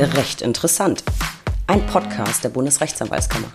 Recht 0.00 0.40
interessant. 0.40 1.04
Ein 1.66 1.84
Podcast 1.86 2.42
der 2.42 2.48
Bundesrechtsanwaltskammer. 2.48 3.48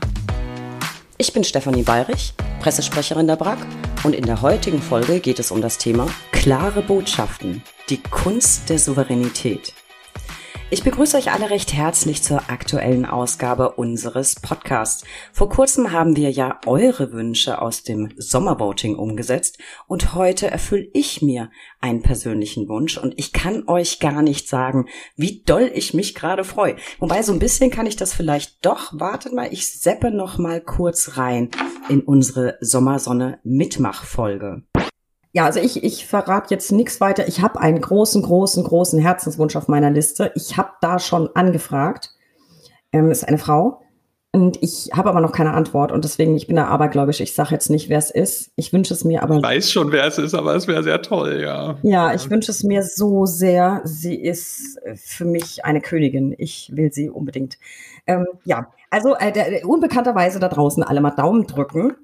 Ich 1.17 1.33
bin 1.33 1.43
Stefanie 1.43 1.81
Bayrich, 1.81 2.35
Pressesprecherin 2.59 3.25
der 3.25 3.35
BRAG 3.35 3.57
und 4.03 4.13
in 4.13 4.27
der 4.27 4.43
heutigen 4.43 4.79
Folge 4.79 5.21
geht 5.21 5.39
es 5.39 5.49
um 5.49 5.59
das 5.59 5.79
Thema 5.79 6.05
klare 6.31 6.83
Botschaften, 6.83 7.63
die 7.89 7.97
Kunst 7.97 8.69
der 8.69 8.77
Souveränität. 8.77 9.73
Ich 10.71 10.83
begrüße 10.83 11.15
euch 11.15 11.31
alle 11.31 11.51
recht 11.51 11.73
herzlich 11.73 12.23
zur 12.23 12.49
aktuellen 12.49 13.05
Ausgabe 13.05 13.73
unseres 13.73 14.33
Podcasts. 14.33 15.05
Vor 15.31 15.47
kurzem 15.47 15.91
haben 15.91 16.15
wir 16.15 16.31
ja 16.31 16.59
eure 16.65 17.11
Wünsche 17.11 17.61
aus 17.61 17.83
dem 17.83 18.09
Sommervoting 18.17 18.95
umgesetzt 18.95 19.59
und 19.85 20.15
heute 20.15 20.49
erfülle 20.49 20.87
ich 20.93 21.21
mir 21.21 21.51
einen 21.81 22.01
persönlichen 22.01 22.67
Wunsch 22.67 22.97
und 22.97 23.13
ich 23.17 23.31
kann 23.31 23.67
euch 23.67 23.99
gar 23.99 24.23
nicht 24.23 24.49
sagen, 24.49 24.87
wie 25.15 25.43
doll 25.45 25.71
ich 25.71 25.93
mich 25.93 26.15
gerade 26.15 26.43
freue. 26.43 26.77
Wobei 26.97 27.21
so 27.21 27.31
ein 27.31 27.39
bisschen 27.39 27.69
kann 27.69 27.85
ich 27.85 27.95
das 27.95 28.15
vielleicht 28.15 28.65
doch. 28.65 28.99
Wartet 28.99 29.33
mal, 29.33 29.53
ich 29.53 29.71
seppe 29.79 30.09
noch 30.09 30.39
mal 30.39 30.61
kurz 30.61 31.15
rein 31.15 31.51
in 31.89 32.01
unsere 32.01 32.57
Sommersonne 32.59 33.39
Mitmachfolge. 33.43 34.63
Ja, 35.35 35.43
also 35.43 35.59
ich, 35.59 35.83
ich 35.83 36.05
verrate 36.05 36.53
jetzt 36.53 36.71
nichts 36.71 37.01
weiter. 37.01 37.27
Ich 37.27 37.41
habe 37.41 37.59
einen 37.59 37.81
großen, 37.81 38.21
großen, 38.21 38.63
großen 38.63 38.99
Herzenswunsch 38.99 39.57
auf 39.57 39.67
meiner 39.67 39.91
Liste. 39.91 40.31
Ich 40.33 40.55
habe 40.55 40.69
da 40.79 40.97
schon 40.97 41.29
angefragt. 41.35 42.11
Ähm, 42.93 43.11
ist 43.11 43.27
eine 43.27 43.37
Frau. 43.37 43.81
Und 44.31 44.63
ich 44.63 44.91
habe 44.93 45.09
aber 45.09 45.19
noch 45.19 45.33
keine 45.33 45.53
Antwort 45.53 45.91
und 45.91 46.05
deswegen, 46.05 46.37
ich 46.37 46.47
bin 46.47 46.55
da 46.55 46.67
abergläubisch. 46.67 47.19
Ich 47.19 47.33
sage 47.33 47.51
jetzt 47.51 47.69
nicht, 47.69 47.89
wer 47.89 47.97
es 47.97 48.11
ist. 48.11 48.51
Ich 48.55 48.71
wünsche 48.71 48.93
es 48.93 49.03
mir 49.03 49.23
aber. 49.23 49.37
Ich 49.37 49.43
weiß 49.43 49.71
schon, 49.71 49.91
wer 49.91 50.05
es 50.05 50.17
ist, 50.17 50.33
aber 50.33 50.55
es 50.55 50.69
wäre 50.69 50.83
sehr 50.83 51.01
toll, 51.01 51.41
ja. 51.41 51.77
Ja, 51.83 52.13
ich 52.13 52.29
wünsche 52.29 52.51
es 52.51 52.63
mir 52.63 52.83
so 52.83 53.25
sehr. 53.25 53.81
Sie 53.83 54.15
ist 54.15 54.79
für 54.95 55.25
mich 55.25 55.65
eine 55.65 55.81
Königin. 55.81 56.33
Ich 56.37 56.71
will 56.73 56.93
sie 56.93 57.09
unbedingt. 57.09 57.57
Ähm, 58.07 58.25
ja, 58.45 58.67
also 58.89 59.15
äh, 59.15 59.33
der, 59.33 59.67
unbekannterweise 59.67 60.39
da 60.39 60.47
draußen 60.47 60.81
alle 60.81 61.01
mal 61.01 61.11
Daumen 61.11 61.45
drücken. 61.45 61.95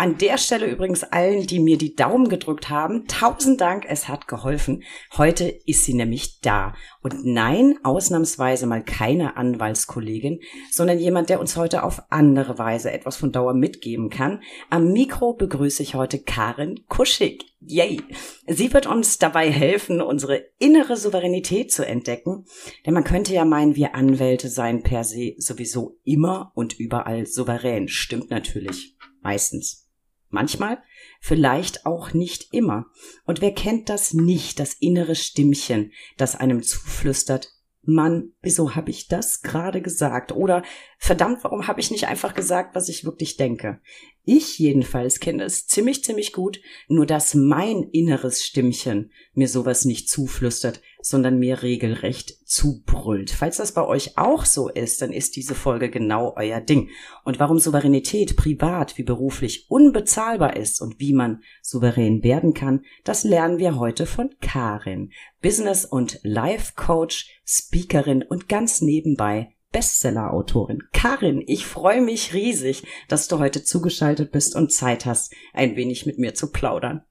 An 0.00 0.16
der 0.16 0.38
Stelle 0.38 0.66
übrigens 0.66 1.02
allen, 1.02 1.48
die 1.48 1.58
mir 1.58 1.76
die 1.76 1.96
Daumen 1.96 2.28
gedrückt 2.28 2.70
haben, 2.70 3.08
tausend 3.08 3.60
Dank, 3.60 3.84
es 3.88 4.06
hat 4.06 4.28
geholfen. 4.28 4.84
Heute 5.16 5.48
ist 5.66 5.84
sie 5.86 5.92
nämlich 5.92 6.40
da. 6.40 6.74
Und 7.02 7.26
nein, 7.26 7.80
ausnahmsweise 7.82 8.68
mal 8.68 8.84
keine 8.84 9.36
Anwaltskollegin, 9.36 10.38
sondern 10.70 11.00
jemand, 11.00 11.30
der 11.30 11.40
uns 11.40 11.56
heute 11.56 11.82
auf 11.82 12.00
andere 12.10 12.58
Weise 12.58 12.92
etwas 12.92 13.16
von 13.16 13.32
Dauer 13.32 13.54
mitgeben 13.54 14.08
kann. 14.08 14.40
Am 14.70 14.92
Mikro 14.92 15.32
begrüße 15.32 15.82
ich 15.82 15.96
heute 15.96 16.20
Karin 16.20 16.84
Kuschig. 16.88 17.46
Yay! 17.60 18.00
Sie 18.46 18.72
wird 18.72 18.86
uns 18.86 19.18
dabei 19.18 19.50
helfen, 19.50 20.00
unsere 20.00 20.44
innere 20.60 20.96
Souveränität 20.96 21.72
zu 21.72 21.84
entdecken. 21.84 22.44
Denn 22.86 22.94
man 22.94 23.02
könnte 23.02 23.34
ja 23.34 23.44
meinen, 23.44 23.74
wir 23.74 23.96
Anwälte 23.96 24.48
seien 24.48 24.84
per 24.84 25.02
se 25.02 25.34
sowieso 25.38 25.96
immer 26.04 26.52
und 26.54 26.78
überall 26.78 27.26
souverän. 27.26 27.88
Stimmt 27.88 28.30
natürlich. 28.30 28.94
Meistens. 29.22 29.87
Manchmal, 30.30 30.82
vielleicht 31.20 31.86
auch 31.86 32.12
nicht 32.12 32.52
immer. 32.52 32.86
Und 33.24 33.40
wer 33.40 33.54
kennt 33.54 33.88
das 33.88 34.12
nicht, 34.12 34.60
das 34.60 34.74
innere 34.74 35.14
Stimmchen, 35.14 35.92
das 36.16 36.36
einem 36.36 36.62
zuflüstert, 36.62 37.48
Mann, 37.82 38.32
wieso 38.42 38.74
habe 38.74 38.90
ich 38.90 39.08
das 39.08 39.40
gerade 39.40 39.80
gesagt? 39.80 40.32
Oder 40.32 40.62
verdammt, 40.98 41.42
warum 41.44 41.66
habe 41.68 41.80
ich 41.80 41.90
nicht 41.90 42.08
einfach 42.08 42.34
gesagt, 42.34 42.74
was 42.74 42.88
ich 42.88 43.04
wirklich 43.04 43.36
denke? 43.36 43.80
Ich 44.24 44.58
jedenfalls 44.58 45.20
kenne 45.20 45.44
es 45.44 45.66
ziemlich, 45.66 46.04
ziemlich 46.04 46.32
gut, 46.32 46.60
nur 46.88 47.06
dass 47.06 47.34
mein 47.34 47.84
inneres 47.92 48.44
Stimmchen 48.44 49.10
mir 49.32 49.48
sowas 49.48 49.86
nicht 49.86 50.10
zuflüstert, 50.10 50.82
sondern 51.00 51.38
mir 51.38 51.62
regelrecht 51.62 52.46
zubrüllt. 52.46 53.30
Falls 53.30 53.56
das 53.56 53.72
bei 53.72 53.86
euch 53.86 54.18
auch 54.18 54.44
so 54.44 54.68
ist, 54.68 55.00
dann 55.00 55.12
ist 55.12 55.36
diese 55.36 55.54
Folge 55.54 55.88
genau 55.88 56.34
euer 56.36 56.60
Ding. 56.60 56.90
Und 57.24 57.38
warum 57.38 57.58
Souveränität 57.58 58.36
privat 58.36 58.98
wie 58.98 59.04
beruflich 59.04 59.66
unbezahlbar 59.70 60.56
ist 60.56 60.82
und 60.82 61.00
wie 61.00 61.14
man 61.14 61.42
souverän 61.62 62.22
werden 62.22 62.52
kann, 62.52 62.84
das 63.04 63.24
lernen 63.24 63.58
wir 63.58 63.78
heute 63.78 64.04
von 64.04 64.34
Karin, 64.40 65.12
Business- 65.40 65.86
und 65.86 66.20
Life-Coach, 66.22 67.40
Speakerin 67.46 68.22
und 68.22 68.48
ganz 68.48 68.82
nebenbei 68.82 69.54
Bestseller-Autorin. 69.72 70.82
Karin, 70.92 71.42
ich 71.46 71.66
freue 71.66 72.00
mich 72.00 72.34
riesig, 72.34 72.84
dass 73.08 73.28
du 73.28 73.38
heute 73.38 73.62
zugeschaltet 73.64 74.32
bist 74.32 74.56
und 74.56 74.72
Zeit 74.72 75.06
hast, 75.06 75.34
ein 75.52 75.76
wenig 75.76 76.06
mit 76.06 76.18
mir 76.18 76.34
zu 76.34 76.50
plaudern. 76.50 77.04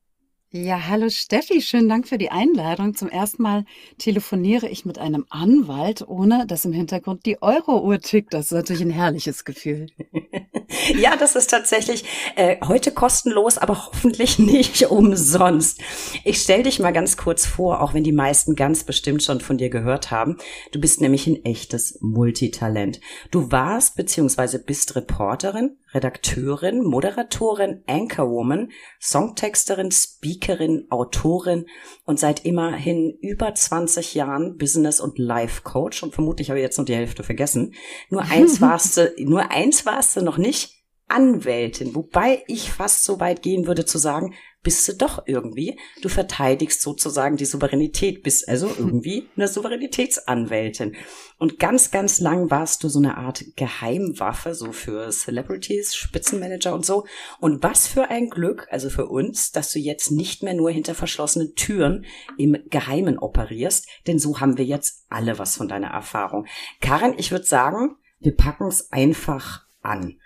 Ja, 0.49 0.87
hallo 0.87 1.09
Steffi, 1.09 1.61
schönen 1.61 1.89
Dank 1.89 2.07
für 2.07 2.17
die 2.17 2.31
Einladung. 2.31 2.95
Zum 2.95 3.09
ersten 3.09 3.43
Mal 3.43 3.65
telefoniere 3.97 4.69
ich 4.69 4.85
mit 4.85 4.97
einem 4.97 5.25
Anwalt, 5.29 6.07
ohne 6.07 6.47
dass 6.47 6.63
im 6.63 6.71
Hintergrund 6.71 7.25
die 7.25 7.41
Euro-Uhr 7.41 7.99
tickt. 7.99 8.33
Das 8.33 8.45
ist 8.45 8.51
natürlich 8.53 8.81
ein 8.81 8.89
herrliches 8.89 9.43
Gefühl. 9.43 9.87
ja, 10.95 11.15
das 11.15 11.35
ist 11.35 11.49
tatsächlich 11.49 12.03
äh, 12.35 12.57
heute 12.67 12.91
kostenlos, 12.91 13.57
aber 13.57 13.87
hoffentlich 13.87 14.39
nicht 14.39 14.87
umsonst. 14.87 15.81
Ich 16.23 16.41
stell 16.41 16.63
dich 16.63 16.79
mal 16.79 16.91
ganz 16.91 17.17
kurz 17.17 17.45
vor, 17.45 17.81
auch 17.81 17.93
wenn 17.93 18.03
die 18.03 18.11
meisten 18.11 18.55
ganz 18.55 18.83
bestimmt 18.83 19.23
schon 19.23 19.39
von 19.39 19.57
dir 19.57 19.69
gehört 19.69 20.11
haben. 20.11 20.37
Du 20.71 20.79
bist 20.79 20.99
nämlich 21.01 21.27
ein 21.27 21.43
echtes 21.45 21.99
Multitalent. 22.01 22.99
Du 23.31 23.51
warst 23.51 23.95
bzw. 23.95 24.57
bist 24.57 24.95
Reporterin, 24.95 25.77
Redakteurin, 25.93 26.83
Moderatorin, 26.83 27.83
Anchorwoman, 27.87 28.71
Songtexterin, 29.01 29.91
Speakerin, 29.91 30.85
Autorin 30.89 31.65
und 32.05 32.19
seit 32.19 32.45
immerhin 32.45 33.17
über 33.21 33.53
20 33.53 34.13
Jahren 34.13 34.57
Business- 34.57 34.99
und 34.99 35.17
Life-Coach 35.17 36.03
und 36.03 36.13
vermutlich 36.13 36.49
habe 36.49 36.59
ich 36.59 36.63
jetzt 36.63 36.77
noch 36.77 36.85
die 36.85 36.95
Hälfte 36.95 37.23
vergessen. 37.23 37.73
Nur 38.09 38.23
eins 38.23 38.61
warst 38.61 38.97
du, 38.97 39.13
nur 39.19 39.51
eins 39.51 39.85
warst 39.85 40.17
du 40.17 40.21
noch 40.21 40.37
nicht, 40.37 40.73
Anwältin, 41.09 41.95
wobei 41.95 42.43
ich 42.47 42.71
fast 42.71 43.05
so 43.05 43.21
weit 43.21 43.41
gehen 43.41 43.65
würde 43.65 43.85
zu 43.85 43.97
sagen, 43.97 44.33
bist 44.67 44.85
du 44.89 44.95
doch 44.95 45.23
irgendwie. 45.27 45.79
Du 46.01 46.09
verteidigst 46.09 46.81
sozusagen 46.81 47.37
die 47.37 47.45
Souveränität, 47.45 48.21
bist 48.21 48.49
also 48.49 48.67
irgendwie 48.77 49.29
eine 49.37 49.47
Souveränitätsanwältin. 49.47 50.97
Und 51.37 51.57
ganz, 51.57 51.89
ganz 51.89 52.19
lang 52.19 52.51
warst 52.51 52.83
du 52.83 52.89
so 52.89 52.99
eine 52.99 53.15
Art 53.15 53.45
Geheimwaffe, 53.55 54.53
so 54.55 54.73
für 54.73 55.09
Celebrities, 55.09 55.95
Spitzenmanager 55.95 56.75
und 56.75 56.85
so. 56.85 57.05
Und 57.39 57.63
was 57.63 57.87
für 57.87 58.09
ein 58.09 58.29
Glück, 58.29 58.67
also 58.69 58.89
für 58.89 59.05
uns, 59.05 59.53
dass 59.53 59.71
du 59.71 59.79
jetzt 59.79 60.11
nicht 60.11 60.43
mehr 60.43 60.53
nur 60.53 60.69
hinter 60.69 60.95
verschlossenen 60.95 61.55
Türen 61.55 62.03
im 62.37 62.57
Geheimen 62.69 63.19
operierst, 63.19 63.87
denn 64.05 64.19
so 64.19 64.41
haben 64.41 64.57
wir 64.57 64.65
jetzt 64.65 65.05
alle 65.07 65.39
was 65.39 65.55
von 65.55 65.69
deiner 65.69 65.91
Erfahrung. 65.91 66.45
Karin, 66.81 67.13
ich 67.17 67.31
würde 67.31 67.45
sagen, 67.45 67.95
wir 68.19 68.35
packen 68.35 68.67
es 68.67 68.91
einfach 68.91 69.65
an. 69.81 70.19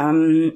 Ähm, 0.00 0.54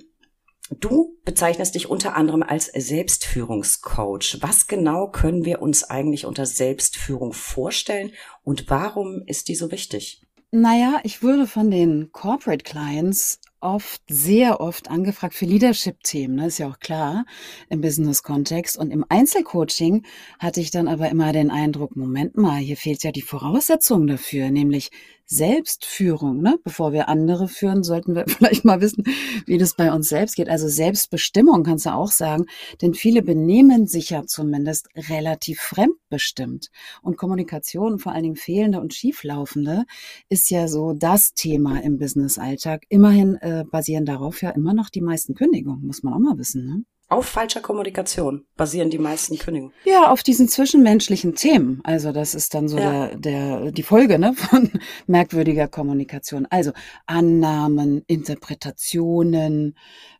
Du 0.79 1.19
bezeichnest 1.25 1.75
dich 1.75 1.91
unter 1.91 2.17
anderem 2.17 2.43
als 2.43 2.67
Selbstführungscoach. 2.67 4.39
Was 4.41 4.69
genau 4.69 5.11
können 5.11 5.45
wir 5.45 5.61
uns 5.63 5.85
eigentlich 5.85 6.27
unter 6.27 6.47
Selbstführung 6.47 7.33
vorstellen 7.33 8.13
und 8.45 8.71
warum 8.71 9.23
ist 9.27 9.49
die 9.49 9.57
so 9.57 9.73
wichtig? 9.73 10.23
Naja, 10.53 11.01
ich 11.05 11.23
würde 11.23 11.47
von 11.47 11.71
den 11.71 12.11
Corporate 12.13 12.65
Clients 12.65 13.41
oft, 13.61 14.03
sehr 14.09 14.61
oft 14.61 14.91
angefragt 14.91 15.35
für 15.35 15.45
Leadership-Themen, 15.45 16.37
ne, 16.37 16.47
ist 16.47 16.59
ja 16.59 16.69
auch 16.69 16.81
klar, 16.81 17.25
im 17.69 17.81
Business-Kontext. 17.81 18.77
Und 18.77 18.91
im 18.91 19.05
Einzelcoaching 19.09 20.05
hatte 20.39 20.61
ich 20.61 20.71
dann 20.71 20.89
aber 20.89 21.09
immer 21.09 21.33
den 21.33 21.51
Eindruck, 21.51 21.95
Moment 21.95 22.37
mal, 22.37 22.59
hier 22.59 22.77
fehlt 22.77 23.05
ja 23.05 23.13
die 23.13 23.23
Voraussetzung 23.23 24.07
dafür, 24.07 24.51
nämlich 24.51 24.91
Selbstführung. 25.31 26.43
Ne? 26.43 26.59
Bevor 26.65 26.93
wir 26.93 27.09
andere 27.09 27.47
führen, 27.47 27.85
sollten 27.85 28.17
wir 28.17 28.25
vielleicht 28.29 28.65
mal 28.65 28.81
wissen, 28.81 29.05
wie 29.47 29.59
das 29.59 29.75
bei 29.75 29.93
uns 29.93 30.09
selbst 30.09 30.35
geht. 30.35 30.49
Also 30.49 30.69
Selbstbestimmung 30.69 31.63
kannst 31.63 31.87
du 31.87 31.95
auch 31.95 32.11
sagen, 32.11 32.47
denn 32.83 32.95
viele 32.95 33.23
benehmen 33.23 33.87
sich 33.87 34.11
ja 34.11 34.27
zumindest 34.27 34.89
relativ 35.09 35.61
fremdbestimmt. 35.61 36.71
Und 37.01 37.17
Kommunikation, 37.17 38.01
vor 38.01 38.13
allen 38.13 38.25
Dingen 38.25 38.37
fehlende 38.37 38.81
und 38.81 38.93
schieflaufende, 38.93 39.85
ist 40.29 40.51
ja 40.51 40.67
so 40.67 40.93
das 40.95 41.33
Thema 41.33 41.81
im 41.81 41.99
Business-Alltag. 41.99 42.83
Immerhin 42.89 43.37
äh, 43.37 43.65
basieren 43.71 44.05
darauf 44.05 44.43
ja 44.43 44.51
immer 44.51 44.75
noch 44.75 44.91
die 44.91 45.01
meisten 45.01 45.35
Kündigungen, 45.35 45.87
muss 45.87 46.03
man 46.03 46.13
auch 46.13 46.19
mal 46.19 46.39
wissen. 46.39 46.67
Ne? 46.67 46.85
Auf 47.11 47.27
falscher 47.27 47.61
Kommunikation 47.61 48.47
basieren 48.57 48.89
die 48.89 48.99
meisten 48.99 49.37
Kündigungen. 49.37 49.75
Ja, 49.85 50.13
auf 50.13 50.23
diesen 50.23 50.49
zwischenmenschlichen 50.49 51.35
Themen. 51.35 51.81
Also 51.83 52.13
das 52.13 52.37
ist 52.37 52.55
dann 52.55 52.69
so 52.69 52.79
ja. 52.79 53.09
der, 53.09 53.17
der, 53.17 53.73
die 53.73 53.83
Folge 53.83 54.17
ne, 54.21 54.33
von 54.33 54.71
merkwürdiger 55.09 55.67
Kommunikation. 55.67 56.47
Also 56.51 56.71
Annahmen, 57.07 58.05
Interpretationen, 58.07 59.75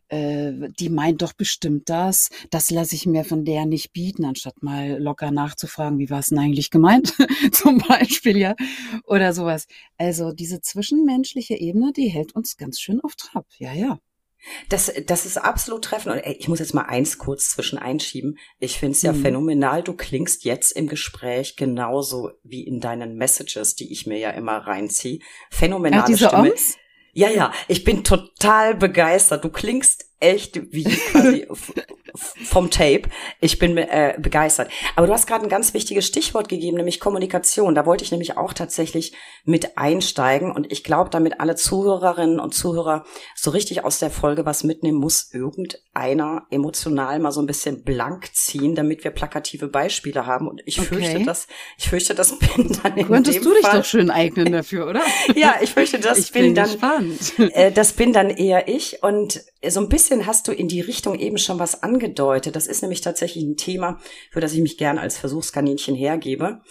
äh, 0.09 0.51
die 0.77 0.89
meint 0.89 1.21
doch 1.21 1.31
bestimmt 1.31 1.89
das, 1.89 2.27
das 2.49 2.69
lasse 2.69 2.95
ich 2.95 3.05
mir 3.05 3.23
von 3.23 3.45
der 3.45 3.65
nicht 3.65 3.93
bieten, 3.93 4.25
anstatt 4.25 4.61
mal 4.61 5.01
locker 5.01 5.31
nachzufragen, 5.31 5.97
wie 5.97 6.09
war 6.09 6.19
es 6.19 6.27
denn 6.27 6.39
eigentlich 6.39 6.71
gemeint, 6.71 7.13
zum 7.53 7.77
Beispiel, 7.77 8.37
ja, 8.37 8.53
oder 9.05 9.33
sowas. 9.33 9.67
Also 9.97 10.33
diese 10.33 10.59
zwischenmenschliche 10.59 11.55
Ebene, 11.55 11.93
die 11.93 12.09
hält 12.09 12.35
uns 12.35 12.57
ganz 12.57 12.81
schön 12.81 12.99
auf 12.99 13.15
Trab, 13.15 13.45
ja, 13.59 13.71
ja. 13.71 13.99
Das, 14.69 14.91
das 15.05 15.25
ist 15.25 15.37
absolut 15.37 15.83
treffend. 15.83 16.15
Und 16.15 16.25
ich 16.25 16.47
muss 16.47 16.59
jetzt 16.59 16.73
mal 16.73 16.83
eins 16.83 17.17
kurz 17.17 17.51
zwischen 17.51 17.77
einschieben. 17.77 18.37
Ich 18.59 18.79
finde 18.79 18.95
es 18.95 19.01
ja 19.01 19.13
mhm. 19.13 19.21
phänomenal. 19.21 19.83
Du 19.83 19.93
klingst 19.93 20.43
jetzt 20.43 20.71
im 20.71 20.87
Gespräch 20.87 21.55
genauso 21.55 22.31
wie 22.43 22.63
in 22.63 22.79
deinen 22.79 23.15
Messages, 23.15 23.75
die 23.75 23.91
ich 23.91 24.07
mir 24.07 24.17
ja 24.17 24.31
immer 24.31 24.57
reinziehe. 24.57 25.19
Phänomenale 25.49 26.03
Ach, 26.03 26.07
diese 26.07 26.27
Stimme. 26.27 26.51
Oms? 26.51 26.77
Ja, 27.13 27.29
ja, 27.29 27.51
ich 27.67 27.83
bin 27.83 28.03
total 28.03 28.75
begeistert. 28.75 29.43
Du 29.43 29.49
klingst 29.49 30.10
echt 30.21 30.71
wie 30.71 30.83
quasi 30.83 31.47
vom 32.15 32.69
Tape. 32.69 33.03
Ich 33.39 33.59
bin 33.59 33.77
äh, 33.77 34.15
begeistert. 34.19 34.69
Aber 34.95 35.07
du 35.07 35.13
hast 35.13 35.27
gerade 35.27 35.43
ein 35.43 35.49
ganz 35.49 35.73
wichtiges 35.73 36.05
Stichwort 36.05 36.49
gegeben, 36.49 36.77
nämlich 36.77 36.99
Kommunikation. 36.99 37.75
Da 37.75 37.85
wollte 37.85 38.03
ich 38.03 38.11
nämlich 38.11 38.37
auch 38.37 38.53
tatsächlich 38.53 39.13
mit 39.45 39.77
einsteigen. 39.77 40.51
Und 40.51 40.71
ich 40.71 40.83
glaube, 40.83 41.09
damit 41.09 41.39
alle 41.39 41.55
Zuhörerinnen 41.55 42.39
und 42.39 42.53
Zuhörer 42.53 43.05
so 43.35 43.51
richtig 43.51 43.83
aus 43.83 43.99
der 43.99 44.11
Folge 44.11 44.45
was 44.45 44.63
mitnehmen, 44.63 44.97
muss 44.97 45.33
irgendeiner 45.33 46.45
emotional 46.51 47.19
mal 47.19 47.31
so 47.31 47.41
ein 47.41 47.47
bisschen 47.47 47.83
blank 47.83 48.29
ziehen, 48.33 48.75
damit 48.75 49.03
wir 49.03 49.11
plakative 49.11 49.67
Beispiele 49.67 50.25
haben. 50.25 50.47
Und 50.47 50.61
ich 50.65 50.79
okay. 50.79 50.87
fürchte, 50.87 51.23
dass 51.23 51.47
ich 51.77 51.89
fürchte, 51.89 52.13
das 52.13 52.37
bin 52.55 52.77
dann 52.83 52.97
in 52.97 53.07
Könntest 53.07 53.37
dem 53.37 53.43
du 53.43 53.53
dich 53.53 53.65
Fall, 53.65 53.79
doch 53.79 53.85
schön 53.85 54.11
eignen 54.11 54.51
dafür, 54.51 54.87
oder? 54.87 55.01
ja, 55.35 55.55
ich 55.61 55.71
fürchte, 55.71 55.99
das 55.99 56.19
ich 56.19 56.31
bin, 56.31 56.53
bin 56.53 56.55
dann. 56.55 57.17
Äh, 57.37 57.71
das 57.71 57.93
bin 57.93 58.13
dann 58.13 58.29
eher 58.29 58.67
ich 58.67 59.01
und 59.01 59.41
so 59.69 59.79
ein 59.79 59.89
bisschen 59.89 60.10
hast 60.25 60.47
du 60.47 60.51
in 60.51 60.67
die 60.67 60.81
Richtung 60.81 61.17
eben 61.17 61.37
schon 61.37 61.59
was 61.59 61.83
angedeutet. 61.83 62.55
Das 62.55 62.67
ist 62.67 62.81
nämlich 62.81 63.01
tatsächlich 63.01 63.43
ein 63.43 63.57
Thema, 63.57 63.99
für 64.29 64.41
das 64.41 64.53
ich 64.53 64.61
mich 64.61 64.77
gerne 64.77 65.01
als 65.01 65.17
Versuchskaninchen 65.17 65.95
hergebe. 65.95 66.61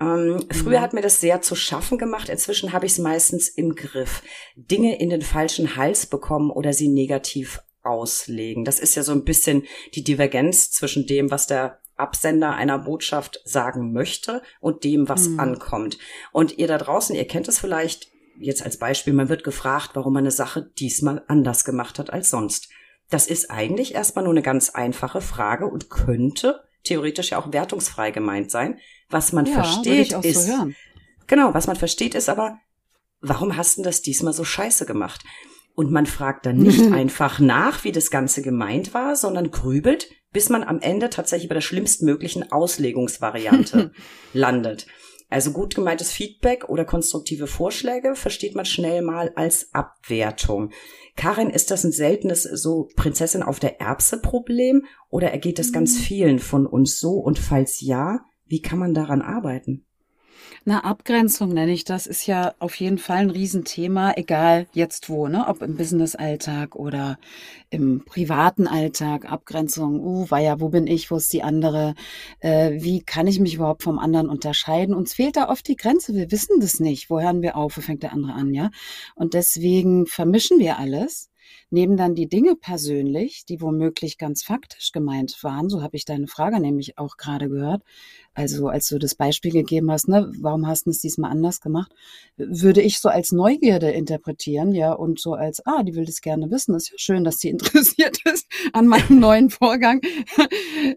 Ähm, 0.00 0.34
mhm. 0.34 0.50
Früher 0.50 0.80
hat 0.80 0.92
mir 0.92 1.02
das 1.02 1.20
sehr 1.20 1.40
zu 1.40 1.54
schaffen 1.54 1.98
gemacht. 1.98 2.28
Inzwischen 2.28 2.72
habe 2.72 2.86
ich 2.86 2.92
es 2.92 2.98
meistens 2.98 3.48
im 3.48 3.74
Griff. 3.74 4.22
Dinge 4.56 4.98
in 4.98 5.10
den 5.10 5.22
falschen 5.22 5.76
Hals 5.76 6.06
bekommen 6.06 6.50
oder 6.50 6.72
sie 6.72 6.88
negativ 6.88 7.60
auslegen. 7.82 8.64
Das 8.64 8.80
ist 8.80 8.94
ja 8.94 9.02
so 9.02 9.12
ein 9.12 9.24
bisschen 9.24 9.64
die 9.94 10.04
Divergenz 10.04 10.70
zwischen 10.70 11.06
dem, 11.06 11.30
was 11.30 11.46
der 11.46 11.80
Absender 11.96 12.54
einer 12.54 12.78
Botschaft 12.78 13.40
sagen 13.44 13.92
möchte 13.92 14.42
und 14.60 14.84
dem, 14.84 15.08
was 15.08 15.28
mhm. 15.28 15.40
ankommt. 15.40 15.98
Und 16.32 16.58
ihr 16.58 16.68
da 16.68 16.78
draußen, 16.78 17.16
ihr 17.16 17.26
kennt 17.26 17.48
es 17.48 17.58
vielleicht, 17.58 18.08
jetzt 18.38 18.62
als 18.62 18.78
Beispiel, 18.78 19.12
man 19.12 19.28
wird 19.28 19.42
gefragt, 19.42 19.90
warum 19.94 20.12
man 20.12 20.22
eine 20.22 20.30
Sache 20.30 20.70
diesmal 20.78 21.24
anders 21.26 21.64
gemacht 21.64 21.98
hat 21.98 22.12
als 22.12 22.30
sonst. 22.30 22.68
Das 23.10 23.26
ist 23.26 23.50
eigentlich 23.50 23.94
erstmal 23.94 24.24
nur 24.24 24.32
eine 24.32 24.42
ganz 24.42 24.70
einfache 24.70 25.20
Frage 25.20 25.66
und 25.66 25.90
könnte 25.90 26.62
theoretisch 26.84 27.30
ja 27.30 27.38
auch 27.38 27.52
wertungsfrei 27.52 28.10
gemeint 28.10 28.50
sein. 28.50 28.78
Was 29.08 29.32
man 29.32 29.46
ja, 29.46 29.54
versteht 29.54 30.12
ist, 30.12 30.46
so 30.46 30.70
genau, 31.26 31.54
was 31.54 31.66
man 31.66 31.76
versteht 31.76 32.14
ist 32.14 32.28
aber, 32.28 32.58
warum 33.20 33.56
hast 33.56 33.78
du 33.78 33.82
das 33.82 34.02
diesmal 34.02 34.32
so 34.32 34.44
scheiße 34.44 34.86
gemacht? 34.86 35.24
Und 35.74 35.92
man 35.92 36.06
fragt 36.06 36.44
dann 36.44 36.58
nicht 36.58 36.82
einfach 36.92 37.38
nach, 37.38 37.84
wie 37.84 37.92
das 37.92 38.10
Ganze 38.10 38.42
gemeint 38.42 38.94
war, 38.94 39.16
sondern 39.16 39.50
grübelt, 39.50 40.10
bis 40.32 40.48
man 40.48 40.64
am 40.64 40.80
Ende 40.80 41.08
tatsächlich 41.08 41.48
bei 41.48 41.54
der 41.54 41.62
schlimmstmöglichen 41.62 42.50
Auslegungsvariante 42.52 43.92
landet. 44.32 44.86
Also 45.30 45.52
gut 45.52 45.74
gemeintes 45.74 46.10
Feedback 46.10 46.68
oder 46.68 46.84
konstruktive 46.84 47.46
Vorschläge 47.46 48.14
versteht 48.14 48.54
man 48.54 48.64
schnell 48.64 49.02
mal 49.02 49.30
als 49.36 49.72
Abwertung. 49.74 50.72
Karin, 51.18 51.50
ist 51.50 51.72
das 51.72 51.82
ein 51.82 51.90
seltenes 51.90 52.44
so 52.44 52.88
Prinzessin 52.94 53.42
auf 53.42 53.58
der 53.58 53.80
Erbse 53.80 54.20
Problem 54.20 54.86
oder 55.10 55.32
ergeht 55.32 55.58
das 55.58 55.72
ganz 55.72 55.98
mhm. 55.98 56.02
vielen 56.02 56.38
von 56.38 56.64
uns 56.64 57.00
so? 57.00 57.14
Und 57.14 57.40
falls 57.40 57.80
ja, 57.80 58.20
wie 58.46 58.62
kann 58.62 58.78
man 58.78 58.94
daran 58.94 59.20
arbeiten? 59.20 59.84
Na, 60.64 60.80
Abgrenzung 60.84 61.50
nenne 61.50 61.72
ich 61.72 61.84
das, 61.84 62.06
ist 62.06 62.26
ja 62.26 62.54
auf 62.58 62.74
jeden 62.76 62.98
Fall 62.98 63.18
ein 63.18 63.30
Riesenthema, 63.30 64.12
egal 64.16 64.66
jetzt 64.72 65.08
wo, 65.08 65.28
ne? 65.28 65.46
ob 65.46 65.62
im 65.62 65.76
Business-Alltag 65.76 66.74
oder 66.74 67.18
im 67.70 68.04
privaten 68.04 68.66
Alltag. 68.66 69.30
Abgrenzung, 69.30 70.00
uh, 70.00 70.30
war 70.30 70.40
ja, 70.40 70.60
wo 70.60 70.68
bin 70.68 70.86
ich, 70.86 71.10
wo 71.10 71.16
ist 71.16 71.32
die 71.32 71.42
andere? 71.42 71.94
Äh, 72.40 72.82
wie 72.82 73.02
kann 73.02 73.26
ich 73.26 73.40
mich 73.40 73.54
überhaupt 73.54 73.82
vom 73.82 73.98
anderen 73.98 74.28
unterscheiden? 74.28 74.94
Uns 74.94 75.14
fehlt 75.14 75.36
da 75.36 75.48
oft 75.48 75.66
die 75.68 75.76
Grenze, 75.76 76.14
wir 76.14 76.30
wissen 76.30 76.60
das 76.60 76.80
nicht. 76.80 77.08
Wo 77.08 77.20
hören 77.20 77.42
wir 77.42 77.56
auf, 77.56 77.76
wo 77.76 77.80
fängt 77.80 78.02
der 78.02 78.12
andere 78.12 78.32
an, 78.32 78.52
ja? 78.52 78.70
Und 79.14 79.34
deswegen 79.34 80.06
vermischen 80.06 80.58
wir 80.58 80.78
alles 80.78 81.30
nehmen 81.70 81.96
dann 81.96 82.14
die 82.14 82.28
Dinge 82.28 82.56
persönlich, 82.56 83.44
die 83.44 83.60
womöglich 83.60 84.18
ganz 84.18 84.42
faktisch 84.42 84.92
gemeint 84.92 85.36
waren. 85.42 85.68
So 85.68 85.82
habe 85.82 85.96
ich 85.96 86.04
deine 86.04 86.26
Frage 86.26 86.60
nämlich 86.60 86.98
auch 86.98 87.16
gerade 87.16 87.48
gehört. 87.48 87.82
Also 88.38 88.68
als 88.68 88.86
du 88.86 89.00
das 89.00 89.16
Beispiel 89.16 89.50
gegeben 89.50 89.90
hast, 89.90 90.06
ne, 90.06 90.30
warum 90.38 90.68
hast 90.68 90.86
du 90.86 90.90
es 90.90 91.00
diesmal 91.00 91.32
anders 91.32 91.60
gemacht, 91.60 91.92
würde 92.36 92.80
ich 92.80 93.00
so 93.00 93.08
als 93.08 93.32
Neugierde 93.32 93.90
interpretieren, 93.90 94.70
ja, 94.76 94.92
und 94.92 95.18
so 95.18 95.34
als, 95.34 95.66
ah, 95.66 95.82
die 95.82 95.96
will 95.96 96.04
das 96.04 96.20
gerne 96.20 96.48
wissen. 96.48 96.72
ist 96.76 96.92
ja 96.92 96.98
schön, 96.98 97.24
dass 97.24 97.38
sie 97.40 97.48
interessiert 97.58 98.18
ist 98.32 98.46
an 98.72 98.86
meinem 98.86 99.18
neuen 99.18 99.50
Vorgang. 99.50 100.02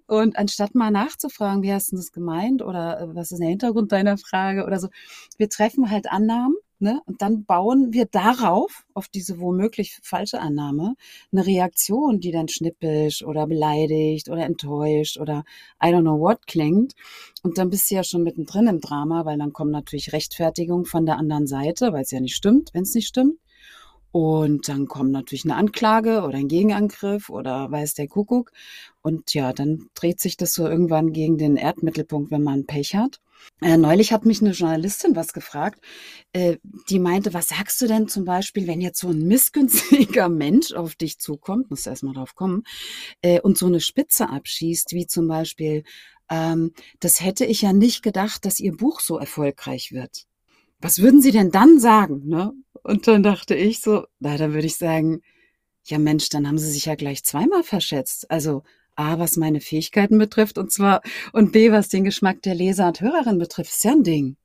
Und 0.06 0.38
anstatt 0.38 0.76
mal 0.76 0.92
nachzufragen, 0.92 1.64
wie 1.64 1.74
hast 1.74 1.92
du 1.92 1.96
das 1.96 2.12
gemeint 2.12 2.62
oder 2.62 3.02
äh, 3.02 3.16
was 3.16 3.32
ist 3.32 3.40
der 3.40 3.50
Hintergrund 3.50 3.92
deiner 3.92 4.20
Frage 4.20 4.64
oder 4.64 4.78
so, 4.78 4.90
wir 5.38 5.50
treffen 5.50 5.90
halt 5.90 6.12
Annahmen 6.12 6.54
Ne? 6.82 7.00
Und 7.06 7.22
dann 7.22 7.46
bauen 7.46 7.94
wir 7.94 8.06
darauf, 8.06 8.86
auf 8.96 9.08
diese 9.08 9.40
womöglich 9.40 10.00
falsche 10.02 10.40
Annahme, 10.40 10.96
eine 11.32 11.46
Reaktion, 11.46 12.20
die 12.20 12.32
dann 12.32 12.48
schnippisch 12.48 13.24
oder 13.24 13.46
beleidigt 13.46 14.30
oder 14.30 14.46
enttäuscht 14.46 15.20
oder 15.20 15.44
I 15.82 15.90
don't 15.90 16.02
know 16.02 16.20
what 16.20 16.48
klingt. 16.48 16.94
Und 17.44 17.60
dann 17.60 17.70
bist 17.70 17.92
du 17.92 17.96
ja 17.96 18.04
schon 18.04 18.24
mittendrin 18.24 18.66
im 18.66 18.82
Drama, 18.82 19.26
weil 19.26 19.38
dann 19.38 19.54
kommen 19.54 19.70
natürlich 19.70 20.12
Rechtfertigungen 20.12 20.86
von 20.86 21.06
der 21.06 21.18
anderen 21.18 21.46
Seite, 21.46 21.94
weil 21.94 22.02
es 22.02 22.12
ja 22.12 22.20
nicht 22.20 22.36
stimmt, 22.36 22.72
wenn 22.74 22.82
es 22.82 22.96
nicht 22.96 23.08
stimmt. 23.08 23.38
Und 24.12 24.68
dann 24.68 24.88
kommt 24.88 25.12
natürlich 25.12 25.46
eine 25.46 25.56
Anklage 25.56 26.24
oder 26.24 26.38
ein 26.38 26.48
Gegenangriff 26.48 27.30
oder 27.30 27.72
weiß 27.72 27.94
der 27.94 28.08
Kuckuck. 28.08 28.52
Und 29.02 29.34
ja, 29.34 29.54
dann 29.54 29.88
dreht 29.94 30.20
sich 30.20 30.36
das 30.36 30.54
so 30.54 30.68
irgendwann 30.68 31.14
gegen 31.14 31.38
den 31.38 31.56
Erdmittelpunkt, 31.56 32.32
wenn 32.32 32.44
man 32.44 32.66
Pech 32.66 32.96
hat. 32.96 33.22
Äh, 33.62 33.78
neulich 33.78 34.12
hat 34.12 34.26
mich 34.26 34.42
eine 34.42 34.52
Journalistin 34.52 35.16
was 35.16 35.34
gefragt, 35.34 35.84
äh, 36.34 36.58
die 36.90 37.00
meinte, 37.00 37.34
was 37.34 37.50
sagst 37.50 37.82
du 37.82 37.88
denn 37.88 38.08
zum 38.08 38.26
Beispiel, 38.26 38.68
wenn 38.68 38.82
jetzt 38.82 39.00
so 39.00 39.10
ein 39.10 39.28
missgünstiger 39.28 40.30
Mensch 40.30 40.74
auf 40.74 40.96
dich 40.96 41.20
zukommt, 41.20 41.70
musst 41.70 41.86
du 41.86 41.92
erstmal 41.92 42.14
drauf 42.14 42.36
kommen, 42.36 42.64
äh, 43.22 43.40
und 43.40 43.58
so 43.58 43.68
eine 43.68 43.80
Spitze 43.80 44.30
abschießt, 44.30 44.94
wie 44.94 45.06
zum 45.06 45.28
Beispiel, 45.28 45.84
ähm, 46.30 46.74
das 47.00 47.22
hätte 47.22 47.46
ich 47.46 47.62
ja 47.62 47.74
nicht 47.74 48.02
gedacht, 48.04 48.46
dass 48.46 48.60
ihr 48.60 48.76
Buch 48.76 49.00
so 49.00 49.18
erfolgreich 49.18 49.92
wird. 49.92 50.26
Was 50.80 51.00
würden 51.00 51.22
Sie 51.22 51.32
denn 51.32 51.52
dann 51.52 51.80
sagen? 51.80 52.28
Ne? 52.28 52.54
Und 52.84 53.08
dann 53.08 53.22
dachte 53.22 53.54
ich 53.54 53.82
so, 53.82 54.06
na, 54.20 54.38
dann 54.38 54.54
würde 54.54 54.66
ich 54.66 54.78
sagen, 54.78 55.22
ja 55.84 56.00
Mensch, 56.00 56.30
dann 56.30 56.48
haben 56.48 56.58
Sie 56.58 56.72
sich 56.72 56.86
ja 56.86 56.96
gleich 56.96 57.24
zweimal 57.24 57.64
verschätzt. 57.64 58.30
Also 58.32 58.64
A, 58.96 59.20
was 59.20 59.38
meine 59.38 59.62
Fähigkeiten 59.62 60.18
betrifft 60.18 60.58
und 60.58 60.72
zwar, 60.72 61.02
und 61.34 61.52
B, 61.52 61.72
was 61.72 61.90
den 61.90 62.04
Geschmack 62.04 62.42
der 62.42 62.56
Leser 62.56 62.88
und 62.88 63.02
Hörerin 63.02 63.38
betrifft, 63.38 63.72
ist 63.72 63.84
ja 63.84 63.92
ein 63.92 64.04
Ding. 64.04 64.38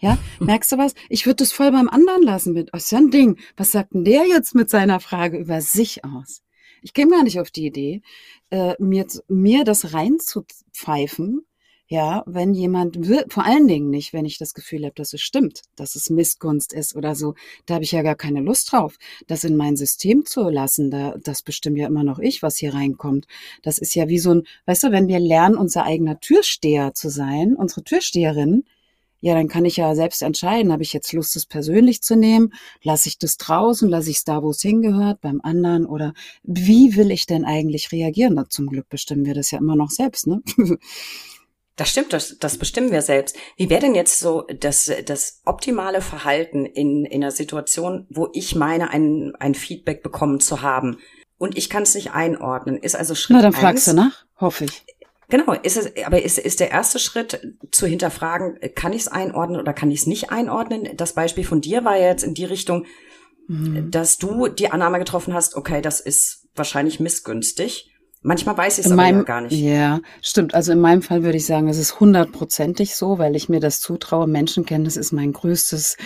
Ja, 0.00 0.18
merkst 0.40 0.72
du 0.72 0.78
was? 0.78 0.94
Ich 1.08 1.26
würde 1.26 1.36
das 1.36 1.52
voll 1.52 1.70
beim 1.72 1.88
anderen 1.88 2.22
lassen 2.22 2.52
mit, 2.52 2.70
oh, 2.72 2.76
ist 2.76 2.92
ja 2.92 2.98
ein 2.98 3.10
Ding. 3.10 3.38
Was 3.56 3.72
sagt 3.72 3.94
denn 3.94 4.04
der 4.04 4.26
jetzt 4.26 4.54
mit 4.54 4.70
seiner 4.70 5.00
Frage 5.00 5.38
über 5.38 5.60
sich 5.60 6.04
aus? 6.04 6.42
Ich 6.82 6.94
käme 6.94 7.10
gar 7.10 7.22
nicht 7.22 7.38
auf 7.40 7.50
die 7.50 7.66
Idee, 7.66 8.02
äh, 8.50 8.74
mir, 8.78 9.06
mir 9.28 9.64
das 9.64 9.92
reinzupfeifen, 9.92 11.42
ja, 11.90 12.22
wenn 12.24 12.54
jemand, 12.54 13.08
will, 13.08 13.24
vor 13.28 13.44
allen 13.44 13.66
Dingen 13.66 13.90
nicht, 13.90 14.12
wenn 14.12 14.24
ich 14.24 14.38
das 14.38 14.54
Gefühl 14.54 14.84
habe, 14.84 14.94
dass 14.94 15.12
es 15.12 15.22
stimmt, 15.22 15.62
dass 15.74 15.96
es 15.96 16.08
Missgunst 16.08 16.72
ist 16.72 16.94
oder 16.94 17.16
so, 17.16 17.34
da 17.66 17.74
habe 17.74 17.84
ich 17.84 17.90
ja 17.90 18.02
gar 18.02 18.14
keine 18.14 18.40
Lust 18.40 18.70
drauf, 18.70 18.96
das 19.26 19.42
in 19.42 19.56
mein 19.56 19.76
System 19.76 20.24
zu 20.24 20.48
lassen. 20.50 20.92
Da, 20.92 21.16
das 21.20 21.42
bestimmt 21.42 21.78
ja 21.78 21.88
immer 21.88 22.04
noch 22.04 22.20
ich, 22.20 22.44
was 22.44 22.58
hier 22.58 22.74
reinkommt. 22.74 23.26
Das 23.62 23.78
ist 23.78 23.96
ja 23.96 24.06
wie 24.06 24.20
so 24.20 24.30
ein, 24.30 24.44
weißt 24.66 24.84
du, 24.84 24.92
wenn 24.92 25.08
wir 25.08 25.18
lernen, 25.18 25.56
unser 25.56 25.82
eigener 25.82 26.20
Türsteher 26.20 26.94
zu 26.94 27.10
sein, 27.10 27.56
unsere 27.56 27.82
Türsteherin, 27.82 28.62
ja, 29.20 29.34
dann 29.34 29.48
kann 29.48 29.64
ich 29.64 29.76
ja 29.76 29.92
selbst 29.96 30.22
entscheiden, 30.22 30.72
habe 30.72 30.84
ich 30.84 30.92
jetzt 30.92 31.12
Lust, 31.12 31.34
es 31.34 31.44
persönlich 31.44 32.02
zu 32.02 32.14
nehmen, 32.14 32.54
lasse 32.82 33.08
ich 33.08 33.18
das 33.18 33.36
draußen, 33.36 33.88
lasse 33.88 34.10
ich 34.10 34.18
es 34.18 34.24
da, 34.24 34.44
wo 34.44 34.50
es 34.50 34.62
hingehört, 34.62 35.20
beim 35.20 35.40
anderen 35.42 35.86
oder 35.86 36.14
wie 36.44 36.94
will 36.94 37.10
ich 37.10 37.26
denn 37.26 37.44
eigentlich 37.44 37.90
reagieren? 37.90 38.34
Na, 38.34 38.48
zum 38.48 38.68
Glück 38.68 38.88
bestimmen 38.88 39.26
wir 39.26 39.34
das 39.34 39.50
ja 39.50 39.58
immer 39.58 39.76
noch 39.76 39.90
selbst, 39.90 40.28
ne? 40.28 40.40
Das 41.80 41.88
stimmt, 41.88 42.12
das, 42.12 42.36
das 42.38 42.58
bestimmen 42.58 42.92
wir 42.92 43.00
selbst. 43.00 43.38
Wie 43.56 43.70
wäre 43.70 43.80
denn 43.80 43.94
jetzt 43.94 44.18
so 44.18 44.42
das, 44.42 44.92
das 45.06 45.40
optimale 45.46 46.02
Verhalten 46.02 46.66
in, 46.66 47.06
in 47.06 47.22
einer 47.22 47.30
Situation, 47.30 48.06
wo 48.10 48.28
ich 48.34 48.54
meine, 48.54 48.90
ein, 48.90 49.32
ein 49.38 49.54
Feedback 49.54 50.02
bekommen 50.02 50.40
zu 50.40 50.60
haben 50.60 50.98
und 51.38 51.56
ich 51.56 51.70
kann 51.70 51.84
es 51.84 51.94
nicht 51.94 52.12
einordnen? 52.12 52.76
Ist 52.76 52.96
also 52.96 53.14
Schritt 53.14 53.38
Na, 53.38 53.42
dann 53.42 53.54
fragst 53.54 53.88
eins, 53.88 53.96
du 53.96 54.02
nach, 54.02 54.26
hoffe 54.38 54.66
ich. 54.66 54.84
Genau, 55.30 55.54
ist 55.54 55.78
es, 55.78 56.04
aber 56.04 56.20
ist, 56.20 56.36
ist 56.36 56.60
der 56.60 56.70
erste 56.70 56.98
Schritt 56.98 57.56
zu 57.70 57.86
hinterfragen, 57.86 58.58
kann 58.74 58.92
ich 58.92 59.00
es 59.00 59.08
einordnen 59.08 59.58
oder 59.58 59.72
kann 59.72 59.90
ich 59.90 60.00
es 60.00 60.06
nicht 60.06 60.30
einordnen? 60.30 60.86
Das 60.98 61.14
Beispiel 61.14 61.44
von 61.44 61.62
dir 61.62 61.82
war 61.86 61.96
jetzt 61.96 62.24
in 62.24 62.34
die 62.34 62.44
Richtung, 62.44 62.84
mhm. 63.48 63.90
dass 63.90 64.18
du 64.18 64.48
die 64.48 64.70
Annahme 64.70 64.98
getroffen 64.98 65.32
hast, 65.32 65.56
okay, 65.56 65.80
das 65.80 66.00
ist 66.00 66.46
wahrscheinlich 66.54 67.00
missgünstig 67.00 67.89
Manchmal 68.22 68.58
weiß 68.58 68.78
ich 68.78 68.84
es 68.84 68.92
aber 68.92 69.06
ja 69.06 69.12
meinem, 69.12 69.24
gar 69.24 69.40
nicht. 69.40 69.52
ja, 69.52 70.00
stimmt. 70.20 70.52
Also 70.54 70.72
in 70.72 70.80
meinem 70.80 71.00
Fall 71.00 71.22
würde 71.22 71.38
ich 71.38 71.46
sagen, 71.46 71.68
es 71.68 71.78
ist 71.78 72.00
hundertprozentig 72.00 72.94
so, 72.94 73.16
weil 73.18 73.34
ich 73.34 73.48
mir 73.48 73.60
das 73.60 73.80
zutraue. 73.80 74.26
Menschenkenntnis 74.26 74.98
ist 74.98 75.12
mein 75.12 75.32
größtes 75.32 75.96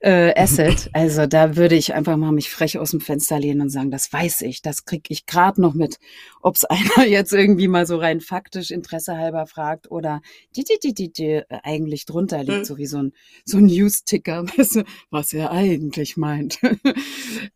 äh, 0.00 0.32
Asset. 0.40 0.90
Also 0.94 1.26
da 1.26 1.56
würde 1.56 1.74
ich 1.74 1.92
einfach 1.94 2.16
mal 2.16 2.30
mich 2.30 2.48
frech 2.50 2.78
aus 2.78 2.92
dem 2.92 3.00
Fenster 3.00 3.40
lehnen 3.40 3.60
und 3.60 3.70
sagen, 3.70 3.90
das 3.90 4.12
weiß 4.12 4.42
ich, 4.42 4.62
das 4.62 4.84
krieg 4.84 5.06
ich 5.10 5.26
gerade 5.26 5.60
noch 5.60 5.74
mit. 5.74 5.98
Ob 6.42 6.54
es 6.54 6.64
einer 6.64 7.06
jetzt 7.08 7.32
irgendwie 7.32 7.66
mal 7.66 7.86
so 7.86 7.96
rein 7.96 8.20
faktisch 8.20 8.70
Interesse 8.70 9.16
halber 9.16 9.46
fragt 9.46 9.90
oder 9.90 10.20
die, 10.56 10.62
die, 10.62 10.78
die, 10.80 10.94
die, 10.94 11.12
die 11.12 11.30
äh, 11.32 11.44
eigentlich 11.64 12.06
drunter 12.06 12.44
liegt, 12.44 12.54
Mhm. 12.60 12.64
so 12.64 12.76
wie 12.76 12.86
so 12.86 12.98
ein, 12.98 13.12
so 13.44 13.58
ein 13.58 13.66
News-Ticker, 13.66 14.44
was 15.10 15.32
er 15.32 15.50
eigentlich 15.50 16.16
meint. 16.16 16.60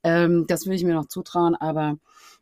ähm, 0.03 0.45
das 0.49 0.67
würde 0.67 0.75
ich 0.77 0.85
mir 0.85 0.95
noch 0.95 1.07
zutrauen, 1.07 1.55
aber 1.55 1.99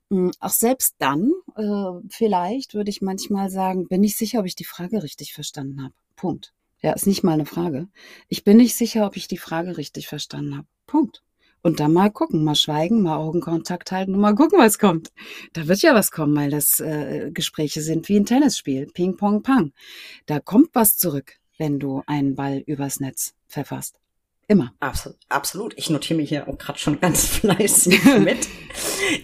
Auch 0.09 0.51
selbst 0.51 0.95
dann, 0.99 1.33
äh, 1.57 2.01
vielleicht 2.09 2.75
würde 2.75 2.91
ich 2.91 3.03
manchmal 3.03 3.51
sagen, 3.51 3.89
bin 3.89 4.05
ich 4.05 4.17
sicher, 4.17 4.41
ob 4.41 4.47
ich 4.47 4.55
die 4.55 4.65
Frage 4.65 5.03
richtig 5.03 5.33
verstanden 5.33 5.83
habe. 5.83 5.95
Punkt. 6.15 6.53
Ja, 6.81 6.93
ist 6.93 7.07
nicht 7.07 7.25
mal 7.25 7.33
eine 7.33 7.47
Frage. 7.47 7.89
Ich 8.29 8.45
bin 8.45 8.59
nicht 8.59 8.77
sicher, 8.77 9.07
ob 9.07 9.17
ich 9.17 9.27
die 9.27 9.39
Frage 9.39 9.77
richtig 9.77 10.07
verstanden 10.07 10.57
habe. 10.57 10.69
Punkt. 10.87 11.25
Und 11.63 11.81
dann 11.81 11.93
mal 11.93 12.11
gucken, 12.13 12.45
mal 12.45 12.55
schweigen, 12.55 13.03
mal 13.03 13.17
Augenkontakt 13.17 13.91
halten 13.91 14.15
und 14.15 14.21
mal 14.21 14.37
gucken, 14.37 14.61
was 14.61 14.79
kommt. 14.79 15.11
Da 15.53 15.67
wird 15.67 15.83
ja 15.83 15.95
was 15.95 16.13
kommen, 16.13 16.37
weil 16.37 16.51
das 16.51 16.79
äh, 16.79 17.33
Gespräche 17.33 17.81
sind 17.81 18.09
wie 18.09 18.21
ein 18.21 18.27
Tennisspiel. 18.27 18.87
Ping, 18.87 19.17
Pong, 19.17 19.43
Pang. 19.43 19.73
Da 20.27 20.39
kommt 20.39 20.71
was 20.75 20.97
zurück, 20.97 21.39
wenn 21.59 21.81
du 21.81 22.03
einen 22.07 22.37
Ball 22.37 22.59
übers 22.59 23.01
Netz 23.01 23.35
verfasst. 23.49 23.99
Immer. 24.49 24.73
Absolut, 24.79 25.19
absolut. 25.29 25.75
Ich 25.77 25.91
notiere 25.91 26.19
mir 26.19 26.25
hier 26.25 26.49
auch 26.49 26.57
gerade 26.57 26.79
schon 26.79 27.01
ganz 27.01 27.27
fleißig 27.39 28.05
mit. 28.21 28.47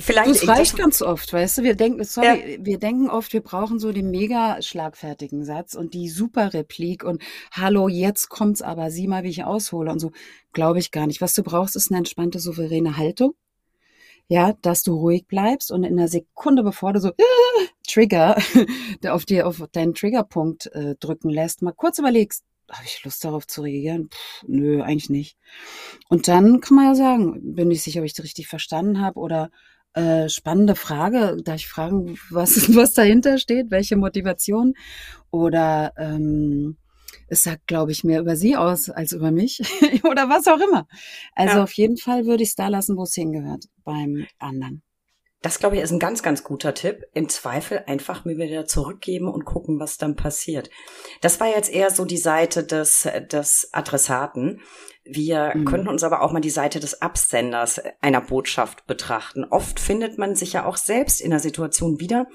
Vielleicht 0.01 0.31
Das 0.31 0.49
reicht 0.49 0.77
ganz 0.77 1.01
oft, 1.01 1.33
weißt 1.33 1.59
du? 1.59 1.63
Wir 1.63 1.77
denken, 1.77 2.03
sorry, 2.03 2.59
wir 2.61 2.79
denken 2.79 3.09
oft, 3.09 3.33
wir 3.33 3.41
brauchen 3.41 3.79
so 3.79 3.93
den 3.93 4.11
mega 4.11 4.61
schlagfertigen 4.61 5.45
Satz 5.45 5.75
und 5.75 5.95
die 5.95 6.09
super 6.09 6.53
Replik 6.53 7.05
und 7.05 7.23
hallo, 7.53 7.87
jetzt 7.87 8.31
kommt's 8.31 8.63
aber, 8.63 8.91
sieh 8.91 9.07
mal, 9.07 9.23
wie 9.23 9.29
ich 9.29 9.45
aushole 9.45 9.93
und 9.93 10.01
so. 10.01 10.11
Glaube 10.53 10.81
ich 10.81 10.91
gar 10.91 11.07
nicht. 11.07 11.21
Was 11.21 11.35
du 11.35 11.45
brauchst, 11.45 11.77
ist 11.77 11.91
eine 11.91 11.99
entspannte, 11.99 12.41
souveräne 12.41 12.97
Haltung. 12.97 13.35
Ja, 14.27 14.55
dass 14.63 14.83
du 14.83 14.95
ruhig 14.95 15.27
bleibst 15.27 15.71
und 15.71 15.85
in 15.85 15.99
einer 15.99 16.09
Sekunde, 16.09 16.63
bevor 16.63 16.93
du 16.93 17.01
so 17.01 17.09
äh, 17.11 17.13
Trigger, 17.87 18.37
der 19.03 19.15
auf 19.15 19.25
dir 19.25 19.47
auf 19.47 19.63
deinen 19.71 19.95
Triggerpunkt 19.95 20.67
äh, 20.75 20.97
drücken 20.99 21.29
lässt, 21.29 21.63
mal 21.63 21.73
kurz 21.73 21.99
überlegst, 21.99 22.45
habe 22.73 22.85
ich 22.85 23.05
Lust 23.05 23.25
darauf 23.25 23.47
zu 23.47 23.63
reagieren? 23.63 24.09
Pff, 24.11 24.45
nö, 24.49 24.83
eigentlich 24.83 25.11
nicht. 25.11 25.37
Und 26.09 26.29
dann 26.29 26.61
kann 26.61 26.77
man 26.77 26.87
ja 26.87 26.95
sagen, 26.95 27.55
bin 27.55 27.71
ich 27.71 27.83
sicher, 27.83 28.01
ob 28.01 28.07
ich 28.07 28.15
das 28.15 28.25
richtig 28.25 28.49
verstanden 28.49 29.01
habe 29.01 29.19
oder 29.21 29.51
äh, 29.95 30.29
spannende 30.29 30.75
Frage, 30.75 31.37
darf 31.45 31.57
ich 31.57 31.69
fragen, 31.69 32.17
was, 32.31 32.51
was 32.75 32.95
dahinter 32.95 33.39
steht, 33.39 33.71
welche 33.71 33.97
Motivation? 33.97 34.75
Oder 35.31 35.93
ähm, 35.99 36.77
es 37.29 37.43
sagt, 37.43 37.67
glaube 37.67 37.93
ich, 37.93 38.05
mehr 38.05 38.21
über 38.21 38.37
sie 38.37 38.57
aus 38.57 38.89
als 38.89 39.13
über 39.13 39.31
mich 39.31 39.61
oder 40.05 40.29
was 40.29 40.47
auch 40.49 40.61
immer. 40.61 40.87
Also 41.35 41.57
Ja. 41.59 41.63
auf 41.65 41.73
jeden 41.75 41.97
Fall 41.99 42.27
würde 42.27 42.43
ich 42.43 42.51
es 42.51 42.55
da 42.55 42.69
lassen, 42.69 42.97
wo 42.97 43.03
es 43.03 43.15
hingehört, 43.15 43.65
beim 43.85 44.27
anderen. 44.39 44.83
Das, 45.43 45.59
glaube 45.59 45.77
ich, 45.77 45.83
ist 45.83 45.91
ein 45.91 45.99
ganz, 45.99 46.23
ganz 46.23 46.45
guter 46.45 46.73
Tipp. 46.73 47.05
Im 47.15 47.29
Zweifel 47.29 47.83
einfach 47.87 48.25
mir 48.25 48.37
wieder 48.39 48.65
zurückgeben 48.67 49.29
und 49.29 49.45
gucken, 49.45 49.81
was 49.81 49.99
dann 49.99 50.15
passiert. 50.15 50.71
Das 51.21 51.41
war 51.41 51.49
jetzt 51.49 51.73
eher 51.73 51.91
so 51.91 52.05
die 52.05 52.17
Seite 52.17 52.63
des, 52.65 53.09
des 53.31 53.69
Adressaten. 53.73 54.61
Wir 55.05 55.53
Mhm. 55.57 55.65
könnten 55.65 55.89
uns 55.89 56.05
aber 56.05 56.23
auch 56.23 56.31
mal 56.31 56.41
die 56.41 56.49
Seite 56.51 56.79
des 56.79 57.03
Absenders 57.03 57.81
einer 58.01 58.21
Botschaft 58.21 58.87
betrachten. 58.87 59.45
Oft 59.45 59.81
findet 59.81 60.17
man 60.17 60.37
sich 60.37 60.53
ja 60.53 60.65
auch 60.65 60.77
selbst 60.77 61.21
in 61.21 61.31
der 61.31 61.41
Situation 61.41 61.99
wieder, 61.99 62.29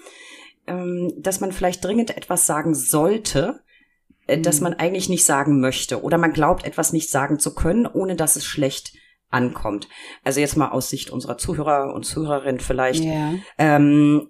ähm, 0.67 1.13
dass 1.17 1.39
man 1.39 1.53
vielleicht 1.53 1.85
dringend 1.85 2.15
etwas 2.17 2.45
sagen 2.45 2.75
sollte, 2.75 3.61
äh, 4.27 4.37
das 4.41 4.57
Mhm. 4.57 4.63
man 4.63 4.73
eigentlich 4.73 5.07
nicht 5.07 5.23
sagen 5.23 5.61
möchte. 5.61 6.03
Oder 6.03 6.17
man 6.17 6.33
glaubt, 6.33 6.65
etwas 6.65 6.91
nicht 6.91 7.09
sagen 7.09 7.39
zu 7.39 7.55
können, 7.55 7.85
ohne 7.85 8.17
dass 8.17 8.35
es 8.35 8.43
schlecht 8.43 8.91
ankommt. 9.29 9.87
Also 10.23 10.39
jetzt 10.39 10.57
mal 10.57 10.69
aus 10.69 10.89
Sicht 10.89 11.09
unserer 11.09 11.37
Zuhörer 11.37 11.93
und 11.93 12.03
Zuhörerinnen 12.03 12.59
vielleicht. 12.61 13.03
Ja. 13.03 13.33
Ähm, 13.57 14.29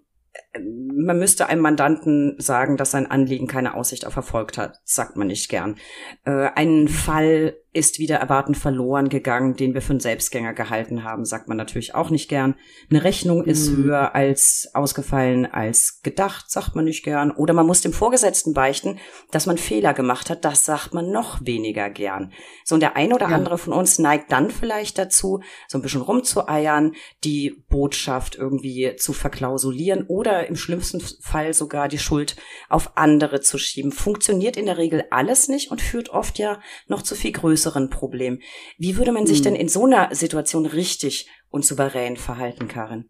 man 0.60 1.20
müsste 1.20 1.48
einem 1.48 1.62
Mandanten 1.62 2.36
sagen, 2.40 2.78
dass 2.78 2.92
sein 2.92 3.10
Anliegen 3.10 3.48
keine 3.48 3.76
Aussicht 3.76 4.06
auf 4.06 4.16
Erfolg 4.16 4.58
hat. 4.58 4.80
Das 4.84 4.94
sagt 4.94 5.16
man 5.16 5.28
nicht 5.28 5.50
gern. 5.50 5.78
Äh, 6.26 6.50
ein 6.56 6.88
Fall 6.88 7.58
ist 7.78 8.00
wieder 8.00 8.18
erwartend 8.18 8.58
verloren 8.58 9.08
gegangen, 9.10 9.56
den 9.56 9.74
wir 9.74 9.82
für 9.82 9.92
einen 9.92 10.00
Selbstgänger 10.00 10.54
gehalten 10.54 11.04
haben, 11.04 11.24
sagt 11.24 11.48
man 11.48 11.56
natürlich 11.56 11.96
auch 11.96 12.10
nicht 12.10 12.28
gern. 12.28 12.56
Eine 12.90 13.04
Rechnung 13.04 13.44
ist 13.46 13.70
Mhm. 13.70 13.84
höher 13.84 14.16
als 14.16 14.70
ausgefallen 14.74 15.46
als 15.46 16.02
gedacht, 16.02 16.50
sagt 16.50 16.76
man 16.76 16.86
nicht 16.86 17.04
gern. 17.04 17.32
Oder 17.32 17.54
man 17.54 17.68
muss 17.68 17.82
dem 17.82 17.94
Vorgesetzten 17.94 18.54
beichten, 18.54 19.00
dass 19.32 19.46
man 19.46 19.58
Fehler 19.58 19.94
gemacht 19.94 20.30
hat, 20.30 20.44
das 20.44 20.66
sagt 20.66 20.94
man 20.94 21.12
noch 21.12 21.40
weniger 21.46 21.90
gern. 21.90 22.34
So, 22.66 22.76
und 22.76 22.82
der 22.82 22.96
eine 22.96 23.14
oder 23.14 23.30
Ja. 23.30 23.36
andere 23.36 23.58
von 23.58 23.74
uns 23.74 24.00
neigt 24.00 24.32
dann 24.32 24.50
vielleicht 24.50 24.98
dazu, 24.98 25.42
so 25.68 25.78
ein 25.78 25.82
bisschen 25.84 26.02
rumzueiern, 26.02 26.94
die 27.24 27.64
Botschaft 27.70 28.36
irgendwie 28.36 28.96
zu 28.98 29.14
verklausulieren 29.14 30.06
oder 30.08 30.48
im 30.48 30.56
schlimmsten 30.56 31.00
Fall 31.22 31.54
sogar 31.54 31.88
die 31.88 32.00
Schuld 32.00 32.36
auf 32.70 32.98
andere 32.98 33.42
zu 33.42 33.58
schieben. 33.58 33.92
Funktioniert 33.92 34.58
in 34.58 34.66
der 34.66 34.78
Regel 34.78 35.04
alles 35.12 35.48
nicht 35.48 35.70
und 35.70 35.82
führt 35.82 36.10
oft 36.10 36.40
ja 36.40 36.60
noch 36.88 37.02
zu 37.02 37.14
viel 37.14 37.32
größeren 37.32 37.67
Problemen. 37.90 38.42
Wie 38.78 38.98
würde 38.98 39.12
man 39.12 39.28
sich 39.28 39.38
Hm. 39.40 39.44
denn 39.44 39.56
in 39.56 39.70
so 39.70 39.86
einer 39.86 40.14
Situation 40.14 40.66
richtig 40.66 41.28
und 41.50 41.66
souverän 41.66 42.18
verhalten, 42.18 42.68
Karin? 42.68 43.10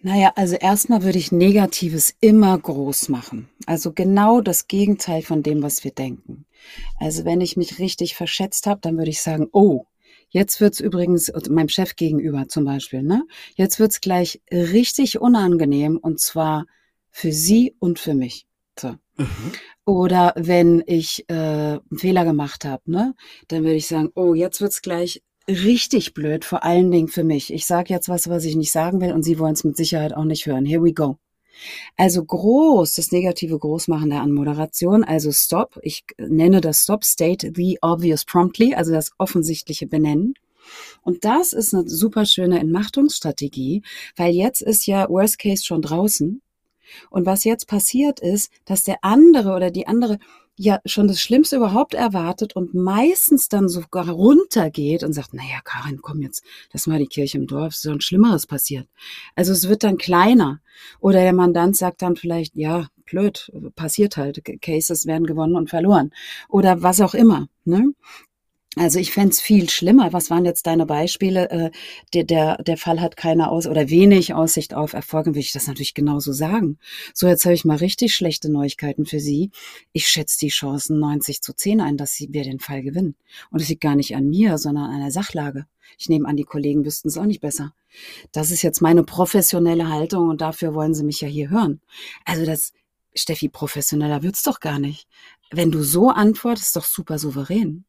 Naja, 0.00 0.32
also 0.36 0.54
erstmal 0.54 1.02
würde 1.02 1.18
ich 1.18 1.32
Negatives 1.32 2.14
immer 2.20 2.56
groß 2.56 3.08
machen. 3.08 3.48
Also 3.66 3.92
genau 3.92 4.40
das 4.40 4.68
Gegenteil 4.68 5.22
von 5.22 5.42
dem, 5.42 5.62
was 5.62 5.82
wir 5.82 5.90
denken. 5.90 6.46
Also 7.00 7.24
wenn 7.24 7.40
ich 7.40 7.56
mich 7.56 7.80
richtig 7.80 8.14
verschätzt 8.14 8.66
habe, 8.66 8.80
dann 8.80 8.96
würde 8.96 9.10
ich 9.10 9.20
sagen, 9.20 9.48
oh, 9.52 9.86
jetzt 10.30 10.60
wird's 10.60 10.78
übrigens, 10.78 11.28
und 11.30 11.50
meinem 11.50 11.68
Chef 11.68 11.96
gegenüber 11.96 12.46
zum 12.48 12.64
Beispiel, 12.64 13.02
ne? 13.02 13.24
Jetzt 13.56 13.80
wird's 13.80 14.00
gleich 14.00 14.40
richtig 14.52 15.20
unangenehm 15.20 15.98
und 15.98 16.20
zwar 16.20 16.66
für 17.10 17.32
Sie 17.32 17.74
und 17.80 17.98
für 17.98 18.14
mich. 18.14 18.46
So. 18.78 18.94
Oder 19.84 20.34
wenn 20.36 20.82
ich 20.86 21.24
äh, 21.28 21.34
einen 21.34 21.80
Fehler 21.96 22.24
gemacht 22.24 22.64
habe, 22.64 22.82
ne, 22.90 23.14
dann 23.48 23.62
würde 23.62 23.76
ich 23.76 23.86
sagen, 23.86 24.10
oh, 24.14 24.34
jetzt 24.34 24.60
wird's 24.60 24.82
gleich 24.82 25.22
richtig 25.48 26.14
blöd, 26.14 26.44
vor 26.44 26.62
allen 26.62 26.90
Dingen 26.90 27.08
für 27.08 27.24
mich. 27.24 27.52
Ich 27.52 27.66
sage 27.66 27.92
jetzt 27.92 28.08
was, 28.08 28.28
was 28.28 28.44
ich 28.44 28.54
nicht 28.54 28.70
sagen 28.70 29.00
will 29.00 29.12
und 29.12 29.22
Sie 29.22 29.38
wollen 29.38 29.54
es 29.54 29.64
mit 29.64 29.76
Sicherheit 29.76 30.14
auch 30.14 30.24
nicht 30.24 30.46
hören. 30.46 30.66
Here 30.66 30.82
we 30.82 30.92
go. 30.92 31.16
Also 31.96 32.24
groß, 32.24 32.94
das 32.94 33.10
negative 33.10 33.58
Großmachen 33.58 34.10
der 34.10 34.20
Anmoderation, 34.20 35.04
also 35.04 35.32
Stop. 35.32 35.78
Ich 35.82 36.04
nenne 36.18 36.60
das 36.60 36.82
Stop, 36.82 37.04
State 37.04 37.52
the 37.54 37.78
obvious 37.82 38.24
promptly, 38.24 38.74
also 38.74 38.92
das 38.92 39.10
offensichtliche 39.18 39.86
Benennen. 39.86 40.34
Und 41.02 41.24
das 41.24 41.52
ist 41.52 41.74
eine 41.74 41.88
super 41.88 42.26
schöne 42.26 42.60
Entmachtungsstrategie, 42.60 43.82
weil 44.16 44.34
jetzt 44.34 44.60
ist 44.60 44.86
ja 44.86 45.08
Worst 45.08 45.38
Case 45.38 45.64
schon 45.64 45.82
draußen. 45.82 46.42
Und 47.10 47.26
was 47.26 47.44
jetzt 47.44 47.66
passiert 47.66 48.20
ist, 48.20 48.50
dass 48.64 48.82
der 48.82 48.98
andere 49.02 49.54
oder 49.54 49.70
die 49.70 49.86
andere 49.86 50.18
ja 50.58 50.80
schon 50.84 51.06
das 51.06 51.20
Schlimmste 51.20 51.56
überhaupt 51.56 51.94
erwartet 51.94 52.54
und 52.56 52.74
meistens 52.74 53.48
dann 53.48 53.68
sogar 53.68 54.08
runtergeht 54.08 55.04
und 55.04 55.12
sagt, 55.12 55.32
naja, 55.32 55.60
Karin, 55.62 56.00
komm 56.02 56.20
jetzt, 56.20 56.42
das 56.72 56.88
mal 56.88 56.98
die 56.98 57.06
Kirche 57.06 57.38
im 57.38 57.46
Dorf, 57.46 57.74
so 57.74 57.90
ein 57.92 58.00
Schlimmeres 58.00 58.46
passiert. 58.46 58.88
Also 59.36 59.52
es 59.52 59.68
wird 59.68 59.84
dann 59.84 59.98
kleiner. 59.98 60.60
Oder 61.00 61.20
der 61.20 61.32
Mandant 61.32 61.76
sagt 61.76 62.02
dann 62.02 62.16
vielleicht, 62.16 62.56
ja, 62.56 62.88
blöd, 63.04 63.50
passiert 63.74 64.16
halt, 64.16 64.42
Cases 64.60 65.06
werden 65.06 65.26
gewonnen 65.26 65.54
und 65.54 65.70
verloren. 65.70 66.10
Oder 66.48 66.82
was 66.82 67.00
auch 67.00 67.14
immer. 67.14 67.48
Ne? 67.64 67.92
Also 68.78 68.98
ich 68.98 69.12
fänd's 69.12 69.40
viel 69.40 69.68
schlimmer. 69.68 70.12
Was 70.12 70.30
waren 70.30 70.44
jetzt 70.44 70.66
deine 70.66 70.86
Beispiele? 70.86 71.50
Äh, 71.50 71.70
der, 72.14 72.24
der, 72.24 72.62
der 72.62 72.76
Fall 72.76 73.00
hat 73.00 73.16
keine 73.16 73.50
Aus- 73.50 73.66
oder 73.66 73.90
wenig 73.90 74.34
Aussicht 74.34 74.74
auf 74.74 74.92
Erfolg, 74.92 75.24
dann 75.24 75.34
würde 75.34 75.40
ich 75.40 75.52
das 75.52 75.66
natürlich 75.66 75.94
genauso 75.94 76.32
sagen. 76.32 76.78
So, 77.12 77.26
jetzt 77.26 77.44
habe 77.44 77.54
ich 77.54 77.64
mal 77.64 77.76
richtig 77.76 78.14
schlechte 78.14 78.50
Neuigkeiten 78.50 79.06
für 79.06 79.20
Sie. 79.20 79.50
Ich 79.92 80.08
schätze 80.08 80.38
die 80.38 80.48
Chancen 80.48 80.98
90 80.98 81.40
zu 81.42 81.54
10 81.54 81.80
ein, 81.80 81.96
dass 81.96 82.14
Sie 82.14 82.28
wir 82.30 82.44
den 82.44 82.60
Fall 82.60 82.82
gewinnen. 82.82 83.16
Und 83.50 83.60
es 83.60 83.68
liegt 83.68 83.80
gar 83.80 83.96
nicht 83.96 84.14
an 84.14 84.28
mir, 84.28 84.58
sondern 84.58 84.90
an 84.90 85.00
der 85.00 85.10
Sachlage. 85.10 85.66
Ich 85.98 86.08
nehme 86.08 86.28
an, 86.28 86.36
die 86.36 86.44
Kollegen 86.44 86.84
wüssten 86.84 87.08
es 87.08 87.18
auch 87.18 87.24
nicht 87.24 87.40
besser. 87.40 87.74
Das 88.32 88.50
ist 88.50 88.62
jetzt 88.62 88.80
meine 88.80 89.02
professionelle 89.02 89.88
Haltung 89.88 90.28
und 90.28 90.40
dafür 90.40 90.74
wollen 90.74 90.94
Sie 90.94 91.04
mich 91.04 91.20
ja 91.20 91.28
hier 91.28 91.50
hören. 91.50 91.80
Also 92.24 92.44
das, 92.44 92.72
Steffi, 93.14 93.48
professioneller 93.48 94.22
wird's 94.22 94.42
doch 94.42 94.60
gar 94.60 94.78
nicht. 94.78 95.08
Wenn 95.50 95.70
du 95.70 95.82
so 95.82 96.10
antwortest, 96.10 96.76
doch 96.76 96.84
super 96.84 97.18
souverän. 97.18 97.84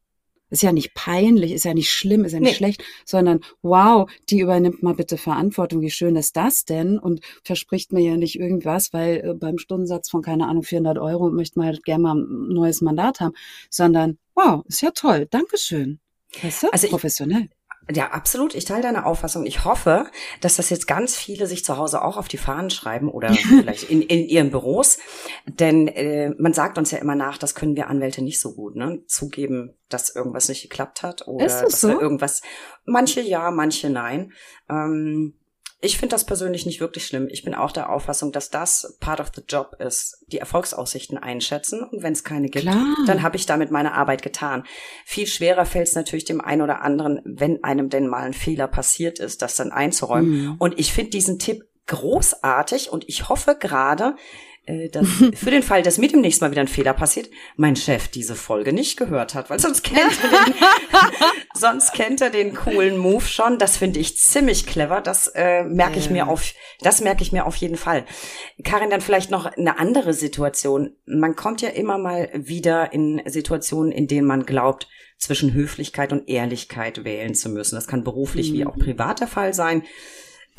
Ist 0.50 0.62
ja 0.62 0.72
nicht 0.72 0.94
peinlich, 0.94 1.52
ist 1.52 1.64
ja 1.64 1.74
nicht 1.74 1.90
schlimm, 1.90 2.24
ist 2.24 2.32
ja 2.32 2.40
nicht 2.40 2.50
Nee. 2.50 2.54
schlecht, 2.56 2.84
sondern 3.04 3.40
wow, 3.62 4.10
die 4.28 4.40
übernimmt 4.40 4.82
mal 4.82 4.94
bitte 4.94 5.16
Verantwortung. 5.16 5.80
Wie 5.80 5.90
schön 5.90 6.16
ist 6.16 6.36
das 6.36 6.64
denn? 6.64 6.98
Und 6.98 7.20
verspricht 7.44 7.92
mir 7.92 8.02
ja 8.02 8.16
nicht 8.16 8.38
irgendwas, 8.38 8.92
weil 8.92 9.16
äh, 9.24 9.34
beim 9.34 9.58
Stundensatz 9.58 10.10
von, 10.10 10.22
keine 10.22 10.46
Ahnung, 10.48 10.62
400 10.62 10.98
Euro 10.98 11.30
möchte 11.30 11.58
man 11.58 11.68
halt 11.68 11.84
gerne 11.84 12.02
mal 12.02 12.16
ein 12.16 12.48
neues 12.48 12.80
Mandat 12.80 13.20
haben, 13.20 13.34
sondern 13.70 14.18
wow, 14.34 14.64
ist 14.66 14.82
ja 14.82 14.90
toll, 14.90 15.26
Dankeschön. 15.30 16.00
Weißt 16.42 16.64
du? 16.64 16.72
Also 16.72 16.86
ich- 16.86 16.90
Professionell. 16.90 17.48
Ja, 17.92 18.10
absolut. 18.10 18.54
Ich 18.54 18.64
teile 18.64 18.82
deine 18.82 19.06
Auffassung. 19.06 19.44
Ich 19.46 19.64
hoffe, 19.64 20.06
dass 20.40 20.56
das 20.56 20.70
jetzt 20.70 20.86
ganz 20.86 21.16
viele 21.16 21.46
sich 21.46 21.64
zu 21.64 21.76
Hause 21.76 22.02
auch 22.02 22.16
auf 22.16 22.28
die 22.28 22.38
Fahnen 22.38 22.70
schreiben 22.70 23.08
oder 23.08 23.32
vielleicht 23.34 23.90
in, 23.90 24.02
in 24.02 24.26
ihren 24.26 24.50
Büros. 24.50 24.98
Denn 25.46 25.88
äh, 25.88 26.30
man 26.38 26.52
sagt 26.52 26.78
uns 26.78 26.90
ja 26.90 26.98
immer 26.98 27.14
nach, 27.14 27.38
das 27.38 27.54
können 27.54 27.76
wir 27.76 27.88
Anwälte 27.88 28.22
nicht 28.22 28.40
so 28.40 28.54
gut, 28.54 28.76
ne? 28.76 29.02
Zugeben, 29.06 29.76
dass 29.88 30.14
irgendwas 30.14 30.48
nicht 30.48 30.62
geklappt 30.62 31.02
hat 31.02 31.26
oder 31.26 31.44
das 31.44 31.60
dass 31.62 31.80
so? 31.80 31.88
wir 31.88 32.00
irgendwas. 32.00 32.42
Manche 32.84 33.20
ja, 33.20 33.50
manche 33.50 33.90
nein. 33.90 34.32
Ähm, 34.68 35.39
ich 35.82 35.96
finde 35.96 36.14
das 36.14 36.26
persönlich 36.26 36.66
nicht 36.66 36.80
wirklich 36.80 37.06
schlimm. 37.06 37.28
Ich 37.30 37.42
bin 37.42 37.54
auch 37.54 37.72
der 37.72 37.90
Auffassung, 37.90 38.32
dass 38.32 38.50
das 38.50 38.96
part 39.00 39.20
of 39.20 39.30
the 39.34 39.42
job 39.48 39.76
ist, 39.78 40.24
die 40.26 40.38
Erfolgsaussichten 40.38 41.16
einschätzen. 41.16 41.82
Und 41.82 42.02
wenn 42.02 42.12
es 42.12 42.22
keine 42.22 42.48
gibt, 42.48 42.66
Klar. 42.66 42.84
dann 43.06 43.22
habe 43.22 43.36
ich 43.36 43.46
damit 43.46 43.70
meine 43.70 43.94
Arbeit 43.94 44.22
getan. 44.22 44.64
Viel 45.06 45.26
schwerer 45.26 45.64
fällt 45.64 45.88
es 45.88 45.94
natürlich 45.94 46.26
dem 46.26 46.42
einen 46.42 46.60
oder 46.60 46.82
anderen, 46.82 47.20
wenn 47.24 47.64
einem 47.64 47.88
denn 47.88 48.08
mal 48.08 48.24
ein 48.24 48.34
Fehler 48.34 48.68
passiert 48.68 49.18
ist, 49.18 49.40
das 49.40 49.56
dann 49.56 49.72
einzuräumen. 49.72 50.30
Mhm. 50.30 50.56
Und 50.58 50.78
ich 50.78 50.92
finde 50.92 51.10
diesen 51.12 51.38
Tipp 51.38 51.64
großartig 51.86 52.92
und 52.92 53.08
ich 53.08 53.28
hoffe 53.28 53.56
gerade, 53.58 54.16
dass 54.90 55.06
für 55.34 55.50
den 55.50 55.62
Fall, 55.62 55.82
dass 55.82 55.98
mir 55.98 56.08
demnächst 56.08 56.40
mal 56.40 56.50
wieder 56.50 56.60
ein 56.60 56.68
Fehler 56.68 56.94
passiert, 56.94 57.30
mein 57.56 57.76
Chef 57.76 58.08
diese 58.08 58.34
Folge 58.34 58.72
nicht 58.72 58.96
gehört 58.96 59.34
hat, 59.34 59.50
weil 59.50 59.58
sonst 59.58 59.82
kennt 59.82 60.18
er 60.22 60.44
den, 60.44 60.54
sonst 61.54 61.92
kennt 61.92 62.20
er 62.20 62.30
den 62.30 62.54
coolen 62.54 62.96
Move 62.96 63.24
schon. 63.24 63.58
Das 63.58 63.76
finde 63.76 64.00
ich 64.00 64.16
ziemlich 64.16 64.66
clever. 64.66 65.00
Das 65.00 65.28
äh, 65.28 65.64
merke 65.64 65.98
ich 65.98 66.10
mir 66.10 66.28
auf, 66.28 66.52
das 66.80 67.00
merke 67.00 67.22
ich 67.22 67.32
mir 67.32 67.46
auf 67.46 67.56
jeden 67.56 67.76
Fall. 67.76 68.04
Karin, 68.64 68.90
dann 68.90 69.00
vielleicht 69.00 69.30
noch 69.30 69.46
eine 69.46 69.78
andere 69.78 70.14
Situation. 70.14 70.96
Man 71.06 71.36
kommt 71.36 71.62
ja 71.62 71.70
immer 71.70 71.98
mal 71.98 72.30
wieder 72.34 72.92
in 72.92 73.22
Situationen, 73.26 73.92
in 73.92 74.06
denen 74.06 74.26
man 74.26 74.46
glaubt, 74.46 74.88
zwischen 75.18 75.52
Höflichkeit 75.52 76.12
und 76.12 76.28
Ehrlichkeit 76.28 77.04
wählen 77.04 77.34
zu 77.34 77.50
müssen. 77.50 77.74
Das 77.74 77.86
kann 77.86 78.04
beruflich 78.04 78.54
wie 78.54 78.64
auch 78.64 78.76
privat 78.76 79.20
der 79.20 79.28
Fall 79.28 79.52
sein 79.52 79.82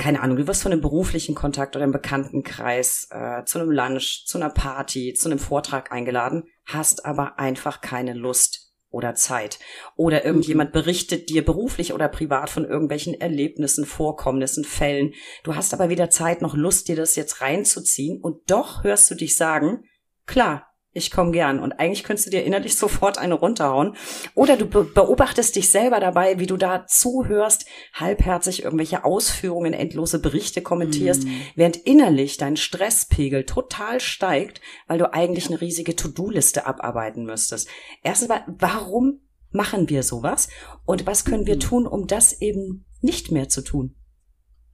keine 0.01 0.21
Ahnung, 0.21 0.37
du 0.37 0.47
wirst 0.47 0.63
von 0.63 0.71
einem 0.71 0.81
beruflichen 0.81 1.35
Kontakt 1.35 1.75
oder 1.75 1.83
einem 1.83 1.93
Bekanntenkreis 1.93 3.07
äh, 3.11 3.43
zu 3.45 3.59
einem 3.59 3.69
Lunch, 3.69 4.25
zu 4.25 4.39
einer 4.39 4.49
Party, 4.49 5.13
zu 5.13 5.29
einem 5.29 5.37
Vortrag 5.37 5.91
eingeladen, 5.91 6.45
hast 6.65 7.05
aber 7.05 7.37
einfach 7.37 7.81
keine 7.81 8.13
Lust 8.13 8.71
oder 8.89 9.13
Zeit. 9.13 9.59
Oder 9.95 10.25
irgendjemand 10.25 10.71
berichtet 10.71 11.29
dir 11.29 11.45
beruflich 11.45 11.93
oder 11.93 12.09
privat 12.09 12.49
von 12.49 12.65
irgendwelchen 12.65 13.13
Erlebnissen, 13.13 13.85
Vorkommnissen, 13.85 14.63
Fällen. 14.63 15.13
Du 15.43 15.55
hast 15.55 15.71
aber 15.71 15.89
weder 15.89 16.09
Zeit 16.09 16.41
noch 16.41 16.55
Lust, 16.55 16.87
dir 16.87 16.95
das 16.95 17.15
jetzt 17.15 17.41
reinzuziehen 17.41 18.19
und 18.21 18.49
doch 18.49 18.83
hörst 18.83 19.09
du 19.11 19.15
dich 19.15 19.37
sagen, 19.37 19.83
klar, 20.25 20.70
ich 20.93 21.09
komme 21.09 21.31
gern. 21.31 21.59
Und 21.59 21.73
eigentlich 21.73 22.03
könntest 22.03 22.27
du 22.27 22.31
dir 22.31 22.43
innerlich 22.43 22.75
sofort 22.77 23.17
eine 23.17 23.35
runterhauen. 23.35 23.95
Oder 24.35 24.57
du 24.57 24.65
be 24.65 24.83
beobachtest 24.83 25.55
dich 25.55 25.69
selber 25.69 25.99
dabei, 25.99 26.39
wie 26.39 26.47
du 26.47 26.57
da 26.57 26.85
zuhörst, 26.85 27.65
halbherzig 27.93 28.63
irgendwelche 28.63 29.05
Ausführungen, 29.05 29.73
endlose 29.73 30.19
Berichte 30.19 30.61
kommentierst, 30.61 31.25
während 31.55 31.77
innerlich 31.77 32.37
dein 32.37 32.57
Stresspegel 32.57 33.45
total 33.45 33.99
steigt, 33.99 34.61
weil 34.87 34.97
du 34.97 35.13
eigentlich 35.13 35.47
eine 35.47 35.61
riesige 35.61 35.95
To-Do-Liste 35.95 36.65
abarbeiten 36.65 37.25
müsstest. 37.25 37.67
Erstens 38.03 38.29
mal, 38.29 38.43
warum 38.47 39.21
machen 39.51 39.89
wir 39.89 40.03
sowas? 40.03 40.49
Und 40.85 41.05
was 41.05 41.25
können 41.25 41.45
wir 41.45 41.59
tun, 41.59 41.87
um 41.87 42.07
das 42.07 42.41
eben 42.41 42.85
nicht 43.01 43.31
mehr 43.31 43.49
zu 43.49 43.61
tun? 43.61 43.95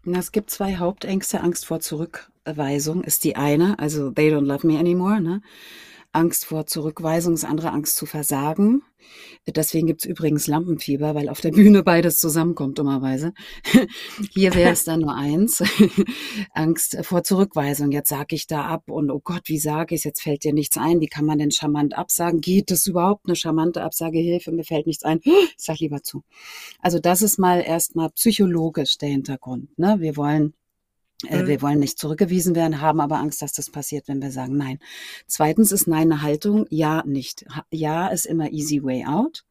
Na, 0.03 0.19
Es 0.19 0.31
gibt 0.31 0.49
zwei 0.49 0.77
Hauptängste. 0.77 1.41
Angst 1.41 1.65
vor 1.65 1.79
Zurückweisung 1.79 3.03
ist 3.03 3.23
die 3.23 3.35
eine, 3.35 3.77
also 3.79 4.11
they 4.11 4.33
don't 4.33 4.45
love 4.45 4.65
me 4.65 4.79
anymore, 4.79 5.19
ne? 5.19 5.41
Angst 6.17 6.45
vor 6.45 6.65
Zurückweisung, 6.65 7.35
das 7.35 7.45
andere 7.45 7.71
Angst 7.71 7.95
zu 7.95 8.07
versagen. 8.07 8.81
Deswegen 9.45 9.85
gibt's 9.85 10.03
übrigens 10.03 10.47
Lampenfieber, 10.47 11.13
weil 11.13 11.29
auf 11.29 11.41
der 11.41 11.51
Bühne 11.51 11.83
beides 11.83 12.17
zusammenkommt, 12.17 12.79
dummerweise. 12.79 13.33
Hier 14.31 14.55
wäre 14.55 14.71
es 14.71 14.83
dann 14.83 15.01
nur 15.01 15.13
eins. 15.13 15.63
Angst 16.53 16.97
vor 17.03 17.23
Zurückweisung. 17.23 17.91
Jetzt 17.91 18.09
sage 18.09 18.35
ich 18.35 18.47
da 18.47 18.65
ab 18.65 18.89
und 18.89 19.11
oh 19.11 19.21
Gott, 19.23 19.43
wie 19.45 19.59
sage 19.59 19.93
ich 19.93 20.03
Jetzt 20.03 20.23
fällt 20.23 20.43
dir 20.43 20.53
nichts 20.53 20.77
ein. 20.77 21.01
Wie 21.01 21.07
kann 21.07 21.25
man 21.25 21.37
denn 21.37 21.51
charmant 21.51 21.95
absagen? 21.95 22.41
Geht 22.41 22.71
es 22.71 22.87
überhaupt 22.87 23.27
eine 23.27 23.35
charmante 23.35 23.83
Absage? 23.83 24.17
Hilfe, 24.17 24.51
mir 24.51 24.63
fällt 24.63 24.87
nichts 24.87 25.03
ein. 25.03 25.21
Ich 25.57 25.63
sag 25.63 25.79
lieber 25.79 26.01
zu. 26.01 26.23
Also 26.79 26.99
das 26.99 27.21
ist 27.21 27.37
mal 27.37 27.61
erstmal 27.61 28.09
psychologisch 28.11 28.97
der 28.97 29.09
Hintergrund. 29.09 29.77
Ne? 29.77 29.97
Wir 29.99 30.17
wollen 30.17 30.53
Mhm. 31.23 31.47
Wir 31.47 31.61
wollen 31.61 31.79
nicht 31.79 31.97
zurückgewiesen 31.97 32.55
werden, 32.55 32.79
haben 32.81 32.99
aber 33.01 33.17
Angst, 33.17 33.41
dass 33.41 33.51
das 33.51 33.71
passiert, 33.71 34.07
wenn 34.07 34.21
wir 34.21 34.31
sagen 34.31 34.55
Nein. 34.55 34.79
Zweitens 35.25 35.71
ist 35.71 35.87
Nein 35.87 36.11
eine 36.11 36.21
Haltung, 36.21 36.65
Ja 36.69 37.03
nicht. 37.05 37.45
Ja 37.71 38.07
ist 38.07 38.25
immer 38.27 38.51
easy 38.51 38.83
way 38.83 39.03
out. 39.05 39.43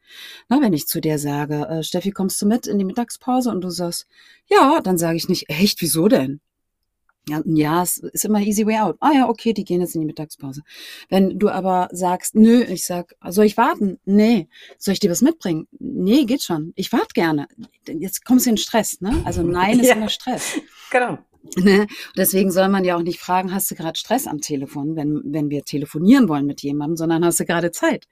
Na, 0.49 0.61
wenn 0.61 0.73
ich 0.73 0.87
zu 0.87 1.01
dir 1.01 1.19
sage, 1.19 1.67
äh, 1.67 1.83
Steffi, 1.83 2.13
kommst 2.13 2.41
du 2.41 2.47
mit 2.47 2.67
in 2.69 2.79
die 2.79 2.85
Mittagspause 2.85 3.51
und 3.51 3.63
du 3.63 3.71
sagst, 3.71 4.07
ja, 4.47 4.81
dann 4.81 4.97
sage 4.99 5.17
ich 5.17 5.29
nicht, 5.29 5.51
echt, 5.51 5.83
wieso 5.83 6.07
denn? 6.07 6.41
Ja, 7.29 7.43
ja, 7.45 7.83
es 7.83 7.99
ist 7.99 8.25
immer 8.25 8.39
easy 8.41 8.65
way 8.65 8.77
out. 8.79 8.97
Ah 9.01 9.11
ja, 9.13 9.29
okay, 9.29 9.53
die 9.53 9.65
gehen 9.65 9.81
jetzt 9.81 9.97
in 9.97 10.01
die 10.01 10.07
Mittagspause. 10.07 10.63
Wenn 11.09 11.41
du 11.41 11.49
aber 11.49 11.89
sagst, 11.91 12.37
nö, 12.37 12.63
ich 12.63 12.85
sag, 12.87 13.17
soll 13.29 13.47
ich 13.47 13.57
warten? 13.57 13.99
Nee. 14.05 14.49
Soll 14.79 14.93
ich 14.95 15.01
dir 15.01 15.11
was 15.11 15.23
mitbringen? 15.23 15.67
Nee, 15.81 16.25
geht 16.25 16.45
schon. 16.45 16.73
Ich 16.77 16.93
warte 16.93 17.15
gerne. 17.15 17.49
Jetzt 17.89 18.25
kommst 18.25 18.47
du 18.47 18.51
in 18.51 18.57
Stress, 18.59 19.01
ne? 19.01 19.23
Also 19.25 19.43
Nein 19.43 19.81
ist 19.81 19.87
Ja. 19.89 19.97
immer 19.97 20.09
Stress. 20.09 20.53
Genau. 20.93 21.19
Ne? 21.57 21.87
Deswegen 22.17 22.51
soll 22.51 22.69
man 22.69 22.85
ja 22.85 22.97
auch 22.97 23.03
nicht 23.03 23.21
fragen, 23.21 23.53
hast 23.53 23.71
du 23.71 23.75
gerade 23.75 23.99
Stress 23.99 24.27
am 24.27 24.41
Telefon, 24.41 24.97
wenn, 24.97 25.23
wenn 25.25 25.51
wir 25.51 25.65
telefonieren 25.65 26.29
wollen 26.29 26.47
mit 26.47 26.63
jemandem, 26.63 26.97
sondern 26.97 27.25
hast 27.25 27.41
du 27.41 27.45
gerade 27.45 27.71
Zeit. 27.71 28.07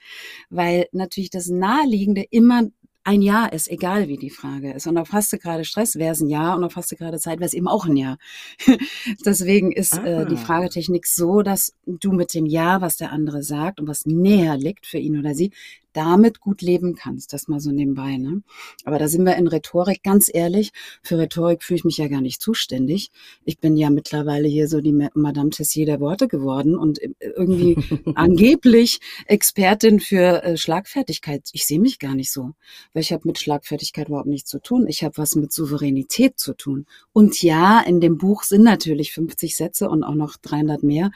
Weil 0.51 0.87
natürlich 0.93 1.31
das 1.31 1.49
Naheliegende 1.49 2.25
immer 2.31 2.69
ein 3.07 3.21
Ja 3.21 3.45
ist, 3.45 3.71
egal 3.71 4.09
wie 4.09 4.17
die 4.17 4.31
Frage 4.31 4.73
ist. 4.73 4.87
Und 4.87 4.97
auf 4.97 5.13
hast 5.13 5.31
du 5.33 5.39
gerade 5.39 5.65
Stress, 5.65 5.97
wäre 5.97 6.13
es 6.13 6.21
ein 6.21 6.29
Ja. 6.29 6.55
Und 6.55 6.65
auf 6.65 6.77
hast 6.77 6.91
du 6.91 6.97
gerade 6.97 7.19
Zeit, 7.19 7.39
wäre 7.39 7.47
es 7.47 7.53
eben 7.55 7.69
auch 7.69 7.85
ein 7.85 7.97
Ja. 7.97 8.17
Deswegen 9.27 9.73
ist 9.73 9.99
äh, 9.99 10.25
die 10.27 10.37
Ah. 10.37 10.39
Fragetechnik 10.39 11.07
so, 11.07 11.43
dass 11.43 11.75
du 11.87 12.13
mit 12.13 12.33
dem 12.33 12.47
Ja, 12.47 12.81
was 12.81 12.97
der 12.97 13.13
andere 13.13 13.43
sagt 13.43 13.79
und 13.79 13.89
was 13.89 14.07
näher 14.07 14.57
liegt 14.57 14.87
für 14.87 14.99
ihn 14.99 15.19
oder 15.19 15.35
sie, 15.35 15.53
damit 15.95 16.41
gut 16.41 16.61
leben 16.61 16.95
kannst. 16.95 17.33
Das 17.33 17.49
mal 17.49 17.61
so 17.61 17.71
nebenbei. 17.71 18.19
Ne? 18.19 18.43
Aber 18.85 18.99
da 18.99 19.09
sind 19.09 19.25
wir 19.25 19.37
in 19.37 19.49
Rhetorik, 19.49 20.03
ganz 20.03 20.31
ehrlich, 20.33 20.73
für 21.03 21.19
Rhetorik 21.19 21.63
fühle 21.63 21.79
ich 21.79 21.85
mich 21.85 21.97
ja 21.97 22.09
gar 22.09 22.21
nicht 22.21 22.43
zuständig. 22.43 23.11
Ich 23.45 23.59
bin 23.59 23.77
ja 23.77 23.91
mittlerweile 23.91 24.49
hier 24.49 24.69
so 24.69 24.81
die 24.81 24.93
Ma- 24.93 25.11
Madame 25.15 25.51
Tessier 25.51 25.87
der 25.87 26.01
Worte 26.01 26.29
geworden 26.29 26.77
und 26.77 27.01
äh, 27.01 27.11
irgendwie 27.21 27.77
angeblich 28.15 29.01
Expertin 29.27 30.01
für 30.01 30.43
äh, 30.43 30.57
Schlagfertigkeit. 30.57 31.49
Ich 31.53 31.65
sehe 31.67 31.81
mich 31.81 31.99
gar 31.99 32.15
nicht 32.15 32.33
so, 32.33 32.53
weil 32.93 33.03
ich 33.03 33.13
habe 33.13 33.27
mit 33.27 33.39
Schlagfertigkeit 33.39 34.09
überhaupt 34.09 34.29
nichts 34.29 34.51
zu 34.51 34.61
tun. 34.61 34.87
Ich 34.89 35.05
habe 35.05 35.17
was 35.17 35.37
mit 35.37 35.53
Souveränität 35.53 36.39
zu 36.39 36.55
tun. 36.55 36.87
Und 37.13 37.43
ja, 37.43 37.81
in 37.81 38.01
dem 38.01 38.19
Buch 38.19 38.43
sind 38.43 38.63
natürlich 38.63 39.13
50 39.13 39.57
Sätze 39.57 39.89
und 39.89 40.03
auch 40.05 40.15
noch 40.15 40.37
300 40.37 40.83
mehr, 40.83 41.11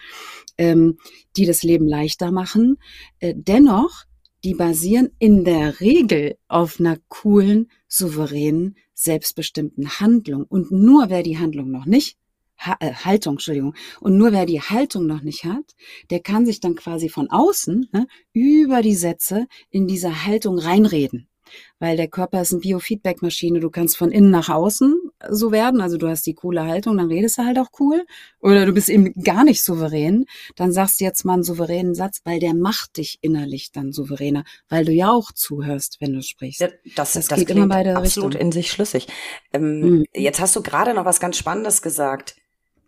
ähm, 0.56 0.98
die 1.36 1.46
das 1.46 1.62
Leben 1.62 1.86
leichter 1.86 2.30
machen. 2.30 2.78
Äh, 3.20 3.34
dennoch, 3.36 4.04
die 4.44 4.54
basieren 4.54 5.10
in 5.18 5.44
der 5.44 5.80
Regel 5.80 6.36
auf 6.48 6.78
einer 6.78 6.98
coolen, 7.08 7.70
souveränen, 7.88 8.76
selbstbestimmten 8.94 10.00
Handlung. 10.00 10.44
Und 10.48 10.70
nur 10.70 11.10
wer 11.10 11.22
die 11.22 11.38
Handlung 11.38 11.70
noch 11.70 11.86
nicht 11.86 12.18
ha 12.58 12.76
äh, 12.80 12.92
Haltung, 12.92 13.34
Entschuldigung. 13.34 13.74
Und 14.00 14.16
nur 14.16 14.32
wer 14.32 14.46
die 14.46 14.60
Haltung 14.60 15.06
noch 15.06 15.22
nicht 15.22 15.44
hat, 15.44 15.74
der 16.10 16.20
kann 16.20 16.44
sich 16.44 16.60
dann 16.60 16.74
quasi 16.74 17.08
von 17.08 17.30
außen 17.30 17.88
ne, 17.92 18.06
über 18.32 18.82
die 18.82 18.94
Sätze 18.94 19.46
in 19.70 19.86
diese 19.86 20.26
Haltung 20.26 20.58
reinreden. 20.58 21.28
Weil 21.78 21.96
der 21.96 22.08
Körper 22.08 22.40
ist 22.42 22.52
eine 22.52 22.60
Biofeedback-Maschine. 22.60 23.60
Du 23.60 23.70
kannst 23.70 23.96
von 23.96 24.10
innen 24.10 24.30
nach 24.30 24.48
außen 24.48 24.94
so 25.30 25.52
werden. 25.52 25.80
Also 25.80 25.96
du 25.96 26.08
hast 26.08 26.26
die 26.26 26.34
coole 26.34 26.64
Haltung, 26.64 26.96
dann 26.96 27.08
redest 27.08 27.38
du 27.38 27.44
halt 27.44 27.58
auch 27.58 27.68
cool. 27.80 28.04
Oder 28.40 28.66
du 28.66 28.72
bist 28.72 28.88
eben 28.88 29.12
gar 29.22 29.44
nicht 29.44 29.62
souverän. 29.62 30.26
Dann 30.56 30.72
sagst 30.72 31.00
du 31.00 31.04
jetzt 31.04 31.24
mal 31.24 31.34
einen 31.34 31.42
souveränen 31.44 31.94
Satz, 31.94 32.20
weil 32.24 32.40
der 32.40 32.54
macht 32.54 32.96
dich 32.96 33.18
innerlich 33.20 33.72
dann 33.72 33.92
souveräner. 33.92 34.44
Weil 34.68 34.84
du 34.84 34.92
ja 34.92 35.10
auch 35.12 35.32
zuhörst, 35.32 35.98
wenn 36.00 36.12
du 36.14 36.22
sprichst. 36.22 36.60
Ja, 36.60 36.68
das, 36.96 37.12
Das 37.12 37.28
das, 37.28 37.38
geht 37.38 37.50
immer 37.50 37.68
beide 37.68 37.96
absolut 37.96 38.34
Richtungen. 38.34 38.48
in 38.48 38.52
sich 38.52 38.70
schlüssig. 38.70 39.06
Ähm, 39.52 39.78
Mhm. 39.80 40.04
Jetzt 40.14 40.40
hast 40.40 40.56
du 40.56 40.62
gerade 40.62 40.94
noch 40.94 41.04
was 41.04 41.20
ganz 41.20 41.36
Spannendes 41.36 41.82
gesagt. 41.82 42.36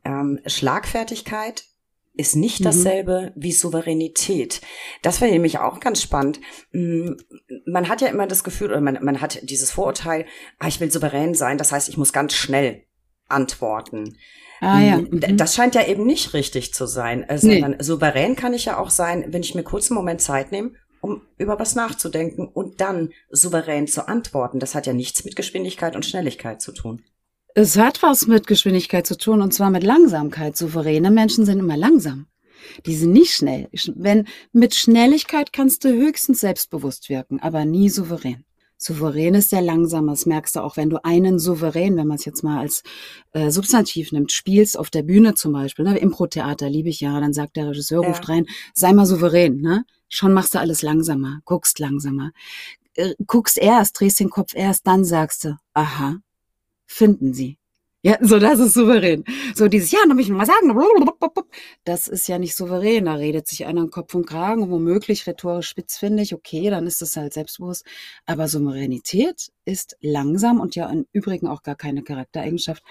Ähm, 0.04 0.40
Schlagfertigkeit 0.46 1.64
ist 2.14 2.36
nicht 2.36 2.60
Mhm. 2.60 2.64
dasselbe 2.64 3.32
wie 3.36 3.52
Souveränität. 3.52 4.60
Das 5.02 5.20
wäre 5.20 5.30
nämlich 5.32 5.58
auch 5.58 5.80
ganz 5.80 6.02
spannend. 6.02 6.40
Mm, 6.72 7.12
Man 7.66 7.88
hat 7.88 8.00
ja 8.00 8.08
immer 8.08 8.26
das 8.26 8.44
Gefühl, 8.44 8.68
oder 8.70 8.80
man, 8.80 8.98
man 9.02 9.20
hat 9.20 9.38
dieses 9.48 9.70
Vorurteil, 9.70 10.26
ah, 10.58 10.68
ich 10.68 10.80
will 10.80 10.90
souverän 10.90 11.34
sein, 11.34 11.56
das 11.58 11.72
heißt, 11.72 11.88
ich 11.88 11.96
muss 11.96 12.12
ganz 12.12 12.34
schnell 12.34 12.82
antworten. 13.28 14.16
Ah 14.60 14.80
ja. 14.80 14.98
D- 15.00 15.32
Mhm. 15.32 15.36
Das 15.36 15.54
scheint 15.54 15.74
ja 15.74 15.86
eben 15.86 16.04
nicht 16.04 16.34
richtig 16.34 16.74
zu 16.74 16.86
sein, 16.86 17.22
äh, 17.22 17.38
Nee. 17.42 17.60
sondern 17.60 17.80
souverän 17.82 18.36
kann 18.36 18.52
ich 18.54 18.66
ja 18.66 18.78
auch 18.78 18.90
sein, 18.90 19.26
wenn 19.32 19.42
ich 19.42 19.54
mir 19.54 19.62
kurz 19.62 19.90
einen 19.90 19.96
Moment 19.96 20.20
Zeit 20.20 20.52
nehme, 20.52 20.72
um 21.00 21.22
über 21.38 21.58
was 21.58 21.74
nachzudenken 21.76 22.46
und 22.46 22.80
dann 22.80 23.10
souverän 23.30 23.86
zu 23.86 24.06
antworten. 24.08 24.58
Das 24.58 24.74
hat 24.74 24.86
ja 24.86 24.92
nichts 24.92 25.24
mit 25.24 25.36
Geschwindigkeit 25.36 25.96
und 25.96 26.04
Schnelligkeit 26.04 26.60
zu 26.60 26.72
tun. 26.72 27.02
Es 27.54 27.76
hat 27.76 28.02
was 28.02 28.26
mit 28.26 28.46
Geschwindigkeit 28.46 29.06
zu 29.06 29.18
tun 29.18 29.42
und 29.42 29.52
zwar 29.52 29.70
mit 29.70 29.82
Langsamkeit. 29.82 30.56
Souveräne 30.56 31.10
Menschen 31.10 31.44
sind 31.44 31.58
immer 31.58 31.76
langsam. 31.76 32.26
Die 32.86 32.94
sind 32.94 33.12
nicht 33.12 33.32
schnell. 33.34 33.68
Wenn 33.96 34.28
mit 34.52 34.74
Schnelligkeit 34.74 35.52
kannst 35.52 35.84
du 35.84 35.88
höchstens 35.88 36.40
selbstbewusst 36.40 37.08
wirken, 37.08 37.40
aber 37.40 37.64
nie 37.64 37.88
souverän. 37.88 38.44
Souverän 38.76 39.34
ist 39.34 39.50
sehr 39.50 39.62
langsam. 39.62 40.06
Das 40.06 40.26
merkst 40.26 40.56
du 40.56 40.60
auch, 40.60 40.76
wenn 40.76 40.90
du 40.90 41.04
einen 41.04 41.38
Souverän, 41.38 41.96
wenn 41.96 42.06
man 42.06 42.16
es 42.16 42.24
jetzt 42.24 42.42
mal 42.42 42.60
als 42.60 42.82
äh, 43.32 43.50
Substantiv 43.50 44.12
nimmt, 44.12 44.32
spielst 44.32 44.78
auf 44.78 44.88
der 44.88 45.02
Bühne 45.02 45.34
zum 45.34 45.52
Beispiel, 45.52 45.84
ne? 45.84 45.98
Impro-Theater 45.98 46.70
liebe 46.70 46.88
ich 46.88 47.00
ja, 47.00 47.20
dann 47.20 47.34
sagt 47.34 47.56
der 47.56 47.68
Regisseur, 47.68 48.02
ja. 48.02 48.08
ruft 48.08 48.28
rein, 48.28 48.46
sei 48.72 48.92
mal 48.92 49.06
souverän, 49.06 49.60
ne? 49.60 49.84
Schon 50.08 50.32
machst 50.32 50.54
du 50.54 50.60
alles 50.60 50.80
langsamer, 50.82 51.40
guckst 51.44 51.78
langsamer. 51.78 52.30
Äh, 52.94 53.14
guckst 53.26 53.58
erst, 53.58 54.00
drehst 54.00 54.18
den 54.20 54.30
Kopf 54.30 54.54
erst, 54.54 54.86
dann 54.86 55.04
sagst 55.04 55.44
du, 55.44 55.58
aha, 55.74 56.16
finden 56.90 57.32
Sie. 57.32 57.56
Ja, 58.02 58.16
so, 58.22 58.38
das 58.38 58.58
ist 58.60 58.72
souverän. 58.72 59.24
So 59.54 59.68
dieses, 59.68 59.90
ja, 59.90 59.98
dann 60.06 60.16
muss 60.16 60.24
ich 60.24 60.32
mal 60.32 60.46
sagen, 60.46 60.74
das 61.84 62.08
ist 62.08 62.28
ja 62.28 62.38
nicht 62.38 62.56
souverän. 62.56 63.04
Da 63.04 63.14
redet 63.14 63.46
sich 63.46 63.66
einer 63.66 63.82
im 63.82 63.90
Kopf 63.90 64.14
und 64.14 64.26
Kragen 64.26 64.70
womöglich 64.70 65.26
rhetorisch 65.26 65.68
spitzfindig. 65.68 66.34
Okay, 66.34 66.70
dann 66.70 66.86
ist 66.86 67.02
das 67.02 67.16
halt 67.16 67.34
selbstbewusst. 67.34 67.84
Aber 68.24 68.48
Souveränität 68.48 69.52
ist 69.66 69.98
langsam 70.00 70.60
und 70.60 70.76
ja 70.76 70.88
im 70.88 71.06
Übrigen 71.12 71.46
auch 71.46 71.62
gar 71.62 71.76
keine 71.76 72.02
Charaktereigenschaft, 72.02 72.82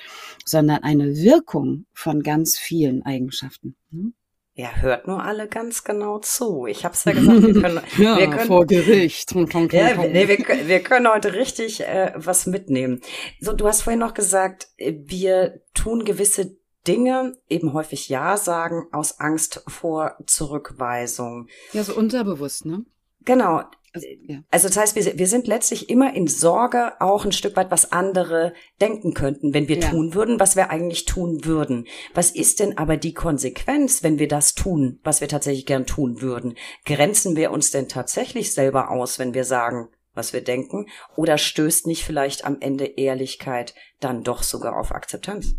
sondern 0.45 0.83
eine 0.83 1.15
Wirkung 1.17 1.85
von 1.91 2.21
ganz 2.21 2.57
vielen 2.59 3.01
Eigenschaften. 3.03 3.75
Hm? 3.91 4.13
Ja, 4.59 4.75
hört 4.81 5.07
nur 5.07 5.23
alle 5.23 5.47
ganz 5.47 5.85
genau 5.85 6.19
zu. 6.19 6.65
Ich 6.65 6.83
habe 6.83 6.93
es 6.93 7.05
ja 7.05 7.13
gesagt, 7.13 7.43
wir 7.43 7.61
können, 7.61 7.79
ja, 7.97 8.17
wir 8.17 8.29
können 8.29 8.47
vor 8.47 8.65
Gericht. 8.65 9.33
ja, 9.33 9.95
nee, 9.95 10.27
wir, 10.27 10.67
wir, 10.67 10.83
können 10.83 11.07
heute 11.07 11.33
richtig 11.33 11.79
äh, 11.79 12.11
was 12.17 12.45
mitnehmen. 12.45 12.99
So, 13.39 13.53
du 13.53 13.65
hast 13.65 13.83
vorhin 13.83 14.01
noch 14.01 14.13
gesagt, 14.13 14.67
äh, 14.75 14.95
wir 14.97 15.61
tun 15.73 16.03
gewisse 16.03 16.57
Dinge, 16.85 17.37
eben 17.47 17.71
häufig 17.71 18.09
Ja 18.09 18.35
sagen, 18.35 18.89
aus 18.91 19.21
Angst 19.21 19.63
vor 19.65 20.17
Zurückweisung. 20.25 21.47
Ja, 21.71 21.85
so 21.85 21.95
unterbewusst, 21.95 22.65
ne? 22.65 22.83
Genau. 23.23 23.63
Also, 23.93 24.07
ja. 24.27 24.39
also 24.51 24.67
das 24.67 24.77
heißt, 24.77 24.95
wir, 24.95 25.17
wir 25.17 25.27
sind 25.27 25.47
letztlich 25.47 25.89
immer 25.89 26.13
in 26.13 26.27
Sorge, 26.27 26.93
auch 26.99 27.25
ein 27.25 27.31
Stück 27.31 27.55
weit, 27.55 27.71
was 27.71 27.91
andere 27.91 28.53
denken 28.79 29.13
könnten, 29.13 29.53
wenn 29.53 29.67
wir 29.67 29.79
ja. 29.79 29.89
tun 29.89 30.13
würden, 30.13 30.39
was 30.39 30.55
wir 30.55 30.69
eigentlich 30.69 31.05
tun 31.05 31.45
würden. 31.45 31.87
Was 32.13 32.31
ist 32.31 32.59
denn 32.59 32.77
aber 32.77 32.97
die 32.97 33.13
Konsequenz, 33.13 34.03
wenn 34.03 34.19
wir 34.19 34.27
das 34.27 34.53
tun, 34.53 34.99
was 35.03 35.21
wir 35.21 35.27
tatsächlich 35.27 35.65
gern 35.65 35.85
tun 35.85 36.21
würden? 36.21 36.55
Grenzen 36.85 37.35
wir 37.35 37.51
uns 37.51 37.71
denn 37.71 37.87
tatsächlich 37.87 38.53
selber 38.53 38.91
aus, 38.91 39.19
wenn 39.19 39.33
wir 39.33 39.43
sagen, 39.43 39.89
was 40.13 40.33
wir 40.33 40.41
denken? 40.41 40.87
Oder 41.15 41.37
stößt 41.37 41.87
nicht 41.87 42.03
vielleicht 42.03 42.45
am 42.45 42.57
Ende 42.59 42.85
Ehrlichkeit 42.85 43.73
dann 43.99 44.23
doch 44.23 44.43
sogar 44.43 44.77
auf 44.77 44.91
Akzeptanz? 44.91 45.55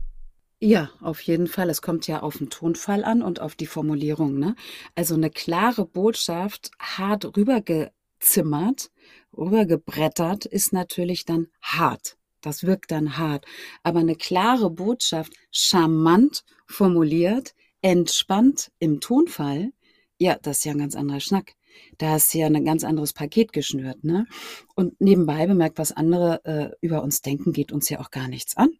Ja, 0.63 0.91
auf 1.01 1.23
jeden 1.23 1.47
Fall. 1.47 1.71
Es 1.71 1.81
kommt 1.81 2.07
ja 2.07 2.21
auf 2.21 2.37
den 2.37 2.51
Tonfall 2.51 3.03
an 3.03 3.23
und 3.23 3.41
auf 3.41 3.55
die 3.55 3.67
Formulierung. 3.67 4.39
Ne? 4.39 4.55
Also 4.95 5.15
eine 5.15 5.31
klare 5.31 5.87
Botschaft, 5.87 6.71
hart 6.79 7.37
rüberge 7.37 7.93
rübergezimmert, 8.21 8.91
rübergebrettert, 9.37 10.47
ist 10.47 10.73
natürlich 10.73 11.25
dann 11.25 11.49
hart. 11.63 12.17
Das 12.41 12.65
wirkt 12.65 12.91
dann 12.91 13.19
hart. 13.19 13.45
Aber 13.83 14.01
eine 14.01 14.17
klare 14.17 14.71
Botschaft, 14.71 15.33
charmant 15.51 16.45
formuliert, 16.67 17.55
entspannt 17.83 18.71
im 18.79 19.01
Tonfall, 19.01 19.73
ja, 20.19 20.39
das 20.43 20.59
ist 20.59 20.65
ja 20.65 20.73
ein 20.73 20.79
ganz 20.79 20.97
anderer 20.97 21.21
Schnack. 21.21 21.55
Da 21.99 22.17
ist 22.17 22.35
ja 22.35 22.47
ein 22.47 22.65
ganz 22.65 22.85
anderes 22.85 23.13
Paket 23.13 23.53
geschnürt, 23.53 24.05
ne? 24.05 24.27
Und 24.75 25.01
nebenbei 25.01 25.47
bemerkt, 25.47 25.79
was 25.79 25.93
andere 25.93 26.45
äh, 26.45 26.71
über 26.81 27.03
uns 27.03 27.23
denken, 27.23 27.53
geht 27.53 27.73
uns 27.73 27.89
ja 27.89 28.01
auch 28.01 28.11
gar 28.11 28.29
nichts 28.29 28.57
an. 28.57 28.71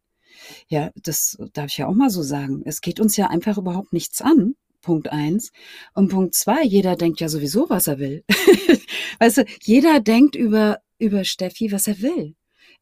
Ja, 0.69 0.91
das 0.97 1.39
darf 1.53 1.67
ich 1.67 1.79
ja 1.79 1.87
auch 1.87 1.95
mal 1.95 2.11
so 2.11 2.23
sagen. 2.23 2.63
Es 2.65 2.81
geht 2.81 3.01
uns 3.01 3.17
ja 3.17 3.29
einfach 3.29 3.59
überhaupt 3.59 3.93
nichts 3.93 4.21
an. 4.21 4.55
Punkt 4.81 5.13
eins. 5.13 5.53
Und 5.95 6.09
Punkt 6.09 6.35
zwei, 6.35 6.63
jeder 6.63 6.97
denkt 6.97 7.21
ja 7.21 7.29
sowieso, 7.29 7.69
was 7.69 7.87
er 7.87 7.99
will. 7.99 8.25
weißt 9.19 9.39
du, 9.39 9.45
jeder 9.63 10.01
denkt 10.01 10.37
über, 10.37 10.79
über 10.99 11.25
Steffi, 11.25 11.73
was 11.73 11.87
er 11.87 12.01
will. 12.01 12.35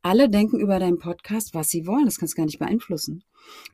Alle 0.03 0.31
denken 0.31 0.61
über 0.61 0.79
deinen 0.79 0.99
Podcast, 0.99 1.55
was 1.55 1.71
sie 1.71 1.87
wollen. 1.87 2.05
Das 2.05 2.19
kannst 2.19 2.35
du 2.35 2.37
gar 2.37 2.47
nicht 2.47 2.61
beeinflussen. 2.61 3.25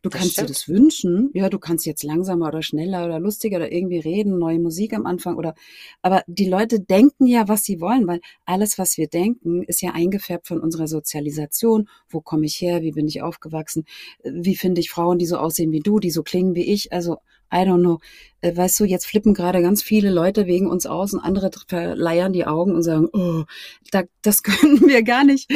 Du 0.02 0.08
das 0.08 0.18
kannst 0.18 0.32
stimmt. 0.34 0.48
dir 0.48 0.52
das 0.52 0.68
wünschen. 0.68 1.30
Ja, 1.34 1.48
du 1.48 1.58
kannst 1.58 1.84
jetzt 1.84 2.02
langsamer 2.02 2.48
oder 2.48 2.62
schneller 2.62 3.04
oder 3.04 3.20
lustiger 3.20 3.56
oder 3.56 3.72
irgendwie 3.72 3.98
reden, 3.98 4.38
neue 4.38 4.58
Musik 4.58 4.94
am 4.94 5.06
Anfang 5.06 5.36
oder, 5.36 5.54
aber 6.02 6.22
die 6.26 6.48
Leute 6.48 6.80
denken 6.80 7.26
ja, 7.26 7.48
was 7.48 7.64
sie 7.64 7.80
wollen, 7.80 8.06
weil 8.06 8.20
alles, 8.44 8.78
was 8.78 8.96
wir 8.96 9.08
denken, 9.08 9.62
ist 9.62 9.82
ja 9.82 9.92
eingefärbt 9.92 10.46
von 10.46 10.60
unserer 10.60 10.86
Sozialisation. 10.86 11.88
Wo 12.08 12.20
komme 12.20 12.46
ich 12.46 12.60
her? 12.60 12.82
Wie 12.82 12.92
bin 12.92 13.06
ich 13.06 13.22
aufgewachsen? 13.22 13.84
Wie 14.22 14.56
finde 14.56 14.80
ich 14.80 14.90
Frauen, 14.90 15.18
die 15.18 15.26
so 15.26 15.36
aussehen 15.36 15.72
wie 15.72 15.80
du, 15.80 15.98
die 15.98 16.10
so 16.10 16.22
klingen 16.22 16.54
wie 16.54 16.72
ich? 16.72 16.92
Also, 16.92 17.18
I 17.52 17.58
don't 17.58 17.80
know. 17.80 18.00
Äh, 18.40 18.56
weißt 18.56 18.80
du, 18.80 18.84
jetzt 18.84 19.06
flippen 19.06 19.34
gerade 19.34 19.62
ganz 19.62 19.82
viele 19.82 20.10
Leute 20.10 20.46
wegen 20.46 20.68
uns 20.68 20.86
aus 20.86 21.12
und 21.12 21.20
andere 21.20 21.50
verleiern 21.68 22.32
die 22.32 22.46
Augen 22.46 22.74
und 22.74 22.82
sagen, 22.82 23.08
oh, 23.12 23.44
da, 23.90 24.02
das 24.22 24.42
können 24.42 24.80
wir 24.86 25.02
gar 25.02 25.24
nicht. 25.24 25.48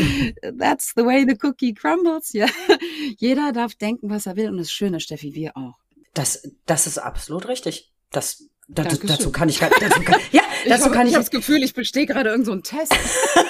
That's 0.59 0.93
the 0.97 1.05
way 1.05 1.25
the 1.29 1.37
cookie 1.43 1.75
crumbles. 1.75 2.33
Ja, 2.33 2.47
jeder 3.19 3.53
darf 3.53 3.75
denken, 3.75 4.11
was 4.11 4.27
er 4.27 4.37
will 4.37 4.49
und 4.49 4.59
das 4.59 4.71
Schöne, 4.71 5.01
Steffi, 5.01 5.35
wir 5.35 5.57
auch. 5.57 5.75
Das, 6.15 6.51
das 6.67 6.87
ist 6.87 6.99
absolut 6.99 7.49
richtig. 7.49 7.93
Das, 8.11 8.49
dazu, 8.69 9.07
dazu 9.07 9.31
kann 9.31 9.49
ich, 9.49 9.59
dazu 9.59 10.03
kann, 10.03 10.21
ja, 10.33 10.43
dazu 10.67 10.87
ich 10.87 10.93
kann 10.93 11.07
ich. 11.07 11.13
Ich 11.13 11.15
habe 11.15 11.25
das 11.25 11.31
Gefühl, 11.31 11.63
ich 11.63 11.75
bestehe 11.75 12.07
gerade 12.07 12.31
irgendeinen 12.31 12.63
so 12.65 12.77
Test. 12.77 12.95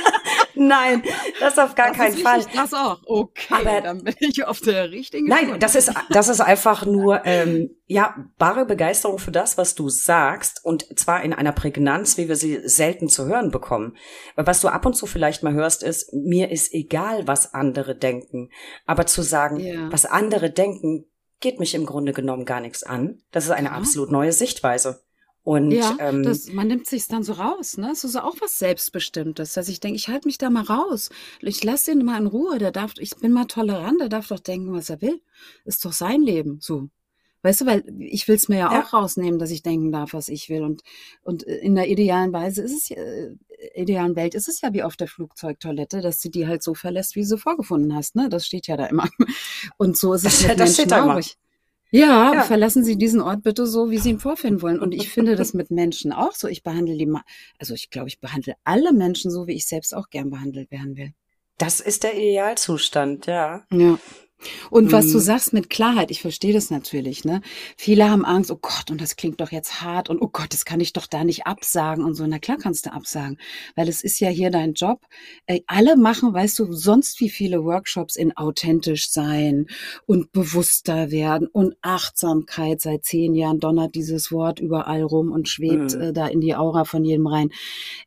Nein, 0.59 1.03
das 1.41 1.59
auf 1.59 1.75
gar 1.75 1.89
das 1.89 1.97
keinen 1.97 2.17
Fall. 2.17 2.45
Das 2.55 2.75
auch. 2.75 3.01
Okay, 3.07 3.55
aber 3.55 3.81
dann 3.81 4.05
bin 4.05 4.15
ich 4.19 4.45
auf 4.45 4.61
der 4.61 4.91
richtigen. 4.91 5.27
Nein, 5.27 5.47
Spur. 5.47 5.59
das 5.59 5.75
ist 5.75 5.93
das 6.11 6.29
ist 6.29 6.41
einfach 6.41 6.85
nur 6.85 7.25
ähm, 7.25 7.71
ja 7.87 8.17
bare 8.39 8.67
Begeisterung 8.67 9.19
für 9.19 9.31
das, 9.31 9.57
was 9.57 9.75
du 9.75 9.89
sagst 9.89 10.65
und 10.65 10.99
zwar 10.99 11.23
in 11.23 11.33
einer 11.33 11.53
Prägnanz, 11.53 12.19
wie 12.19 12.29
wir 12.29 12.37
sie 12.37 12.61
selten 12.69 13.09
zu 13.09 13.27
hören 13.27 13.51
bekommen. 13.51 13.97
Weil 14.35 14.47
was 14.47 14.61
du 14.61 14.69
ab 14.69 14.85
und 14.85 14.95
zu 14.95 15.07
vielleicht 15.07 15.43
mal 15.43 15.55
hörst, 15.55 15.83
ist 15.83 16.13
mir 16.13 16.51
ist 16.51 16.75
egal, 16.75 17.27
was 17.27 17.55
andere 17.55 17.97
denken, 17.97 18.51
aber 18.87 19.07
zu 19.07 19.23
sagen, 19.23 19.61
ja. 19.61 19.91
was 19.93 20.05
andere 20.05 20.51
denken, 20.51 21.07
geht 21.41 21.61
mich 21.61 21.75
im 21.75 21.87
Grunde 21.87 22.13
genommen 22.13 22.45
gar 22.45 22.61
nichts 22.61 22.83
an. 22.83 23.23
Das 23.31 23.45
ist 23.45 23.53
eine 23.53 23.69
ja. 23.69 23.75
absolut 23.75 24.11
neue 24.11 24.33
Sichtweise. 24.33 25.03
Und, 25.49 25.71
ja, 25.71 25.97
ähm, 25.99 26.25
das, 26.25 26.53
man 26.53 26.67
nimmt 26.67 26.87
sich 26.87 27.09
dann 27.09 27.23
so 27.23 27.33
raus, 27.33 27.79
ne? 27.79 27.87
Das 27.89 28.05
ist 28.05 28.17
auch 28.17 28.35
was 28.43 28.59
Selbstbestimmtes. 28.59 29.55
Dass 29.55 29.71
ich 29.71 29.81
denke, 29.81 29.97
ich 29.97 30.09
halte 30.09 30.29
mich 30.29 30.37
da 30.37 30.51
mal 30.51 30.65
raus. 30.65 31.09
Ich 31.41 31.65
lasse 31.65 31.93
ihn 31.93 32.05
mal 32.05 32.21
in 32.21 32.27
Ruhe. 32.27 32.59
Der 32.59 32.71
darf, 32.71 32.93
ich 32.99 33.17
bin 33.17 33.33
mal 33.33 33.47
tolerant, 33.47 33.99
der 33.99 34.11
darf 34.11 34.29
doch 34.29 34.41
denken, 34.41 34.75
was 34.75 34.91
er 34.91 35.01
will. 35.01 35.23
Ist 35.65 35.87
doch 35.87 35.95
sein 35.95 36.21
Leben. 36.21 36.59
So. 36.61 36.91
Weißt 37.41 37.63
du, 37.63 37.65
weil 37.65 37.83
ich 37.99 38.29
will 38.29 38.35
es 38.35 38.51
mir 38.51 38.59
ja, 38.59 38.71
ja, 38.75 38.83
auch 38.83 38.93
rausnehmen, 38.93 39.39
dass 39.39 39.51
ich 39.51 39.63
denken 39.63 39.91
darf, 39.91 40.13
was 40.13 40.29
ich 40.29 40.51
will. 40.51 40.65
Und, 40.65 40.83
und 41.23 41.45
in 41.45 41.77
der 41.77 41.89
idealen 41.89 42.35
Weise 42.35 42.61
ist 42.61 42.77
es 42.77 42.91
ja, 42.91 42.99
äh, 42.99 43.35
idealen 43.75 44.17
Welt 44.17 44.35
ist 44.35 44.49
es 44.49 44.61
ja 44.61 44.75
wie 44.75 44.83
auf 44.83 44.97
der 44.97 45.09
Flugzeugtoilette, 45.09 46.03
dass 46.03 46.21
du 46.21 46.29
die 46.29 46.47
halt 46.47 46.63
so 46.63 46.75
verlässt, 46.75 47.17
wie 47.17 47.21
du 47.21 47.27
sie 47.27 47.39
vorgefunden 47.39 47.95
hast. 47.95 48.17
Ne? 48.17 48.29
Das 48.29 48.45
steht 48.45 48.67
ja 48.67 48.77
da 48.77 48.85
immer. 48.85 49.09
Und 49.79 49.97
so 49.97 50.13
ist 50.13 50.27
es 50.27 50.41
das, 50.41 50.43
mit 50.43 50.51
das 50.51 50.59
Menschen 50.59 50.75
steht 50.75 50.91
da 50.91 51.05
immer. 51.05 51.21
Ja, 51.91 52.35
ja, 52.35 52.43
verlassen 52.43 52.85
Sie 52.85 52.97
diesen 52.97 53.21
Ort 53.21 53.43
bitte 53.43 53.67
so, 53.67 53.91
wie 53.91 53.99
Sie 53.99 54.11
ihn 54.11 54.19
vorfinden 54.19 54.61
wollen. 54.61 54.79
Und 54.81 54.93
ich 54.93 55.09
finde 55.09 55.37
das 55.37 55.55
mit 55.55 55.71
Menschen 55.71 56.13
auch 56.13 56.33
so. 56.33 56.47
Ich 56.49 56.63
behandle 56.63 56.97
die, 56.97 57.11
also 57.59 57.75
ich 57.75 57.91
glaube, 57.91 58.09
ich 58.09 58.21
behandle 58.21 58.55
alle 58.65 58.93
Menschen 58.93 59.31
so, 59.31 59.47
wie 59.47 59.55
ich 59.55 59.67
selbst 59.67 59.95
auch 59.95 60.11
gern 60.11 60.31
behandelt 60.31 60.71
werden 60.71 60.97
will. 60.97 61.13
Das 61.57 61.81
ist 61.81 62.05
der 62.05 62.15
Idealzustand, 62.15 63.27
ja. 63.27 63.65
Ja. 63.73 63.99
Und 64.71 64.93
was 64.93 65.11
du 65.11 65.19
mhm. 65.19 65.23
sagst 65.23 65.53
mit 65.53 65.69
Klarheit, 65.69 66.11
ich 66.11 66.23
verstehe 66.23 66.53
das 66.53 66.71
natürlich, 66.71 67.25
ne? 67.25 67.41
Viele 67.77 68.09
haben 68.09 68.25
Angst, 68.25 68.51
oh 68.51 68.59
Gott, 68.61 68.91
und 68.91 69.01
das 69.01 69.17
klingt 69.17 69.41
doch 69.41 69.51
jetzt 69.51 69.83
hart 69.83 70.09
und 70.09 70.21
oh 70.21 70.29
Gott, 70.29 70.53
das 70.53 70.65
kann 70.65 70.81
ich 70.81 70.93
doch 70.93 71.07
da 71.07 71.25
nicht 71.25 71.47
absagen 71.47 72.05
und 72.05 72.15
so. 72.15 72.27
Na 72.27 72.39
klar 72.39 72.57
kannst 72.57 72.87
du 72.87 72.93
absagen, 72.93 73.39
weil 73.75 73.89
es 73.89 74.03
ist 74.03 74.21
ja 74.21 74.29
hier 74.29 74.51
dein 74.51 74.75
Job. 74.75 75.01
Ey, 75.47 75.65
alle 75.67 75.97
machen, 75.97 76.33
weißt 76.33 76.59
du, 76.61 76.73
sonst 76.73 77.21
wie 77.21 77.31
viele 77.31 77.65
Workshops 77.65 78.15
in 78.15 78.37
authentisch 78.37 79.11
sein 79.11 79.67
und 80.07 80.31
bewusster 80.33 81.11
werden 81.11 81.49
und 81.49 81.75
Achtsamkeit. 81.83 82.81
Seit 82.81 83.05
zehn 83.05 83.35
Jahren 83.35 83.59
donnert 83.59 83.95
dieses 83.95 84.31
Wort 84.31 84.61
überall 84.61 85.03
rum 85.03 85.33
und 85.33 85.49
schwebt 85.49 85.95
mhm. 85.95 86.01
äh, 86.01 86.13
da 86.13 86.29
in 86.29 86.41
die 86.41 86.55
Aura 86.55 86.85
von 86.85 87.05
jedem 87.05 87.27
rein. 87.27 87.51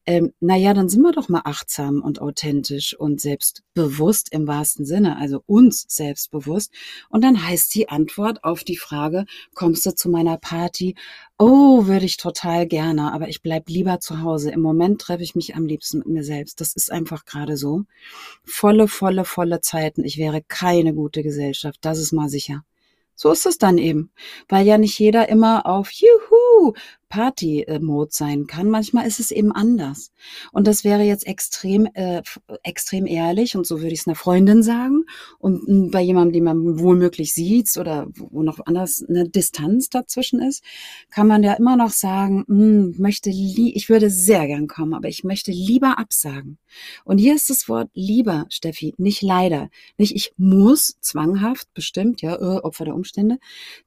Ähm, 0.06 0.32
naja, 0.40 0.74
dann 0.74 0.88
sind 0.88 1.02
wir 1.02 1.12
doch 1.12 1.28
mal 1.28 1.42
achtsam 1.44 2.02
und 2.02 2.22
authentisch 2.22 2.98
und 2.98 3.20
selbstbewusst 3.20 4.32
im 4.32 4.48
wahrsten 4.48 4.86
Sinne, 4.86 5.18
also 5.18 5.44
uns 5.46 5.86
selbst 5.90 6.21
selbstbewusst. 6.22 6.72
Und 7.10 7.24
dann 7.24 7.46
heißt 7.46 7.74
die 7.76 7.90
Antwort 7.90 8.44
auf 8.44 8.64
die 8.64 8.78
Frage, 8.78 9.26
kommst 9.54 9.86
du 9.86 9.96
zu 9.96 10.10
meiner 10.10 10.38
Party? 10.38 10.96
Oh, 11.38 11.88
würde 11.88 12.06
ich 12.06 12.18
total 12.18 12.68
gerne, 12.68 13.14
aber 13.14 13.28
ich 13.28 13.42
bleib 13.42 13.70
lieber 13.70 14.00
zu 14.00 14.22
Hause. 14.22 14.52
Im 14.52 14.62
Moment 14.62 15.02
treffe 15.02 15.24
ich 15.24 15.36
mich 15.36 15.56
am 15.56 15.66
liebsten 15.66 16.00
mit 16.00 16.08
mir 16.08 16.24
selbst. 16.24 16.62
Das 16.62 16.74
ist 16.74 16.92
einfach 16.92 17.26
gerade 17.26 17.58
so. 17.58 17.84
Volle, 18.44 18.88
volle, 18.88 19.26
volle 19.26 19.62
Zeiten. 19.62 20.04
Ich 20.04 20.18
wäre 20.18 20.42
keine 20.48 20.94
gute 20.94 21.24
Gesellschaft. 21.24 21.80
Das 21.82 21.98
ist 21.98 22.12
mal 22.12 22.30
sicher. 22.30 22.64
So 23.16 23.32
ist 23.32 23.46
es 23.46 23.60
dann 23.60 23.78
eben, 23.78 24.12
weil 24.50 24.66
ja 24.66 24.80
nicht 24.80 24.98
jeder 24.98 25.30
immer 25.30 25.68
auf 25.68 25.92
Juhu, 25.92 26.74
Party-Mode 27.12 28.10
sein 28.12 28.48
kann. 28.48 28.70
Manchmal 28.70 29.06
ist 29.06 29.20
es 29.20 29.30
eben 29.32 29.52
anders. 29.52 30.12
Und 30.52 30.66
das 30.66 30.84
wäre 30.84 31.04
jetzt 31.04 31.28
extrem, 31.28 31.88
äh, 31.94 32.24
extrem 32.64 33.06
ehrlich 33.06 33.56
und 33.56 33.68
so 33.68 33.82
würde 33.82 33.94
ich 33.94 34.00
es 34.00 34.08
einer 34.08 34.16
Freundin 34.16 34.64
sagen. 34.64 35.04
Und 35.38 35.68
m, 35.68 35.92
bei 35.92 36.02
jemandem, 36.02 36.34
den 36.34 36.44
man 36.46 36.80
wohlmöglich 36.80 37.34
sieht 37.34 37.52
oder 37.78 38.08
wo 38.16 38.42
noch 38.42 38.60
anders 38.66 39.04
eine 39.08 39.30
Distanz 39.30 39.90
dazwischen 39.90 40.42
ist, 40.42 40.64
kann 41.12 41.28
man 41.28 41.44
ja 41.44 41.54
immer 41.54 41.76
noch 41.76 41.92
sagen, 41.92 42.46
hm, 42.48 42.96
möchte 42.98 43.30
ich 43.30 43.90
würde 43.90 44.10
sehr 44.10 44.48
gern 44.48 44.68
kommen, 44.68 44.94
aber 44.94 45.10
ich 45.10 45.24
möchte 45.24 45.52
lieber 45.52 46.00
absagen. 46.00 46.58
Und 47.04 47.18
hier 47.18 47.36
ist 47.36 47.50
das 47.50 47.68
Wort 47.68 47.90
lieber, 47.94 48.46
Steffi, 48.50 48.94
nicht 48.98 49.22
leider. 49.22 49.70
Nicht 49.98 50.16
ich 50.16 50.34
muss, 50.38 50.96
zwanghaft, 51.02 51.68
bestimmt, 51.74 52.22
ja, 52.22 52.36
äh, 52.36 52.62
Opfer 52.62 52.86
der 52.86 52.96
Umstände, 52.96 53.38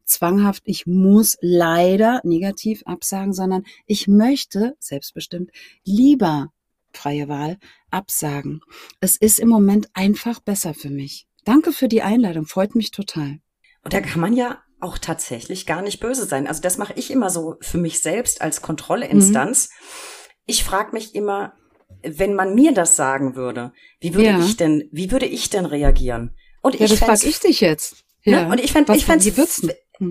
zwanghaft, 0.04 0.62
ich 0.66 0.87
muss 0.87 1.37
leider 1.40 2.20
negativ 2.24 2.82
absagen, 2.84 3.13
sondern 3.33 3.64
ich 3.87 4.09
möchte, 4.09 4.77
selbstbestimmt, 4.79 5.50
lieber 5.85 6.53
freie 6.92 7.29
Wahl 7.29 7.59
absagen. 7.90 8.61
Es 9.00 9.16
ist 9.16 9.38
im 9.38 9.48
Moment 9.48 9.88
einfach 9.94 10.40
besser 10.40 10.74
für 10.74 10.90
mich. 10.90 11.27
Danke 11.44 11.72
für 11.72 11.88
die 11.88 12.03
Einladung, 12.03 12.46
freut 12.46 12.74
mich 12.74 12.90
total. 12.90 13.38
Und 13.83 13.92
da 13.92 14.00
kann 14.00 14.20
man 14.20 14.35
ja 14.35 14.62
auch 14.81 14.98
tatsächlich 14.98 15.66
gar 15.66 15.83
nicht 15.83 16.00
böse 16.00 16.27
sein. 16.27 16.46
Also 16.46 16.61
das 16.62 16.79
mache 16.79 16.94
ich 16.96 17.11
immer 17.11 17.31
so 17.31 17.57
für 17.61 17.79
mich 17.79 18.00
selbst 18.00 18.42
als 18.42 18.62
Kontrollinstanz. 18.62 19.68
Mhm. 19.68 20.31
Ich 20.46 20.64
frage 20.64 20.92
mich 20.92 21.14
immer, 21.14 21.55
wenn 22.03 22.35
man 22.35 22.55
mir 22.55 22.72
das 22.72 22.96
sagen 22.96 23.35
würde, 23.35 23.72
wie 24.00 24.14
würde 24.14 24.29
ja. 24.31 24.44
ich 24.44 24.57
denn, 24.57 24.88
wie 24.92 25.11
würde 25.11 25.27
ich 25.27 25.50
denn 25.50 25.64
reagieren? 25.64 26.37
Und 26.61 26.74
ja, 26.74 26.85
ich 26.85 26.90
das 26.90 27.00
frage 27.00 27.27
ich 27.27 27.40
dich 27.40 27.61
jetzt. 27.61 28.05
Ne? 28.24 28.33
Ja. 28.33 28.44
Ne? 28.44 28.53
Und 28.53 28.61
ich 28.61 28.72
fände, 28.72 28.94
ich 28.94 29.07
fände 29.07 29.24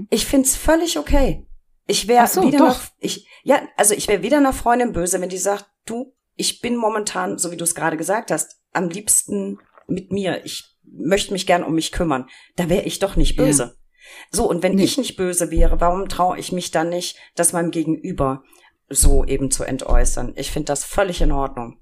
ich 0.10 0.26
find's 0.26 0.56
völlig 0.56 0.98
okay. 0.98 1.46
Ich 1.86 2.08
wäre 2.08 2.28
so, 2.28 2.44
wieder 2.44 2.60
doch. 2.60 2.68
noch, 2.68 2.82
ich, 3.00 3.28
ja, 3.44 3.62
also 3.76 3.94
ich 3.94 4.08
wäre 4.08 4.24
wieder 4.24 4.38
einer 4.38 4.54
Freundin 4.54 4.94
böse, 4.94 5.20
wenn 5.20 5.30
die 5.30 5.38
sagt, 5.38 5.66
du, 5.86 6.14
ich 6.36 6.62
bin 6.62 6.76
momentan, 6.76 7.38
so 7.38 7.52
wie 7.52 7.58
du 7.58 7.64
es 7.64 7.76
gerade 7.76 7.98
gesagt 7.98 8.32
hast, 8.32 8.58
am 8.72 8.90
liebsten 8.90 9.60
mit 9.88 10.12
mir. 10.12 10.46
Ich 10.46 10.76
möchte 10.84 11.34
mich 11.34 11.46
gern 11.46 11.64
um 11.64 11.76
mich 11.76 11.92
kümmern. 11.92 12.28
Da 12.56 12.70
wäre 12.70 12.84
ich 12.84 13.00
doch 13.00 13.16
nicht 13.16 13.36
böse. 13.36 13.64
Ja. 13.64 13.84
So, 14.32 14.50
und 14.50 14.64
wenn 14.64 14.76
nee. 14.76 14.84
ich 14.84 14.98
nicht 14.98 15.16
böse 15.16 15.52
wäre, 15.52 15.80
warum 15.80 16.10
traue 16.10 16.38
ich 16.38 16.52
mich 16.52 16.72
dann 16.72 16.90
nicht, 16.90 17.18
das 17.36 17.54
meinem 17.54 17.72
Gegenüber 17.72 18.44
so 18.90 19.26
eben 19.26 19.52
zu 19.52 19.64
entäußern? 19.64 20.34
Ich 20.36 20.52
finde 20.52 20.68
das 20.68 20.84
völlig 20.84 21.22
in 21.22 21.32
Ordnung. 21.32 21.80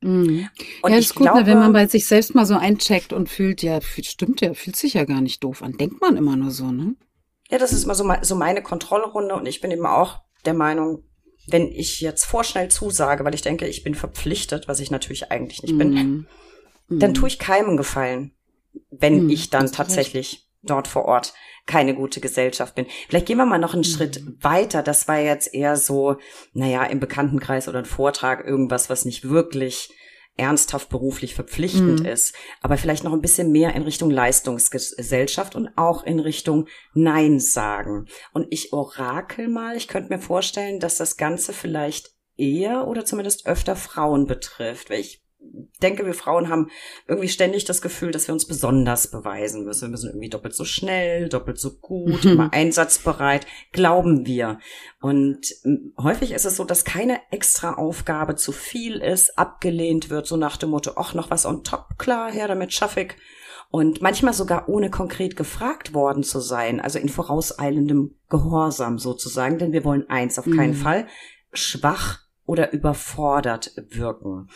Mhm. 0.00 0.48
Und 0.82 0.92
ja, 0.92 0.98
ist 0.98 1.14
gut, 1.14 1.24
glaube, 1.24 1.46
wenn 1.46 1.58
man 1.58 1.72
bei 1.72 1.86
sich 1.86 2.06
selbst 2.06 2.34
mal 2.34 2.46
so 2.46 2.54
eincheckt 2.54 3.12
und 3.12 3.28
fühlt, 3.28 3.62
ja, 3.62 3.80
stimmt 3.80 4.40
ja, 4.40 4.54
fühlt 4.54 4.76
sich 4.76 4.94
ja 4.94 5.04
gar 5.04 5.20
nicht 5.20 5.42
doof 5.42 5.62
an. 5.62 5.72
Denkt 5.72 6.00
man 6.00 6.16
immer 6.16 6.36
nur 6.36 6.50
so, 6.50 6.70
ne? 6.70 6.96
Ja, 7.50 7.58
das 7.58 7.72
ist 7.72 7.86
mal 7.86 7.94
so, 7.94 8.10
so 8.22 8.34
meine 8.34 8.62
Kontrollrunde 8.62 9.34
und 9.34 9.46
ich 9.46 9.60
bin 9.60 9.70
eben 9.70 9.86
auch 9.86 10.20
der 10.44 10.54
Meinung, 10.54 11.04
wenn 11.46 11.70
ich 11.70 12.00
jetzt 12.00 12.24
vorschnell 12.24 12.68
zusage, 12.68 13.24
weil 13.24 13.34
ich 13.34 13.42
denke, 13.42 13.66
ich 13.66 13.84
bin 13.84 13.94
verpflichtet, 13.94 14.68
was 14.68 14.80
ich 14.80 14.90
natürlich 14.90 15.30
eigentlich 15.30 15.62
nicht 15.62 15.78
bin, 15.78 16.26
mm. 16.88 16.98
dann 16.98 17.14
tue 17.14 17.28
ich 17.28 17.38
keinem 17.38 17.76
Gefallen, 17.76 18.32
wenn 18.90 19.26
mm, 19.26 19.30
ich 19.30 19.50
dann 19.50 19.70
tatsächlich 19.70 20.48
dort 20.62 20.88
vor 20.88 21.04
Ort 21.04 21.34
keine 21.66 21.94
gute 21.94 22.20
Gesellschaft 22.20 22.74
bin. 22.74 22.86
Vielleicht 23.08 23.26
gehen 23.26 23.38
wir 23.38 23.46
mal 23.46 23.58
noch 23.58 23.74
einen 23.74 23.82
mm. 23.82 23.84
Schritt 23.84 24.22
weiter. 24.42 24.82
Das 24.82 25.06
war 25.06 25.18
jetzt 25.18 25.54
eher 25.54 25.76
so, 25.76 26.16
naja, 26.52 26.84
im 26.84 26.98
Bekanntenkreis 26.98 27.68
oder 27.68 27.78
ein 27.78 27.84
Vortrag, 27.84 28.44
irgendwas, 28.44 28.90
was 28.90 29.04
nicht 29.04 29.28
wirklich 29.28 29.90
ernsthaft 30.36 30.88
beruflich 30.88 31.34
verpflichtend 31.34 32.00
mhm. 32.00 32.06
ist, 32.06 32.34
aber 32.60 32.76
vielleicht 32.76 33.04
noch 33.04 33.12
ein 33.12 33.22
bisschen 33.22 33.52
mehr 33.52 33.74
in 33.74 33.82
Richtung 33.82 34.10
Leistungsgesellschaft 34.10 35.54
und 35.54 35.70
auch 35.76 36.04
in 36.04 36.20
Richtung 36.20 36.68
Nein 36.94 37.40
sagen. 37.40 38.06
Und 38.32 38.46
ich 38.50 38.72
orakel 38.72 39.48
mal, 39.48 39.76
ich 39.76 39.88
könnte 39.88 40.12
mir 40.12 40.20
vorstellen, 40.20 40.80
dass 40.80 40.96
das 40.96 41.16
Ganze 41.16 41.52
vielleicht 41.52 42.12
eher 42.36 42.86
oder 42.86 43.04
zumindest 43.04 43.46
öfter 43.46 43.76
Frauen 43.76 44.26
betrifft, 44.26 44.90
weil 44.90 45.00
ich 45.00 45.25
denke, 45.82 46.06
wir 46.06 46.14
Frauen 46.14 46.48
haben 46.48 46.70
irgendwie 47.06 47.28
ständig 47.28 47.64
das 47.64 47.82
Gefühl, 47.82 48.10
dass 48.10 48.28
wir 48.28 48.32
uns 48.32 48.46
besonders 48.46 49.10
beweisen 49.10 49.64
müssen. 49.64 49.82
Wir 49.82 49.90
müssen 49.90 50.10
irgendwie 50.10 50.28
doppelt 50.28 50.54
so 50.54 50.64
schnell, 50.64 51.28
doppelt 51.28 51.58
so 51.58 51.76
gut, 51.78 52.24
immer 52.24 52.52
einsatzbereit, 52.52 53.46
glauben 53.72 54.26
wir. 54.26 54.58
Und 55.00 55.46
hm, 55.62 55.94
häufig 55.98 56.32
ist 56.32 56.44
es 56.44 56.56
so, 56.56 56.64
dass 56.64 56.84
keine 56.84 57.20
extra 57.30 57.74
Aufgabe 57.74 58.36
zu 58.36 58.52
viel 58.52 58.96
ist, 58.96 59.38
abgelehnt 59.38 60.10
wird, 60.10 60.26
so 60.26 60.36
nach 60.36 60.56
dem 60.56 60.70
Motto, 60.70 60.92
ach, 60.96 61.14
noch 61.14 61.30
was 61.30 61.46
on 61.46 61.64
top, 61.64 61.98
klar, 61.98 62.30
her 62.30 62.48
damit 62.48 62.72
schaff 62.72 62.96
ich. 62.96 63.14
Und 63.70 64.00
manchmal 64.00 64.32
sogar 64.32 64.68
ohne 64.68 64.90
konkret 64.90 65.36
gefragt 65.36 65.92
worden 65.92 66.22
zu 66.22 66.40
sein, 66.40 66.80
also 66.80 66.98
in 66.98 67.08
vorauseilendem 67.08 68.14
Gehorsam 68.30 68.98
sozusagen, 68.98 69.58
denn 69.58 69.72
wir 69.72 69.84
wollen 69.84 70.08
eins 70.08 70.38
auf 70.38 70.44
keinen 70.44 70.74
mhm. 70.74 70.82
Fall, 70.82 71.06
schwach 71.52 72.20
oder 72.46 72.72
überfordert 72.72 73.72
wirken. 73.90 74.48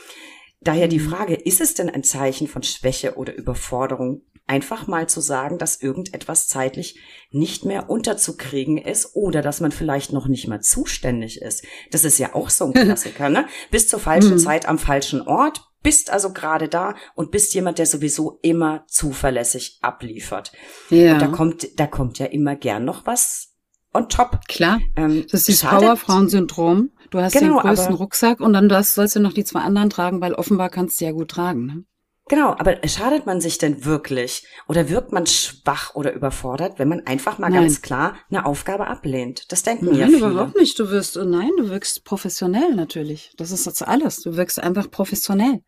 Daher 0.60 0.88
die 0.88 0.98
mhm. 0.98 1.10
Frage, 1.10 1.34
ist 1.34 1.60
es 1.60 1.74
denn 1.74 1.88
ein 1.88 2.04
Zeichen 2.04 2.46
von 2.46 2.62
Schwäche 2.62 3.16
oder 3.16 3.34
Überforderung, 3.34 4.22
einfach 4.46 4.86
mal 4.86 5.08
zu 5.08 5.20
sagen, 5.20 5.58
dass 5.58 5.80
irgendetwas 5.80 6.48
zeitlich 6.48 6.98
nicht 7.30 7.64
mehr 7.64 7.88
unterzukriegen 7.88 8.78
ist 8.78 9.14
oder 9.14 9.42
dass 9.42 9.60
man 9.60 9.70
vielleicht 9.70 10.12
noch 10.12 10.26
nicht 10.26 10.48
mal 10.48 10.60
zuständig 10.60 11.40
ist? 11.40 11.64
Das 11.92 12.04
ist 12.04 12.18
ja 12.18 12.34
auch 12.34 12.50
so 12.50 12.66
ein 12.66 12.72
Klassiker, 12.74 13.30
ne? 13.30 13.46
Bis 13.70 13.88
zur 13.88 14.00
falschen 14.00 14.34
mhm. 14.34 14.38
Zeit 14.38 14.66
am 14.68 14.78
falschen 14.78 15.22
Ort, 15.22 15.70
bist 15.82 16.10
also 16.10 16.32
gerade 16.32 16.68
da 16.68 16.94
und 17.14 17.30
bist 17.30 17.54
jemand, 17.54 17.78
der 17.78 17.86
sowieso 17.86 18.38
immer 18.42 18.84
zuverlässig 18.86 19.78
abliefert. 19.80 20.52
Ja. 20.90 21.14
Und 21.14 21.22
da 21.22 21.26
kommt, 21.28 21.80
da 21.80 21.86
kommt 21.86 22.18
ja 22.18 22.26
immer 22.26 22.54
gern 22.54 22.84
noch 22.84 23.06
was 23.06 23.54
on 23.94 24.08
top. 24.08 24.46
Klar. 24.48 24.80
Ähm, 24.96 25.26
das 25.30 25.48
ist 25.48 25.62
das 25.62 25.70
Powerfrauen-Syndrom. 25.70 26.90
Du 27.10 27.20
hast 27.20 27.32
genau, 27.32 27.60
den 27.60 27.68
größten 27.68 27.94
Rucksack 27.94 28.40
und 28.40 28.52
dann 28.52 28.68
das 28.68 28.94
sollst 28.94 29.16
du 29.16 29.20
noch 29.20 29.32
die 29.32 29.44
zwei 29.44 29.60
anderen 29.60 29.90
tragen, 29.90 30.20
weil 30.20 30.34
offenbar 30.34 30.70
kannst 30.70 31.00
du 31.00 31.04
ja 31.04 31.12
gut 31.12 31.28
tragen. 31.28 31.66
Ne? 31.66 31.84
Genau, 32.30 32.54
aber 32.56 32.76
schadet 32.86 33.26
man 33.26 33.40
sich 33.40 33.58
denn 33.58 33.84
wirklich 33.84 34.44
oder 34.68 34.88
wirkt 34.88 35.10
man 35.10 35.26
schwach 35.26 35.96
oder 35.96 36.12
überfordert, 36.12 36.78
wenn 36.78 36.86
man 36.86 37.04
einfach 37.04 37.40
mal 37.40 37.50
nein. 37.50 37.62
ganz 37.62 37.82
klar 37.82 38.14
eine 38.30 38.46
Aufgabe 38.46 38.86
ablehnt? 38.86 39.50
Das 39.50 39.64
denken 39.64 39.86
nein, 39.86 39.96
ja 39.96 40.06
viele. 40.06 40.20
Nein, 40.20 40.30
überhaupt 40.30 40.56
nicht. 40.56 40.78
Du 40.78 40.90
wirst, 40.90 41.16
nein, 41.16 41.50
du 41.58 41.70
wirkst 41.70 42.04
professionell 42.04 42.76
natürlich. 42.76 43.32
Das 43.36 43.50
ist 43.50 43.66
jetzt 43.66 43.84
alles. 43.84 44.22
Du 44.22 44.36
wirkst 44.36 44.62
einfach 44.62 44.88
professionell. 44.92 45.62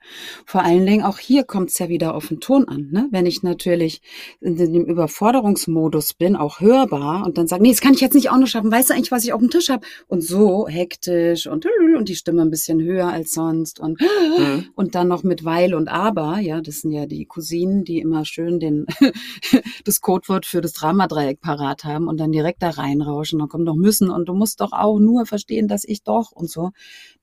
Vor 0.46 0.62
allen 0.62 0.86
Dingen 0.86 1.02
auch 1.02 1.18
hier 1.18 1.42
kommt 1.42 1.70
es 1.70 1.80
ja 1.80 1.88
wieder 1.88 2.14
auf 2.14 2.28
den 2.28 2.38
Ton 2.38 2.68
an. 2.68 2.90
Ne? 2.92 3.08
Wenn 3.10 3.26
ich 3.26 3.42
natürlich 3.42 4.00
in 4.40 4.54
dem 4.54 4.84
Überforderungsmodus 4.84 6.14
bin, 6.14 6.36
auch 6.36 6.60
hörbar 6.60 7.26
und 7.26 7.38
dann 7.38 7.48
sage, 7.48 7.64
nee, 7.64 7.70
das 7.70 7.80
kann 7.80 7.94
ich 7.94 8.00
jetzt 8.00 8.14
nicht 8.14 8.30
auch 8.30 8.38
noch 8.38 8.46
schaffen. 8.46 8.70
Weißt 8.70 8.90
du 8.90 8.94
eigentlich, 8.94 9.10
was 9.10 9.24
ich 9.24 9.32
auf 9.32 9.40
dem 9.40 9.50
Tisch 9.50 9.68
habe? 9.68 9.84
Und 10.06 10.22
so 10.22 10.68
hektisch 10.68 11.48
und 11.48 11.66
und 11.96 12.08
die 12.08 12.14
Stimme 12.14 12.42
ein 12.42 12.50
bisschen 12.50 12.80
höher 12.80 13.08
als 13.08 13.32
sonst 13.32 13.80
und 13.80 14.00
mhm. 14.00 14.68
und 14.76 14.94
dann 14.94 15.08
noch 15.08 15.24
mit 15.24 15.44
Weil 15.44 15.74
und 15.74 15.88
Aber, 15.88 16.38
ja 16.38 16.51
ja, 16.52 16.60
das 16.60 16.82
sind 16.82 16.92
ja 16.92 17.06
die 17.06 17.24
Cousinen, 17.24 17.84
die 17.84 17.98
immer 17.98 18.24
schön 18.24 18.60
den, 18.60 18.86
das 19.84 20.00
Codewort 20.00 20.44
für 20.44 20.60
das 20.60 20.74
Dramadreieck 20.74 21.40
parat 21.40 21.84
haben 21.84 22.08
und 22.08 22.18
dann 22.18 22.32
direkt 22.32 22.62
da 22.62 22.70
reinrauschen. 22.70 23.38
Dann 23.38 23.48
kommt 23.48 23.66
doch 23.66 23.74
müssen 23.74 24.10
und 24.10 24.28
du 24.28 24.34
musst 24.34 24.60
doch 24.60 24.72
auch 24.72 24.98
nur 24.98 25.24
verstehen, 25.26 25.66
dass 25.66 25.84
ich 25.84 26.02
doch 26.02 26.30
und 26.32 26.50
so. 26.50 26.70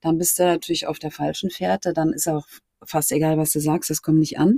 Dann 0.00 0.18
bist 0.18 0.38
du 0.38 0.44
natürlich 0.44 0.86
auf 0.86 0.98
der 0.98 1.12
falschen 1.12 1.50
Fährte. 1.50 1.92
Dann 1.92 2.12
ist 2.12 2.28
auch 2.28 2.46
fast 2.84 3.12
egal, 3.12 3.38
was 3.38 3.52
du 3.52 3.60
sagst, 3.60 3.90
das 3.90 4.02
kommt 4.02 4.18
nicht 4.18 4.38
an. 4.38 4.56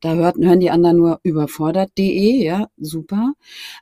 Da 0.00 0.14
hört, 0.14 0.36
hören 0.36 0.60
die 0.60 0.70
anderen 0.70 0.96
nur 0.96 1.20
überfordert.de, 1.22 2.42
ja, 2.42 2.68
super. 2.76 3.34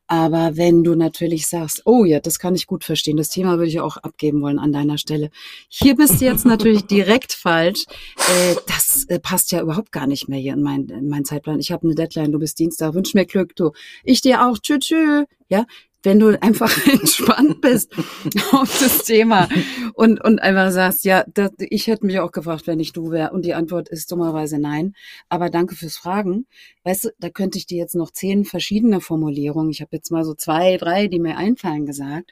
Aber 0.06 0.56
wenn 0.56 0.84
du 0.84 0.94
natürlich 0.94 1.46
sagst, 1.46 1.82
oh 1.84 2.04
ja, 2.04 2.20
das 2.20 2.38
kann 2.38 2.54
ich 2.54 2.66
gut 2.66 2.84
verstehen, 2.84 3.16
das 3.16 3.28
Thema 3.28 3.58
würde 3.58 3.68
ich 3.68 3.80
auch 3.80 3.96
abgeben 3.96 4.42
wollen 4.42 4.58
an 4.58 4.72
deiner 4.72 4.98
Stelle. 4.98 5.30
Hier 5.68 5.94
bist 5.96 6.20
du 6.20 6.24
jetzt 6.24 6.44
natürlich 6.46 6.86
direkt 6.86 7.32
falsch. 7.32 7.84
Äh, 8.16 8.56
das 8.66 9.04
äh, 9.08 9.18
passt 9.18 9.52
ja 9.52 9.60
überhaupt 9.60 9.92
gar 9.92 10.06
nicht 10.06 10.28
mehr 10.28 10.38
hier 10.38 10.54
in 10.54 10.62
meinen 10.62 10.88
in 10.88 11.08
mein 11.08 11.24
Zeitplan. 11.24 11.60
Ich 11.60 11.72
habe 11.72 11.86
eine 11.86 11.94
Deadline, 11.94 12.32
du 12.32 12.38
bist 12.38 12.58
Dienstag, 12.58 12.94
wünsch 12.94 13.14
mir 13.14 13.26
Glück, 13.26 13.56
du. 13.56 13.72
Ich 14.04 14.20
dir 14.20 14.46
auch, 14.46 14.58
tschü, 14.58 14.78
tschü. 14.78 15.24
Ja, 15.48 15.64
wenn 16.02 16.18
du 16.18 16.40
einfach 16.42 16.86
entspannt 16.86 17.60
bist 17.60 17.92
auf 18.52 18.78
das 18.80 19.04
Thema 19.04 19.48
und, 19.94 20.22
und 20.22 20.40
einfach 20.40 20.70
sagst, 20.70 21.04
ja, 21.04 21.24
das, 21.32 21.50
ich 21.58 21.86
hätte 21.86 22.06
mich 22.06 22.20
auch 22.20 22.32
gefragt, 22.32 22.66
wenn 22.66 22.80
ich 22.80 22.92
du 22.92 23.10
wäre. 23.10 23.32
Und 23.32 23.44
die 23.44 23.54
Antwort 23.54 23.88
ist 23.88 24.10
dummerweise 24.10 24.58
nein. 24.58 24.94
Aber 25.28 25.50
danke 25.50 25.74
fürs 25.74 25.96
Fragen. 25.96 26.46
Weißt 26.84 27.04
du, 27.04 27.08
da 27.18 27.28
könnte 27.28 27.58
ich 27.58 27.66
dir 27.66 27.78
jetzt 27.78 27.94
noch 27.94 28.10
zehn 28.10 28.44
verschiedene 28.44 29.00
Formulierungen, 29.00 29.70
ich 29.70 29.80
habe 29.80 29.96
jetzt 29.96 30.10
mal 30.10 30.24
so 30.24 30.34
zwei, 30.34 30.76
drei, 30.76 31.08
die 31.08 31.20
mir 31.20 31.36
einfallen, 31.36 31.86
gesagt. 31.86 32.30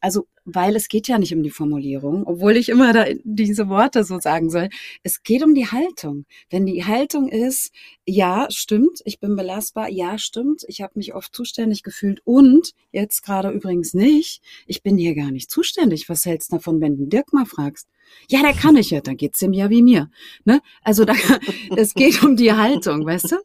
Also 0.00 0.26
weil 0.50 0.76
es 0.76 0.88
geht 0.88 1.08
ja 1.08 1.18
nicht 1.18 1.34
um 1.34 1.42
die 1.42 1.50
Formulierung, 1.50 2.26
obwohl 2.26 2.56
ich 2.56 2.70
immer 2.70 2.92
da 2.92 3.04
diese 3.22 3.68
Worte 3.68 4.02
so 4.04 4.18
sagen 4.18 4.50
soll. 4.50 4.70
Es 5.02 5.22
geht 5.22 5.44
um 5.44 5.54
die 5.54 5.66
Haltung. 5.66 6.24
Wenn 6.48 6.64
die 6.64 6.84
Haltung 6.84 7.28
ist, 7.28 7.72
ja, 8.06 8.46
stimmt, 8.50 9.00
ich 9.04 9.20
bin 9.20 9.36
belastbar, 9.36 9.90
ja, 9.90 10.16
stimmt, 10.16 10.64
ich 10.66 10.80
habe 10.80 10.94
mich 10.96 11.14
oft 11.14 11.34
zuständig 11.34 11.82
gefühlt 11.82 12.20
und 12.24 12.72
jetzt 12.92 13.22
gerade 13.22 13.50
übrigens 13.50 13.92
nicht, 13.92 14.40
ich 14.66 14.82
bin 14.82 14.96
hier 14.96 15.14
gar 15.14 15.30
nicht 15.30 15.50
zuständig. 15.50 16.08
Was 16.08 16.24
hältst 16.24 16.50
du 16.50 16.56
davon, 16.56 16.80
wenn 16.80 16.96
du 16.96 17.04
Dirk 17.04 17.32
mal 17.32 17.46
fragst? 17.46 17.88
Ja, 18.30 18.42
da 18.42 18.52
kann 18.52 18.76
ich 18.76 18.90
ja, 18.90 19.02
dann 19.02 19.18
geht's 19.18 19.42
ihm 19.42 19.52
ja 19.52 19.68
wie 19.68 19.82
mir. 19.82 20.10
Ne? 20.44 20.62
Also 20.82 21.04
da, 21.04 21.14
es 21.76 21.92
geht 21.92 22.22
um 22.22 22.36
die 22.36 22.52
Haltung, 22.52 23.04
weißt 23.04 23.32
du? 23.32 23.36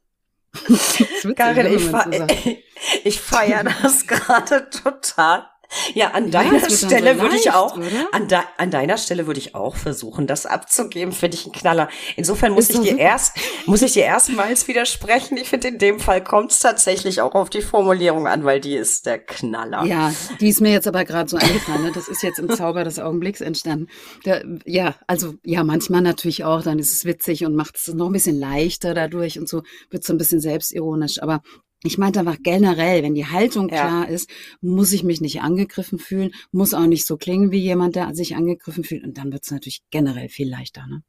Karin, 1.35 1.75
ich, 1.75 1.83
fe 1.83 2.63
ich 3.03 3.19
feiere 3.19 3.63
das 3.63 4.07
gerade 4.07 4.69
total 4.69 5.47
Ja, 5.93 6.11
an 6.11 6.31
deiner 6.31 6.59
ja, 6.59 6.69
Stelle 6.69 7.15
so 7.15 7.21
würde 7.21 7.35
ich 7.35 7.51
auch, 7.51 7.77
an, 8.11 8.27
de, 8.27 8.39
an, 8.57 8.71
deiner 8.71 8.97
Stelle 8.97 9.27
würde 9.27 9.39
ich 9.39 9.55
auch 9.55 9.75
versuchen, 9.75 10.27
das 10.27 10.45
abzugeben, 10.45 11.13
finde 11.13 11.37
ich 11.37 11.45
ein 11.45 11.51
Knaller. 11.51 11.89
Insofern 12.15 12.53
muss 12.53 12.69
ich 12.69 12.79
dir 12.79 12.97
erst, 12.97 13.37
muss 13.65 13.81
ich 13.81 13.93
dir 13.93 14.03
erstmals 14.03 14.67
widersprechen. 14.67 15.37
Ich 15.37 15.49
finde, 15.49 15.69
in 15.69 15.77
dem 15.77 15.99
Fall 15.99 16.23
kommt 16.23 16.51
es 16.51 16.59
tatsächlich 16.59 17.21
auch 17.21 17.35
auf 17.35 17.49
die 17.49 17.61
Formulierung 17.61 18.27
an, 18.27 18.43
weil 18.43 18.59
die 18.59 18.75
ist 18.75 19.05
der 19.05 19.19
Knaller. 19.19 19.85
Ja, 19.85 20.13
die 20.39 20.49
ist 20.49 20.61
mir 20.61 20.71
jetzt 20.71 20.87
aber 20.87 21.05
gerade 21.05 21.29
so 21.29 21.37
eingefallen. 21.37 21.83
Ne? 21.83 21.91
Das 21.93 22.07
ist 22.07 22.23
jetzt 22.23 22.39
im 22.39 22.49
Zauber 22.49 22.83
des 22.83 22.99
Augenblicks 22.99 23.41
entstanden. 23.41 23.87
Der, 24.25 24.43
ja, 24.65 24.95
also, 25.07 25.35
ja, 25.43 25.63
manchmal 25.63 26.01
natürlich 26.01 26.43
auch, 26.43 26.61
dann 26.61 26.79
ist 26.79 26.93
es 26.93 27.05
witzig 27.05 27.45
und 27.45 27.55
macht 27.55 27.77
es 27.77 27.93
noch 27.93 28.07
ein 28.07 28.13
bisschen 28.13 28.39
leichter 28.39 28.93
dadurch 28.93 29.39
und 29.39 29.49
so, 29.49 29.63
wird 29.89 30.03
so 30.03 30.13
ein 30.13 30.17
bisschen 30.17 30.39
selbstironisch. 30.39 31.21
Aber 31.21 31.41
ich 31.83 31.97
meinte 31.97 32.19
einfach 32.19 32.37
generell, 32.41 33.03
wenn 33.03 33.13
die 33.13 33.25
Haltung 33.25 33.69
ja. 33.69 33.75
klar 33.75 34.09
ist, 34.09 34.29
muss 34.61 34.91
ich 34.91 35.03
mich 35.03 35.21
nicht 35.21 35.41
angegriffen 35.41 35.99
fühlen, 35.99 36.31
muss 36.51 36.73
auch 36.73 36.85
nicht 36.85 37.05
so 37.05 37.17
klingen 37.17 37.51
wie 37.51 37.59
jemand, 37.59 37.95
der 37.95 38.13
sich 38.15 38.35
angegriffen 38.35 38.83
fühlt. 38.83 39.03
Und 39.03 39.17
dann 39.17 39.31
wird 39.31 39.43
es 39.43 39.51
natürlich 39.51 39.81
generell 39.91 40.29
viel 40.29 40.49
leichter. 40.49 40.85
Ne? 40.87 41.03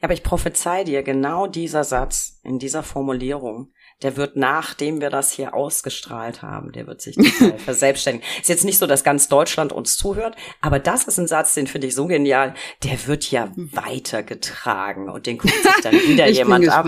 Ja, 0.00 0.04
aber 0.04 0.14
ich 0.14 0.22
prophezei 0.22 0.84
dir, 0.84 1.02
genau 1.02 1.46
dieser 1.46 1.84
Satz 1.84 2.40
in 2.42 2.58
dieser 2.58 2.82
Formulierung, 2.82 3.72
der 4.02 4.16
wird, 4.16 4.36
nachdem 4.36 5.00
wir 5.00 5.10
das 5.10 5.30
hier 5.30 5.54
ausgestrahlt 5.54 6.42
haben, 6.42 6.72
der 6.72 6.86
wird 6.86 7.00
sich 7.02 7.16
verselbstständigen. 7.64 8.26
Ist 8.40 8.48
jetzt 8.48 8.64
nicht 8.64 8.78
so, 8.78 8.86
dass 8.86 9.04
ganz 9.04 9.28
Deutschland 9.28 9.72
uns 9.72 9.96
zuhört, 9.96 10.36
aber 10.60 10.78
das 10.78 11.04
ist 11.04 11.18
ein 11.18 11.28
Satz, 11.28 11.54
den 11.54 11.66
finde 11.66 11.86
ich 11.86 11.94
so 11.94 12.06
genial, 12.06 12.54
der 12.82 13.06
wird 13.06 13.30
ja 13.30 13.52
weitergetragen 13.56 15.08
und 15.08 15.26
den 15.26 15.38
guckt 15.38 15.54
sich 15.54 15.82
dann 15.82 15.94
wieder 16.06 16.28
jemand 16.28 16.68
ab. 16.68 16.86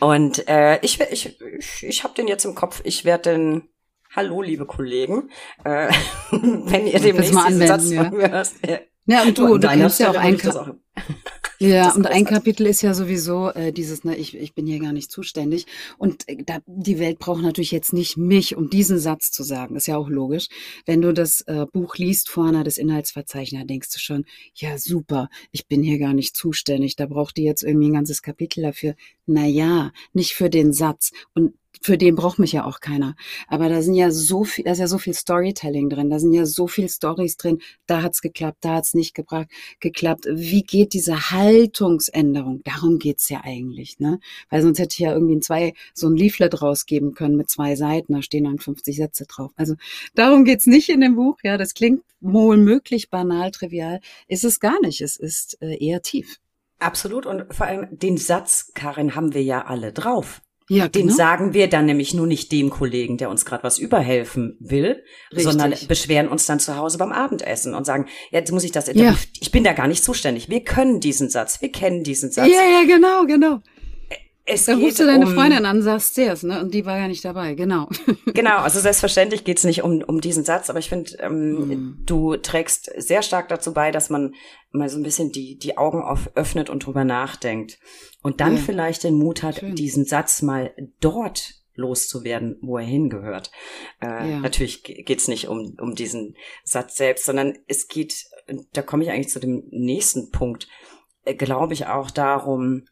Und 0.00 0.48
äh, 0.48 0.80
ich, 0.80 1.00
ich, 1.00 1.38
ich, 1.58 1.84
ich 1.84 2.04
habe 2.04 2.14
den 2.14 2.26
jetzt 2.26 2.44
im 2.44 2.54
Kopf, 2.54 2.80
ich 2.84 3.04
werde 3.04 3.30
den 3.30 3.68
Hallo, 4.14 4.42
liebe 4.42 4.66
Kollegen, 4.66 5.30
äh, 5.64 5.90
wenn 6.30 6.86
ihr 6.86 7.00
demnächst 7.00 7.34
diesen 7.48 7.66
Satz 7.66 7.90
ja. 7.90 8.04
von 8.04 8.16
mir 8.16 8.30
hörst. 8.30 8.56
Ja, 9.06 9.22
und 9.22 9.38
du, 9.38 9.58
du 9.58 9.68
kennst 9.68 10.00
ja 10.00 10.10
auch 10.10 10.16
einen 10.16 10.38
ja, 11.58 11.94
und 11.94 12.06
ein 12.06 12.24
Kapitel 12.24 12.66
ist 12.66 12.82
ja 12.82 12.94
sowieso 12.94 13.50
äh, 13.50 13.72
dieses, 13.72 14.04
ne, 14.04 14.16
ich, 14.16 14.36
ich 14.36 14.54
bin 14.54 14.66
hier 14.66 14.78
gar 14.78 14.92
nicht 14.92 15.10
zuständig. 15.10 15.66
Und 15.98 16.28
äh, 16.28 16.42
da, 16.44 16.58
die 16.66 16.98
Welt 16.98 17.18
braucht 17.18 17.42
natürlich 17.42 17.70
jetzt 17.70 17.92
nicht 17.92 18.16
mich, 18.16 18.56
um 18.56 18.68
diesen 18.68 18.98
Satz 18.98 19.30
zu 19.30 19.42
sagen. 19.42 19.76
Ist 19.76 19.86
ja 19.86 19.96
auch 19.96 20.08
logisch. 20.08 20.48
Wenn 20.84 21.02
du 21.02 21.12
das 21.12 21.40
äh, 21.42 21.66
Buch 21.72 21.96
liest, 21.96 22.28
vorne 22.28 22.64
das 22.64 22.78
Inhaltsverzeichnis, 22.78 23.66
denkst 23.66 23.92
du 23.92 23.98
schon, 23.98 24.24
ja 24.54 24.78
super, 24.78 25.28
ich 25.50 25.66
bin 25.66 25.82
hier 25.82 25.98
gar 25.98 26.14
nicht 26.14 26.36
zuständig. 26.36 26.96
Da 26.96 27.06
braucht 27.06 27.36
die 27.36 27.44
jetzt 27.44 27.62
irgendwie 27.62 27.88
ein 27.88 27.94
ganzes 27.94 28.22
Kapitel 28.22 28.62
dafür. 28.62 28.94
Na 29.26 29.46
ja, 29.46 29.92
nicht 30.12 30.32
für 30.34 30.50
den 30.50 30.72
Satz. 30.72 31.12
Und 31.34 31.54
für 31.80 31.96
den 31.96 32.14
braucht 32.14 32.38
mich 32.38 32.52
ja 32.52 32.64
auch 32.64 32.80
keiner. 32.80 33.16
Aber 33.48 33.68
da 33.68 33.82
sind 33.82 33.94
ja 33.94 34.10
so 34.10 34.44
viel, 34.44 34.64
da 34.64 34.72
ist 34.72 34.78
ja 34.78 34.86
so 34.86 34.98
viel 34.98 35.14
Storytelling 35.14 35.88
drin, 35.88 36.10
da 36.10 36.18
sind 36.18 36.32
ja 36.32 36.44
so 36.44 36.66
viel 36.66 36.88
Stories 36.88 37.36
drin. 37.36 37.60
Da 37.86 38.02
hat's 38.02 38.20
geklappt, 38.20 38.58
da 38.60 38.74
hat's 38.74 38.94
nicht 38.94 39.14
gebracht, 39.14 39.48
geklappt. 39.80 40.26
Wie 40.30 40.62
geht 40.62 40.81
diese 40.88 41.30
Haltungsänderung? 41.30 42.62
Darum 42.64 42.98
geht's 42.98 43.28
ja 43.28 43.40
eigentlich, 43.44 43.98
ne? 44.00 44.20
Weil 44.50 44.62
sonst 44.62 44.78
hätte 44.78 44.94
ich 44.94 44.98
ja 45.00 45.12
irgendwie 45.12 45.36
ein 45.36 45.42
zwei, 45.42 45.74
so 45.94 46.08
ein 46.08 46.16
Leaflet 46.16 46.62
rausgeben 46.62 47.14
können 47.14 47.36
mit 47.36 47.50
zwei 47.50 47.76
Seiten, 47.76 48.14
da 48.14 48.22
stehen 48.22 48.44
dann 48.44 48.58
50 48.58 48.96
Sätze 48.96 49.26
drauf. 49.26 49.52
Also 49.56 49.74
darum 50.14 50.44
geht's 50.44 50.66
nicht 50.66 50.88
in 50.88 51.00
dem 51.00 51.16
Buch. 51.16 51.38
Ja, 51.42 51.58
das 51.58 51.74
klingt 51.74 52.02
wohl 52.20 52.56
möglich 52.56 53.10
banal, 53.10 53.50
trivial. 53.50 54.00
Ist 54.28 54.44
es 54.44 54.60
gar 54.60 54.80
nicht. 54.80 55.00
Es 55.00 55.16
ist 55.16 55.60
äh, 55.60 55.76
eher 55.76 56.02
tief. 56.02 56.38
Absolut. 56.78 57.26
Und 57.26 57.52
vor 57.54 57.66
allem 57.66 57.86
den 57.90 58.16
Satz, 58.16 58.72
Karin, 58.74 59.14
haben 59.14 59.34
wir 59.34 59.42
ja 59.42 59.64
alle 59.64 59.92
drauf. 59.92 60.42
Ja, 60.72 60.88
Den 60.88 61.08
genau. 61.08 61.16
sagen 61.16 61.52
wir 61.52 61.68
dann 61.68 61.84
nämlich 61.84 62.14
nur 62.14 62.26
nicht 62.26 62.50
dem 62.50 62.70
Kollegen, 62.70 63.18
der 63.18 63.28
uns 63.28 63.44
gerade 63.44 63.62
was 63.62 63.78
überhelfen 63.78 64.56
will, 64.58 65.02
Richtig. 65.30 65.44
sondern 65.44 65.74
beschweren 65.86 66.28
uns 66.28 66.46
dann 66.46 66.60
zu 66.60 66.78
Hause 66.78 66.96
beim 66.96 67.12
Abendessen 67.12 67.74
und 67.74 67.84
sagen, 67.84 68.06
jetzt 68.30 68.50
muss 68.52 68.64
ich 68.64 68.72
das, 68.72 68.90
ja. 68.94 69.14
ich 69.38 69.50
bin 69.50 69.64
da 69.64 69.74
gar 69.74 69.86
nicht 69.86 70.02
zuständig. 70.02 70.48
Wir 70.48 70.64
können 70.64 71.00
diesen 71.00 71.28
Satz, 71.28 71.60
wir 71.60 71.70
kennen 71.70 72.04
diesen 72.04 72.30
Satz. 72.30 72.48
Ja, 72.48 72.62
ja, 72.62 72.86
genau, 72.86 73.26
genau. 73.26 73.60
Es 74.46 74.64
da 74.64 74.74
rufst 74.74 74.98
du 74.98 75.04
deine 75.04 75.26
um, 75.26 75.34
Freundin 75.34 75.66
an, 75.66 75.82
sagst 75.82 76.18
es, 76.18 76.42
ne? 76.42 76.60
Und 76.60 76.72
die 76.72 76.84
war 76.84 76.98
ja 76.98 77.06
nicht 77.06 77.24
dabei, 77.24 77.54
genau. 77.54 77.88
Genau, 78.34 78.60
also 78.60 78.80
selbstverständlich 78.80 79.44
geht's 79.44 79.62
nicht 79.64 79.82
um, 79.82 80.02
um 80.02 80.22
diesen 80.22 80.42
Satz, 80.44 80.70
aber 80.70 80.78
ich 80.78 80.88
finde, 80.88 81.12
ähm, 81.18 81.52
mhm. 81.52 81.96
du 82.06 82.36
trägst 82.36 82.90
sehr 82.96 83.22
stark 83.22 83.48
dazu 83.48 83.74
bei, 83.74 83.90
dass 83.90 84.08
man 84.08 84.34
mal 84.72 84.88
so 84.88 84.96
ein 84.96 85.02
bisschen 85.02 85.32
die, 85.32 85.58
die 85.58 85.76
Augen 85.76 86.02
auf, 86.02 86.30
öffnet 86.34 86.70
und 86.70 86.86
drüber 86.86 87.04
nachdenkt. 87.04 87.78
Und 88.22 88.40
dann 88.40 88.56
ja. 88.56 88.62
vielleicht 88.62 89.04
den 89.04 89.14
Mut 89.14 89.42
hat, 89.42 89.56
Schön. 89.56 89.74
diesen 89.74 90.04
Satz 90.04 90.42
mal 90.42 90.74
dort 91.00 91.54
loszuwerden, 91.74 92.58
wo 92.60 92.78
er 92.78 92.84
hingehört. 92.84 93.50
Äh, 94.00 94.30
ja. 94.30 94.40
Natürlich 94.40 94.82
geht's 94.82 95.28
nicht 95.28 95.48
um, 95.48 95.76
um 95.80 95.94
diesen 95.94 96.36
Satz 96.64 96.96
selbst, 96.96 97.24
sondern 97.24 97.58
es 97.66 97.88
geht, 97.88 98.26
da 98.72 98.82
komme 98.82 99.04
ich 99.04 99.10
eigentlich 99.10 99.30
zu 99.30 99.40
dem 99.40 99.64
nächsten 99.70 100.30
Punkt, 100.30 100.68
äh, 101.24 101.34
glaube 101.34 101.74
ich 101.74 101.86
auch 101.86 102.10
darum, 102.10 102.84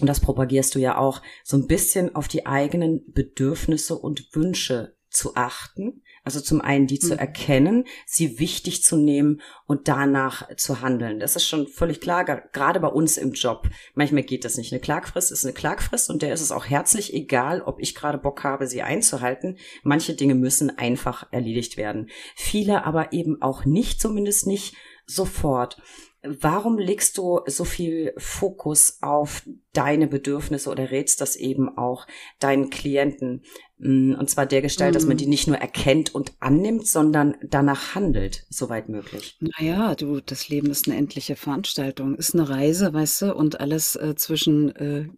und 0.00 0.06
das 0.06 0.20
propagierst 0.20 0.74
du 0.74 0.78
ja 0.78 0.96
auch, 0.96 1.20
so 1.44 1.56
ein 1.56 1.66
bisschen 1.66 2.14
auf 2.14 2.28
die 2.28 2.46
eigenen 2.46 3.04
Bedürfnisse 3.12 3.98
und 3.98 4.34
Wünsche 4.34 4.96
zu 5.10 5.34
achten. 5.34 6.02
Also 6.22 6.40
zum 6.40 6.60
einen 6.60 6.86
die 6.86 6.98
mhm. 7.02 7.06
zu 7.06 7.18
erkennen, 7.18 7.84
sie 8.06 8.38
wichtig 8.38 8.84
zu 8.84 8.96
nehmen 8.96 9.40
und 9.66 9.88
danach 9.88 10.54
zu 10.56 10.82
handeln. 10.82 11.18
Das 11.18 11.34
ist 11.34 11.46
schon 11.46 11.66
völlig 11.66 12.00
klar, 12.00 12.24
gerade 12.24 12.80
bei 12.80 12.88
uns 12.88 13.16
im 13.16 13.32
Job. 13.32 13.68
Manchmal 13.94 14.22
geht 14.22 14.44
das 14.44 14.58
nicht. 14.58 14.72
Eine 14.72 14.80
Klagfrist 14.80 15.32
ist 15.32 15.44
eine 15.44 15.54
Klagfrist 15.54 16.10
und 16.10 16.20
der 16.20 16.34
ist 16.34 16.42
es 16.42 16.52
auch 16.52 16.66
herzlich 16.66 17.14
egal, 17.14 17.62
ob 17.62 17.80
ich 17.80 17.94
gerade 17.94 18.18
Bock 18.18 18.44
habe, 18.44 18.66
sie 18.66 18.82
einzuhalten. 18.82 19.56
Manche 19.82 20.14
Dinge 20.14 20.34
müssen 20.34 20.76
einfach 20.76 21.26
erledigt 21.32 21.78
werden. 21.78 22.10
Viele 22.36 22.84
aber 22.84 23.12
eben 23.14 23.40
auch 23.40 23.64
nicht, 23.64 24.00
zumindest 24.00 24.46
nicht 24.46 24.74
sofort. 25.06 25.80
Warum 26.22 26.78
legst 26.78 27.16
du 27.16 27.40
so 27.46 27.64
viel 27.64 28.12
Fokus 28.18 28.98
auf 29.00 29.42
deine 29.72 30.06
Bedürfnisse 30.06 30.68
oder 30.68 30.90
rätst 30.90 31.20
das 31.22 31.34
eben 31.34 31.78
auch 31.78 32.06
deinen 32.40 32.68
Klienten? 32.68 33.42
Mm, 33.78 34.14
und 34.14 34.28
zwar 34.28 34.44
der 34.44 34.60
Gestalt, 34.60 34.92
mm. 34.92 34.94
dass 34.94 35.06
man 35.06 35.16
die 35.16 35.26
mm. 35.26 35.30
nicht 35.30 35.46
nur 35.46 35.56
erkennt 35.56 36.14
und 36.14 36.34
annimmt, 36.40 36.86
sondern 36.86 37.36
danach 37.42 37.94
handelt, 37.94 38.44
soweit 38.50 38.90
möglich. 38.90 39.38
Naja, 39.40 39.94
du, 39.94 40.20
das 40.20 40.50
Leben 40.50 40.70
ist 40.70 40.86
eine 40.86 40.98
endliche 40.98 41.36
Veranstaltung, 41.36 42.16
ist 42.16 42.34
eine 42.34 42.50
Reise, 42.50 42.92
weißt 42.92 43.22
du, 43.22 43.34
und 43.34 43.60
alles 43.60 43.96
äh, 43.96 44.14
zwischen 44.14 44.76
äh, 44.76 45.08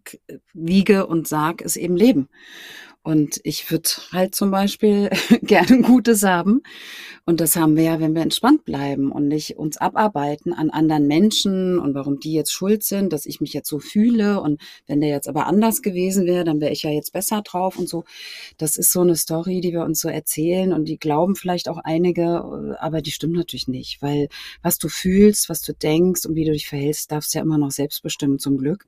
Wiege 0.53 1.07
und 1.07 1.27
Sarg 1.27 1.61
ist 1.61 1.75
eben 1.75 1.97
Leben. 1.97 2.29
Und 3.03 3.41
ich 3.43 3.69
würde 3.69 3.89
halt 4.13 4.33
zum 4.33 4.49
Beispiel 4.49 5.09
gerne 5.41 5.81
Gutes 5.81 6.23
haben. 6.23 6.61
Und 7.25 7.41
das 7.41 7.57
haben 7.57 7.75
wir 7.75 7.83
ja, 7.83 7.99
wenn 7.99 8.15
wir 8.15 8.21
entspannt 8.21 8.63
bleiben 8.63 9.11
und 9.11 9.27
nicht 9.27 9.57
uns 9.57 9.77
abarbeiten 9.77 10.53
an 10.53 10.69
anderen 10.69 11.07
Menschen 11.07 11.79
und 11.79 11.95
warum 11.95 12.19
die 12.19 12.33
jetzt 12.33 12.53
schuld 12.53 12.83
sind, 12.83 13.11
dass 13.11 13.25
ich 13.25 13.41
mich 13.41 13.53
jetzt 13.53 13.69
so 13.69 13.79
fühle. 13.79 14.41
Und 14.41 14.61
wenn 14.87 15.01
der 15.01 15.09
jetzt 15.09 15.27
aber 15.27 15.47
anders 15.47 15.81
gewesen 15.81 16.25
wäre, 16.25 16.45
dann 16.45 16.61
wäre 16.61 16.71
ich 16.71 16.83
ja 16.83 16.91
jetzt 16.91 17.11
besser 17.11 17.41
drauf 17.41 17.77
und 17.77 17.89
so. 17.89 18.05
Das 18.57 18.77
ist 18.77 18.91
so 18.91 19.01
eine 19.01 19.17
Story, 19.17 19.59
die 19.59 19.73
wir 19.73 19.83
uns 19.83 19.99
so 19.99 20.07
erzählen 20.07 20.71
und 20.71 20.85
die 20.85 20.97
glauben 20.97 21.35
vielleicht 21.35 21.67
auch 21.67 21.79
einige, 21.79 22.77
aber 22.79 23.01
die 23.01 23.11
stimmt 23.11 23.33
natürlich 23.33 23.67
nicht, 23.67 24.01
weil 24.01 24.29
was 24.61 24.77
du 24.77 24.87
fühlst, 24.87 25.49
was 25.49 25.61
du 25.61 25.73
denkst 25.73 26.25
und 26.25 26.35
wie 26.35 26.45
du 26.45 26.53
dich 26.53 26.67
verhältst, 26.67 27.11
darfst 27.11 27.33
du 27.33 27.39
ja 27.39 27.43
immer 27.43 27.57
noch 27.57 27.71
selbst 27.71 28.01
bestimmen 28.01 28.39
zum 28.39 28.57
Glück. 28.57 28.85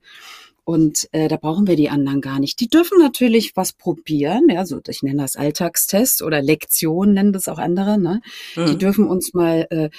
Und 0.66 1.08
äh, 1.12 1.28
da 1.28 1.36
brauchen 1.36 1.68
wir 1.68 1.76
die 1.76 1.90
anderen 1.90 2.20
gar 2.20 2.40
nicht. 2.40 2.58
Die 2.58 2.66
dürfen 2.66 2.98
natürlich 2.98 3.52
was 3.54 3.72
probieren, 3.72 4.48
ja, 4.48 4.66
so 4.66 4.80
ich 4.88 5.00
nenne 5.00 5.22
das 5.22 5.36
Alltagstest 5.36 6.22
oder 6.22 6.42
Lektion 6.42 7.12
nennen 7.12 7.32
das 7.32 7.46
auch 7.46 7.58
andere. 7.58 7.98
Ne? 7.98 8.20
Mhm. 8.56 8.66
Die 8.66 8.76
dürfen 8.76 9.06
uns 9.06 9.32
mal 9.32 9.68
äh, 9.70 9.90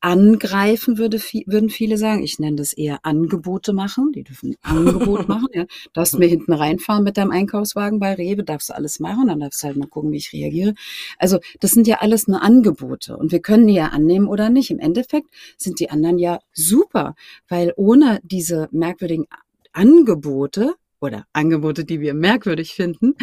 angreifen, 0.00 0.96
würde, 0.96 1.18
würden 1.44 1.68
viele 1.68 1.98
sagen. 1.98 2.22
Ich 2.22 2.38
nenne 2.38 2.56
das 2.56 2.72
eher 2.72 3.00
Angebote 3.04 3.74
machen. 3.74 4.12
Die 4.12 4.22
dürfen 4.22 4.56
ein 4.62 4.76
Angebot 4.78 5.28
machen. 5.28 5.48
Ja. 5.52 5.66
Darfst 5.92 6.18
mir 6.18 6.26
hinten 6.26 6.54
reinfahren 6.54 7.04
mit 7.04 7.18
deinem 7.18 7.30
Einkaufswagen 7.30 8.00
bei 8.00 8.14
Rewe, 8.14 8.44
darfst 8.44 8.70
du 8.70 8.74
alles 8.74 9.00
machen, 9.00 9.28
dann 9.28 9.40
darfst 9.40 9.62
du 9.62 9.66
halt 9.66 9.76
mal 9.76 9.88
gucken, 9.88 10.10
wie 10.10 10.16
ich 10.16 10.32
reagiere. 10.32 10.72
Also 11.18 11.38
das 11.60 11.72
sind 11.72 11.86
ja 11.86 12.00
alles 12.00 12.28
nur 12.28 12.40
Angebote 12.40 13.18
und 13.18 13.30
wir 13.30 13.40
können 13.40 13.66
die 13.66 13.74
ja 13.74 13.88
annehmen 13.88 14.26
oder 14.26 14.48
nicht. 14.48 14.70
Im 14.70 14.78
Endeffekt 14.78 15.28
sind 15.58 15.80
die 15.80 15.90
anderen 15.90 16.18
ja 16.18 16.38
super, 16.54 17.14
weil 17.46 17.74
ohne 17.76 18.20
diese 18.22 18.68
merkwürdigen 18.72 19.26
Angebote 19.74 20.74
oder 21.00 21.26
Angebote, 21.32 21.84
die 21.84 22.00
wir 22.00 22.14
merkwürdig 22.14 22.74
finden, 22.74 23.14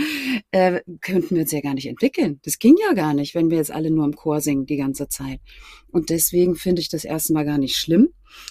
äh, 0.51 0.81
könnten 1.01 1.35
wir 1.35 1.41
uns 1.41 1.51
ja 1.51 1.61
gar 1.61 1.73
nicht 1.73 1.87
entwickeln. 1.87 2.39
Das 2.43 2.59
ging 2.59 2.75
ja 2.77 2.93
gar 2.93 3.13
nicht, 3.13 3.33
wenn 3.33 3.49
wir 3.49 3.57
jetzt 3.57 3.71
alle 3.71 3.89
nur 3.89 4.05
im 4.05 4.15
Chor 4.15 4.39
singen 4.39 4.65
die 4.65 4.77
ganze 4.77 5.07
Zeit. 5.07 5.39
Und 5.91 6.09
deswegen 6.09 6.55
finde 6.55 6.81
ich 6.81 6.89
das 6.89 7.03
erstmal 7.03 7.43
gar 7.43 7.57
nicht 7.57 7.75
schlimm, 7.75 8.09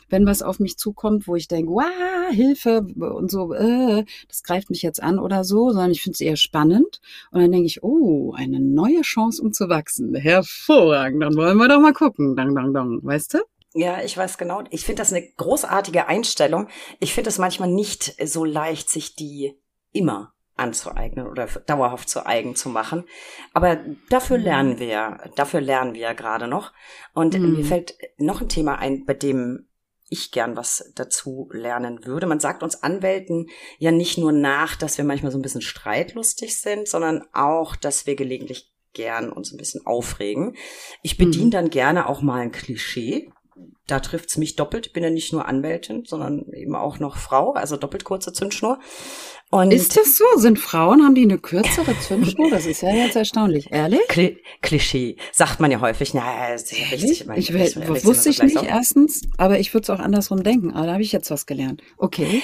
wenn 0.08 0.26
was 0.26 0.42
auf 0.42 0.58
mich 0.58 0.76
zukommt, 0.76 1.28
wo 1.28 1.36
ich 1.36 1.46
denke, 1.46 1.70
wow, 1.70 2.32
Hilfe 2.32 2.80
und 2.96 3.30
so, 3.30 3.52
äh, 3.54 4.04
das 4.28 4.42
greift 4.42 4.70
mich 4.70 4.82
jetzt 4.82 5.02
an 5.02 5.18
oder 5.18 5.44
so, 5.44 5.70
sondern 5.70 5.92
ich 5.92 6.02
finde 6.02 6.14
es 6.14 6.20
eher 6.20 6.36
spannend. 6.36 7.00
Und 7.30 7.40
dann 7.40 7.52
denke 7.52 7.66
ich, 7.66 7.82
oh, 7.82 8.32
eine 8.36 8.60
neue 8.60 9.02
Chance, 9.02 9.42
um 9.42 9.52
zu 9.52 9.68
wachsen. 9.68 10.14
Hervorragend, 10.14 11.22
dann 11.22 11.36
wollen 11.36 11.56
wir 11.56 11.68
doch 11.68 11.80
mal 11.80 11.92
gucken. 11.92 12.34
Dang, 12.36 12.54
dang, 12.54 12.74
dang, 12.74 12.98
weißt 13.02 13.34
du? 13.34 13.38
Ja, 13.72 14.02
ich 14.02 14.16
weiß 14.16 14.36
genau. 14.38 14.64
Ich 14.70 14.84
finde 14.84 15.00
das 15.02 15.12
eine 15.12 15.26
großartige 15.36 16.06
Einstellung. 16.08 16.68
Ich 16.98 17.14
finde 17.14 17.28
es 17.30 17.38
manchmal 17.38 17.70
nicht 17.70 18.14
so 18.26 18.44
leicht, 18.44 18.90
sich 18.90 19.14
die 19.14 19.54
immer 19.92 20.34
anzueignen 20.56 21.26
oder 21.26 21.46
dauerhaft 21.66 22.08
zu 22.08 22.26
eigen 22.26 22.54
zu 22.56 22.68
machen. 22.68 23.04
Aber 23.54 23.78
dafür 24.10 24.38
Mhm. 24.38 24.44
lernen 24.44 24.78
wir 24.78 25.18
dafür 25.36 25.60
lernen 25.60 25.94
wir 25.94 26.00
ja 26.00 26.12
gerade 26.12 26.48
noch. 26.48 26.72
Und 27.14 27.38
Mhm. 27.38 27.52
mir 27.56 27.64
fällt 27.64 27.94
noch 28.18 28.40
ein 28.40 28.48
Thema 28.48 28.78
ein, 28.78 29.04
bei 29.06 29.14
dem 29.14 29.68
ich 30.12 30.32
gern 30.32 30.56
was 30.56 30.92
dazu 30.96 31.48
lernen 31.52 32.04
würde. 32.04 32.26
Man 32.26 32.40
sagt 32.40 32.64
uns 32.64 32.82
Anwälten 32.82 33.46
ja 33.78 33.92
nicht 33.92 34.18
nur 34.18 34.32
nach, 34.32 34.74
dass 34.74 34.98
wir 34.98 35.04
manchmal 35.04 35.30
so 35.30 35.38
ein 35.38 35.42
bisschen 35.42 35.62
streitlustig 35.62 36.58
sind, 36.60 36.88
sondern 36.88 37.24
auch, 37.32 37.76
dass 37.76 38.06
wir 38.06 38.16
gelegentlich 38.16 38.72
gern 38.92 39.30
uns 39.30 39.52
ein 39.52 39.56
bisschen 39.56 39.86
aufregen. 39.86 40.56
Ich 41.02 41.16
bediene 41.16 41.46
Mhm. 41.46 41.50
dann 41.52 41.70
gerne 41.70 42.08
auch 42.08 42.20
mal 42.22 42.40
ein 42.40 42.50
Klischee. 42.52 43.30
Da 43.90 43.98
trifft's 43.98 44.36
mich 44.36 44.54
doppelt. 44.54 44.86
Ich 44.86 44.92
bin 44.92 45.02
ja 45.02 45.10
nicht 45.10 45.32
nur 45.32 45.46
Anwältin, 45.46 46.04
sondern 46.04 46.46
eben 46.52 46.76
auch 46.76 47.00
noch 47.00 47.16
Frau, 47.16 47.54
also 47.54 47.76
doppelt 47.76 48.04
kurze 48.04 48.32
Zündschnur. 48.32 48.78
Und 49.50 49.72
Ist 49.72 49.96
das 49.96 50.16
so? 50.16 50.24
Sind 50.36 50.60
Frauen, 50.60 51.02
haben 51.02 51.16
die 51.16 51.24
eine 51.24 51.38
kürzere 51.38 51.98
Zündschnur? 51.98 52.50
Das 52.50 52.66
ist 52.66 52.82
ja 52.82 52.94
jetzt 52.94 53.16
erstaunlich. 53.16 53.72
Ehrlich? 53.72 54.06
Kli 54.06 54.38
Klischee 54.62 55.16
sagt 55.32 55.58
man 55.58 55.72
ja 55.72 55.80
häufig. 55.80 56.14
Na, 56.14 56.54
ist 56.54 56.70
ja 56.70 56.84
richtig. 56.92 57.22
Ich, 57.22 57.26
meine, 57.26 57.40
ich, 57.40 57.52
wusste 57.52 58.28
ich 58.28 58.40
nicht 58.40 58.58
auf. 58.58 58.66
erstens, 58.66 59.22
aber 59.38 59.58
ich 59.58 59.74
würde 59.74 59.82
es 59.82 59.90
auch 59.90 59.98
andersrum 59.98 60.44
denken. 60.44 60.72
Aber 60.72 60.86
da 60.86 60.92
habe 60.92 61.02
ich 61.02 61.10
jetzt 61.10 61.32
was 61.32 61.46
gelernt. 61.46 61.82
Okay. 61.98 62.42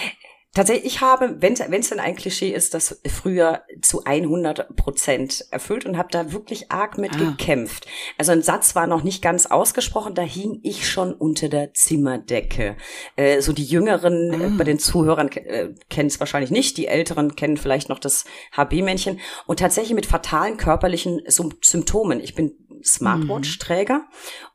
Tatsächlich, 0.56 0.86
ich 0.86 1.00
habe, 1.02 1.36
wenn 1.40 1.52
es 1.52 1.88
denn 1.90 2.00
ein 2.00 2.16
Klischee 2.16 2.48
ist, 2.48 2.72
das 2.72 2.98
früher 3.06 3.60
zu 3.82 4.04
100 4.04 4.74
Prozent 4.74 5.44
erfüllt 5.50 5.84
und 5.84 5.98
habe 5.98 6.08
da 6.10 6.32
wirklich 6.32 6.72
arg 6.72 6.96
mit 6.96 7.14
Ah. 7.14 7.18
gekämpft. 7.18 7.86
Also 8.16 8.32
ein 8.32 8.40
Satz 8.40 8.74
war 8.74 8.86
noch 8.86 9.02
nicht 9.02 9.20
ganz 9.20 9.44
ausgesprochen, 9.44 10.14
da 10.14 10.22
hing 10.22 10.60
ich 10.62 10.88
schon 10.88 11.12
unter 11.12 11.50
der 11.50 11.74
Zimmerdecke. 11.74 12.76
Äh, 13.16 13.42
so 13.42 13.52
die 13.52 13.64
Jüngeren 13.66 14.32
äh, 14.32 14.44
Ah. 14.46 14.52
bei 14.56 14.64
den 14.64 14.78
Zuhörern 14.78 15.28
äh, 15.28 15.74
kennen 15.90 16.06
es 16.08 16.20
wahrscheinlich 16.20 16.50
nicht, 16.50 16.78
die 16.78 16.86
Älteren 16.86 17.36
kennen 17.36 17.58
vielleicht 17.58 17.90
noch 17.90 17.98
das 17.98 18.24
HB-Männchen 18.56 19.20
und 19.46 19.58
tatsächlich 19.58 19.94
mit 19.94 20.06
fatalen 20.06 20.56
körperlichen 20.56 21.20
Sym 21.26 21.52
Symptomen. 21.60 22.18
Ich 22.20 22.34
bin 22.34 22.52
Smartwatch-Träger 22.82 24.06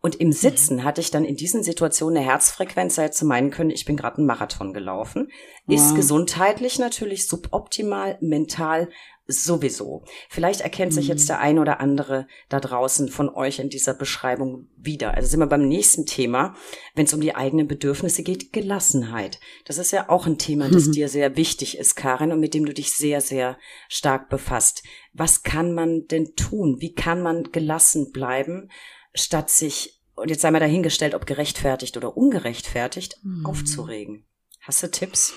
und 0.01 0.15
im 0.15 0.31
Sitzen 0.31 0.83
hatte 0.83 0.99
ich 0.99 1.11
dann 1.11 1.23
in 1.25 1.35
diesen 1.35 1.63
Situationen 1.63 2.17
eine 2.17 2.25
Herzfrequenz, 2.25 2.95
da 2.95 3.03
hätte 3.03 3.15
zu 3.15 3.25
meinen 3.25 3.51
können, 3.51 3.69
ich 3.69 3.85
bin 3.85 3.97
gerade 3.97 4.17
einen 4.17 4.25
Marathon 4.25 4.73
gelaufen. 4.73 5.29
Ist 5.67 5.91
Wow. 5.91 5.95
gesundheitlich 5.95 6.79
natürlich 6.79 7.27
suboptimal, 7.27 8.17
mental 8.19 8.89
sowieso. 9.27 10.03
Vielleicht 10.27 10.61
erkennt 10.61 10.93
sich 10.93 11.07
jetzt 11.07 11.29
der 11.29 11.39
ein 11.39 11.59
oder 11.59 11.79
andere 11.79 12.27
da 12.49 12.59
draußen 12.59 13.09
von 13.09 13.29
euch 13.29 13.59
in 13.59 13.69
dieser 13.69 13.93
Beschreibung 13.93 14.67
wieder. 14.75 15.13
Also 15.13 15.29
sind 15.29 15.39
wir 15.39 15.47
beim 15.47 15.67
nächsten 15.67 16.05
Thema, 16.05 16.55
wenn 16.95 17.05
es 17.05 17.13
um 17.13 17.21
die 17.21 17.35
eigenen 17.35 17.67
Bedürfnisse 17.67 18.23
geht, 18.23 18.51
Gelassenheit. 18.51 19.39
Das 19.65 19.77
ist 19.77 19.91
ja 19.91 20.09
auch 20.09 20.25
ein 20.25 20.37
Thema, 20.37 20.69
das 20.69 20.89
dir 20.91 21.07
sehr 21.07 21.37
wichtig 21.37 21.77
ist, 21.77 21.95
Karin, 21.95 22.31
und 22.31 22.39
mit 22.39 22.53
dem 22.53 22.65
du 22.65 22.73
dich 22.73 22.91
sehr, 22.91 23.21
sehr 23.21 23.57
stark 23.87 24.29
befasst. 24.29 24.83
Was 25.13 25.43
kann 25.43 25.73
man 25.73 26.07
denn 26.07 26.35
tun? 26.35 26.77
Wie 26.79 26.93
kann 26.93 27.21
man 27.21 27.51
gelassen 27.51 28.11
bleiben, 28.11 28.69
statt 29.13 29.49
sich, 29.49 29.99
und 30.15 30.29
jetzt 30.29 30.41
sei 30.41 30.51
mal 30.51 30.59
dahingestellt, 30.59 31.15
ob 31.15 31.25
gerechtfertigt 31.25 31.97
oder 31.97 32.15
ungerechtfertigt, 32.15 33.17
aufzuregen? 33.43 34.25
Hast 34.61 34.83
du 34.83 34.91
Tipps? 34.91 35.33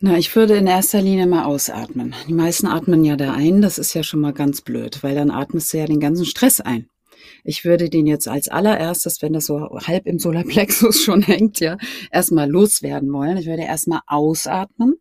Na, 0.00 0.18
ich 0.18 0.34
würde 0.36 0.56
in 0.56 0.66
erster 0.66 1.00
Linie 1.00 1.26
mal 1.26 1.44
ausatmen. 1.44 2.14
Die 2.28 2.34
meisten 2.34 2.66
atmen 2.66 3.04
ja 3.04 3.16
da 3.16 3.32
ein, 3.32 3.62
das 3.62 3.78
ist 3.78 3.94
ja 3.94 4.02
schon 4.02 4.20
mal 4.20 4.32
ganz 4.32 4.60
blöd, 4.60 5.02
weil 5.02 5.14
dann 5.14 5.30
atmest 5.30 5.72
du 5.72 5.78
ja 5.78 5.86
den 5.86 6.00
ganzen 6.00 6.26
Stress 6.26 6.60
ein. 6.60 6.88
Ich 7.42 7.64
würde 7.64 7.88
den 7.88 8.06
jetzt 8.06 8.28
als 8.28 8.48
allererstes, 8.48 9.22
wenn 9.22 9.32
das 9.32 9.46
so 9.46 9.60
halb 9.70 10.06
im 10.06 10.18
Solarplexus 10.18 11.00
schon 11.04 11.22
hängt, 11.22 11.60
ja, 11.60 11.78
erstmal 12.10 12.50
loswerden 12.50 13.12
wollen. 13.12 13.38
Ich 13.38 13.46
würde 13.46 13.62
erstmal 13.62 14.00
ausatmen 14.06 14.96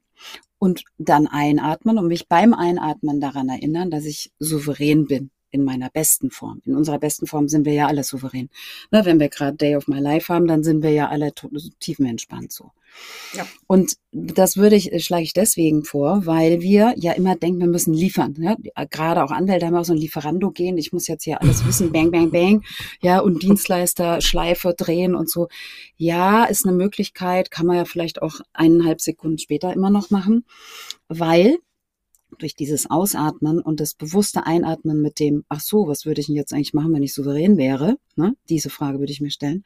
und 0.57 0.83
dann 0.97 1.27
einatmen 1.27 1.97
und 1.97 2.07
mich 2.07 2.27
beim 2.29 2.53
Einatmen 2.53 3.19
daran 3.19 3.49
erinnern, 3.49 3.91
dass 3.91 4.05
ich 4.05 4.31
souverän 4.39 5.05
bin 5.05 5.31
in 5.53 5.63
meiner 5.63 5.89
besten 5.89 6.31
Form. 6.31 6.61
In 6.65 6.75
unserer 6.75 6.99
besten 6.99 7.27
Form 7.27 7.47
sind 7.47 7.65
wir 7.65 7.73
ja 7.73 7.87
alle 7.87 8.03
souverän. 8.03 8.49
Na, 8.89 9.05
wenn 9.05 9.19
wir 9.19 9.29
gerade 9.29 9.55
Day 9.55 9.75
of 9.75 9.87
My 9.87 9.99
Life 9.99 10.33
haben, 10.33 10.47
dann 10.47 10.63
sind 10.63 10.81
wir 10.81 10.89
ja 10.89 11.09
alle 11.09 11.31
tiefenentspannt 11.79 12.51
so. 12.51 12.71
Ja. 13.35 13.47
Und 13.67 13.93
das 14.11 14.57
würde 14.57 14.75
ich, 14.75 15.03
schlage 15.03 15.23
ich 15.23 15.33
deswegen 15.33 15.83
vor, 15.83 16.25
weil 16.25 16.61
wir 16.61 16.93
ja 16.97 17.13
immer 17.13 17.35
denken, 17.35 17.59
wir 17.59 17.67
müssen 17.67 17.93
liefern. 17.93 18.35
Ja? 18.39 18.55
Gerade 18.89 19.23
auch 19.23 19.31
Anwälte 19.31 19.65
haben 19.65 19.75
auch 19.75 19.85
so 19.85 19.93
ein 19.93 19.99
Lieferando 19.99 20.51
gehen. 20.51 20.77
Ich 20.77 20.91
muss 20.91 21.07
jetzt 21.07 21.23
hier 21.23 21.41
alles 21.41 21.65
wissen, 21.65 21.91
bang, 21.91 22.11
bang, 22.11 22.31
bang. 22.31 22.63
Ja, 23.01 23.19
und 23.19 23.43
Dienstleister 23.43 24.21
Schleife 24.21 24.73
drehen 24.75 25.15
und 25.15 25.29
so. 25.29 25.47
Ja, 25.97 26.45
ist 26.45 26.65
eine 26.65 26.75
Möglichkeit, 26.75 27.51
kann 27.51 27.65
man 27.67 27.77
ja 27.77 27.85
vielleicht 27.85 28.21
auch 28.21 28.41
eineinhalb 28.53 29.01
Sekunden 29.01 29.37
später 29.37 29.73
immer 29.73 29.89
noch 29.89 30.09
machen, 30.09 30.45
weil 31.07 31.57
durch 32.39 32.55
dieses 32.55 32.89
Ausatmen 32.89 33.59
und 33.59 33.79
das 33.79 33.93
bewusste 33.93 34.45
Einatmen 34.45 35.01
mit 35.01 35.19
dem, 35.19 35.43
ach 35.49 35.61
so, 35.61 35.87
was 35.87 36.05
würde 36.05 36.21
ich 36.21 36.27
denn 36.27 36.35
jetzt 36.35 36.53
eigentlich 36.53 36.73
machen, 36.73 36.93
wenn 36.93 37.03
ich 37.03 37.13
souverän 37.13 37.57
wäre? 37.57 37.97
Ne? 38.15 38.35
Diese 38.49 38.69
Frage 38.69 38.99
würde 38.99 39.11
ich 39.11 39.21
mir 39.21 39.31
stellen. 39.31 39.63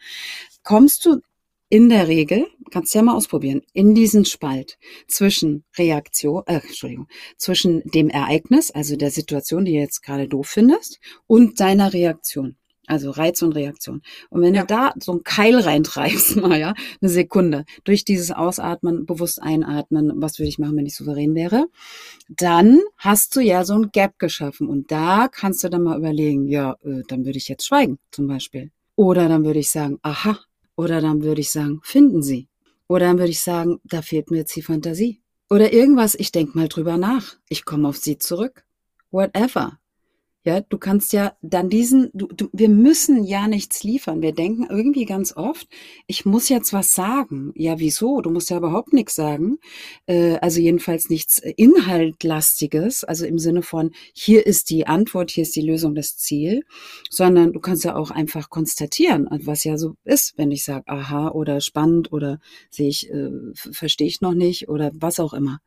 Kommst 0.63 1.05
du 1.05 1.21
in 1.69 1.89
der 1.89 2.07
Regel, 2.07 2.47
kannst 2.71 2.93
du 2.93 2.99
ja 2.99 3.03
mal 3.03 3.15
ausprobieren, 3.15 3.61
in 3.73 3.93
diesen 3.93 4.23
Spalt 4.23 4.77
zwischen 5.07 5.65
Reaktion, 5.77 6.43
äh, 6.45 6.61
Entschuldigung, 6.65 7.07
zwischen 7.37 7.81
dem 7.83 8.09
Ereignis, 8.09 8.71
also 8.71 8.95
der 8.95 9.11
Situation, 9.11 9.65
die 9.65 9.73
du 9.73 9.79
jetzt 9.79 10.01
gerade 10.01 10.27
doof 10.27 10.47
findest, 10.47 10.99
und 11.27 11.59
deiner 11.59 11.91
Reaktion. 11.93 12.55
Also 12.87 13.11
Reiz 13.11 13.41
und 13.41 13.51
Reaktion. 13.53 14.01
Und 14.29 14.41
wenn 14.41 14.55
Ja. 14.55 14.61
du 14.61 14.67
da 14.67 14.93
so 14.99 15.11
einen 15.11 15.23
Keil 15.23 15.59
reintreibst, 15.59 16.35
mal 16.37 16.59
ja, 16.59 16.73
eine 17.01 17.09
Sekunde, 17.09 17.65
durch 17.83 18.05
dieses 18.05 18.31
Ausatmen, 18.31 19.05
bewusst 19.05 19.41
einatmen, 19.41 20.13
was 20.15 20.39
würde 20.39 20.49
ich 20.49 20.57
machen, 20.57 20.77
wenn 20.77 20.85
ich 20.85 20.95
souverän 20.95 21.35
wäre, 21.35 21.67
dann 22.29 22.79
hast 22.97 23.35
du 23.35 23.41
ja 23.41 23.63
so 23.65 23.73
ein 23.75 23.89
Gap 23.91 24.17
geschaffen. 24.19 24.67
Und 24.67 24.91
da 24.91 25.27
kannst 25.27 25.63
du 25.63 25.69
dann 25.69 25.83
mal 25.83 25.97
überlegen, 25.97 26.47
ja, 26.47 26.75
äh, 26.83 27.03
dann 27.07 27.25
würde 27.25 27.37
ich 27.37 27.47
jetzt 27.47 27.65
schweigen, 27.67 27.99
zum 28.11 28.27
Beispiel. 28.27 28.71
Oder 28.95 29.29
dann 29.29 29.45
würde 29.45 29.59
ich 29.59 29.69
sagen, 29.69 29.99
aha. 30.01 30.39
Oder 30.75 31.01
dann 31.01 31.23
würde 31.23 31.41
ich 31.41 31.51
sagen, 31.51 31.79
finden 31.83 32.21
Sie. 32.23 32.47
Oder 32.87 33.07
dann 33.07 33.17
würde 33.17 33.31
ich 33.31 33.41
sagen, 33.41 33.79
da 33.83 34.01
fehlt 34.01 34.31
mir 34.31 34.37
jetzt 34.37 34.55
die 34.55 34.61
Fantasie. 34.61 35.21
Oder 35.49 35.73
irgendwas, 35.73 36.15
ich 36.15 36.31
denk 36.31 36.55
mal 36.55 36.67
drüber 36.67 36.97
nach. 36.97 37.35
Ich 37.49 37.65
komme 37.65 37.87
auf 37.87 37.97
Sie 37.97 38.17
zurück. 38.17 38.63
Whatever. 39.11 39.79
Ja, 40.47 40.61
du 40.61 40.77
kannst 40.77 41.11
ja 41.11 41.33
dann 41.41 41.69
diesen, 41.69 42.09
du, 42.13 42.25
du, 42.27 42.47
wir 42.53 42.69
müssen 42.69 43.25
ja 43.25 43.49
nichts 43.49 43.83
liefern. 43.83 44.21
Wir 44.21 44.31
denken 44.31 44.65
irgendwie 44.69 45.03
ganz 45.03 45.35
oft, 45.35 45.67
ich 46.07 46.23
muss 46.25 46.47
jetzt 46.47 46.71
was 46.71 46.93
sagen. 46.93 47.51
Ja, 47.53 47.79
wieso? 47.79 48.21
Du 48.21 48.29
musst 48.29 48.49
ja 48.49 48.55
überhaupt 48.55 48.93
nichts 48.93 49.15
sagen. 49.15 49.57
Äh, 50.05 50.37
also 50.37 50.61
jedenfalls 50.61 51.09
nichts 51.09 51.39
äh, 51.39 51.51
Inhaltlastiges, 51.57 53.03
also 53.03 53.25
im 53.25 53.39
Sinne 53.39 53.61
von, 53.61 53.91
hier 54.13 54.47
ist 54.47 54.69
die 54.69 54.87
Antwort, 54.87 55.31
hier 55.31 55.41
ist 55.41 55.53
die 55.53 55.67
Lösung, 55.67 55.95
das 55.95 56.15
Ziel, 56.15 56.63
sondern 57.09 57.51
du 57.51 57.59
kannst 57.59 57.83
ja 57.83 57.97
auch 57.97 58.09
einfach 58.09 58.49
konstatieren, 58.49 59.27
was 59.43 59.65
ja 59.65 59.77
so 59.77 59.95
ist, 60.05 60.37
wenn 60.37 60.51
ich 60.51 60.63
sage, 60.63 60.87
aha 60.87 61.27
oder 61.31 61.59
spannend 61.59 62.13
oder 62.13 62.39
sehe 62.69 62.87
ich, 62.87 63.09
äh, 63.09 63.31
verstehe 63.53 64.07
ich 64.07 64.21
noch 64.21 64.33
nicht 64.33 64.69
oder 64.69 64.91
was 64.93 65.19
auch 65.19 65.33
immer. 65.33 65.59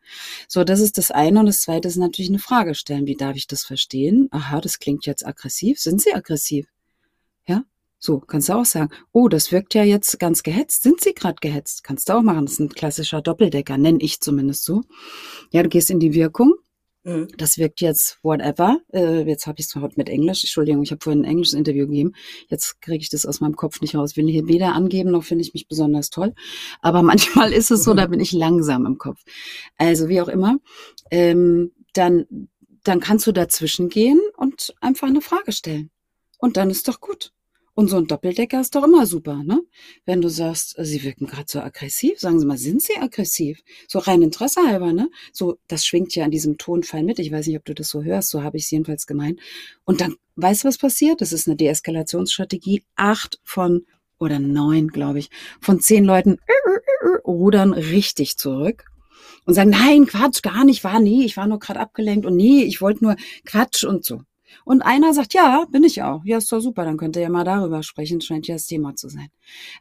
So, 0.49 0.65
das 0.65 0.81
ist 0.81 0.97
das 0.97 1.11
eine. 1.11 1.41
Und 1.41 1.47
das 1.47 1.61
zweite 1.61 1.87
ist 1.87 1.97
natürlich 1.97 2.31
eine 2.31 2.39
Frage 2.39 2.75
stellen. 2.75 3.07
Wie 3.07 3.17
darf 3.17 3.37
ich 3.37 3.47
das 3.47 3.63
verstehen? 3.65 4.29
Aha, 4.31 4.63
das 4.70 4.70
klingt 4.79 5.07
jetzt 5.07 5.27
aggressiv. 5.27 5.79
Sind 5.79 6.01
Sie 6.01 6.15
aggressiv? 6.15 6.67
Ja? 7.47 7.65
So, 7.99 8.19
kannst 8.19 8.49
du 8.49 8.55
auch 8.55 8.65
sagen, 8.65 8.91
oh, 9.13 9.29
das 9.29 9.53
wirkt 9.53 9.75
ja 9.75 9.85
jetzt 9.85 10.19
ganz 10.19 10.43
gehetzt. 10.43 10.83
Sind 10.83 11.01
Sie 11.01 11.15
gerade 11.15 11.37
gehetzt? 11.41 11.85
Kannst 11.85 12.09
du 12.09 12.15
auch 12.15 12.23
machen. 12.23 12.47
Das 12.47 12.55
ist 12.55 12.61
ein 12.61 12.69
klassischer 12.71 13.21
Doppeldecker, 13.21 13.77
nenne 13.77 13.99
ich 14.01 14.21
zumindest 14.21 14.65
so. 14.65 14.83
Ja, 15.51 15.63
du 15.63 15.69
gehst 15.69 15.91
in 15.91 16.01
die 16.01 16.15
Wirkung. 16.15 16.55
Mhm. 17.03 17.29
Das 17.37 17.57
wirkt 17.57 17.81
jetzt 17.81 18.19
whatever. 18.23 18.79
Äh, 18.93 19.23
jetzt 19.23 19.47
habe 19.47 19.59
ich 19.59 19.67
es 19.67 19.75
heute 19.75 19.95
mit 19.97 20.09
Englisch. 20.09 20.45
Entschuldigung, 20.45 20.83
ich 20.83 20.91
habe 20.91 21.03
vorhin 21.03 21.23
ein 21.23 21.31
englisches 21.31 21.55
Interview 21.55 21.87
gegeben. 21.87 22.13
Jetzt 22.49 22.81
kriege 22.83 23.03
ich 23.03 23.09
das 23.09 23.25
aus 23.25 23.41
meinem 23.41 23.57
Kopf 23.57 23.81
nicht 23.81 23.95
raus. 23.95 24.17
Will 24.17 24.29
hier 24.29 24.49
weder 24.49 24.75
angeben, 24.75 25.11
noch 25.11 25.25
finde 25.25 25.43
ich 25.43 25.55
mich 25.55 25.67
besonders 25.67 26.11
toll. 26.11 26.35
Aber 26.83 27.03
manchmal 27.03 27.53
ist 27.53 27.71
es 27.71 27.85
so, 27.85 27.95
da 27.95 28.07
bin 28.07 28.21
ich 28.21 28.33
langsam 28.33 28.85
im 28.87 28.99
Kopf. 28.99 29.23
Also 29.79 30.09
wie 30.09 30.21
auch 30.21 30.29
immer. 30.29 30.59
Ähm, 31.11 31.73
dann, 31.95 32.49
dann 32.85 33.01
kannst 33.01 33.27
du 33.27 33.33
dazwischen 33.33 33.89
gehen 33.89 34.21
und 34.37 34.75
einfach 34.81 35.09
eine 35.09 35.21
Frage 35.21 35.53
stellen. 35.53 35.91
Und 36.39 36.57
dann 36.57 36.71
ist 36.71 36.89
doch 36.89 37.01
gut. 37.01 37.33
Und 37.75 37.89
so 37.89 37.97
ein 37.97 38.07
Doppeldecker 38.07 38.61
ist 38.61 38.75
doch 38.75 38.85
immer 38.85 39.07
super, 39.07 39.43
ne? 39.43 39.63
Wenn 40.05 40.21
du 40.21 40.29
sagst, 40.29 40.75
sie 40.79 41.03
wirken 41.03 41.27
gerade 41.27 41.47
so 41.47 41.61
aggressiv, 41.61 42.19
sagen 42.19 42.41
sie 42.41 42.45
mal, 42.45 42.59
sind 42.59 42.83
sie 42.83 42.99
aggressiv? 42.99 43.63
So 43.89 44.01
rein 44.01 44.23
Interesse 44.23 44.61
halber, 44.67 44.93
ne? 44.93 45.09
So, 45.33 45.59
das 45.69 45.87
schwingt 45.87 46.15
ja 46.15 46.25
an 46.25 46.31
diesem 46.31 46.59
Tonfall 46.59 47.05
mit. 47.05 47.19
Ich 47.21 47.31
weiß 47.31 47.47
nicht, 47.47 47.57
ob 47.57 47.65
du 47.65 47.75
das 47.75 47.89
so 47.89 48.03
hörst, 48.03 48.31
so 48.31 48.43
habe 48.43 48.57
ich 48.57 48.65
es 48.65 48.71
jedenfalls 48.71 49.07
gemeint. 49.07 49.41
Und 49.85 50.01
dann, 50.01 50.17
weißt 50.37 50.65
du, 50.65 50.69
was 50.69 50.79
passiert? 50.79 51.21
Das 51.21 51.33
ist 51.33 51.47
eine 51.47 51.57
Deeskalationsstrategie. 51.57 52.85
Acht 52.97 53.39
von, 53.45 53.87
oder 54.19 54.41
neun, 54.41 54.89
glaube 54.89 55.21
ich, 55.21 55.31
von 55.61 55.81
zehn 55.81 56.05
Leuten 56.05 56.39
rudern 57.25 57.73
richtig 57.73 58.37
zurück 58.37 58.91
und 59.45 59.55
sagen, 59.55 59.71
nein, 59.71 60.07
Quatsch, 60.07 60.43
gar 60.43 60.65
nicht, 60.65 60.85
war 60.85 61.01
nie, 61.01 61.25
ich 61.25 61.37
war 61.37 61.47
nur 61.47 61.59
gerade 61.59 61.81
abgelenkt 61.81 62.27
und 62.27 62.37
nee, 62.37 62.63
ich 62.63 62.81
wollte 62.81 63.05
nur 63.05 63.17
Quatsch 63.45 63.85
und 63.85 64.05
so. 64.05 64.23
Und 64.65 64.83
einer 64.83 65.15
sagt, 65.15 65.35
ja, 65.35 65.65
bin 65.71 65.85
ich 65.85 66.03
auch. 66.03 66.25
Ja, 66.25 66.39
ist 66.39 66.51
doch 66.53 66.61
super, 66.61 66.85
dann 66.85 66.97
könnt 66.97 67.17
ihr 67.17 67.23
ja 67.23 67.29
mal 67.29 67.45
darüber 67.45 67.83
sprechen, 67.83 68.21
scheint 68.21 68.47
ja 68.47 68.55
das 68.55 68.67
Thema 68.67 68.95
zu 68.95 69.09
sein. 69.09 69.29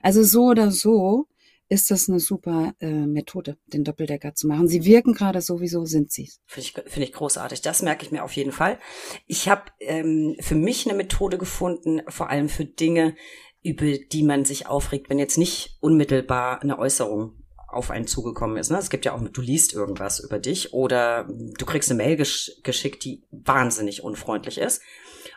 Also 0.02 0.24
so 0.24 0.46
oder 0.46 0.72
so 0.72 1.28
ist 1.70 1.92
das 1.92 2.10
eine 2.10 2.20
super 2.20 2.74
äh, 2.80 2.90
Methode, 2.90 3.58
den 3.68 3.84
Doppeldecker 3.84 4.34
zu 4.34 4.48
machen. 4.48 4.68
Sie 4.68 4.86
wirken 4.86 5.14
gerade 5.14 5.42
sowieso, 5.42 5.86
sind 5.86 6.12
sie. 6.12 6.32
Finde 6.48 6.68
ich, 6.68 6.92
finde 6.92 7.08
ich 7.08 7.14
großartig. 7.14 7.62
Das 7.62 7.84
merke 7.84 8.06
ich 8.06 8.12
mir 8.12 8.24
auf 8.24 8.34
jeden 8.34 8.52
Fall. 8.52 8.80
Ich 9.28 9.48
habe 9.48 9.64
ähm, 9.80 10.36
für 10.40 10.56
mich 10.56 10.88
eine 10.88 10.98
Methode 10.98 11.38
gefunden, 11.38 12.02
vor 12.08 12.30
allem 12.30 12.50
für 12.50 12.66
Dinge, 12.66 13.16
über 13.62 13.98
die 13.98 14.24
man 14.24 14.46
sich 14.46 14.66
aufregt, 14.68 15.10
wenn 15.10 15.20
jetzt 15.20 15.38
nicht 15.38 15.78
unmittelbar 15.80 16.62
eine 16.62 16.80
Äußerung 16.80 17.39
auf 17.72 17.92
einen 17.92 18.08
zugekommen 18.08 18.58
ist. 18.58 18.70
Ne? 18.70 18.78
Es 18.78 18.90
gibt 18.90 19.06
ja 19.06 19.14
auch, 19.14 19.22
du 19.22 19.42
liest 19.42 19.74
irgendwas 19.74 20.20
über 20.20 20.40
dich 20.40 20.74
oder 20.74 21.28
du 21.28 21.66
kriegst 21.66 21.90
eine 21.90 22.04
Mail 22.04 22.16
gesch 22.16 22.52
geschickt, 22.64 23.04
die 23.06 23.24
wahnsinnig 23.32 24.04
unfreundlich 24.04 24.58
ist. 24.58 24.82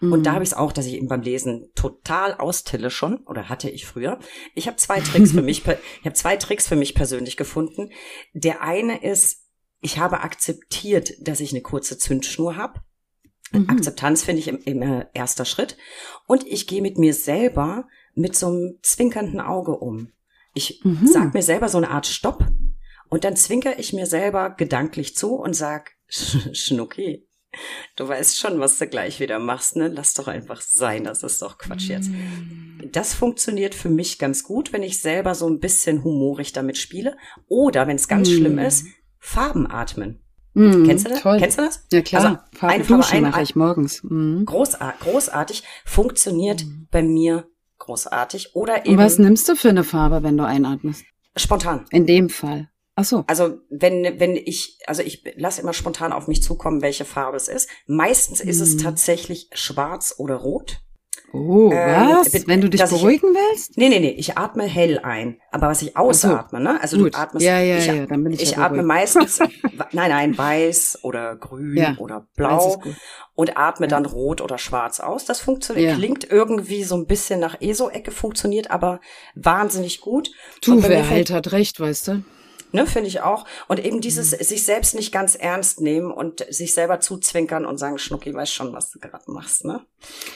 Und 0.01 0.25
da 0.25 0.31
mhm. 0.31 0.35
habe 0.35 0.45
ich 0.45 0.51
es 0.51 0.57
auch, 0.57 0.73
dass 0.73 0.87
ich 0.87 0.95
eben 0.95 1.09
beim 1.09 1.23
Lesen 1.23 1.71
total 1.75 2.35
austille 2.35 2.91
schon 2.91 3.19
oder 3.27 3.49
hatte 3.49 3.71
ich 3.71 3.87
früher. 3.87 4.19
Ich 4.55 4.67
habe 4.67 4.77
zwei 4.77 5.01
Tricks 5.01 5.33
für 5.33 5.43
mich, 5.43 5.63
ich 5.67 6.05
habe 6.05 6.15
zwei 6.15 6.37
Tricks 6.37 6.67
für 6.67 6.77
mich 6.77 6.95
persönlich 6.95 7.37
gefunden. 7.37 7.91
Der 8.33 8.63
eine 8.63 9.03
ist, 9.03 9.45
ich 9.81 9.99
habe 9.99 10.21
akzeptiert, 10.21 11.13
dass 11.21 11.41
ich 11.41 11.53
eine 11.53 11.63
kurze 11.63 11.99
Zündschnur 11.99 12.57
habe. 12.57 12.81
Mhm. 13.53 13.69
Akzeptanz 13.69 14.25
finde 14.25 14.41
ich 14.41 14.49
immer 14.67 15.07
erster 15.15 15.45
Schritt. 15.45 15.77
Und 16.27 16.47
ich 16.47 16.67
gehe 16.67 16.83
mit 16.83 16.99
mir 16.99 17.15
selber 17.15 17.87
mit 18.15 18.35
so 18.35 18.49
einem 18.49 18.79
zwinkernden 18.83 19.41
Auge 19.41 19.77
um. 19.77 20.13
Ich 20.55 20.81
mhm. 20.85 21.07
sag 21.07 21.35
mir 21.35 21.43
selber 21.43 21.69
so 21.69 21.79
eine 21.79 21.91
Art 21.91 22.07
Stopp 22.07 22.47
und 23.09 23.25
dann 23.25 23.37
zwinker 23.37 23.79
ich 23.79 23.93
mir 23.93 24.07
selber 24.07 24.51
gedanklich 24.51 25.17
zu 25.17 25.35
und 25.35 25.55
sag, 25.55 25.93
Schnucki, 26.09 27.27
Du 27.97 28.09
weißt 28.09 28.39
schon, 28.39 28.61
was 28.61 28.79
du 28.79 28.87
gleich 28.87 29.21
wieder 29.21 29.39
machst, 29.39 29.77
ne? 29.77 29.89
Lass 29.89 30.15
doch 30.15 30.27
einfach 30.27 30.63
sein, 30.63 31.05
das 31.05 31.23
ist 31.23 31.43
doch 31.43 31.59
Quatsch 31.59 31.89
jetzt. 31.89 32.11
Mm. 32.11 32.91
Das 32.91 33.13
funktioniert 33.13 33.75
für 33.75 33.91
mich 33.91 34.19
ganz 34.19 34.43
gut, 34.43 34.73
wenn 34.73 34.83
ich 34.83 35.01
selber 35.01 35.35
so 35.35 35.49
ein 35.49 35.61
bisschen 35.61 36.03
humorig 36.03 36.53
damit 36.53 36.79
spiele. 36.79 37.17
Oder, 37.49 37.87
wenn 37.87 37.97
es 37.97 38.09
ganz 38.09 38.31
mm. 38.31 38.33
schlimm 38.33 38.59
ist, 38.59 38.87
Farben 39.19 39.71
atmen. 39.71 40.21
Mm, 40.55 40.85
Kennst 40.85 41.05
du 41.05 41.11
das? 41.11 41.21
Toll. 41.21 41.39
Kennst 41.39 41.59
du 41.59 41.63
das? 41.63 41.87
Ja 41.93 42.01
klar. 42.01 42.25
Also, 42.25 42.39
Farbe 42.59 42.75
eine 42.75 42.85
Farbe 42.85 43.07
ein, 43.11 43.23
mache 43.23 43.43
ich 43.43 43.55
morgens. 43.55 44.03
Mm. 44.03 44.45
Großartig, 44.45 45.01
großartig. 45.01 45.63
Funktioniert 45.85 46.65
mm. 46.65 46.89
bei 46.91 47.03
mir 47.03 47.47
großartig. 47.83 48.55
Oder 48.55 48.87
eben. 48.87 48.95
Und 48.95 48.99
was 48.99 49.19
nimmst 49.19 49.49
du 49.49 49.57
für 49.57 49.69
eine 49.69 49.85
Farbe, 49.85 50.23
wenn 50.23 50.37
du 50.37 50.45
einatmest? 50.45 51.05
Spontan. 51.37 51.85
In 51.91 52.07
dem 52.07 52.29
Fall. 52.29 52.69
Ach 52.95 53.05
so. 53.05 53.25
Also 53.27 53.59
wenn 53.71 54.21
wenn 54.21 54.37
ich 54.37 54.79
also 54.87 55.03
ich 55.03 55.25
lasse 55.37 55.63
immer 55.63 55.73
spontan 55.73 56.13
auf 56.13 56.29
mich 56.29 56.43
zukommen, 56.43 56.83
welche 56.83 57.05
Farbe 57.05 57.37
es 57.37 57.49
ist. 57.49 57.69
Meistens 57.87 58.41
ist 58.41 58.61
es 58.61 58.75
mhm. 58.75 58.79
tatsächlich 58.79 59.49
schwarz 59.53 60.15
oder 60.19 60.37
rot. 60.37 60.81
Oh, 61.35 61.71
ähm, 61.73 62.11
was? 62.11 62.47
Wenn 62.47 62.61
du 62.61 62.69
dich 62.69 62.85
beruhigen 62.85 63.31
ich, 63.33 63.39
willst? 63.39 63.79
Nee, 63.79 63.89
nee, 63.89 64.01
nee, 64.01 64.11
ich 64.11 64.37
atme 64.37 64.65
hell 64.65 64.99
ein. 65.03 65.39
Aber 65.51 65.69
was 65.69 65.81
ich 65.81 65.97
ausatme, 65.97 66.59
so. 66.59 66.65
ne? 66.65 66.81
Also 66.81 66.99
Gut. 66.99 67.15
du 67.15 67.19
atmest. 67.19 67.47
Ja, 67.47 67.59
ja, 67.59 67.79
ich, 67.79 67.87
ja, 67.87 68.07
dann 68.07 68.23
bin 68.23 68.33
ich 68.35 68.43
Ich 68.43 68.51
ja 68.53 68.59
atme 68.59 68.83
meistens, 68.83 69.39
nein, 69.93 70.11
nein, 70.11 70.37
weiß 70.37 71.01
oder 71.03 71.37
grün 71.37 71.77
ja. 71.77 71.95
oder 71.99 72.27
blau 72.37 72.83
und 73.35 73.57
atme 73.57 73.87
ja. 73.87 73.91
dann 73.91 74.05
rot 74.05 74.43
oder 74.43 74.59
schwarz 74.59 75.01
aus. 75.01 75.25
Das 75.25 75.41
funktioniert, 75.41 75.97
klingt 75.97 76.31
irgendwie 76.31 76.85
so 76.85 76.97
ein 76.97 77.07
bisschen 77.07 77.41
nach 77.41 77.61
ESO-Ecke, 77.61 78.11
funktioniert 78.11 78.71
aber 78.71 79.01
wahnsinnig 79.35 80.03
gut. 80.03 80.31
Du, 80.63 80.83
wer 80.83 81.09
halt 81.09 81.31
hat 81.31 81.53
recht, 81.53 81.81
weißt 81.81 82.09
du? 82.09 82.23
Ne, 82.73 82.87
finde 82.87 83.09
ich 83.09 83.21
auch. 83.21 83.45
Und 83.69 83.85
eben 83.85 84.01
dieses 84.01 84.33
mhm. 84.33 84.43
sich 84.43 84.65
selbst 84.65 84.95
nicht 84.95 85.13
ganz 85.13 85.35
ernst 85.35 85.81
nehmen 85.81 86.11
und 86.11 86.45
sich 86.49 86.73
selber 86.73 87.01
zuzwinkern 87.01 87.67
und 87.67 87.79
sagen, 87.79 87.99
Schnucki, 87.99 88.33
weiß 88.33 88.51
schon, 88.51 88.73
was 88.73 88.91
du 88.91 88.99
gerade 88.99 89.31
machst, 89.31 89.65
ne? 89.65 89.85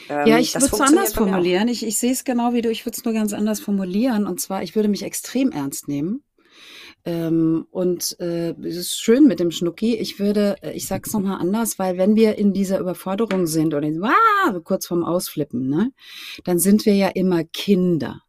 Ähm, 0.09 0.27
ja, 0.27 0.39
ich 0.39 0.55
würde 0.55 0.67
es 0.67 0.81
anders 0.81 1.15
formulieren. 1.15 1.69
Ich, 1.69 1.85
ich 1.85 1.99
sehe 1.99 2.13
es 2.13 2.25
genau 2.25 2.53
wie 2.53 2.63
du, 2.63 2.71
ich 2.71 2.85
würde 2.85 2.97
es 2.97 3.05
nur 3.05 3.15
ganz 3.15 3.33
anders 3.33 3.61
formulieren. 3.61 4.27
Und 4.27 4.41
zwar, 4.41 4.63
ich 4.63 4.77
würde 4.77 4.89
mich 4.89 5.03
extrem 5.03 5.51
ernst 5.51 5.89
nehmen. 5.89 6.23
Ähm, 7.07 7.67
und 7.71 8.19
äh, 8.19 8.51
es 8.67 8.77
ist 8.77 9.01
schön 9.01 9.27
mit 9.29 9.39
dem 9.39 9.53
Schnucki. 9.53 9.95
Ich 9.97 10.19
würde, 10.19 10.57
äh, 10.61 10.73
ich 10.73 10.87
sag's 10.89 11.13
nochmal 11.13 11.41
anders, 11.41 11.79
weil 11.79 11.97
wenn 11.97 12.17
wir 12.17 12.37
in 12.37 12.53
dieser 12.53 12.81
Überforderung 12.81 13.47
sind 13.47 13.75
oder 13.75 13.89
ah, 14.03 14.61
kurz 14.65 14.89
vorm 14.89 15.05
Ausflippen, 15.05 15.69
ne, 15.69 15.93
dann 16.45 16.59
sind 16.59 16.85
wir 16.85 16.95
ja 16.95 17.09
immer 17.09 17.45
Kinder 17.45 18.26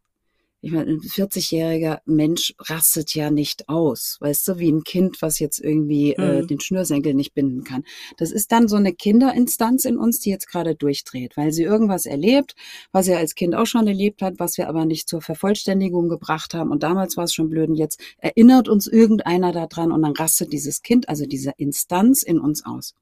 ich 0.67 0.73
meine, 0.73 0.91
ein 0.91 0.99
40-jähriger 0.99 1.99
Mensch 2.03 2.53
rastet 2.59 3.15
ja 3.15 3.31
nicht 3.31 3.69
aus, 3.69 4.17
weißt 4.19 4.49
du, 4.49 4.59
wie 4.59 4.69
ein 4.69 4.83
Kind, 4.83 5.21
was 5.21 5.39
jetzt 5.39 5.61
irgendwie 5.61 6.11
äh, 6.11 6.39
mhm. 6.39 6.43
äh, 6.43 6.45
den 6.45 6.59
Schnürsenkel 6.59 7.13
nicht 7.13 7.33
binden 7.33 7.63
kann. 7.63 7.85
Das 8.17 8.31
ist 8.31 8.51
dann 8.51 8.67
so 8.67 8.75
eine 8.75 8.91
Kinderinstanz 8.91 9.85
in 9.85 9.97
uns, 9.97 10.19
die 10.19 10.29
jetzt 10.29 10.49
gerade 10.49 10.75
durchdreht, 10.75 11.37
weil 11.37 11.53
sie 11.53 11.63
irgendwas 11.63 12.05
erlebt, 12.05 12.53
was 12.91 13.07
er 13.07 13.17
als 13.17 13.35
Kind 13.35 13.55
auch 13.55 13.65
schon 13.65 13.87
erlebt 13.87 14.21
hat, 14.21 14.39
was 14.39 14.57
wir 14.57 14.67
aber 14.67 14.83
nicht 14.83 15.07
zur 15.07 15.21
Vervollständigung 15.21 16.09
gebracht 16.09 16.53
haben. 16.53 16.71
Und 16.71 16.83
damals 16.83 17.15
war 17.15 17.23
es 17.23 17.33
schon 17.33 17.49
blöd 17.49 17.69
und 17.69 17.75
jetzt 17.75 18.01
erinnert 18.17 18.67
uns 18.67 18.87
irgendeiner 18.87 19.53
daran 19.53 19.93
und 19.93 20.01
dann 20.01 20.17
rastet 20.17 20.51
dieses 20.51 20.81
Kind, 20.81 21.07
also 21.07 21.25
diese 21.25 21.53
Instanz 21.55 22.23
in 22.23 22.41
uns 22.41 22.65
aus. 22.65 22.93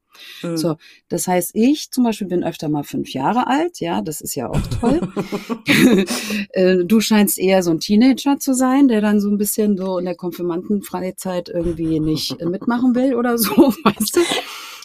Mhm. 0.42 0.58
So, 0.58 0.76
das 1.10 1.28
heißt, 1.28 1.52
ich 1.54 1.92
zum 1.92 2.04
Beispiel 2.04 2.28
bin 2.28 2.44
öfter 2.44 2.70
mal 2.70 2.84
fünf 2.84 3.14
Jahre 3.14 3.48
alt, 3.48 3.80
ja, 3.80 4.02
das 4.02 4.22
ist 4.22 4.36
ja 4.36 4.50
auch 4.50 4.62
toll. 4.80 5.02
Äh, 6.52 6.86
du 6.86 7.02
scheinst 7.02 7.38
eher 7.38 7.64
so 7.64 7.72
ein 7.72 7.80
Teenager 7.80 8.38
zu 8.40 8.54
sein, 8.54 8.88
der 8.88 9.02
dann 9.02 9.20
so 9.20 9.30
ein 9.30 9.38
bisschen 9.38 9.78
so 9.78 9.98
in 9.98 10.06
der 10.06 10.16
Konfirmandenfreizeit 10.16 11.50
irgendwie 11.50 12.00
nicht 12.00 12.40
mitmachen 12.44 12.96
will 12.96 13.16
oder 13.16 13.38
so, 13.38 13.52
weißt 13.84 14.16
du? 14.16 14.22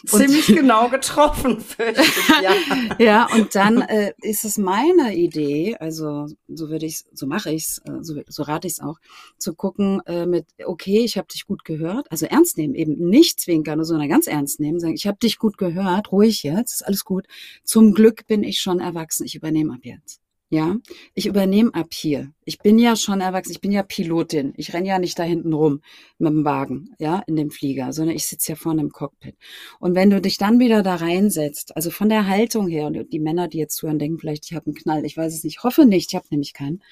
Ziemlich 0.05 0.47
genau 0.47 0.89
getroffen, 0.89 1.63
ich, 1.77 2.41
ja. 2.41 2.53
ja, 2.99 3.27
und 3.33 3.55
dann 3.55 3.81
äh, 3.81 4.13
ist 4.21 4.45
es 4.45 4.57
meine 4.57 5.15
Idee, 5.15 5.75
also 5.79 6.27
so 6.47 6.69
würde 6.69 6.85
ich 6.85 7.03
so 7.13 7.27
mache 7.27 7.51
ich 7.51 7.63
es, 7.63 7.81
äh, 7.85 8.01
so, 8.01 8.21
so 8.27 8.43
rate 8.43 8.67
ich 8.67 8.73
es 8.73 8.79
auch, 8.79 8.99
zu 9.37 9.53
gucken 9.53 10.01
äh, 10.05 10.25
mit, 10.25 10.45
okay, 10.65 10.99
ich 10.99 11.17
habe 11.17 11.27
dich 11.27 11.45
gut 11.45 11.63
gehört, 11.65 12.11
also 12.11 12.25
ernst 12.25 12.57
nehmen, 12.57 12.75
eben 12.75 13.09
nicht 13.09 13.39
zwinkern, 13.39 13.83
sondern 13.83 14.09
ganz 14.09 14.27
ernst 14.27 14.59
nehmen, 14.59 14.79
sagen, 14.79 14.95
ich 14.95 15.07
habe 15.07 15.17
dich 15.17 15.37
gut 15.37 15.57
gehört, 15.57 16.11
ruhig 16.11 16.43
jetzt, 16.43 16.73
ist 16.73 16.87
alles 16.87 17.05
gut. 17.05 17.27
Zum 17.63 17.93
Glück 17.93 18.27
bin 18.27 18.43
ich 18.43 18.59
schon 18.59 18.79
erwachsen, 18.79 19.25
ich 19.25 19.35
übernehme 19.35 19.73
ab 19.73 19.81
jetzt. 19.83 20.21
Ja, 20.53 20.75
ich 21.13 21.27
übernehme 21.27 21.73
ab 21.73 21.93
hier. 21.93 22.33
Ich 22.43 22.59
bin 22.59 22.77
ja 22.77 22.97
schon 22.97 23.21
erwachsen, 23.21 23.53
ich 23.53 23.61
bin 23.61 23.71
ja 23.71 23.83
Pilotin. 23.83 24.53
Ich 24.57 24.73
renn 24.73 24.83
ja 24.83 24.99
nicht 24.99 25.17
da 25.17 25.23
hinten 25.23 25.53
rum 25.53 25.79
mit 26.17 26.33
dem 26.33 26.43
Wagen, 26.43 26.89
ja, 26.99 27.23
in 27.25 27.37
dem 27.37 27.51
Flieger, 27.51 27.93
sondern 27.93 28.17
ich 28.17 28.25
sitze 28.25 28.51
ja 28.51 28.55
vorne 28.57 28.81
im 28.81 28.91
Cockpit. 28.91 29.35
Und 29.79 29.95
wenn 29.95 30.09
du 30.09 30.19
dich 30.19 30.37
dann 30.37 30.59
wieder 30.59 30.83
da 30.83 30.95
reinsetzt, 30.95 31.73
also 31.77 31.89
von 31.89 32.09
der 32.09 32.27
Haltung 32.27 32.67
her, 32.67 32.87
und 32.87 33.13
die 33.13 33.19
Männer, 33.19 33.47
die 33.47 33.59
jetzt 33.59 33.77
zuhören, 33.77 33.97
denken 33.97 34.19
vielleicht, 34.19 34.43
ich 34.45 34.53
habe 34.53 34.65
einen 34.65 34.75
Knall. 34.75 35.05
Ich 35.05 35.15
weiß 35.15 35.33
es 35.33 35.45
nicht, 35.45 35.59
ich 35.59 35.63
hoffe 35.63 35.85
nicht, 35.85 36.11
ich 36.11 36.15
habe 36.17 36.25
nämlich 36.31 36.53
keinen. 36.53 36.83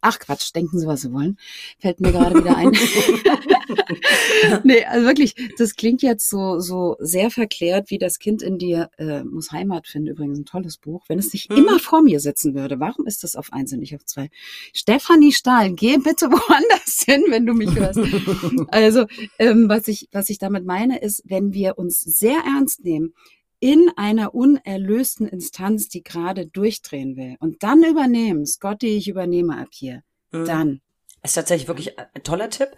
Ach 0.00 0.18
Quatsch, 0.18 0.54
denken 0.54 0.78
Sie, 0.78 0.86
was 0.86 1.02
Sie 1.02 1.12
wollen. 1.12 1.36
Fällt 1.80 2.00
mir 2.00 2.12
gerade 2.12 2.38
wieder 2.38 2.56
ein. 2.56 2.72
nee, 4.64 4.84
also 4.86 5.06
wirklich, 5.06 5.34
das 5.58 5.74
klingt 5.76 6.00
jetzt 6.00 6.30
so, 6.30 6.60
so 6.60 6.96
sehr 6.98 7.30
verklärt, 7.30 7.90
wie 7.90 7.98
das 7.98 8.18
Kind 8.18 8.40
in 8.42 8.56
dir 8.56 8.88
äh, 8.96 9.22
muss 9.22 9.52
Heimat 9.52 9.86
finden. 9.86 10.08
Übrigens 10.08 10.38
ein 10.38 10.46
tolles 10.46 10.78
Buch. 10.78 11.04
Wenn 11.08 11.18
es 11.18 11.32
nicht 11.34 11.50
mhm. 11.50 11.58
immer 11.58 11.78
vor 11.78 12.00
mir 12.00 12.18
sitzen 12.18 12.54
würde, 12.54 12.80
warum 12.80 13.01
Warum 13.02 13.08
ist 13.08 13.24
das 13.24 13.34
auf 13.34 13.52
eins 13.52 13.72
und 13.72 13.80
nicht 13.80 13.96
auf 13.96 14.04
zwei? 14.04 14.30
Stefanie 14.72 15.32
Stahl, 15.32 15.72
geh 15.72 15.96
bitte 15.96 16.26
woanders 16.30 17.02
hin, 17.04 17.24
wenn 17.30 17.46
du 17.46 17.52
mich 17.52 17.74
hörst. 17.74 17.98
also, 18.68 19.06
ähm, 19.40 19.68
was 19.68 19.88
ich, 19.88 20.08
was 20.12 20.30
ich 20.30 20.38
damit 20.38 20.64
meine, 20.64 21.00
ist, 21.00 21.22
wenn 21.24 21.52
wir 21.52 21.78
uns 21.78 22.00
sehr 22.00 22.38
ernst 22.44 22.84
nehmen, 22.84 23.12
in 23.58 23.90
einer 23.96 24.34
unerlösten 24.34 25.26
Instanz, 25.26 25.88
die 25.88 26.04
gerade 26.04 26.46
durchdrehen 26.46 27.16
will 27.16 27.36
und 27.40 27.64
dann 27.64 27.82
übernehmen, 27.82 28.46
Scotty, 28.46 28.96
ich 28.96 29.08
übernehme 29.08 29.58
ab 29.58 29.68
hier, 29.72 30.02
mhm. 30.30 30.44
dann 30.44 30.80
ist 31.24 31.34
tatsächlich 31.34 31.68
wirklich 31.68 31.98
ein 31.98 32.22
toller 32.22 32.50
Tipp 32.50 32.70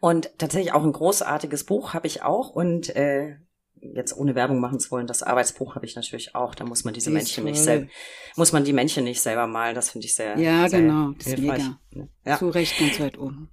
und 0.00 0.30
tatsächlich 0.38 0.72
auch 0.72 0.82
ein 0.82 0.92
großartiges 0.92 1.64
Buch 1.64 1.94
habe 1.94 2.08
ich 2.08 2.22
auch 2.22 2.50
und 2.50 2.94
äh, 2.96 3.36
jetzt 3.80 4.16
ohne 4.16 4.34
Werbung 4.34 4.60
machen 4.60 4.80
zu 4.80 4.90
wollen, 4.90 5.06
das 5.06 5.22
Arbeitsbuch 5.22 5.74
habe 5.74 5.86
ich 5.86 5.96
natürlich 5.96 6.34
auch. 6.34 6.54
Da 6.54 6.64
muss 6.64 6.84
man 6.84 6.94
diese 6.94 7.10
die 7.10 7.14
Männchen 7.14 7.44
nicht 7.44 7.60
selber, 7.60 7.88
muss 8.36 8.52
man 8.52 8.64
die 8.64 8.72
Männchen 8.72 9.04
nicht 9.04 9.20
selber 9.20 9.46
malen. 9.46 9.74
Das 9.74 9.90
finde 9.90 10.06
ich 10.06 10.14
sehr, 10.14 10.38
ja, 10.38 10.68
sehr 10.68 10.80
genau, 10.80 11.12
das 11.12 11.26
hilfreich. 11.26 11.58
Ist 11.58 11.94
mega. 11.94 12.08
Ja. 12.24 12.38
Zu 12.38 12.48
Recht 12.48 12.78
ganz 12.78 13.00
weit 13.00 13.18
oben. 13.18 13.50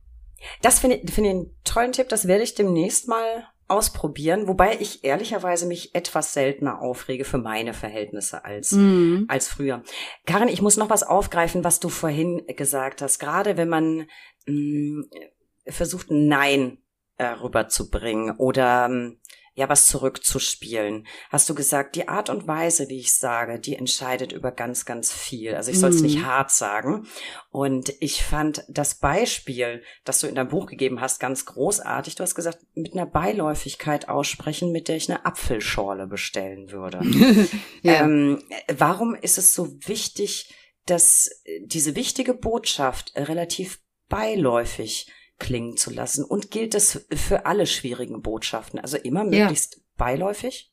Das 0.61 0.80
finde 0.80 0.97
ich, 0.97 1.11
finde 1.11 1.30
ich 1.30 1.36
einen 1.36 1.55
tollen 1.63 1.91
Tipp. 1.91 2.09
Das 2.09 2.28
werde 2.28 2.43
ich 2.43 2.55
demnächst 2.55 3.07
mal 3.07 3.47
ausprobieren, 3.67 4.47
wobei 4.47 4.78
ich 4.80 5.03
ehrlicherweise 5.03 5.65
mich 5.65 5.95
etwas 5.95 6.34
seltener 6.34 6.82
aufrege 6.82 7.26
für 7.26 7.39
meine 7.39 7.73
Verhältnisse 7.73 8.45
als, 8.45 8.71
mhm. 8.71 9.26
als 9.28 9.47
früher. 9.47 9.82
Karin, 10.26 10.49
ich 10.49 10.61
muss 10.61 10.78
noch 10.78 10.91
was 10.91 11.01
aufgreifen, 11.03 11.63
was 11.63 11.80
du 11.80 11.89
vorhin 11.89 12.45
gesagt 12.55 13.01
hast. 13.01 13.17
Gerade 13.17 13.57
wenn 13.57 13.69
man 13.69 14.07
mh, 14.45 15.01
mm, 15.01 15.09
versucht, 15.67 16.07
Nein 16.11 16.78
äh, 17.17 17.26
rüberzubringen 17.26 18.36
oder 18.38 18.88
mh, 18.88 19.13
ja 19.55 19.69
was 19.69 19.87
zurückzuspielen. 19.87 21.07
Hast 21.29 21.49
du 21.49 21.55
gesagt, 21.55 21.95
die 21.95 22.09
Art 22.09 22.29
und 22.29 22.45
Weise, 22.45 22.89
wie 22.89 22.99
ich 22.99 23.13
sage, 23.13 23.57
die 23.57 23.75
entscheidet 23.75 24.33
über 24.33 24.51
ganz, 24.51 24.85
ganz 24.85 25.13
viel. 25.13 25.55
Also 25.55 25.71
ich 25.71 25.79
soll 25.79 25.91
es 25.91 26.01
nicht 26.01 26.19
mhm. 26.19 26.25
hart 26.25 26.51
sagen. 26.51 27.07
Und 27.51 27.93
ich 28.01 28.21
fand 28.21 28.65
das 28.67 28.95
Beispiel, 28.95 29.81
das 30.03 30.19
du 30.19 30.27
in 30.27 30.35
deinem 30.35 30.49
Buch 30.49 30.65
gegeben 30.65 30.99
hast, 30.99 31.19
ganz 31.19 31.45
großartig. 31.45 32.15
Du 32.15 32.23
hast 32.23 32.35
gesagt, 32.35 32.59
mit 32.73 32.93
einer 32.93 33.05
Beiläufigkeit 33.05 34.09
aussprechen, 34.09 34.73
mit 34.73 34.89
der 34.89 34.97
ich 34.97 35.09
eine 35.09 35.25
Apfelschorle 35.25 36.05
bestellen 36.05 36.71
würde. 36.71 36.99
ja. 37.81 38.01
ähm, 38.01 38.43
warum 38.67 39.15
ist 39.15 39.37
es 39.37 39.53
so 39.53 39.69
wichtig, 39.87 40.53
dass 40.85 41.29
diese 41.61 41.95
wichtige 41.95 42.33
Botschaft 42.33 43.13
relativ 43.15 43.79
beiläufig 44.09 45.07
klingen 45.39 45.77
zu 45.77 45.91
lassen. 45.91 46.23
Und 46.23 46.51
gilt 46.51 46.73
das 46.73 47.05
für 47.13 47.45
alle 47.45 47.67
schwierigen 47.67 48.21
Botschaften? 48.21 48.79
Also 48.79 48.97
immer 48.97 49.23
möglichst 49.23 49.75
ja. 49.75 49.81
beiläufig? 49.97 50.71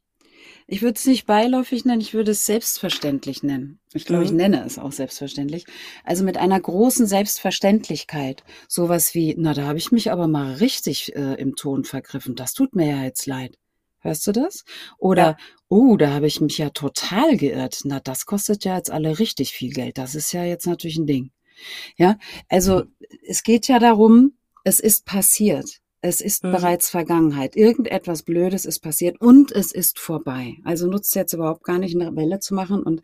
Ich 0.66 0.82
würde 0.82 0.96
es 0.96 1.06
nicht 1.06 1.26
beiläufig 1.26 1.84
nennen, 1.84 2.00
ich 2.00 2.14
würde 2.14 2.30
es 2.30 2.46
selbstverständlich 2.46 3.42
nennen. 3.42 3.80
Ich 3.92 4.04
glaube, 4.04 4.22
mhm. 4.22 4.26
ich 4.26 4.32
nenne 4.32 4.64
es 4.64 4.78
auch 4.78 4.92
selbstverständlich. 4.92 5.66
Also 6.04 6.24
mit 6.24 6.36
einer 6.36 6.60
großen 6.60 7.06
Selbstverständlichkeit. 7.06 8.44
Sowas 8.68 9.14
wie, 9.14 9.34
na, 9.36 9.54
da 9.54 9.66
habe 9.66 9.78
ich 9.78 9.92
mich 9.92 10.12
aber 10.12 10.28
mal 10.28 10.54
richtig 10.54 11.14
äh, 11.16 11.34
im 11.34 11.56
Ton 11.56 11.84
vergriffen. 11.84 12.36
Das 12.36 12.54
tut 12.54 12.74
mir 12.74 12.88
ja 12.88 13.02
jetzt 13.02 13.26
leid. 13.26 13.58
Hörst 14.00 14.26
du 14.26 14.32
das? 14.32 14.64
Oder, 14.98 15.22
ja. 15.22 15.36
oh, 15.68 15.96
da 15.96 16.10
habe 16.10 16.26
ich 16.26 16.40
mich 16.40 16.58
ja 16.58 16.70
total 16.70 17.36
geirrt. 17.36 17.80
Na, 17.84 18.00
das 18.00 18.26
kostet 18.26 18.64
ja 18.64 18.76
jetzt 18.76 18.90
alle 18.90 19.18
richtig 19.18 19.52
viel 19.52 19.72
Geld. 19.72 19.98
Das 19.98 20.14
ist 20.14 20.32
ja 20.32 20.44
jetzt 20.44 20.66
natürlich 20.66 20.96
ein 20.96 21.06
Ding. 21.06 21.30
Ja, 21.96 22.18
also 22.48 22.84
es 23.26 23.42
geht 23.42 23.68
ja 23.68 23.78
darum, 23.78 24.32
es 24.64 24.80
ist 24.80 25.04
passiert. 25.04 25.82
Es 26.04 26.20
ist 26.20 26.42
mhm. 26.42 26.50
bereits 26.50 26.90
Vergangenheit. 26.90 27.54
Irgendetwas 27.54 28.24
Blödes 28.24 28.64
ist 28.64 28.80
passiert 28.80 29.20
und 29.20 29.52
es 29.52 29.70
ist 29.70 30.00
vorbei. 30.00 30.56
Also 30.64 30.88
nutzt 30.88 31.14
jetzt 31.14 31.32
überhaupt 31.32 31.62
gar 31.62 31.78
nicht 31.78 31.94
eine 31.94 32.16
Welle 32.16 32.40
zu 32.40 32.54
machen 32.54 32.82
und 32.82 33.02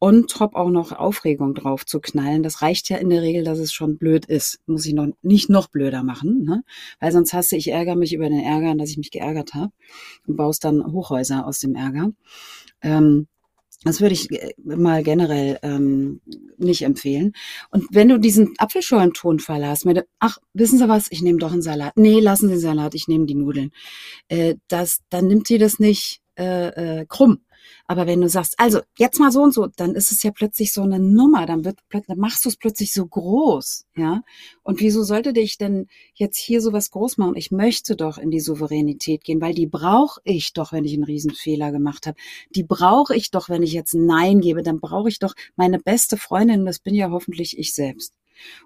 on 0.00 0.26
top 0.26 0.56
auch 0.56 0.70
noch 0.70 0.90
Aufregung 0.90 1.54
drauf 1.54 1.86
zu 1.86 2.00
knallen. 2.00 2.42
Das 2.42 2.60
reicht 2.60 2.88
ja 2.88 2.96
in 2.96 3.10
der 3.10 3.22
Regel, 3.22 3.44
dass 3.44 3.60
es 3.60 3.72
schon 3.72 3.96
blöd 3.96 4.26
ist. 4.26 4.58
Muss 4.66 4.84
ich 4.84 4.92
noch 4.92 5.06
nicht 5.22 5.50
noch 5.50 5.68
blöder 5.68 6.02
machen, 6.02 6.42
ne? 6.42 6.64
Weil 6.98 7.12
sonst 7.12 7.32
hasse 7.32 7.56
ich 7.56 7.68
ärgere 7.68 7.94
mich 7.94 8.12
über 8.12 8.28
den 8.28 8.40
Ärger, 8.40 8.74
dass 8.74 8.90
ich 8.90 8.98
mich 8.98 9.12
geärgert 9.12 9.54
habe 9.54 9.70
und 10.26 10.34
baust 10.34 10.64
dann 10.64 10.84
Hochhäuser 10.92 11.46
aus 11.46 11.60
dem 11.60 11.76
Ärger. 11.76 12.10
Ähm, 12.82 13.28
das 13.84 14.00
würde 14.00 14.14
ich 14.14 14.30
äh, 14.30 14.52
mal 14.62 15.02
generell 15.02 15.58
ähm, 15.62 16.20
nicht 16.58 16.82
empfehlen. 16.82 17.32
Und 17.70 17.86
wenn 17.90 18.08
du 18.08 18.18
diesen 18.18 18.54
Apfelschorlentonfall 18.58 19.66
hast, 19.66 19.84
mit, 19.84 20.04
ach, 20.18 20.38
wissen 20.54 20.78
Sie 20.78 20.88
was, 20.88 21.08
ich 21.10 21.22
nehme 21.22 21.38
doch 21.38 21.52
einen 21.52 21.62
Salat. 21.62 21.92
Nee, 21.96 22.20
lassen 22.20 22.48
Sie 22.48 22.54
den 22.54 22.60
Salat, 22.60 22.94
ich 22.94 23.08
nehme 23.08 23.26
die 23.26 23.34
Nudeln. 23.34 23.70
Äh, 24.28 24.56
das, 24.68 25.00
dann 25.10 25.26
nimmt 25.26 25.46
sie 25.46 25.58
das 25.58 25.78
nicht 25.78 26.20
äh, 26.38 27.00
äh, 27.00 27.06
krumm. 27.06 27.40
Aber 27.86 28.06
wenn 28.06 28.20
du 28.20 28.28
sagst, 28.28 28.58
also 28.58 28.80
jetzt 28.98 29.18
mal 29.18 29.32
so 29.32 29.42
und 29.42 29.54
so, 29.54 29.66
dann 29.66 29.94
ist 29.94 30.12
es 30.12 30.22
ja 30.22 30.30
plötzlich 30.30 30.72
so 30.72 30.82
eine 30.82 30.98
Nummer, 30.98 31.46
dann 31.46 31.64
wird 31.64 31.78
dann 31.90 32.18
machst 32.18 32.44
du 32.44 32.48
es 32.48 32.56
plötzlich 32.56 32.92
so 32.92 33.06
groß, 33.06 33.86
ja? 33.96 34.22
Und 34.62 34.80
wieso 34.80 35.02
sollte 35.02 35.32
dich 35.32 35.58
denn 35.58 35.86
jetzt 36.14 36.38
hier 36.38 36.60
sowas 36.60 36.90
groß 36.90 37.18
machen? 37.18 37.36
Ich 37.36 37.50
möchte 37.50 37.96
doch 37.96 38.18
in 38.18 38.30
die 38.30 38.40
Souveränität 38.40 39.24
gehen, 39.24 39.40
weil 39.40 39.54
die 39.54 39.66
brauche 39.66 40.20
ich 40.24 40.52
doch, 40.52 40.72
wenn 40.72 40.84
ich 40.84 40.94
einen 40.94 41.04
Riesenfehler 41.04 41.72
gemacht 41.72 42.06
habe. 42.06 42.16
Die 42.54 42.64
brauche 42.64 43.14
ich 43.14 43.30
doch, 43.30 43.48
wenn 43.48 43.62
ich 43.62 43.72
jetzt 43.72 43.94
Nein 43.94 44.40
gebe, 44.40 44.62
dann 44.62 44.80
brauche 44.80 45.08
ich 45.08 45.18
doch 45.18 45.34
meine 45.56 45.78
beste 45.78 46.16
Freundin, 46.16 46.64
das 46.64 46.78
bin 46.78 46.94
ja 46.94 47.10
hoffentlich 47.10 47.58
ich 47.58 47.74
selbst. 47.74 48.14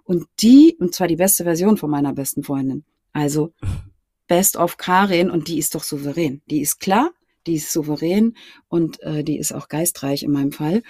Und 0.04 0.26
die, 0.40 0.76
und 0.78 0.94
zwar 0.94 1.08
die 1.08 1.16
beste 1.16 1.44
Version 1.44 1.76
von 1.76 1.90
meiner 1.90 2.12
besten 2.12 2.42
Freundin. 2.42 2.84
Also 3.12 3.52
Best 4.28 4.56
of 4.56 4.76
Karin 4.76 5.30
und 5.30 5.48
die 5.48 5.58
ist 5.58 5.74
doch 5.74 5.84
souverän. 5.84 6.42
Die 6.46 6.60
ist 6.60 6.80
klar, 6.80 7.10
die 7.46 7.54
ist 7.54 7.72
souverän 7.72 8.36
und 8.68 9.00
äh, 9.02 9.24
die 9.24 9.38
ist 9.38 9.52
auch 9.52 9.68
geistreich 9.68 10.22
in 10.22 10.32
meinem 10.32 10.52
Fall. 10.52 10.82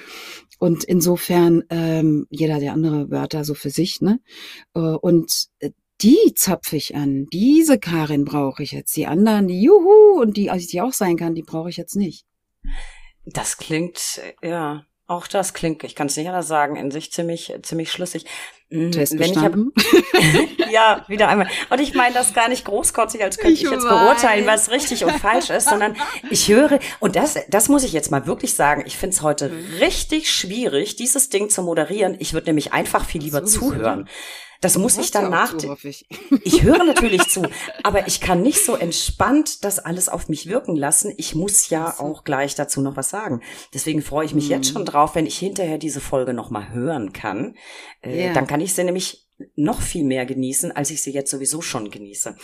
Und 0.59 0.84
insofern, 0.84 1.64
ähm, 1.70 2.26
jeder 2.30 2.61
der 2.61 2.72
andere 2.72 3.11
Wörter 3.11 3.44
so 3.44 3.54
für 3.54 3.70
sich, 3.70 4.00
ne? 4.00 4.20
Äh, 4.74 4.80
und 4.80 5.48
äh, 5.59 5.70
die 6.00 6.34
zapfe 6.34 6.76
ich 6.76 6.94
an. 6.94 7.26
Diese 7.32 7.78
Karin 7.78 8.24
brauche 8.24 8.62
ich 8.62 8.72
jetzt. 8.72 8.96
Die 8.96 9.07
anderen, 9.07 9.48
die 9.48 9.62
Juhu 9.62 10.20
und 10.20 10.36
die, 10.36 10.50
also 10.50 10.66
die 10.66 10.82
auch 10.82 10.92
sein 10.92 11.16
kann, 11.16 11.34
die 11.34 11.42
brauche 11.42 11.70
ich 11.70 11.76
jetzt 11.76 11.96
nicht. 11.96 12.26
Das 13.24 13.57
klingt, 13.57 14.20
ja, 14.42 14.84
auch 15.09 15.28
das 15.28 15.54
klingt, 15.54 15.84
ich 15.84 15.94
kann 15.94 16.09
es 16.09 16.16
nicht 16.16 16.26
anders 16.26 16.48
sagen, 16.48 16.76
in 16.76 16.90
sich 16.90 17.12
ziemlich, 17.12 17.54
ziemlich 17.62 17.92
schlüssig. 17.92 18.26
Mhm. 18.70 18.90
Test 18.90 19.16
Wenn 19.16 19.30
ich 19.30 19.38
hab, 19.38 19.54
ja, 20.70 21.04
wieder 21.07 21.28
einmal. 21.28 21.46
Und 21.70 21.80
ich 21.80 21.94
meine 21.94 22.14
das 22.14 22.34
gar 22.34 22.48
nicht 22.48 22.64
großkotzig, 22.64 23.22
als 23.22 23.38
könnte 23.38 23.54
ich, 23.54 23.62
ich 23.62 23.70
jetzt 23.70 23.84
weiß. 23.84 24.00
beurteilen, 24.00 24.46
was 24.46 24.72
richtig 24.72 25.04
und 25.04 25.12
falsch 25.12 25.50
ist, 25.50 25.68
sondern 25.68 25.96
ich 26.30 26.48
höre, 26.48 26.80
und 26.98 27.14
das, 27.14 27.38
das 27.48 27.68
muss 27.68 27.84
ich 27.84 27.92
jetzt 27.92 28.11
mal 28.11 28.26
wirklich 28.26 28.54
sagen, 28.54 28.82
ich 28.84 28.96
finde 28.96 29.14
es 29.14 29.22
heute 29.22 29.50
mhm. 29.50 29.76
richtig 29.78 30.28
schwierig, 30.28 30.96
dieses 30.96 31.28
Ding 31.28 31.50
zu 31.50 31.62
moderieren. 31.62 32.16
Ich 32.18 32.32
würde 32.32 32.48
nämlich 32.48 32.72
einfach 32.72 33.04
viel 33.04 33.22
lieber 33.22 33.46
so, 33.46 33.61
zuhören. 33.61 34.09
Das 34.61 34.78
muss 34.78 34.98
ich 34.98 35.11
dann 35.11 35.30
nach. 35.30 35.54
Ich. 35.82 36.07
ich 36.42 36.62
höre 36.62 36.84
natürlich 36.84 37.28
zu, 37.28 37.46
aber 37.82 38.07
ich 38.07 38.20
kann 38.20 38.42
nicht 38.42 38.64
so 38.64 38.74
entspannt 38.74 39.64
das 39.64 39.78
alles 39.78 40.09
auf 40.09 40.28
mich 40.28 40.48
wirken 40.48 40.76
lassen. 40.76 41.12
Ich 41.16 41.34
muss 41.34 41.68
ja 41.70 41.98
auch 41.98 42.24
gleich 42.24 42.54
dazu 42.54 42.80
noch 42.80 42.96
was 42.96 43.11
sagen. 43.11 43.42
Deswegen 43.74 44.02
freue 44.02 44.26
ich 44.26 44.34
mich 44.34 44.46
mhm. 44.46 44.52
jetzt 44.52 44.72
schon 44.72 44.84
drauf, 44.84 45.14
wenn 45.14 45.26
ich 45.26 45.38
hinterher 45.38 45.78
diese 45.78 46.00
Folge 46.00 46.32
noch 46.32 46.50
mal 46.50 46.70
hören 46.70 47.12
kann. 47.12 47.57
Äh, 48.02 48.24
yeah. 48.24 48.32
Dann 48.32 48.46
kann 48.46 48.61
ich 48.61 48.74
sie 48.74 48.84
nämlich 48.84 49.26
noch 49.54 49.82
viel 49.82 50.04
mehr 50.04 50.24
genießen, 50.24 50.72
als 50.72 50.90
ich 50.90 51.02
sie 51.02 51.12
jetzt 51.12 51.30
sowieso 51.30 51.61
schon 51.61 51.90
genieße. 51.90 52.36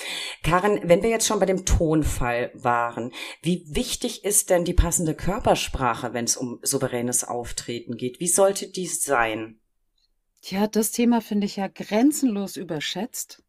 Karin, 0.43 0.81
wenn 0.85 1.03
wir 1.03 1.11
jetzt 1.11 1.27
schon 1.27 1.41
bei 1.41 1.47
dem 1.47 1.65
Tonfall 1.65 2.51
waren, 2.55 3.13
wie 3.41 3.65
wichtig 3.71 4.25
ist 4.25 4.51
denn 4.51 4.65
die 4.65 4.75
passende 4.75 5.15
Körpersprache, 5.15 6.13
wenn 6.13 6.27
es 6.27 6.37
um 6.37 6.59
souveränes 6.63 7.25
Auftreten 7.25 7.97
geht? 7.97 8.21
Wie 8.21 8.29
sollte 8.29 8.69
dies 8.69 9.03
sein? 9.03 9.62
Tja, 10.43 10.67
das 10.67 10.91
Thema 10.91 11.21
finde 11.21 11.47
ich 11.47 11.57
ja 11.57 11.69
grenzenlos 11.69 12.57
überschätzt. 12.57 13.43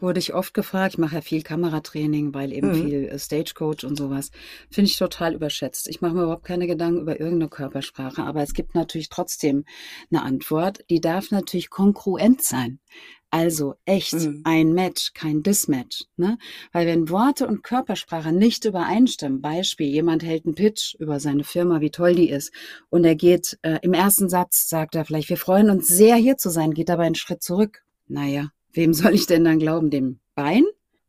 Wurde 0.00 0.18
ich 0.18 0.34
oft 0.34 0.54
gefragt. 0.54 0.94
Ich 0.94 0.98
mache 0.98 1.16
ja 1.16 1.20
viel 1.20 1.42
Kameratraining, 1.42 2.32
weil 2.34 2.52
eben 2.52 2.68
mhm. 2.68 2.74
viel 2.74 3.08
äh, 3.08 3.18
Stagecoach 3.18 3.84
und 3.84 3.96
sowas. 3.96 4.30
Finde 4.70 4.90
ich 4.90 4.96
total 4.96 5.34
überschätzt. 5.34 5.88
Ich 5.88 6.00
mache 6.00 6.14
mir 6.14 6.22
überhaupt 6.22 6.44
keine 6.44 6.66
Gedanken 6.66 7.02
über 7.02 7.20
irgendeine 7.20 7.50
Körpersprache, 7.50 8.22
aber 8.22 8.42
es 8.42 8.54
gibt 8.54 8.74
natürlich 8.74 9.10
trotzdem 9.10 9.64
eine 10.10 10.22
Antwort. 10.22 10.84
Die 10.88 11.00
darf 11.00 11.30
natürlich 11.30 11.70
kongruent 11.70 12.42
sein. 12.42 12.80
Also 13.32 13.76
echt 13.84 14.14
mhm. 14.14 14.40
ein 14.44 14.72
Match, 14.72 15.12
kein 15.14 15.44
Dismatch. 15.44 16.04
Ne? 16.16 16.36
Weil 16.72 16.86
wenn 16.86 17.10
Worte 17.10 17.46
und 17.46 17.62
Körpersprache 17.62 18.32
nicht 18.32 18.64
übereinstimmen, 18.64 19.40
Beispiel, 19.40 19.86
jemand 19.86 20.24
hält 20.24 20.46
einen 20.46 20.56
Pitch 20.56 20.96
über 20.98 21.20
seine 21.20 21.44
Firma, 21.44 21.80
wie 21.80 21.90
toll 21.90 22.16
die 22.16 22.28
ist, 22.28 22.52
und 22.88 23.04
er 23.04 23.14
geht 23.14 23.56
äh, 23.62 23.78
im 23.82 23.92
ersten 23.92 24.28
Satz, 24.28 24.68
sagt 24.68 24.96
er 24.96 25.04
vielleicht, 25.04 25.28
wir 25.28 25.36
freuen 25.36 25.70
uns 25.70 25.86
sehr 25.86 26.16
hier 26.16 26.38
zu 26.38 26.50
sein, 26.50 26.74
geht 26.74 26.90
aber 26.90 27.04
einen 27.04 27.14
Schritt 27.14 27.42
zurück. 27.42 27.84
Naja, 28.08 28.50
wem 28.72 28.94
soll 28.94 29.14
ich 29.14 29.26
denn 29.26 29.44
dann 29.44 29.58
glauben? 29.58 29.90
Dem 29.90 30.20
Bein 30.34 30.64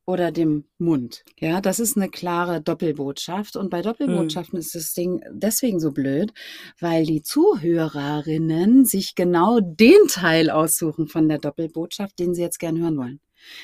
oder 0.06 0.32
dem 0.32 0.66
Mund. 0.78 1.24
Ja, 1.40 1.62
das 1.62 1.80
ist 1.80 1.96
eine 1.96 2.10
klare 2.10 2.62
Doppelbotschaft. 2.62 3.56
Und 3.56 3.70
bei 3.70 3.82
Doppelbotschaften 3.82 4.58
hm. 4.58 4.60
ist 4.60 4.76
das 4.76 4.94
Ding 4.94 5.22
deswegen 5.32 5.80
so 5.80 5.92
blöd, 5.92 6.34
weil 6.80 7.06
die 7.06 7.22
Zuhörerinnen 7.22 8.86
sich 8.86 9.16
genau 9.16 9.60
den 9.60 10.08
Teil 10.10 10.50
aussuchen 10.50 11.08
von 11.08 11.30
der 11.30 11.38
Doppelbotschaft, 11.38 12.20
den 12.20 12.34
sie 12.34 12.42
jetzt 12.42 12.60
gern 12.60 12.80
hören 12.80 12.98
wollen. 12.98 13.20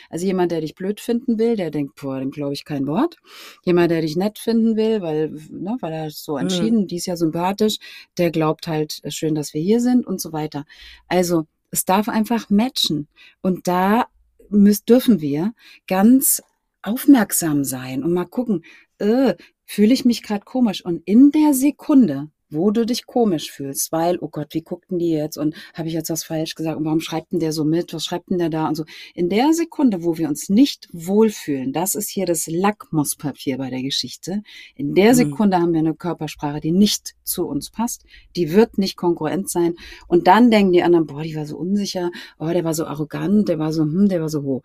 Also 0.09 0.25
jemand, 0.25 0.51
der 0.51 0.61
dich 0.61 0.75
blöd 0.75 0.99
finden 0.99 1.37
will, 1.37 1.55
der 1.55 1.71
denkt, 1.71 1.95
boah, 2.01 2.19
dem 2.19 2.31
glaube 2.31 2.53
ich 2.53 2.65
kein 2.65 2.87
Wort. 2.87 3.17
Jemand, 3.63 3.91
der 3.91 4.01
dich 4.01 4.15
nett 4.15 4.39
finden 4.39 4.75
will, 4.75 5.01
weil, 5.01 5.29
ne, 5.51 5.77
weil 5.81 5.93
er 5.93 6.09
so 6.09 6.37
entschieden, 6.37 6.81
mhm. 6.81 6.87
die 6.87 6.97
ist 6.97 7.05
ja 7.05 7.15
sympathisch, 7.15 7.77
der 8.17 8.31
glaubt 8.31 8.67
halt, 8.67 8.99
äh, 9.03 9.11
schön, 9.11 9.35
dass 9.35 9.53
wir 9.53 9.61
hier 9.61 9.79
sind 9.79 10.05
und 10.05 10.19
so 10.21 10.33
weiter. 10.33 10.65
Also 11.07 11.45
es 11.72 11.86
darf 11.86 12.09
einfach 12.09 12.49
matchen. 12.49 13.07
Und 13.41 13.68
da 13.68 14.07
müssen, 14.49 14.86
dürfen 14.86 15.22
wir 15.22 15.53
ganz 15.88 16.41
aufmerksam 16.82 17.63
sein 17.63 18.03
und 18.03 18.13
mal 18.13 18.26
gucken, 18.26 18.63
äh, 18.99 19.36
fühle 19.65 19.93
ich 19.93 20.05
mich 20.05 20.24
gerade 20.24 20.45
komisch. 20.45 20.84
Und 20.84 21.01
in 21.05 21.32
der 21.32 21.53
Sekunde, 21.53 22.30
wo 22.49 22.71
du 22.71 22.85
dich 22.85 23.05
komisch 23.05 23.51
fühlst, 23.51 23.91
weil, 23.91 24.17
oh 24.19 24.29
Gott, 24.29 24.53
wie 24.53 24.61
guckten 24.61 24.99
die 24.99 25.11
jetzt? 25.11 25.37
Und 25.37 25.55
habe 25.73 25.87
ich 25.87 25.93
jetzt 25.93 26.09
was 26.09 26.23
falsch 26.23 26.55
gesagt? 26.55 26.77
Und 26.77 26.85
warum 26.85 26.99
schreibt 26.99 27.31
denn 27.31 27.39
der 27.39 27.51
so 27.51 27.63
mit, 27.63 27.93
was 27.93 28.05
schreibt 28.05 28.29
denn 28.29 28.37
der 28.37 28.49
da? 28.49 28.67
Und 28.67 28.75
so. 28.75 28.85
In 29.13 29.29
der 29.29 29.53
Sekunde, 29.53 30.03
wo 30.03 30.17
wir 30.17 30.29
uns 30.29 30.49
nicht 30.49 30.87
wohlfühlen, 30.91 31.73
das 31.73 31.95
ist 31.95 32.09
hier 32.09 32.25
das 32.25 32.47
Lackmuspapier 32.47 33.57
bei 33.57 33.69
der 33.69 33.81
Geschichte, 33.81 34.43
in 34.75 34.93
der 34.93 35.11
mhm. 35.11 35.15
Sekunde 35.15 35.57
haben 35.57 35.73
wir 35.73 35.79
eine 35.79 35.95
Körpersprache, 35.95 36.59
die 36.59 36.71
nicht 36.71 37.15
zu 37.23 37.45
uns 37.47 37.69
passt, 37.69 38.03
die 38.35 38.53
wird 38.53 38.77
nicht 38.77 38.97
konkurrent 38.97 39.49
sein. 39.49 39.75
Und 40.07 40.27
dann 40.27 40.51
denken 40.51 40.71
die 40.71 40.83
anderen, 40.83 41.07
boah, 41.07 41.23
die 41.23 41.35
war 41.35 41.45
so 41.45 41.57
unsicher, 41.57 42.11
oh, 42.39 42.49
der 42.49 42.63
war 42.63 42.73
so 42.73 42.85
arrogant, 42.85 43.49
der 43.49 43.59
war 43.59 43.73
so, 43.73 43.83
hm, 43.83 44.07
der 44.09 44.21
war 44.21 44.29
so 44.29 44.43
hoch. 44.43 44.61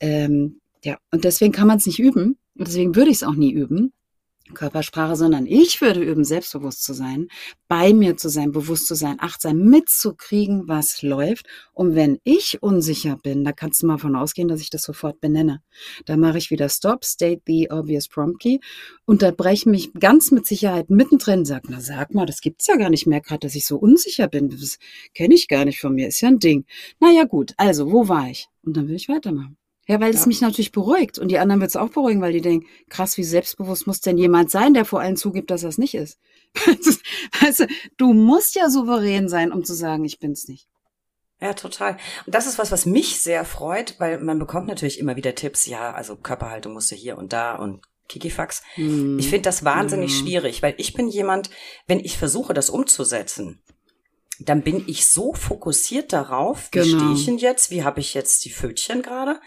Ähm, 0.00 0.60
ja, 0.84 0.98
und 1.10 1.24
deswegen 1.24 1.52
kann 1.52 1.66
man 1.66 1.78
es 1.78 1.86
nicht 1.86 1.98
üben. 1.98 2.38
Und 2.56 2.68
deswegen 2.68 2.94
würde 2.94 3.10
ich 3.10 3.16
es 3.16 3.22
auch 3.22 3.34
nie 3.34 3.52
üben, 3.52 3.92
Körpersprache, 4.52 5.16
sondern 5.16 5.46
ich 5.46 5.80
würde 5.80 6.02
üben, 6.02 6.24
selbstbewusst 6.24 6.84
zu 6.84 6.92
sein, 6.92 7.28
bei 7.66 7.94
mir 7.94 8.16
zu 8.18 8.28
sein, 8.28 8.52
bewusst 8.52 8.86
zu 8.86 8.94
sein, 8.94 9.16
achtsam 9.18 9.58
mitzukriegen, 9.58 10.68
was 10.68 11.00
läuft. 11.00 11.46
Und 11.72 11.94
wenn 11.94 12.18
ich 12.24 12.62
unsicher 12.62 13.16
bin, 13.16 13.44
da 13.44 13.52
kannst 13.52 13.82
du 13.82 13.86
mal 13.86 13.96
von 13.96 14.14
ausgehen, 14.16 14.48
dass 14.48 14.60
ich 14.60 14.68
das 14.68 14.82
sofort 14.82 15.20
benenne. 15.20 15.62
Da 16.04 16.18
mache 16.18 16.36
ich 16.38 16.50
wieder 16.50 16.68
Stop, 16.68 17.04
State 17.04 17.42
the 17.46 17.70
obvious 17.70 18.06
promptly, 18.06 18.60
unterbreche 19.06 19.68
mich 19.68 19.94
ganz 19.94 20.30
mit 20.30 20.46
Sicherheit 20.46 20.90
mittendrin, 20.90 21.46
sag, 21.46 21.64
na 21.68 21.80
sag 21.80 22.14
mal, 22.14 22.26
das 22.26 22.42
gibt's 22.42 22.66
ja 22.66 22.76
gar 22.76 22.90
nicht 22.90 23.06
mehr, 23.06 23.22
gerade 23.22 23.40
dass 23.40 23.54
ich 23.54 23.66
so 23.66 23.78
unsicher 23.78 24.28
bin. 24.28 24.50
Das 24.50 24.78
kenne 25.14 25.34
ich 25.34 25.48
gar 25.48 25.64
nicht 25.64 25.80
von 25.80 25.94
mir, 25.94 26.08
ist 26.08 26.20
ja 26.20 26.28
ein 26.28 26.38
Ding. 26.38 26.66
Naja 27.00 27.24
gut, 27.24 27.54
also, 27.56 27.90
wo 27.90 28.08
war 28.08 28.28
ich? 28.28 28.48
Und 28.62 28.76
dann 28.76 28.88
will 28.88 28.96
ich 28.96 29.08
weitermachen. 29.08 29.56
Ja, 29.86 30.00
weil 30.00 30.12
ja. 30.12 30.18
es 30.18 30.26
mich 30.26 30.40
natürlich 30.40 30.72
beruhigt. 30.72 31.18
Und 31.18 31.28
die 31.28 31.38
anderen 31.38 31.60
wird 31.60 31.70
es 31.70 31.76
auch 31.76 31.90
beruhigen, 31.90 32.22
weil 32.22 32.32
die 32.32 32.40
denken, 32.40 32.66
krass, 32.88 33.16
wie 33.18 33.24
selbstbewusst 33.24 33.86
muss 33.86 34.00
denn 34.00 34.18
jemand 34.18 34.50
sein, 34.50 34.74
der 34.74 34.84
vor 34.84 35.00
allen 35.00 35.16
zugibt, 35.16 35.50
dass 35.50 35.62
er 35.62 35.68
es 35.68 35.78
nicht 35.78 35.94
ist. 35.94 36.18
weißt 37.40 37.60
du, 37.60 37.66
du 37.96 38.12
musst 38.12 38.54
ja 38.54 38.70
souverän 38.70 39.28
sein, 39.28 39.52
um 39.52 39.64
zu 39.64 39.74
sagen, 39.74 40.04
ich 40.04 40.18
bin's 40.18 40.48
nicht. 40.48 40.68
Ja, 41.40 41.52
total. 41.52 41.98
Und 42.24 42.34
das 42.34 42.46
ist 42.46 42.58
was, 42.58 42.72
was 42.72 42.86
mich 42.86 43.20
sehr 43.20 43.44
freut, 43.44 43.96
weil 43.98 44.20
man 44.20 44.38
bekommt 44.38 44.68
natürlich 44.68 44.98
immer 44.98 45.16
wieder 45.16 45.34
Tipps, 45.34 45.66
ja, 45.66 45.92
also 45.92 46.16
Körperhaltung 46.16 46.72
musst 46.72 46.90
du 46.90 46.94
hier 46.94 47.18
und 47.18 47.32
da 47.32 47.56
und 47.56 47.82
Kikifax. 48.08 48.62
Hm. 48.74 49.18
Ich 49.18 49.28
finde 49.28 49.42
das 49.42 49.64
wahnsinnig 49.64 50.12
ja. 50.12 50.18
schwierig, 50.18 50.62
weil 50.62 50.74
ich 50.78 50.94
bin 50.94 51.08
jemand, 51.08 51.50
wenn 51.86 52.00
ich 52.00 52.16
versuche, 52.16 52.54
das 52.54 52.70
umzusetzen, 52.70 53.62
dann 54.40 54.62
bin 54.62 54.84
ich 54.88 55.06
so 55.06 55.32
fokussiert 55.32 56.12
darauf, 56.12 56.68
wie 56.72 56.80
genau. 56.80 56.98
stehe 56.98 57.14
ich 57.14 57.24
denn 57.26 57.38
jetzt, 57.38 57.70
wie 57.70 57.84
habe 57.84 58.00
ich 58.00 58.14
jetzt 58.14 58.44
die 58.44 58.50
Pfötchen 58.50 59.02
gerade, 59.02 59.40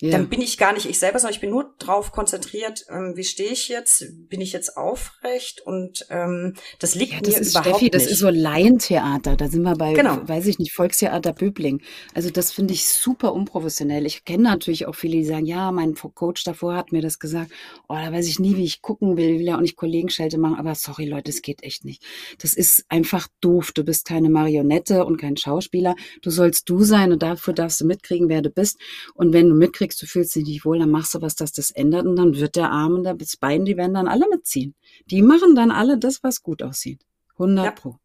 ja. 0.00 0.10
Dann 0.10 0.28
bin 0.28 0.42
ich 0.42 0.58
gar 0.58 0.74
nicht 0.74 0.86
ich 0.86 0.98
selber, 0.98 1.18
sondern 1.18 1.34
ich 1.34 1.40
bin 1.40 1.50
nur 1.50 1.74
drauf 1.78 2.12
konzentriert, 2.12 2.84
ähm, 2.90 3.14
wie 3.16 3.24
stehe 3.24 3.50
ich 3.50 3.68
jetzt, 3.68 4.04
bin 4.28 4.40
ich 4.42 4.52
jetzt 4.52 4.76
aufrecht 4.76 5.62
und 5.62 6.06
ähm, 6.10 6.54
das 6.78 6.94
liegt 6.94 7.14
ja, 7.14 7.20
das 7.20 7.34
mir 7.34 7.40
ist, 7.40 7.50
überhaupt 7.52 7.68
Steffi, 7.68 7.84
nicht. 7.84 7.94
Das 7.94 8.06
ist 8.06 8.18
so 8.18 8.28
Laientheater, 8.28 9.36
da 9.36 9.48
sind 9.48 9.62
wir 9.62 9.74
bei, 9.74 9.94
genau. 9.94 10.20
weiß 10.28 10.46
ich 10.46 10.58
nicht, 10.58 10.72
Volkstheater 10.72 11.32
Böbling. 11.32 11.80
Also 12.14 12.28
das 12.28 12.52
finde 12.52 12.74
ich 12.74 12.86
super 12.86 13.32
unprofessionell. 13.32 14.04
Ich 14.04 14.24
kenne 14.24 14.42
natürlich 14.42 14.86
auch 14.86 14.94
viele, 14.94 15.16
die 15.16 15.24
sagen, 15.24 15.46
ja, 15.46 15.72
mein 15.72 15.94
Coach 15.94 16.44
davor 16.44 16.74
hat 16.74 16.92
mir 16.92 17.00
das 17.00 17.18
gesagt, 17.18 17.50
oh, 17.88 17.94
da 17.94 18.12
weiß 18.12 18.26
ich 18.26 18.38
nie, 18.38 18.56
wie 18.56 18.64
ich 18.64 18.82
gucken 18.82 19.16
will, 19.16 19.38
will 19.38 19.46
ja 19.46 19.56
auch 19.56 19.60
nicht 19.60 19.76
Kollegenschelte 19.76 20.36
machen, 20.36 20.56
aber 20.56 20.74
sorry 20.74 21.06
Leute, 21.06 21.30
das 21.30 21.40
geht 21.40 21.62
echt 21.62 21.84
nicht. 21.86 22.04
Das 22.38 22.52
ist 22.52 22.84
einfach 22.88 23.28
doof. 23.40 23.72
Du 23.72 23.82
bist 23.82 24.06
keine 24.06 24.28
Marionette 24.28 25.04
und 25.04 25.16
kein 25.16 25.36
Schauspieler. 25.36 25.94
Du 26.20 26.30
sollst 26.30 26.68
du 26.68 26.84
sein 26.84 27.12
und 27.12 27.22
dafür 27.22 27.54
darfst 27.54 27.80
du 27.80 27.86
mitkriegen, 27.86 28.28
wer 28.28 28.42
du 28.42 28.50
bist. 28.50 28.78
Und 29.14 29.32
wenn 29.32 29.48
du 29.48 29.54
mitkriegst, 29.54 29.85
kriegst, 29.86 30.02
du 30.02 30.06
fühlst 30.06 30.34
dich 30.34 30.44
nicht 30.44 30.64
wohl, 30.64 30.78
dann 30.78 30.90
machst 30.90 31.14
du 31.14 31.22
was, 31.22 31.36
dass 31.36 31.52
das 31.52 31.70
ändert 31.70 32.06
und 32.06 32.16
dann 32.16 32.36
wird 32.36 32.56
der 32.56 32.70
Arm 32.70 32.94
und 32.94 33.04
das 33.04 33.36
Bein, 33.36 33.64
die 33.64 33.76
werden 33.76 33.94
dann 33.94 34.08
alle 34.08 34.28
mitziehen. 34.28 34.74
Die 35.06 35.22
machen 35.22 35.54
dann 35.54 35.70
alle 35.70 35.98
das, 35.98 36.22
was 36.22 36.42
gut 36.42 36.62
aussieht. 36.62 37.06
100 37.34 37.64
ja. 37.64 37.70
Pro. 37.70 37.98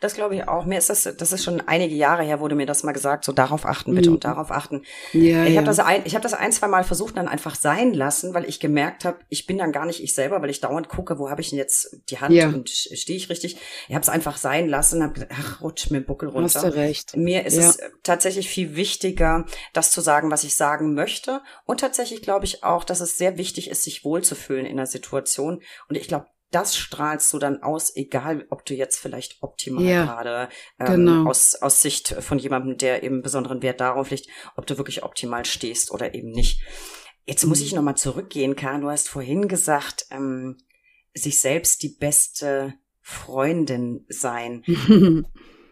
Das 0.00 0.14
glaube 0.14 0.36
ich 0.36 0.48
auch. 0.48 0.64
Mir 0.64 0.78
ist 0.78 0.90
das, 0.90 1.08
das 1.16 1.32
ist 1.32 1.44
schon 1.44 1.60
einige 1.66 1.94
Jahre 1.94 2.22
her, 2.22 2.40
wurde 2.40 2.54
mir 2.54 2.66
das 2.66 2.82
mal 2.82 2.92
gesagt, 2.92 3.24
so 3.24 3.32
darauf 3.32 3.66
achten 3.66 3.94
bitte 3.94 4.10
mhm. 4.10 4.16
und 4.16 4.24
darauf 4.24 4.50
achten. 4.50 4.82
Ja, 5.12 5.44
ich 5.44 5.54
ja. 5.54 5.56
habe 5.56 5.66
das 5.66 5.78
ein, 5.78 6.02
ich 6.04 6.14
habe 6.14 6.22
das 6.22 6.34
ein, 6.34 6.52
zwei 6.52 6.68
Mal 6.68 6.84
versucht, 6.84 7.16
dann 7.16 7.28
einfach 7.28 7.54
sein 7.54 7.94
lassen, 7.94 8.34
weil 8.34 8.44
ich 8.44 8.60
gemerkt 8.60 9.04
habe, 9.04 9.18
ich 9.28 9.46
bin 9.46 9.58
dann 9.58 9.72
gar 9.72 9.86
nicht 9.86 10.02
ich 10.02 10.14
selber, 10.14 10.40
weil 10.42 10.50
ich 10.50 10.60
dauernd 10.60 10.88
gucke, 10.88 11.18
wo 11.18 11.30
habe 11.30 11.40
ich 11.40 11.50
denn 11.50 11.58
jetzt 11.58 11.96
die 12.10 12.18
Hand 12.18 12.34
ja. 12.34 12.48
und 12.48 12.68
stehe 12.68 13.16
ich 13.16 13.28
richtig. 13.28 13.56
Ich 13.88 13.94
habe 13.94 14.02
es 14.02 14.08
einfach 14.08 14.36
sein 14.36 14.68
lassen, 14.68 15.02
habe 15.02 15.14
gedacht, 15.14 15.30
ach, 15.32 15.62
rutsch 15.62 15.90
mir 15.90 16.00
Buckel 16.00 16.28
runter. 16.28 16.62
Hast 16.62 16.64
du 16.64 16.74
recht. 16.74 17.16
Mir 17.16 17.46
ist 17.46 17.56
es 17.56 17.78
tatsächlich 18.02 18.48
viel 18.48 18.76
wichtiger, 18.76 19.44
das 19.72 19.90
zu 19.90 20.00
sagen, 20.00 20.30
was 20.30 20.44
ich 20.44 20.54
sagen 20.54 20.94
möchte. 20.94 21.40
Und 21.64 21.80
tatsächlich 21.80 22.22
glaube 22.22 22.44
ich 22.44 22.64
auch, 22.64 22.84
dass 22.84 23.00
es 23.00 23.18
sehr 23.18 23.36
wichtig 23.38 23.70
ist, 23.70 23.82
sich 23.84 24.04
wohlzufühlen 24.04 24.66
in 24.66 24.76
der 24.76 24.86
Situation. 24.86 25.62
Und 25.88 25.96
ich 25.96 26.08
glaube, 26.08 26.26
das 26.50 26.76
strahlst 26.76 27.32
du 27.32 27.38
dann 27.38 27.62
aus, 27.62 27.94
egal 27.94 28.46
ob 28.50 28.64
du 28.64 28.74
jetzt 28.74 28.98
vielleicht 28.98 29.42
optimal 29.42 29.84
ja, 29.84 30.04
gerade 30.04 30.48
ähm, 30.78 30.86
genau. 30.86 31.28
aus, 31.28 31.54
aus 31.56 31.82
Sicht 31.82 32.08
von 32.20 32.38
jemandem, 32.38 32.78
der 32.78 33.02
eben 33.02 33.22
besonderen 33.22 33.62
Wert 33.62 33.80
darauf 33.80 34.10
legt, 34.10 34.28
ob 34.56 34.66
du 34.66 34.78
wirklich 34.78 35.02
optimal 35.02 35.44
stehst 35.44 35.90
oder 35.90 36.14
eben 36.14 36.30
nicht. 36.30 36.60
Jetzt 37.26 37.44
muss 37.44 37.60
ich 37.60 37.72
mhm. 37.72 37.76
nochmal 37.76 37.96
zurückgehen, 37.96 38.56
Karin. 38.56 38.80
Du 38.80 38.88
hast 38.88 39.08
vorhin 39.08 39.48
gesagt, 39.48 40.06
ähm, 40.10 40.56
sich 41.14 41.40
selbst 41.40 41.82
die 41.82 41.90
beste 41.90 42.74
Freundin 43.02 44.06
sein. 44.08 44.64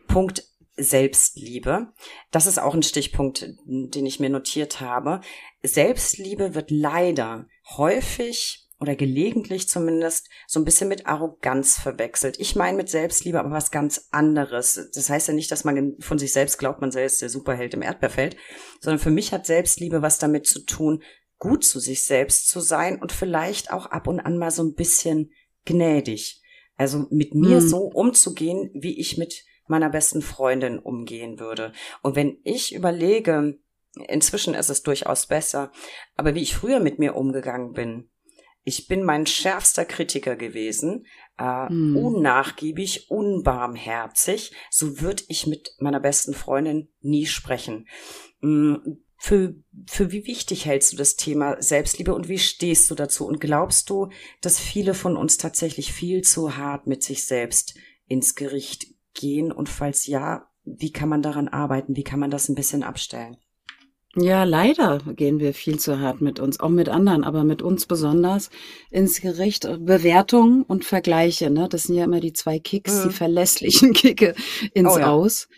Punkt 0.08 0.44
Selbstliebe. 0.76 1.92
Das 2.30 2.46
ist 2.46 2.58
auch 2.58 2.74
ein 2.74 2.82
Stichpunkt, 2.82 3.48
den 3.64 4.06
ich 4.06 4.20
mir 4.20 4.28
notiert 4.28 4.80
habe. 4.80 5.22
Selbstliebe 5.62 6.54
wird 6.54 6.70
leider 6.70 7.46
häufig 7.76 8.65
oder 8.78 8.94
gelegentlich 8.94 9.68
zumindest 9.68 10.28
so 10.46 10.60
ein 10.60 10.64
bisschen 10.64 10.88
mit 10.88 11.06
Arroganz 11.06 11.78
verwechselt. 11.78 12.38
Ich 12.38 12.56
meine 12.56 12.76
mit 12.76 12.90
Selbstliebe 12.90 13.40
aber 13.40 13.50
was 13.50 13.70
ganz 13.70 14.08
anderes. 14.10 14.90
Das 14.94 15.08
heißt 15.08 15.28
ja 15.28 15.34
nicht, 15.34 15.50
dass 15.50 15.64
man 15.64 15.96
von 16.00 16.18
sich 16.18 16.32
selbst 16.32 16.58
glaubt, 16.58 16.80
man 16.80 16.92
sei 16.92 17.02
jetzt 17.02 17.22
der 17.22 17.30
Superheld 17.30 17.74
im 17.74 17.82
Erdbeerfeld, 17.82 18.36
sondern 18.80 18.98
für 18.98 19.10
mich 19.10 19.32
hat 19.32 19.46
Selbstliebe 19.46 20.02
was 20.02 20.18
damit 20.18 20.46
zu 20.46 20.64
tun, 20.64 21.02
gut 21.38 21.64
zu 21.64 21.80
sich 21.80 22.04
selbst 22.04 22.48
zu 22.48 22.60
sein 22.60 23.00
und 23.00 23.12
vielleicht 23.12 23.72
auch 23.72 23.86
ab 23.86 24.08
und 24.08 24.20
an 24.20 24.38
mal 24.38 24.50
so 24.50 24.62
ein 24.62 24.74
bisschen 24.74 25.30
gnädig. 25.64 26.42
Also 26.76 27.06
mit 27.10 27.34
mir 27.34 27.60
hm. 27.60 27.68
so 27.68 27.78
umzugehen, 27.78 28.70
wie 28.74 28.98
ich 28.98 29.16
mit 29.16 29.44
meiner 29.66 29.90
besten 29.90 30.22
Freundin 30.22 30.78
umgehen 30.78 31.40
würde. 31.40 31.72
Und 32.02 32.14
wenn 32.14 32.38
ich 32.44 32.74
überlege, 32.74 33.58
inzwischen 34.08 34.54
ist 34.54 34.68
es 34.68 34.82
durchaus 34.82 35.26
besser, 35.26 35.72
aber 36.14 36.34
wie 36.34 36.42
ich 36.42 36.54
früher 36.54 36.80
mit 36.80 36.98
mir 36.98 37.16
umgegangen 37.16 37.72
bin, 37.72 38.10
ich 38.66 38.88
bin 38.88 39.04
mein 39.04 39.26
schärfster 39.26 39.84
Kritiker 39.84 40.34
gewesen, 40.34 41.06
äh, 41.38 41.68
hm. 41.68 41.96
unnachgiebig, 41.96 43.08
unbarmherzig. 43.12 44.52
So 44.70 45.00
würde 45.00 45.22
ich 45.28 45.46
mit 45.46 45.70
meiner 45.78 46.00
besten 46.00 46.34
Freundin 46.34 46.88
nie 47.00 47.26
sprechen. 47.26 47.86
Hm, 48.40 48.98
für, 49.18 49.54
für 49.86 50.10
wie 50.10 50.26
wichtig 50.26 50.66
hältst 50.66 50.92
du 50.92 50.96
das 50.96 51.14
Thema 51.14 51.62
Selbstliebe 51.62 52.12
und 52.12 52.28
wie 52.28 52.40
stehst 52.40 52.90
du 52.90 52.96
dazu? 52.96 53.24
Und 53.24 53.40
glaubst 53.40 53.88
du, 53.88 54.08
dass 54.40 54.58
viele 54.58 54.94
von 54.94 55.16
uns 55.16 55.38
tatsächlich 55.38 55.92
viel 55.92 56.22
zu 56.22 56.56
hart 56.56 56.88
mit 56.88 57.04
sich 57.04 57.24
selbst 57.24 57.78
ins 58.08 58.34
Gericht 58.34 58.88
gehen? 59.14 59.52
Und 59.52 59.68
falls 59.68 60.08
ja, 60.08 60.50
wie 60.64 60.90
kann 60.90 61.08
man 61.08 61.22
daran 61.22 61.46
arbeiten? 61.46 61.94
Wie 61.94 62.04
kann 62.04 62.18
man 62.18 62.32
das 62.32 62.48
ein 62.48 62.56
bisschen 62.56 62.82
abstellen? 62.82 63.36
Ja, 64.18 64.44
leider 64.44 65.00
gehen 65.14 65.40
wir 65.40 65.52
viel 65.52 65.78
zu 65.78 66.00
hart 66.00 66.22
mit 66.22 66.40
uns, 66.40 66.58
auch 66.58 66.70
mit 66.70 66.88
anderen, 66.88 67.22
aber 67.22 67.44
mit 67.44 67.60
uns 67.60 67.84
besonders 67.84 68.48
ins 68.90 69.20
Gericht. 69.20 69.68
Bewertungen 69.80 70.62
und 70.62 70.86
Vergleiche, 70.86 71.50
ne? 71.50 71.68
Das 71.68 71.84
sind 71.84 71.96
ja 71.96 72.04
immer 72.04 72.20
die 72.20 72.32
zwei 72.32 72.58
Kicks, 72.58 73.04
mhm. 73.04 73.08
die 73.08 73.14
verlässlichen 73.14 73.92
Kicke 73.94 74.34
ins 74.72 74.94
oh, 74.94 74.98
ja. 74.98 75.10
Aus. 75.10 75.48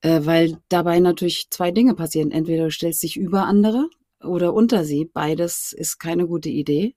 Äh, 0.00 0.22
weil 0.24 0.58
dabei 0.68 0.98
natürlich 0.98 1.50
zwei 1.50 1.70
Dinge 1.70 1.94
passieren. 1.94 2.32
Entweder 2.32 2.64
du 2.64 2.70
stellst 2.72 3.02
dich 3.04 3.16
über 3.16 3.44
andere 3.44 3.88
oder 4.24 4.54
unter 4.54 4.84
sie. 4.84 5.04
Beides 5.04 5.72
ist 5.72 5.98
keine 5.98 6.26
gute 6.26 6.48
Idee, 6.48 6.96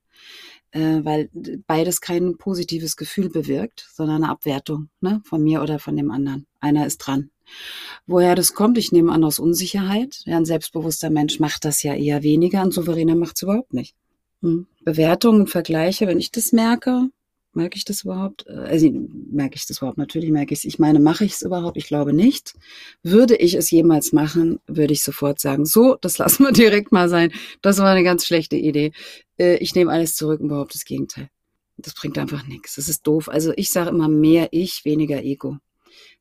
äh, 0.71 1.01
weil 1.03 1.29
beides 1.67 2.01
kein 2.01 2.37
positives 2.37 2.95
Gefühl 2.95 3.29
bewirkt, 3.29 3.87
sondern 3.93 4.23
eine 4.23 4.31
Abwertung 4.31 4.89
ne? 4.99 5.21
von 5.25 5.43
mir 5.43 5.61
oder 5.61 5.77
von 5.77 5.95
dem 5.95 6.09
anderen. 6.09 6.47
Einer 6.59 6.87
ist 6.87 6.97
dran. 6.97 7.29
Woher 8.05 8.35
das 8.35 8.53
kommt, 8.53 8.77
ich 8.77 8.91
nehme 8.91 9.11
an 9.11 9.23
aus 9.23 9.39
Unsicherheit. 9.39 10.21
Ja, 10.25 10.37
ein 10.37 10.45
selbstbewusster 10.45 11.09
Mensch 11.09 11.39
macht 11.39 11.65
das 11.65 11.83
ja 11.83 11.93
eher 11.95 12.23
weniger, 12.23 12.61
ein 12.61 12.71
souveräner 12.71 13.15
macht 13.15 13.37
es 13.37 13.43
überhaupt 13.43 13.73
nicht. 13.73 13.95
Hm. 14.41 14.67
Bewertungen, 14.83 15.47
Vergleiche, 15.47 16.07
wenn 16.07 16.19
ich 16.19 16.31
das 16.31 16.51
merke, 16.51 17.09
merke 17.53 17.77
ich 17.77 17.85
das 17.85 18.03
überhaupt? 18.03 18.45
Äh, 18.47 18.53
also 18.53 18.89
merke 18.91 19.55
ich 19.55 19.65
das 19.65 19.77
überhaupt? 19.77 19.97
Natürlich 19.97 20.31
merke 20.31 20.53
ich 20.53 20.59
es. 20.59 20.65
Ich 20.65 20.79
meine, 20.79 20.99
mache 20.99 21.25
ich 21.25 21.33
es 21.33 21.41
überhaupt? 21.41 21.77
Ich 21.77 21.87
glaube 21.87 22.13
nicht. 22.13 22.53
Würde 23.03 23.35
ich 23.35 23.53
es 23.53 23.71
jemals 23.71 24.11
machen, 24.11 24.59
würde 24.67 24.93
ich 24.93 25.03
sofort 25.03 25.39
sagen, 25.39 25.65
so, 25.65 25.95
das 25.95 26.17
lassen 26.19 26.43
wir 26.45 26.51
direkt 26.51 26.91
mal 26.91 27.09
sein. 27.09 27.31
Das 27.61 27.77
war 27.79 27.89
eine 27.89 28.03
ganz 28.03 28.25
schlechte 28.25 28.55
Idee. 28.55 28.91
Äh, 29.37 29.57
ich 29.57 29.75
nehme 29.75 29.91
alles 29.91 30.15
zurück 30.15 30.41
und 30.41 30.49
behaupte 30.49 30.77
das 30.77 30.85
Gegenteil. 30.85 31.29
Das 31.77 31.93
bringt 31.95 32.17
einfach 32.17 32.45
nichts. 32.47 32.75
Das 32.75 32.87
ist 32.87 33.07
doof. 33.07 33.29
Also 33.29 33.51
ich 33.55 33.71
sage 33.71 33.89
immer 33.89 34.07
mehr 34.07 34.49
ich, 34.51 34.85
weniger 34.85 35.23
Ego. 35.23 35.57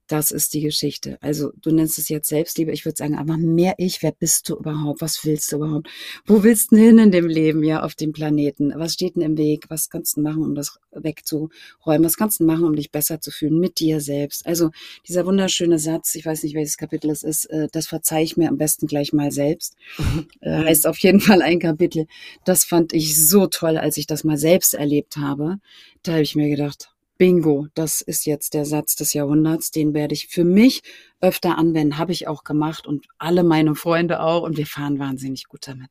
Das 0.09 0.31
ist 0.31 0.53
die 0.53 0.61
Geschichte. 0.61 1.17
Also 1.21 1.53
du 1.63 1.71
nennst 1.71 1.99
es 1.99 2.09
jetzt 2.09 2.29
Selbstliebe. 2.29 2.73
Ich 2.73 2.85
würde 2.85 2.97
sagen, 2.97 3.17
aber 3.17 3.37
mehr 3.37 3.75
ich. 3.79 4.03
Wer 4.03 4.13
bist 4.13 4.49
du 4.49 4.57
überhaupt? 4.57 5.01
Was 5.01 5.25
willst 5.25 5.51
du 5.53 5.57
überhaupt? 5.57 5.89
Wo 6.27 6.43
willst 6.43 6.73
du 6.73 6.77
hin 6.77 6.99
in 6.99 7.11
dem 7.13 7.29
Leben, 7.29 7.63
ja, 7.63 7.83
auf 7.83 7.95
dem 7.95 8.13
Planeten? 8.13 8.73
Was 8.77 8.95
steht 8.95 9.17
denn 9.17 9.23
im 9.23 9.39
Weg? 9.39 9.67
Was 9.69 9.91
kannst 9.91 10.17
du 10.17 10.21
machen, 10.21 10.43
um 10.43 10.55
das 10.55 10.79
wegzuräumen? 10.91 12.05
Was 12.05 12.17
kannst 12.17 12.41
du 12.41 12.45
machen, 12.45 12.65
um 12.65 12.75
dich 12.75 12.91
besser 12.91 13.21
zu 13.21 13.31
fühlen 13.31 13.59
mit 13.59 13.79
dir 13.79 14.01
selbst? 14.01 14.45
Also 14.45 14.71
dieser 15.07 15.25
wunderschöne 15.25 15.79
Satz, 15.79 16.15
ich 16.15 16.27
weiß 16.27 16.43
nicht, 16.43 16.55
welches 16.55 16.77
Kapitel 16.77 17.11
es 17.11 17.23
ist, 17.23 17.47
äh, 17.47 17.69
das 17.71 17.87
verzeih 17.87 18.23
ich 18.23 18.37
mir 18.37 18.49
am 18.49 18.59
besten 18.59 18.87
gleich 18.87 19.13
mal 19.13 19.31
selbst. 19.31 19.77
Äh, 20.41 20.65
heißt 20.65 20.87
auf 20.87 20.99
jeden 20.99 21.21
Fall 21.21 21.41
ein 21.43 21.61
Kapitel. 21.61 22.07
Das 22.45 22.65
fand 22.65 22.93
ich 22.93 23.29
so 23.29 23.47
toll, 23.47 23.77
als 23.77 23.97
ich 23.97 24.07
das 24.07 24.25
mal 24.25 24.37
selbst 24.37 24.75
erlebt 24.75 25.17
habe. 25.17 25.59
Da 26.03 26.13
habe 26.13 26.23
ich 26.23 26.35
mir 26.35 26.49
gedacht, 26.49 26.92
Bingo, 27.19 27.69
das 27.75 28.01
ist 28.01 28.27
jetzt 28.27 28.55
der 28.55 28.65
Satz 28.65 28.97
des 28.97 29.13
Jahrhunderts, 29.13 29.71
den 29.71 29.95
werde 29.95 30.15
ich 30.15 30.29
für 30.29 30.45
mich 30.45 30.83
öfter 31.21 31.57
anwenden, 31.57 31.99
habe 31.99 32.13
ich 32.13 32.27
auch 32.27 32.45
gemacht 32.45 32.87
und 32.87 33.07
alle 33.19 33.45
meine 33.45 33.75
Freunde 33.75 34.21
auch 34.21 34.43
und 34.43 34.57
wir 34.57 34.67
fahren 34.67 34.99
wahnsinnig 34.99 35.47
gut 35.47 35.69
damit. 35.69 35.91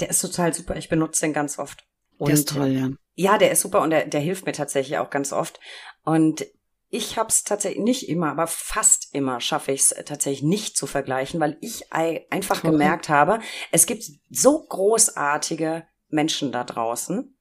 Der 0.00 0.08
ist 0.10 0.20
total 0.20 0.54
super, 0.54 0.76
ich 0.76 0.88
benutze 0.88 1.26
den 1.26 1.32
ganz 1.32 1.58
oft. 1.58 1.84
Und 2.16 2.28
der 2.28 2.34
ist 2.34 2.48
toll, 2.48 2.68
ja. 2.68 2.90
Ja, 3.14 3.38
der 3.38 3.50
ist 3.50 3.60
super 3.60 3.82
und 3.82 3.90
der, 3.90 4.06
der 4.06 4.20
hilft 4.20 4.46
mir 4.46 4.52
tatsächlich 4.52 4.98
auch 4.98 5.10
ganz 5.10 5.32
oft. 5.32 5.60
Und 6.04 6.46
ich 6.88 7.16
habe 7.16 7.28
es 7.28 7.44
tatsächlich 7.44 7.82
nicht 7.82 8.08
immer, 8.08 8.30
aber 8.30 8.46
fast 8.46 9.14
immer 9.14 9.40
schaffe 9.40 9.72
ich 9.72 9.80
es 9.80 9.94
tatsächlich 10.04 10.42
nicht 10.42 10.76
zu 10.76 10.86
vergleichen, 10.86 11.40
weil 11.40 11.56
ich 11.60 11.92
einfach 11.92 12.62
gemerkt 12.62 13.08
habe, 13.08 13.40
es 13.70 13.86
gibt 13.86 14.04
so 14.30 14.62
großartige 14.62 15.86
Menschen 16.08 16.52
da 16.52 16.64
draußen, 16.64 17.36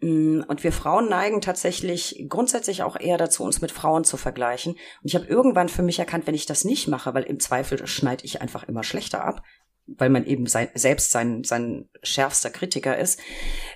und 0.00 0.62
wir 0.62 0.72
Frauen 0.72 1.08
neigen 1.08 1.40
tatsächlich 1.40 2.26
grundsätzlich 2.28 2.82
auch 2.82 3.00
eher 3.00 3.16
dazu, 3.16 3.44
uns 3.44 3.62
mit 3.62 3.72
Frauen 3.72 4.04
zu 4.04 4.16
vergleichen. 4.16 4.72
Und 4.72 4.80
ich 5.02 5.14
habe 5.14 5.26
irgendwann 5.26 5.68
für 5.68 5.82
mich 5.82 5.98
erkannt, 5.98 6.26
wenn 6.26 6.34
ich 6.34 6.46
das 6.46 6.64
nicht 6.64 6.86
mache, 6.88 7.14
weil 7.14 7.22
im 7.22 7.40
Zweifel 7.40 7.86
schneide 7.86 8.24
ich 8.24 8.42
einfach 8.42 8.64
immer 8.64 8.82
schlechter 8.82 9.24
ab, 9.24 9.42
weil 9.86 10.10
man 10.10 10.26
eben 10.26 10.46
sein, 10.46 10.68
selbst 10.74 11.12
sein, 11.12 11.44
sein 11.44 11.88
schärfster 12.02 12.50
Kritiker 12.50 12.98
ist. 12.98 13.20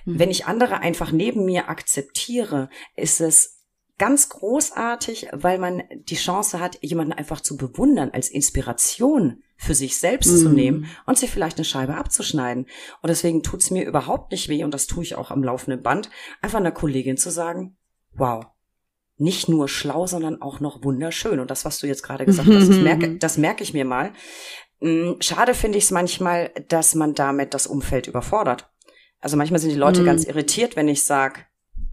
Mhm. 0.05 0.19
Wenn 0.19 0.29
ich 0.29 0.45
andere 0.45 0.79
einfach 0.79 1.11
neben 1.11 1.45
mir 1.45 1.69
akzeptiere, 1.69 2.69
ist 2.95 3.19
es 3.19 3.61
ganz 3.97 4.29
großartig, 4.29 5.29
weil 5.31 5.59
man 5.59 5.83
die 5.91 6.15
Chance 6.15 6.59
hat, 6.59 6.77
jemanden 6.81 7.13
einfach 7.13 7.41
zu 7.41 7.57
bewundern, 7.57 8.11
als 8.11 8.29
Inspiration 8.29 9.43
für 9.61 9.75
sich 9.75 9.97
selbst 9.97 10.31
mm. 10.31 10.37
zu 10.37 10.49
nehmen 10.49 10.87
und 11.05 11.19
sich 11.19 11.29
vielleicht 11.29 11.57
eine 11.57 11.65
Scheibe 11.65 11.95
abzuschneiden. 11.95 12.65
Und 13.01 13.09
deswegen 13.09 13.43
tut's 13.43 13.69
mir 13.69 13.85
überhaupt 13.85 14.31
nicht 14.31 14.49
weh, 14.49 14.63
und 14.63 14.73
das 14.73 14.87
tue 14.87 15.03
ich 15.03 15.15
auch 15.15 15.29
am 15.29 15.43
laufenden 15.43 15.83
Band, 15.83 16.09
einfach 16.41 16.57
einer 16.57 16.71
Kollegin 16.71 17.15
zu 17.15 17.29
sagen, 17.29 17.77
wow, 18.13 18.45
nicht 19.17 19.49
nur 19.49 19.69
schlau, 19.69 20.07
sondern 20.07 20.41
auch 20.41 20.61
noch 20.61 20.83
wunderschön. 20.83 21.39
Und 21.39 21.51
das, 21.51 21.63
was 21.63 21.77
du 21.77 21.85
jetzt 21.85 22.01
gerade 22.01 22.25
gesagt 22.25 22.49
hast, 22.49 22.69
das 22.69 22.77
merke, 22.81 23.17
das 23.17 23.37
merke 23.37 23.61
ich 23.61 23.73
mir 23.73 23.85
mal. 23.85 24.13
Mm, 24.79 25.13
schade 25.19 25.53
finde 25.53 25.77
ich 25.77 25.83
es 25.83 25.91
manchmal, 25.91 26.51
dass 26.67 26.95
man 26.95 27.13
damit 27.13 27.53
das 27.53 27.67
Umfeld 27.67 28.07
überfordert. 28.07 28.71
Also 29.19 29.37
manchmal 29.37 29.59
sind 29.59 29.69
die 29.69 29.77
Leute 29.77 30.01
mm. 30.01 30.05
ganz 30.05 30.23
irritiert, 30.23 30.75
wenn 30.75 30.87
ich 30.87 31.03
sage, 31.03 31.41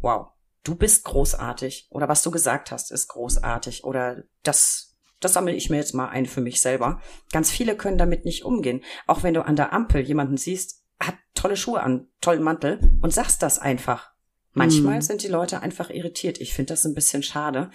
wow, 0.01 0.29
du 0.65 0.75
bist 0.75 1.05
großartig 1.05 1.89
oder 1.91 2.09
was 2.09 2.23
du 2.23 2.31
gesagt 2.31 2.71
hast, 2.73 2.91
ist 2.93 3.09
großartig 3.09 3.85
oder 3.85 4.23
das, 4.43 4.88
das 5.21 5.33
sammle 5.33 5.55
ich 5.55 5.71
mir 5.71 5.77
jetzt 5.77 5.95
mal 5.95 6.09
ein 6.09 6.27
für 6.27 6.41
mich 6.41 6.61
selber. 6.61 7.01
Ganz 7.33 7.51
viele 7.51 7.77
können 7.77 7.99
damit 7.99 8.25
nicht 8.25 8.45
umgehen. 8.45 8.83
Auch 9.07 9.23
wenn 9.23 9.35
du 9.35 9.45
an 9.45 9.57
der 9.57 9.73
Ampel 9.73 10.03
jemanden 10.03 10.37
siehst, 10.37 10.85
hat 11.01 11.17
tolle 11.35 11.57
Schuhe 11.57 11.83
an, 11.83 12.09
tollen 12.21 12.43
Mantel 12.43 12.81
und 13.03 13.13
sagst 13.13 13.43
das 13.43 13.59
einfach. 13.59 14.13
Manchmal 14.55 14.97
mhm. 14.97 15.03
sind 15.03 15.23
die 15.23 15.29
Leute 15.29 15.63
einfach 15.63 15.91
irritiert. 15.91 16.41
Ich 16.41 16.53
finde 16.53 16.73
das 16.73 16.85
ein 16.85 16.95
bisschen 16.95 17.23
schade. 17.23 17.71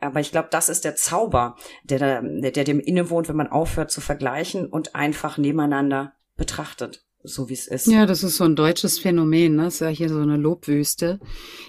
Aber 0.00 0.20
ich 0.20 0.32
glaube, 0.32 0.48
das 0.50 0.68
ist 0.68 0.84
der 0.84 0.96
Zauber, 0.96 1.56
der, 1.84 2.20
der, 2.20 2.50
der 2.50 2.64
dem 2.64 2.80
innewohnt, 2.80 3.28
wenn 3.28 3.36
man 3.36 3.48
aufhört 3.48 3.90
zu 3.90 4.00
vergleichen 4.02 4.66
und 4.66 4.94
einfach 4.94 5.38
nebeneinander 5.38 6.14
betrachtet 6.36 7.05
so 7.26 7.48
wie 7.48 7.54
es 7.54 7.66
ist. 7.66 7.86
Ja, 7.86 8.06
das 8.06 8.22
ist 8.22 8.36
so 8.36 8.44
ein 8.44 8.56
deutsches 8.56 8.98
Phänomen. 8.98 9.56
Ne? 9.56 9.64
Das 9.64 9.74
ist 9.74 9.80
ja 9.80 9.88
hier 9.88 10.08
so 10.08 10.18
eine 10.18 10.36
Lobwüste. 10.36 11.18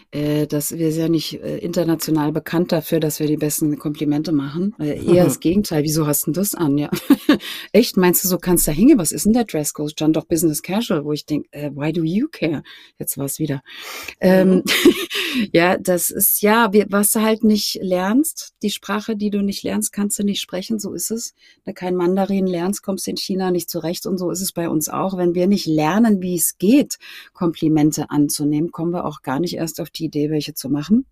Äh, 0.10 0.48
dass 0.48 0.72
wir 0.72 0.94
sind 0.94 1.02
ja 1.02 1.10
nicht 1.10 1.44
äh, 1.44 1.58
international 1.58 2.32
bekannt 2.32 2.72
dafür, 2.72 3.02
dass 3.02 3.20
wir 3.20 3.28
die 3.28 3.36
besten 3.36 3.78
Komplimente 3.78 4.32
machen. 4.32 4.74
Äh, 4.80 5.04
eher 5.04 5.04
mhm. 5.04 5.16
das 5.28 5.42
Gegenteil. 5.42 5.84
Wieso 5.84 6.08
hast 6.08 6.28
du 6.28 6.32
das 6.32 6.56
an? 6.56 6.78
Ja. 6.78 6.90
Echt? 7.74 7.98
Meinst 7.98 8.24
du, 8.24 8.30
so 8.30 8.38
kannst 8.38 8.66
du 8.66 8.72
da 8.72 8.76
hingehen? 8.76 9.00
Was 9.00 9.12
ist 9.12 9.26
denn 9.26 9.34
der 9.34 9.44
Dresscode? 9.44 9.92
Stand 9.92 10.16
doch 10.16 10.26
Business 10.26 10.62
Casual, 10.62 11.04
wo 11.04 11.12
ich 11.12 11.26
denke, 11.26 11.50
äh, 11.52 11.72
why 11.72 11.92
do 11.92 12.04
you 12.04 12.28
care? 12.32 12.64
Jetzt 12.98 13.18
war 13.18 13.26
es 13.26 13.38
wieder. 13.38 13.62
Ähm, 14.22 14.56
mhm. 14.56 14.64
ja, 15.52 15.78
das 15.78 16.10
ist 16.10 16.42
ja, 16.42 16.72
was 16.88 17.12
du 17.12 17.22
halt 17.22 17.44
nicht 17.44 17.78
lernst, 17.82 18.54
die 18.64 18.70
Sprache, 18.70 19.18
die 19.18 19.30
du 19.30 19.42
nicht 19.42 19.64
lernst, 19.64 19.92
kannst 19.92 20.18
du 20.20 20.24
nicht 20.24 20.40
sprechen. 20.40 20.80
So 20.80 20.94
ist 20.94 21.12
es. 21.12 21.34
Wenn 21.66 21.74
du 21.74 21.80
kein 21.80 21.96
Mandarin 21.96 22.48
lernst, 22.48 22.82
kommst 22.82 23.08
du 23.08 23.12
in 23.12 23.18
China 23.18 23.52
nicht 23.52 23.70
zurecht. 23.70 24.06
Und 24.06 24.18
so 24.18 24.32
ist 24.32 24.42
es 24.42 24.54
bei 24.54 24.70
uns 24.70 24.88
auch. 24.88 25.18
Wenn 25.18 25.36
wir 25.36 25.47
nicht 25.48 25.66
lernen, 25.66 26.22
wie 26.22 26.36
es 26.36 26.58
geht, 26.58 26.98
Komplimente 27.34 28.10
anzunehmen, 28.10 28.72
kommen 28.72 28.94
wir 28.94 29.06
auch 29.06 29.22
gar 29.22 29.40
nicht 29.40 29.56
erst 29.56 29.82
auf 29.82 29.90
die 29.90 30.06
Idee, 30.06 30.30
welche 30.30 30.54
zu 30.54 30.70
machen. 30.70 31.06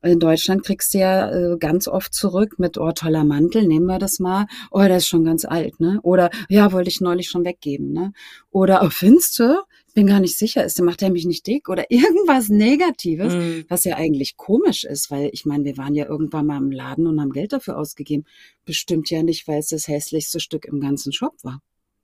In 0.00 0.20
Deutschland 0.20 0.64
kriegst 0.64 0.94
du 0.94 0.98
ja 0.98 1.30
äh, 1.30 1.56
ganz 1.58 1.88
oft 1.88 2.14
zurück 2.14 2.58
mit, 2.58 2.78
oh, 2.78 2.92
toller 2.92 3.24
Mantel, 3.24 3.66
nehmen 3.66 3.86
wir 3.86 3.98
das 3.98 4.20
mal. 4.20 4.46
Oh, 4.70 4.78
der 4.78 4.98
ist 4.98 5.08
schon 5.08 5.24
ganz 5.24 5.44
alt, 5.44 5.80
ne? 5.80 5.98
Oder, 6.02 6.30
ja, 6.48 6.70
wollte 6.70 6.88
ich 6.88 7.00
neulich 7.00 7.28
schon 7.28 7.44
weggeben, 7.44 7.92
ne? 7.92 8.12
Oder, 8.50 8.82
oh, 8.84 8.90
findest 8.90 9.38
du? 9.40 9.60
Bin 9.94 10.06
gar 10.06 10.20
nicht 10.20 10.38
sicher, 10.38 10.64
ist, 10.64 10.80
macht 10.82 11.02
er 11.02 11.10
mich 11.10 11.26
nicht 11.26 11.48
dick? 11.48 11.68
Oder 11.68 11.86
irgendwas 11.90 12.48
Negatives, 12.48 13.34
mhm. 13.34 13.64
was 13.68 13.82
ja 13.82 13.96
eigentlich 13.96 14.36
komisch 14.36 14.84
ist, 14.84 15.10
weil 15.10 15.30
ich 15.32 15.44
meine, 15.44 15.64
wir 15.64 15.76
waren 15.76 15.96
ja 15.96 16.06
irgendwann 16.06 16.46
mal 16.46 16.58
im 16.58 16.70
Laden 16.70 17.08
und 17.08 17.20
haben 17.20 17.32
Geld 17.32 17.52
dafür 17.52 17.76
ausgegeben. 17.76 18.24
Bestimmt 18.64 19.10
ja 19.10 19.24
nicht, 19.24 19.48
weil 19.48 19.58
es 19.58 19.68
das 19.68 19.88
hässlichste 19.88 20.38
Stück 20.38 20.64
im 20.66 20.78
ganzen 20.78 21.12
Shop 21.12 21.34
war. 21.42 21.60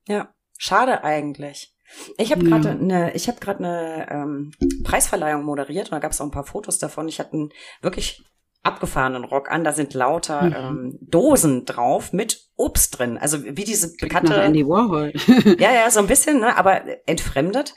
Ja, 0.08 0.34
schade 0.58 1.04
eigentlich. 1.04 1.74
Ich 2.16 2.32
habe 2.32 2.44
gerade 2.44 2.70
eine, 2.70 3.14
ich 3.14 3.28
habe 3.28 3.38
gerade 3.40 3.58
eine 3.58 4.10
ähm, 4.10 4.52
Preisverleihung 4.82 5.44
moderiert 5.44 5.88
und 5.88 5.92
da 5.92 5.98
gab 5.98 6.12
es 6.12 6.20
auch 6.20 6.24
ein 6.24 6.30
paar 6.30 6.46
Fotos 6.46 6.78
davon. 6.78 7.08
Ich 7.08 7.20
hatte 7.20 7.34
einen 7.34 7.50
wirklich 7.82 8.24
abgefahrenen 8.64 9.24
Rock 9.24 9.50
an. 9.50 9.62
Da 9.62 9.72
sind 9.72 9.94
lauter 9.94 10.42
mhm. 10.42 10.54
ähm, 10.56 10.98
Dosen 11.02 11.64
drauf 11.66 12.12
mit 12.12 12.48
Obst 12.56 12.98
drin. 12.98 13.18
Also 13.18 13.44
wie 13.44 13.64
diese 13.64 13.94
bekannte. 13.96 14.34
Andy 14.34 14.66
Warhol. 14.66 15.12
ja, 15.58 15.72
ja, 15.72 15.90
so 15.90 16.00
ein 16.00 16.06
bisschen, 16.06 16.40
ne, 16.40 16.56
aber 16.56 16.82
entfremdet. 17.06 17.74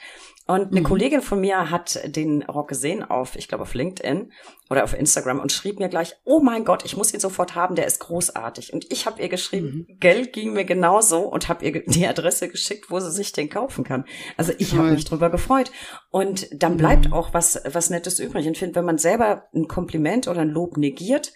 Und 0.47 0.71
eine 0.71 0.79
mhm. 0.79 0.85
Kollegin 0.85 1.21
von 1.21 1.41
mir 1.41 1.69
hat 1.69 1.99
den 2.05 2.41
Rock 2.43 2.69
gesehen 2.69 3.03
auf, 3.03 3.35
ich 3.35 3.49
glaube, 3.49 3.63
auf 3.63 3.73
LinkedIn 3.73 4.31
oder 4.69 4.85
auf 4.85 4.97
Instagram 4.97 5.39
und 5.39 5.51
schrieb 5.51 5.77
mir 5.79 5.89
gleich, 5.89 6.15
oh 6.23 6.39
mein 6.39 6.63
Gott, 6.63 6.85
ich 6.85 6.95
muss 6.95 7.13
ihn 7.13 7.19
sofort 7.19 7.53
haben, 7.53 7.75
der 7.75 7.85
ist 7.85 7.99
großartig. 7.99 8.71
Und 8.71 8.89
ich 8.89 9.05
habe 9.05 9.21
ihr 9.21 9.27
geschrieben, 9.27 9.85
mhm. 9.87 9.99
Geld 9.99 10.31
ging 10.31 10.53
mir 10.53 10.63
genauso 10.63 11.19
und 11.19 11.49
habe 11.49 11.65
ihr 11.65 11.83
die 11.85 12.07
Adresse 12.07 12.47
geschickt, 12.47 12.89
wo 12.89 12.99
sie 13.01 13.11
sich 13.11 13.33
den 13.33 13.49
kaufen 13.49 13.83
kann. 13.83 14.05
Also 14.37 14.53
ich 14.57 14.73
habe 14.73 14.91
mich 14.91 15.03
drüber 15.03 15.29
gefreut. 15.29 15.69
Und 16.11 16.47
dann 16.51 16.77
bleibt 16.77 17.07
mhm. 17.07 17.13
auch 17.13 17.33
was, 17.33 17.61
was 17.65 17.89
Nettes 17.89 18.19
übrig. 18.19 18.47
Und 18.47 18.57
finde, 18.57 18.75
wenn 18.75 18.85
man 18.85 18.97
selber 18.97 19.49
ein 19.53 19.67
Kompliment 19.67 20.29
oder 20.29 20.41
ein 20.41 20.49
Lob 20.49 20.77
negiert, 20.77 21.33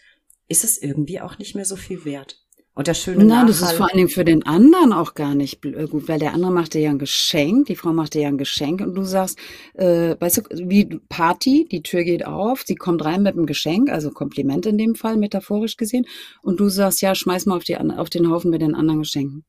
ist 0.48 0.64
es 0.64 0.82
irgendwie 0.82 1.20
auch 1.20 1.38
nicht 1.38 1.56
mehr 1.56 1.66
so 1.66 1.76
viel 1.76 2.06
wert. 2.06 2.42
Und 2.74 2.88
der 2.88 2.94
schöne 2.94 3.26
Nein, 3.26 3.48
das 3.48 3.62
ist 3.62 3.74
vor 3.74 3.90
allen 3.90 3.98
Dingen 3.98 4.10
für 4.10 4.24
den 4.24 4.46
anderen 4.46 4.94
auch 4.94 5.14
gar 5.14 5.36
nicht 5.36 5.66
äh, 5.66 5.88
gut, 5.88 6.08
weil 6.08 6.20
der 6.20 6.34
andere 6.34 6.52
macht 6.52 6.74
dir 6.74 6.80
ja 6.80 6.90
ein 6.90 7.00
Geschenk, 7.00 7.68
die 7.68 7.76
Frau 7.76 7.92
macht 7.92 8.14
dir 8.14 8.22
ja 8.22 8.28
ein 8.30 8.38
Geschenk 8.38 8.80
und 8.80 8.96
du 8.96 9.04
sagst, 9.04 9.38
äh, 9.74 10.16
weißt 10.18 10.38
du, 10.38 10.42
wie 10.70 10.86
Party, 11.10 11.68
die 11.70 11.84
Tür 11.84 12.04
geht 12.04 12.26
auf, 12.26 12.64
sie 12.66 12.76
kommt 12.76 13.04
rein 13.04 13.24
mit 13.24 13.36
einem 13.36 13.46
Geschenk, 13.46 13.90
also 13.90 14.10
Kompliment 14.10 14.66
in 14.66 14.78
dem 14.78 14.96
Fall, 14.96 15.18
metaphorisch 15.18 15.76
gesehen, 15.76 16.06
und 16.42 16.62
du 16.62 16.70
sagst, 16.70 17.02
ja, 17.02 17.14
schmeiß 17.14 17.46
mal 17.46 17.58
auf, 17.58 17.66
die, 17.66 17.78
auf 17.78 18.10
den 18.10 18.30
Haufen 18.30 18.50
mit 18.50 18.62
den 18.62 18.74
anderen 18.74 19.00
Geschenken. 19.00 19.44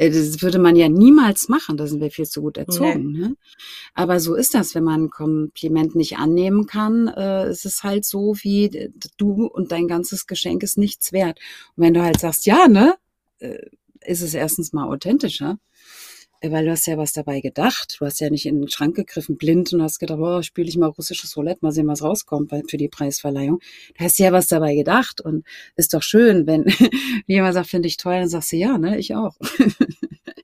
Äh, 0.00 0.10
das 0.10 0.40
würde 0.40 0.58
man 0.58 0.76
ja 0.76 0.88
niemals 0.88 1.48
machen, 1.48 1.76
da 1.76 1.86
sind 1.86 2.00
wir 2.00 2.10
viel 2.10 2.26
zu 2.26 2.40
gut 2.40 2.56
erzogen. 2.56 3.12
Nee. 3.12 3.18
Ne? 3.18 3.36
Aber 3.94 4.18
so 4.18 4.34
ist 4.34 4.54
das, 4.54 4.74
wenn 4.74 4.84
man 4.84 5.04
ein 5.04 5.10
Kompliment 5.10 5.94
nicht 5.94 6.16
annehmen 6.16 6.66
kann, 6.66 7.08
äh, 7.08 7.50
ist 7.50 7.66
es 7.66 7.82
halt 7.82 8.04
so, 8.04 8.34
wie 8.40 8.90
du 9.18 9.46
und 9.46 9.72
dein 9.72 9.88
ganzes 9.88 10.26
Geschenk 10.26 10.62
ist 10.62 10.78
nichts 10.78 11.12
wert. 11.12 11.38
Und 11.76 11.84
wenn 11.84 11.94
du 11.94 12.02
halt 12.02 12.18
sagst, 12.18 12.46
ja, 12.46 12.66
ne, 12.66 12.94
äh, 13.40 13.58
ist 14.02 14.22
es 14.22 14.32
erstens 14.32 14.72
mal 14.72 14.88
authentischer, 14.88 15.52
äh, 15.52 15.69
weil 16.42 16.64
du 16.64 16.70
hast 16.70 16.86
ja 16.86 16.96
was 16.96 17.12
dabei 17.12 17.40
gedacht. 17.40 17.96
Du 17.98 18.06
hast 18.06 18.20
ja 18.20 18.30
nicht 18.30 18.46
in 18.46 18.60
den 18.60 18.68
Schrank 18.70 18.96
gegriffen, 18.96 19.36
blind 19.36 19.72
und 19.72 19.82
hast 19.82 19.98
gedacht, 19.98 20.18
oh, 20.20 20.42
spiele 20.42 20.68
ich 20.68 20.76
mal 20.76 20.88
russisches 20.88 21.36
Roulette, 21.36 21.60
mal 21.62 21.72
sehen, 21.72 21.88
was 21.88 22.02
rauskommt 22.02 22.50
für 22.68 22.76
die 22.76 22.88
Preisverleihung. 22.88 23.60
Du 23.96 24.04
hast 24.04 24.18
ja 24.18 24.32
was 24.32 24.46
dabei 24.46 24.74
gedacht 24.74 25.20
und 25.20 25.44
ist 25.76 25.92
doch 25.92 26.02
schön, 26.02 26.46
wenn 26.46 26.64
jemand 27.26 27.54
sagt, 27.54 27.68
finde 27.68 27.88
ich 27.88 27.96
toll, 27.96 28.14
dann 28.14 28.28
sagst 28.28 28.52
du, 28.52 28.56
ja, 28.56 28.78
ne, 28.78 28.98
ich 28.98 29.14
auch. 29.14 29.36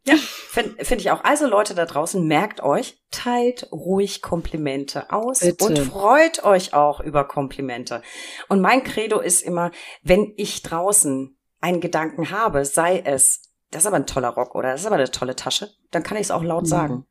ja, 0.07 0.17
finde 0.17 0.85
find 0.85 1.01
ich 1.01 1.11
auch. 1.11 1.25
Also 1.25 1.47
Leute 1.47 1.75
da 1.75 1.87
draußen, 1.87 2.27
merkt 2.27 2.63
euch, 2.63 2.99
teilt 3.11 3.73
ruhig 3.73 4.21
Komplimente 4.21 5.11
aus 5.11 5.41
Bitte. 5.41 5.65
und 5.65 5.79
freut 5.79 6.45
euch 6.45 6.75
auch 6.75 7.01
über 7.01 7.25
Komplimente. 7.25 8.03
Und 8.49 8.61
mein 8.61 8.85
Credo 8.85 9.21
ist 9.21 9.43
immer, 9.43 9.71
wenn 10.03 10.33
ich 10.37 10.63
draußen 10.63 11.37
einen 11.61 11.81
Gedanken 11.81 12.31
habe, 12.31 12.65
sei 12.65 13.03
es, 13.05 13.46
das 13.71 13.83
ist 13.83 13.87
aber 13.87 13.97
ein 13.97 14.07
toller 14.07 14.29
Rock 14.29 14.55
oder 14.55 14.73
das 14.73 14.81
ist 14.81 14.87
aber 14.87 14.97
eine 14.97 15.11
tolle 15.11 15.37
Tasche, 15.37 15.71
dann 15.91 16.03
kann 16.03 16.17
ich 16.17 16.25
es 16.25 16.31
auch 16.31 16.43
laut 16.43 16.65
mhm. 16.65 16.69
sagen. 16.69 17.07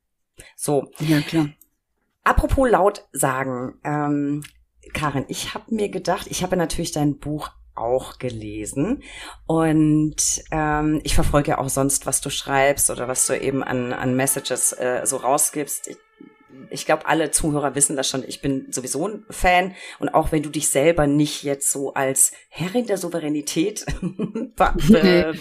So. 0.55 0.91
Ja, 0.99 1.21
klar. 1.21 1.49
Apropos 2.23 2.69
laut 2.69 3.07
sagen, 3.11 3.79
ähm, 3.83 4.43
Karin, 4.93 5.25
ich 5.27 5.53
habe 5.53 5.73
mir 5.73 5.89
gedacht, 5.89 6.27
ich 6.29 6.43
habe 6.43 6.57
natürlich 6.57 6.91
dein 6.91 7.19
Buch 7.19 7.49
auch 7.75 8.19
gelesen 8.19 9.03
und 9.45 10.15
ähm, 10.51 11.01
ich 11.03 11.13
verfolge 11.13 11.51
ja 11.51 11.57
auch 11.57 11.69
sonst, 11.69 12.05
was 12.05 12.21
du 12.21 12.29
schreibst 12.29 12.89
oder 12.89 13.07
was 13.07 13.27
du 13.27 13.37
eben 13.39 13.63
an, 13.63 13.91
an 13.91 14.15
Messages 14.15 14.71
äh, 14.73 15.01
so 15.03 15.17
rausgibst. 15.17 15.87
Ich 15.89 15.97
ich 16.69 16.85
glaube, 16.85 17.05
alle 17.05 17.31
Zuhörer 17.31 17.75
wissen 17.75 17.95
das 17.95 18.09
schon. 18.09 18.23
Ich 18.27 18.41
bin 18.41 18.67
sowieso 18.71 19.07
ein 19.07 19.25
Fan. 19.29 19.75
Und 19.99 20.09
auch 20.09 20.31
wenn 20.31 20.43
du 20.43 20.49
dich 20.49 20.69
selber 20.69 21.07
nicht 21.07 21.43
jetzt 21.43 21.71
so 21.71 21.93
als 21.93 22.31
Herrin 22.49 22.87
der 22.87 22.97
Souveränität 22.97 23.85
be 24.01 25.35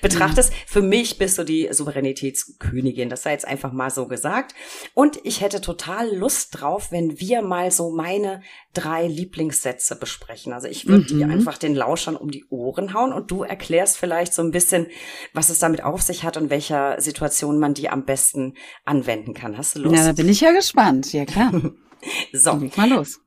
betrachtest, 0.00 0.52
für 0.66 0.82
mich 0.82 1.18
bist 1.18 1.38
du 1.38 1.44
die 1.44 1.68
Souveränitätskönigin. 1.70 3.08
Das 3.08 3.22
sei 3.22 3.32
jetzt 3.32 3.46
einfach 3.46 3.72
mal 3.72 3.90
so 3.90 4.06
gesagt. 4.06 4.54
Und 4.94 5.18
ich 5.24 5.40
hätte 5.40 5.60
total 5.60 6.14
Lust 6.14 6.60
drauf, 6.60 6.92
wenn 6.92 7.20
wir 7.20 7.42
mal 7.42 7.70
so 7.70 7.90
meine 7.90 8.42
drei 8.76 9.06
Lieblingssätze 9.06 9.96
besprechen. 9.96 10.52
Also 10.52 10.68
ich 10.68 10.86
würde 10.86 11.14
mhm. 11.14 11.18
dir 11.18 11.28
einfach 11.28 11.56
den 11.56 11.74
Lauschern 11.74 12.16
um 12.16 12.30
die 12.30 12.44
Ohren 12.50 12.92
hauen 12.92 13.12
und 13.12 13.30
du 13.30 13.42
erklärst 13.42 13.96
vielleicht 13.96 14.34
so 14.34 14.42
ein 14.42 14.50
bisschen, 14.50 14.86
was 15.32 15.48
es 15.48 15.58
damit 15.58 15.82
auf 15.82 16.02
sich 16.02 16.24
hat 16.24 16.36
und 16.36 16.50
welcher 16.50 17.00
Situation 17.00 17.58
man 17.58 17.74
die 17.74 17.88
am 17.88 18.04
besten 18.04 18.54
anwenden 18.84 19.34
kann. 19.34 19.56
Hast 19.56 19.76
du 19.76 19.80
Lust? 19.80 19.96
Ja, 19.96 20.04
da 20.04 20.12
bin 20.12 20.28
ich 20.28 20.40
ja 20.40 20.52
gespannt. 20.52 21.12
Ja, 21.12 21.24
klar. 21.24 21.52
so. 22.32 22.56
Leg 22.56 22.76
mal 22.76 22.90
los. 22.90 23.20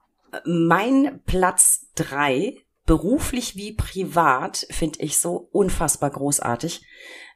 Mein 0.46 1.22
Platz 1.26 1.88
drei, 1.96 2.58
beruflich 2.86 3.56
wie 3.56 3.74
privat, 3.74 4.68
finde 4.70 5.00
ich 5.00 5.18
so 5.18 5.50
unfassbar 5.52 6.12
großartig. 6.12 6.86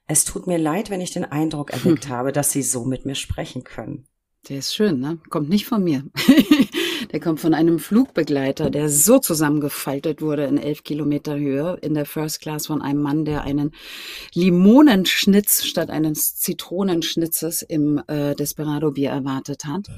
Es 0.05 0.26
tut 0.26 0.47
mir 0.47 0.57
leid, 0.57 0.89
wenn 0.89 1.01
ich 1.01 1.11
den 1.11 1.26
Eindruck 1.26 1.72
erweckt 1.74 2.05
hm. 2.05 2.11
habe, 2.11 2.32
dass 2.32 2.51
Sie 2.51 2.61
so 2.61 2.86
mit 2.86 3.05
mir 3.05 3.16
sprechen 3.16 3.64
können. 3.64 4.07
Der 4.49 4.57
ist 4.57 4.76
schön, 4.76 4.99
ne? 4.99 5.20
Kommt 5.30 5.49
nicht 5.49 5.66
von 5.66 5.84
mir. 5.84 6.03
Der 7.14 7.20
kommt 7.20 7.39
von 7.39 7.53
einem 7.53 7.78
Flugbegleiter, 7.78 8.72
der 8.72 8.89
so 8.89 9.20
zusammengefaltet 9.20 10.20
wurde 10.20 10.45
in 10.45 10.57
elf 10.57 10.84
Kilometer 10.84 11.38
Höhe 11.38 11.78
in 11.84 11.93
der 11.93 12.07
First 12.07 12.41
Class 12.41 12.66
von 12.66 12.82
einem 12.82 13.03
Mann, 13.03 13.24
der 13.24 13.43
einen 13.43 13.72
Limonenschnitz 14.34 15.64
statt 15.64 15.91
eines 15.91 16.36
Zitronenschnitzes 16.38 17.61
im 17.61 18.01
äh, 18.07 18.34
Desperado-Bier 18.34 19.11
erwartet 19.11 19.66
hat. 19.66 19.89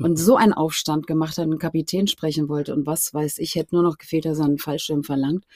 Und 0.00 0.18
so 0.18 0.36
einen 0.36 0.52
Aufstand 0.52 1.06
gemacht 1.06 1.38
hat, 1.38 1.44
einen 1.44 1.58
Kapitän 1.58 2.08
sprechen 2.08 2.50
wollte 2.50 2.74
und 2.74 2.84
was 2.84 3.14
weiß 3.14 3.38
ich, 3.38 3.54
hätte 3.54 3.74
nur 3.74 3.82
noch 3.82 3.96
gefehlt, 3.96 4.26
dass 4.26 4.38
er 4.38 4.44
einen 4.44 4.58
Fallschirm 4.58 5.02
verlangt. 5.02 5.46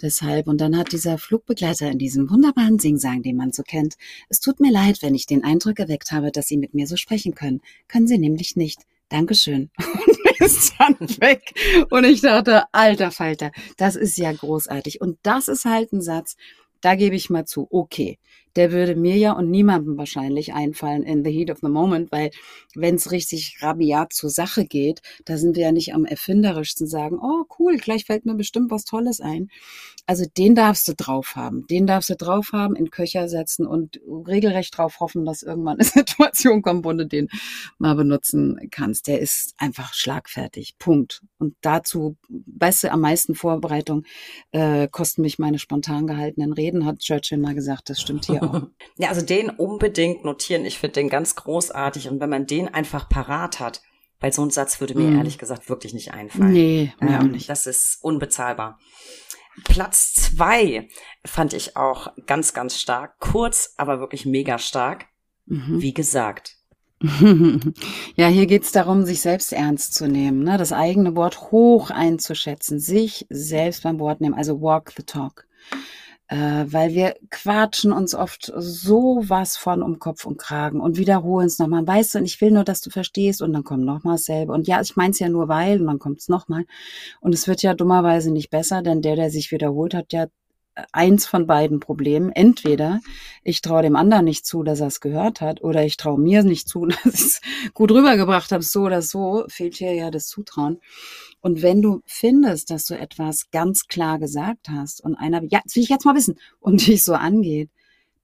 Deshalb. 0.00 0.46
Und 0.46 0.60
dann 0.60 0.76
hat 0.76 0.92
dieser 0.92 1.18
Flugbegleiter 1.18 1.90
in 1.90 1.98
diesem 1.98 2.30
wunderbaren 2.30 2.78
Singsang, 2.78 3.24
den 3.24 3.36
man 3.36 3.50
so 3.50 3.64
kennt, 3.64 3.96
es 4.28 4.38
tut 4.38 4.60
mir 4.60 4.70
leid, 4.70 5.02
wenn 5.02 5.16
ich 5.16 5.26
den 5.26 5.42
Eindruck 5.42 5.80
erweckt 5.80 6.12
habe, 6.12 6.30
dass 6.30 6.46
Sie 6.46 6.56
mit 6.56 6.72
mir 6.72 6.86
so 6.86 6.94
sprechen 6.94 7.34
können. 7.34 7.62
Können 7.88 8.06
Sie 8.06 8.18
nämlich 8.18 8.54
nicht. 8.54 8.82
Dankeschön. 9.08 9.70
Ist 10.38 10.74
dann 10.78 10.96
weg. 11.20 11.54
Und 11.90 12.04
ich 12.04 12.20
dachte, 12.20 12.64
alter 12.72 13.10
Falter, 13.10 13.50
das 13.76 13.96
ist 13.96 14.16
ja 14.18 14.32
großartig. 14.32 15.00
Und 15.00 15.18
das 15.22 15.48
ist 15.48 15.64
halt 15.64 15.92
ein 15.92 16.02
Satz, 16.02 16.36
da 16.80 16.94
gebe 16.94 17.16
ich 17.16 17.30
mal 17.30 17.44
zu, 17.44 17.68
okay, 17.70 18.18
der 18.56 18.72
würde 18.72 18.96
mir 18.96 19.16
ja 19.16 19.32
und 19.32 19.50
niemandem 19.50 19.96
wahrscheinlich 19.96 20.52
einfallen 20.52 21.02
in 21.02 21.24
the 21.24 21.30
heat 21.30 21.50
of 21.50 21.58
the 21.62 21.68
moment, 21.68 22.12
weil 22.12 22.30
wenn 22.74 22.96
es 22.96 23.10
richtig 23.10 23.58
rabiat 23.60 24.12
zur 24.12 24.30
Sache 24.30 24.66
geht, 24.66 25.00
da 25.24 25.38
sind 25.38 25.56
wir 25.56 25.64
ja 25.64 25.72
nicht 25.72 25.94
am 25.94 26.04
erfinderischsten 26.04 26.86
sagen, 26.86 27.18
oh 27.20 27.44
cool, 27.58 27.76
gleich 27.76 28.04
fällt 28.04 28.26
mir 28.26 28.34
bestimmt 28.34 28.70
was 28.70 28.84
Tolles 28.84 29.20
ein. 29.20 29.48
Also 30.06 30.24
den 30.36 30.54
darfst 30.54 30.88
du 30.88 30.94
drauf 30.94 31.36
haben, 31.36 31.66
den 31.68 31.86
darfst 31.86 32.10
du 32.10 32.16
drauf 32.16 32.50
haben, 32.52 32.74
in 32.74 32.90
Köcher 32.90 33.28
setzen 33.28 33.66
und 33.66 34.00
regelrecht 34.26 34.76
drauf 34.76 35.00
hoffen, 35.00 35.24
dass 35.24 35.42
irgendwann 35.42 35.78
eine 35.78 35.84
Situation 35.88 36.62
kommt, 36.62 36.84
wo 36.84 36.92
du 36.92 37.06
den 37.06 37.28
mal 37.78 37.94
benutzen 37.94 38.58
kannst. 38.70 39.06
Der 39.06 39.20
ist 39.20 39.54
einfach 39.58 39.94
schlagfertig, 39.94 40.76
Punkt. 40.78 41.22
Und 41.38 41.54
dazu, 41.60 42.16
weißt 42.28 42.84
du, 42.84 42.92
am 42.92 43.00
meisten 43.00 43.34
Vorbereitung 43.34 44.04
äh, 44.50 44.88
kosten 44.88 45.22
mich 45.22 45.38
meine 45.38 45.58
spontan 45.58 46.06
gehaltenen 46.06 46.52
Reden, 46.52 46.84
hat 46.84 46.98
Churchill 46.98 47.38
mal 47.38 47.54
gesagt, 47.54 47.88
das 47.88 48.00
stimmt 48.00 48.26
hier 48.26 48.41
Ja, 48.98 49.08
also 49.08 49.24
den 49.24 49.50
unbedingt 49.50 50.24
notieren. 50.24 50.64
Ich 50.64 50.78
finde 50.78 50.94
den 50.94 51.08
ganz 51.08 51.34
großartig. 51.34 52.08
Und 52.08 52.20
wenn 52.20 52.30
man 52.30 52.46
den 52.46 52.68
einfach 52.68 53.08
parat 53.08 53.60
hat, 53.60 53.82
weil 54.20 54.32
so 54.32 54.44
ein 54.44 54.50
Satz 54.50 54.80
würde 54.80 54.94
mir 54.94 55.10
Mm. 55.10 55.16
ehrlich 55.16 55.38
gesagt 55.38 55.68
wirklich 55.68 55.94
nicht 55.94 56.12
einfallen. 56.12 56.52
Nee, 56.52 56.92
mir 57.00 57.18
auch 57.18 57.24
nicht. 57.24 57.48
Das 57.48 57.66
ist 57.66 57.98
unbezahlbar. 58.02 58.78
Platz 59.64 60.14
zwei 60.14 60.88
fand 61.24 61.52
ich 61.52 61.76
auch 61.76 62.12
ganz, 62.26 62.54
ganz 62.54 62.78
stark. 62.78 63.18
Kurz, 63.18 63.74
aber 63.76 63.98
wirklich 64.00 64.24
mega 64.26 64.58
stark. 64.58 65.06
Mhm. 65.46 65.82
Wie 65.82 65.94
gesagt. 65.94 66.56
Ja, 68.14 68.28
hier 68.28 68.46
geht's 68.46 68.70
darum, 68.72 69.04
sich 69.04 69.20
selbst 69.20 69.52
ernst 69.52 69.94
zu 69.94 70.06
nehmen, 70.06 70.44
ne? 70.44 70.56
das 70.56 70.72
eigene 70.72 71.16
Wort 71.16 71.50
hoch 71.50 71.90
einzuschätzen, 71.90 72.78
sich 72.78 73.26
selbst 73.30 73.82
beim 73.82 73.98
Wort 73.98 74.20
nehmen, 74.20 74.34
also 74.34 74.60
walk 74.60 74.92
the 74.96 75.02
talk. 75.02 75.46
Äh, 76.32 76.72
weil 76.72 76.94
wir 76.94 77.16
quatschen 77.28 77.92
uns 77.92 78.14
oft 78.14 78.50
so 78.56 79.22
was 79.26 79.58
von 79.58 79.82
um 79.82 79.98
Kopf 79.98 80.24
und 80.24 80.38
Kragen 80.38 80.80
und 80.80 80.96
wiederholen 80.96 81.46
es 81.46 81.58
nochmal. 81.58 81.86
Weißt 81.86 82.14
du, 82.14 82.20
und 82.20 82.24
ich 82.24 82.40
will 82.40 82.50
nur, 82.50 82.64
dass 82.64 82.80
du 82.80 82.88
verstehst 82.88 83.42
und 83.42 83.52
dann 83.52 83.64
kommt 83.64 83.84
nochmal 83.84 84.14
dasselbe. 84.14 84.54
Und 84.54 84.66
ja, 84.66 84.80
ich 84.80 84.96
meins 84.96 85.18
ja 85.18 85.28
nur 85.28 85.48
weil 85.48 85.78
und 85.78 85.88
dann 85.88 85.98
kommt's 85.98 86.30
nochmal. 86.30 86.64
Und 87.20 87.34
es 87.34 87.48
wird 87.48 87.60
ja 87.62 87.74
dummerweise 87.74 88.32
nicht 88.32 88.48
besser, 88.48 88.80
denn 88.80 89.02
der, 89.02 89.16
der 89.16 89.28
sich 89.28 89.52
wiederholt, 89.52 89.92
hat 89.92 90.14
ja 90.14 90.26
eins 90.92 91.26
von 91.26 91.46
beiden 91.46 91.80
Problemen. 91.80 92.30
Entweder 92.30 93.00
ich 93.42 93.60
traue 93.60 93.82
dem 93.82 93.96
anderen 93.96 94.24
nicht 94.24 94.46
zu, 94.46 94.62
dass 94.62 94.80
er 94.80 94.86
es 94.88 95.00
gehört 95.00 95.40
hat, 95.40 95.62
oder 95.62 95.84
ich 95.84 95.96
traue 95.96 96.18
mir 96.18 96.42
nicht 96.42 96.68
zu, 96.68 96.86
dass 97.04 97.04
ich 97.04 97.20
es 97.20 97.40
gut 97.74 97.90
rübergebracht 97.90 98.52
habe. 98.52 98.62
So 98.62 98.82
oder 98.82 99.02
so 99.02 99.44
fehlt 99.48 99.76
hier 99.76 99.94
ja 99.94 100.10
das 100.10 100.26
Zutrauen. 100.26 100.80
Und 101.40 101.62
wenn 101.62 101.82
du 101.82 102.02
findest, 102.06 102.70
dass 102.70 102.84
du 102.84 102.98
etwas 102.98 103.50
ganz 103.50 103.88
klar 103.88 104.18
gesagt 104.18 104.68
hast 104.68 105.02
und 105.02 105.16
einer, 105.16 105.42
ja, 105.48 105.60
das 105.64 105.76
will 105.76 105.82
ich 105.82 105.88
jetzt 105.88 106.04
mal 106.04 106.14
wissen, 106.14 106.38
und 106.60 106.86
dich 106.86 107.04
so 107.04 107.14
angeht, 107.14 107.70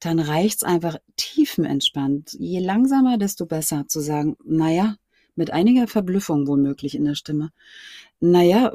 dann 0.00 0.20
reicht's 0.20 0.62
einfach 0.62 0.96
tiefenentspannt. 1.16 2.36
Je 2.38 2.60
langsamer, 2.60 3.18
desto 3.18 3.46
besser 3.46 3.86
zu 3.88 4.00
sagen, 4.00 4.36
naja, 4.44 4.96
mit 5.34 5.50
einiger 5.52 5.86
Verblüffung 5.88 6.46
womöglich 6.46 6.94
in 6.94 7.04
der 7.04 7.14
Stimme. 7.14 7.50
Naja, 8.20 8.72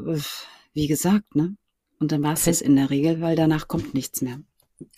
wie 0.74 0.88
gesagt, 0.88 1.36
ne? 1.36 1.56
Und 2.04 2.12
dann 2.12 2.22
war 2.22 2.34
es 2.34 2.60
in 2.60 2.76
der 2.76 2.90
Regel, 2.90 3.22
weil 3.22 3.38
danach 3.38 3.70
kommt 3.70 3.94
nichts 3.94 4.22
mehr. 4.22 4.42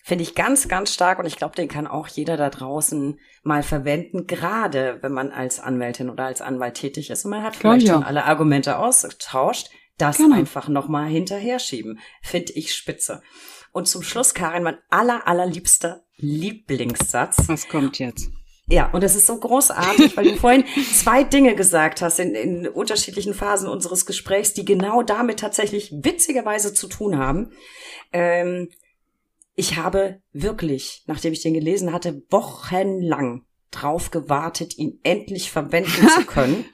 Finde 0.04 0.24
ich 0.24 0.34
ganz, 0.34 0.68
ganz 0.68 0.92
stark 0.92 1.20
und 1.20 1.28
ich 1.28 1.36
glaube, 1.36 1.56
den 1.56 1.68
kann 1.68 1.86
auch 1.86 2.08
jeder 2.08 2.36
da 2.36 2.50
draußen 2.50 3.20
mal 3.44 3.62
verwenden, 3.62 4.26
gerade 4.26 4.98
wenn 5.02 5.12
man 5.12 5.30
als 5.30 5.60
Anwältin 5.60 6.10
oder 6.10 6.26
als 6.26 6.42
Anwalt 6.42 6.74
tätig 6.74 7.12
ist 7.12 7.24
und 7.24 7.30
man 7.30 7.44
hat 7.44 7.56
vielleicht 7.56 7.84
ich 7.84 7.92
schon 7.92 8.04
alle 8.04 8.26
Argumente 8.26 8.80
ausgetauscht, 8.80 9.70
das 10.00 10.18
Genau. 10.18 10.36
einfach 10.36 10.68
nochmal 10.68 11.08
hinterher 11.08 11.60
schieben. 11.60 12.00
Finde 12.24 12.54
ich 12.54 12.74
spitze. 12.74 13.22
Und 13.72 13.88
zum 13.88 14.02
Schluss, 14.02 14.34
Karin, 14.34 14.64
mein 14.64 14.80
aller, 14.90 15.28
allerliebster 15.28 16.06
Lieblingssatz. 16.18 17.48
Was 17.48 17.68
kommt 17.68 18.00
jetzt? 18.00 18.32
Ja, 18.68 18.90
und 18.92 19.04
das 19.04 19.16
ist 19.16 19.28
so 19.28 19.38
großartig, 19.38 20.18
weil 20.18 20.32
du 20.32 20.36
vorhin 20.40 20.66
zwei 20.94 21.24
Dinge 21.24 21.56
gesagt 21.56 22.02
hast 22.02 22.20
in, 22.20 22.34
in 22.34 22.68
unterschiedlichen 22.68 23.34
Phasen 23.34 23.70
unseres 23.70 24.06
Gesprächs, 24.06 24.54
die 24.54 24.66
genau 24.66 25.04
damit 25.04 25.40
tatsächlich 25.40 25.94
witzigerweise 25.94 26.74
zu 26.74 26.88
tun 26.88 27.18
haben. 27.18 27.52
Ähm, 28.12 28.70
ich 29.56 29.78
habe 29.78 30.22
wirklich, 30.34 31.04
nachdem 31.06 31.34
ich 31.34 31.42
den 31.42 31.54
gelesen 31.54 31.94
hatte, 31.94 32.24
wochenlang 32.30 33.46
drauf 33.72 34.10
gewartet, 34.10 34.78
ihn 34.78 35.00
endlich 35.04 35.52
verwenden 35.52 36.10
zu 36.10 36.26
können. 36.28 36.66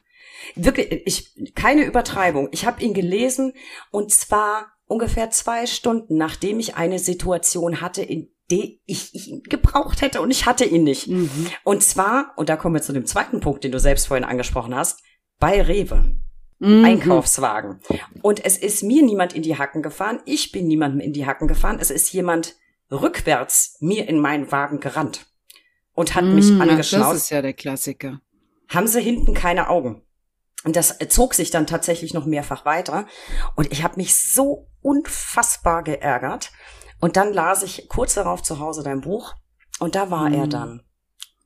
Wirklich, 0.56 1.02
ich 1.06 1.54
keine 1.56 1.84
Übertreibung. 1.84 2.50
Ich 2.52 2.66
habe 2.66 2.82
ihn 2.82 2.94
gelesen 2.94 3.54
und 3.92 4.12
zwar 4.12 4.72
ungefähr 4.88 5.30
zwei 5.30 5.68
Stunden, 5.68 6.18
nachdem 6.18 6.60
ich 6.60 6.76
eine 6.76 7.00
Situation 7.00 7.82
hatte, 7.82 8.02
in 8.02 8.31
der 8.52 8.68
ich 8.86 9.16
ihn 9.16 9.42
gebraucht 9.44 10.02
hätte 10.02 10.22
und 10.22 10.30
ich 10.30 10.46
hatte 10.46 10.66
ihn 10.66 10.84
nicht. 10.84 11.08
Mhm. 11.08 11.48
Und 11.64 11.84
zwar, 11.84 12.34
und 12.36 12.50
da 12.50 12.58
kommen 12.58 12.76
wir 12.76 12.82
zu 12.82 12.94
dem 12.94 13.06
zweiten 13.06 13.40
Punkt, 13.40 13.64
den 13.64 13.72
du 13.72 13.80
selbst 13.80 14.08
vorhin 14.08 14.26
angesprochen 14.26 14.76
hast, 14.76 15.02
bei 15.40 15.62
Rewe. 15.62 16.16
Mhm. 16.60 16.86
Einkaufswagen. 16.86 17.80
Und 18.22 18.46
es 18.46 18.58
ist 18.58 18.84
mir 18.84 19.04
niemand 19.04 19.34
in 19.34 19.42
die 19.42 19.58
Hacken 19.58 19.82
gefahren. 19.82 20.20
Ich 20.26 20.52
bin 20.52 20.68
niemandem 20.68 21.00
in 21.00 21.14
die 21.14 21.26
Hacken 21.26 21.48
gefahren. 21.48 21.80
Es 21.82 21.90
ist 21.90 22.14
jemand 22.14 22.56
rückwärts 22.92 23.78
mir 23.80 24.08
in 24.08 24.20
meinen 24.20 24.52
Wagen 24.52 24.80
gerannt 24.80 25.26
und 25.94 26.14
hat 26.14 26.26
mich 26.26 26.52
Mhm, 26.52 26.62
ach, 26.62 26.68
angeschnauzt. 26.68 27.16
Das 27.16 27.24
ist 27.24 27.30
ja 27.32 27.42
der 27.42 27.54
Klassiker. 27.54 28.22
Haben 28.68 28.88
sie 28.88 29.02
hinten 29.02 29.34
keine 29.34 29.70
Augen. 29.70 30.04
Und 30.64 30.76
das 30.76 30.98
zog 31.10 31.34
sich 31.34 31.50
dann 31.50 31.66
tatsächlich 31.66 32.14
noch 32.14 32.26
mehrfach 32.26 32.66
weiter. 32.66 33.08
Und 33.56 33.72
ich 33.72 33.84
habe 33.84 33.98
mich 33.98 34.16
so 34.16 34.68
unfassbar 34.82 35.84
geärgert. 35.84 36.52
Und 37.02 37.18
dann 37.18 37.34
las 37.34 37.64
ich 37.64 37.90
kurz 37.90 38.14
darauf 38.14 38.42
zu 38.44 38.60
Hause 38.60 38.84
dein 38.84 39.02
Buch. 39.02 39.34
Und 39.80 39.96
da 39.96 40.10
war 40.12 40.32
er 40.32 40.46
Mhm. 40.46 40.50
dann. 40.52 40.84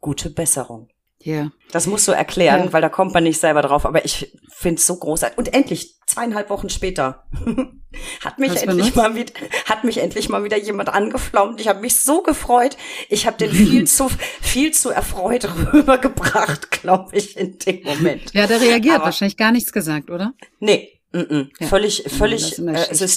Gute 0.01 0.29
Besserung. 0.29 0.89
Ja. 1.19 1.49
Das 1.71 1.87
musst 1.87 2.07
du 2.07 2.11
erklären, 2.11 2.65
Ja. 2.65 2.73
weil 2.73 2.81
da 2.81 2.89
kommt 2.89 3.13
man 3.13 3.23
nicht 3.23 3.39
selber 3.39 3.61
drauf. 3.63 3.85
Aber 3.85 4.05
ich 4.05 4.31
find's 4.53 4.85
so 4.85 4.97
großartig. 4.97 5.37
Und 5.39 5.53
endlich, 5.53 5.95
zweieinhalb 6.05 6.49
Wochen 6.51 6.69
später, 6.69 7.25
hat 8.23 8.37
mich 8.37 8.61
endlich 8.61 8.93
mal 8.95 9.15
wieder, 9.15 9.31
hat 9.65 9.83
mich 9.85 9.97
endlich 9.99 10.29
mal 10.29 10.43
wieder 10.43 10.57
jemand 10.57 10.89
angeflaumt. 10.89 11.59
Ich 11.61 11.67
habe 11.69 11.79
mich 11.79 11.95
so 11.95 12.21
gefreut. 12.21 12.77
Ich 13.09 13.25
habe 13.25 13.37
den 13.37 13.49
viel 13.51 13.87
zu, 13.87 14.09
viel 14.41 14.71
zu 14.73 14.89
erfreut 14.91 15.45
rübergebracht, 15.73 16.69
glaube 16.69 17.15
ich, 17.17 17.37
in 17.37 17.57
dem 17.59 17.81
Moment. 17.83 18.33
Ja, 18.33 18.45
der 18.45 18.61
reagiert, 18.61 18.95
Aber- 18.97 19.05
wahrscheinlich 19.05 19.37
gar 19.37 19.51
nichts 19.53 19.71
gesagt, 19.71 20.11
oder? 20.11 20.33
Nee, 20.59 20.99
mm 21.13 21.17
-mm. 21.19 21.49
Ja. 21.59 21.67
völlig, 21.67 22.03
völlig 22.09 22.59
äh, 22.59 23.07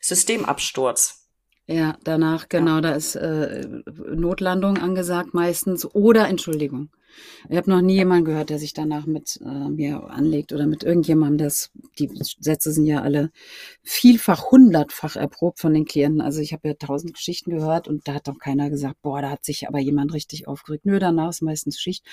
Systemabsturz. 0.00 1.17
Ja, 1.70 1.98
danach, 2.02 2.48
genau, 2.48 2.80
da 2.80 2.92
ist 2.92 3.14
äh, 3.14 3.68
Notlandung 4.14 4.78
angesagt 4.78 5.34
meistens 5.34 5.84
oder 5.94 6.26
Entschuldigung. 6.26 6.88
Ich 7.50 7.56
habe 7.56 7.68
noch 7.68 7.82
nie 7.82 7.96
jemanden 7.96 8.24
gehört, 8.24 8.48
der 8.48 8.58
sich 8.58 8.72
danach 8.72 9.04
mit 9.04 9.38
äh, 9.44 9.68
mir 9.68 10.08
anlegt 10.08 10.52
oder 10.54 10.66
mit 10.66 10.82
irgendjemandem, 10.82 11.46
das, 11.46 11.70
die 11.98 12.08
Sätze 12.40 12.72
sind 12.72 12.86
ja 12.86 13.02
alle 13.02 13.30
vielfach, 13.82 14.50
hundertfach 14.50 15.16
erprobt 15.16 15.60
von 15.60 15.74
den 15.74 15.84
Klienten. 15.84 16.22
Also 16.22 16.40
ich 16.40 16.54
habe 16.54 16.68
ja 16.68 16.74
tausend 16.74 17.12
Geschichten 17.12 17.50
gehört 17.50 17.86
und 17.86 18.08
da 18.08 18.14
hat 18.14 18.28
doch 18.28 18.38
keiner 18.38 18.70
gesagt, 18.70 19.02
boah, 19.02 19.20
da 19.20 19.30
hat 19.30 19.44
sich 19.44 19.68
aber 19.68 19.78
jemand 19.78 20.14
richtig 20.14 20.48
aufgeregt. 20.48 20.86
Nö, 20.86 20.98
danach 20.98 21.30
ist 21.30 21.42
meistens 21.42 21.78
Schicht. 21.78 22.04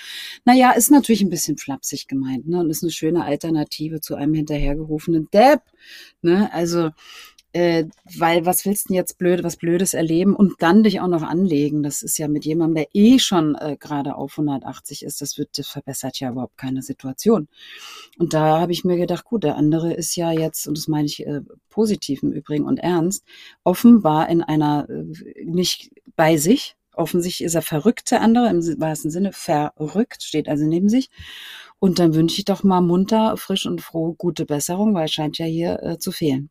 Naja, 0.43 0.72
ist 0.72 0.91
natürlich 0.91 1.22
ein 1.22 1.30
bisschen 1.30 1.58
flapsig 1.58 2.08
gemeint, 2.08 2.47
ne? 2.47 2.60
Und 2.60 2.70
ist 2.70 2.84
eine 2.84 2.91
schöne 2.91 3.24
Alternative 3.24 4.01
zu 4.01 4.16
einem 4.16 4.34
hinterhergerufenen 4.34 5.30
Depp. 5.32 5.62
Ne? 6.22 6.51
Also 6.51 6.91
äh, 7.56 7.88
weil 8.18 8.45
was 8.45 8.66
willst 8.66 8.86
du 8.86 8.88
denn 8.89 8.97
jetzt 8.97 9.18
blöd, 9.18 9.41
was 9.41 9.56
Blödes 9.56 9.93
erleben 9.93 10.36
und 10.36 10.56
dann 10.60 10.84
dich 10.84 10.99
auch 10.99 11.08
noch 11.08 11.22
anlegen? 11.22 11.84
Das 11.84 12.01
ist 12.01 12.18
ja 12.18 12.28
mit 12.28 12.43
jemandem, 12.43 12.76
der 12.76 12.88
eh 12.93 13.18
schon 13.18 13.56
äh, 13.56 13.78
gerade 13.80 14.16
auf 14.16 14.34
180 14.34 15.03
ist, 15.03 15.22
das 15.22 15.38
wird, 15.38 15.58
das 15.58 15.70
verbessert 15.70 16.20
ja 16.20 16.32
überhaupt 16.32 16.58
keine 16.58 16.82
Situation. 16.82 17.47
Und 18.18 18.34
da 18.34 18.60
habe 18.60 18.74
ich 18.74 18.84
mir 18.84 18.97
gedacht, 18.97 19.24
gut, 19.24 19.45
der 19.45 19.56
andere 19.56 19.93
ist 19.93 20.18
ja 20.18 20.34
jetzt, 20.34 20.68
und 20.68 20.78
das 20.78 20.89
meine 20.89 21.06
ich 21.06 21.26
äh, 21.26 21.39
positiv 21.70 22.24
im 22.24 22.34
Übrigen 22.34 22.66
und 22.66 22.78
ernst, 22.78 23.24
offenbar 23.64 24.28
in 24.28 24.43
einer, 24.43 24.89
äh, 24.89 25.45
nicht 25.45 25.91
bei 26.18 26.36
sich, 26.36 26.76
offensichtlich 26.91 27.45
ist 27.45 27.56
er 27.56 27.62
verrückt, 27.62 28.12
der 28.12 28.20
andere, 28.20 28.49
im 28.49 28.60
wahrsten 28.82 29.12
Sinne 29.12 29.32
verrückt, 29.32 30.24
steht 30.24 30.49
also 30.49 30.66
neben 30.66 30.89
sich 30.89 31.10
Und 31.80 31.99
dann 31.99 32.16
wünsche 32.16 32.39
ich 32.39 32.45
doch 32.45 32.64
mal 32.64 32.82
munter, 32.82 33.38
frisch 33.38 33.66
und 33.66 33.80
froh 33.82 34.14
gute 34.14 34.45
Besserung, 34.45 34.93
weil 34.93 35.06
es 35.06 35.14
scheint 35.14 35.38
ja 35.38 35.45
hier 35.45 35.82
äh, 35.84 35.97
zu 35.99 36.12
fehlen. 36.12 36.49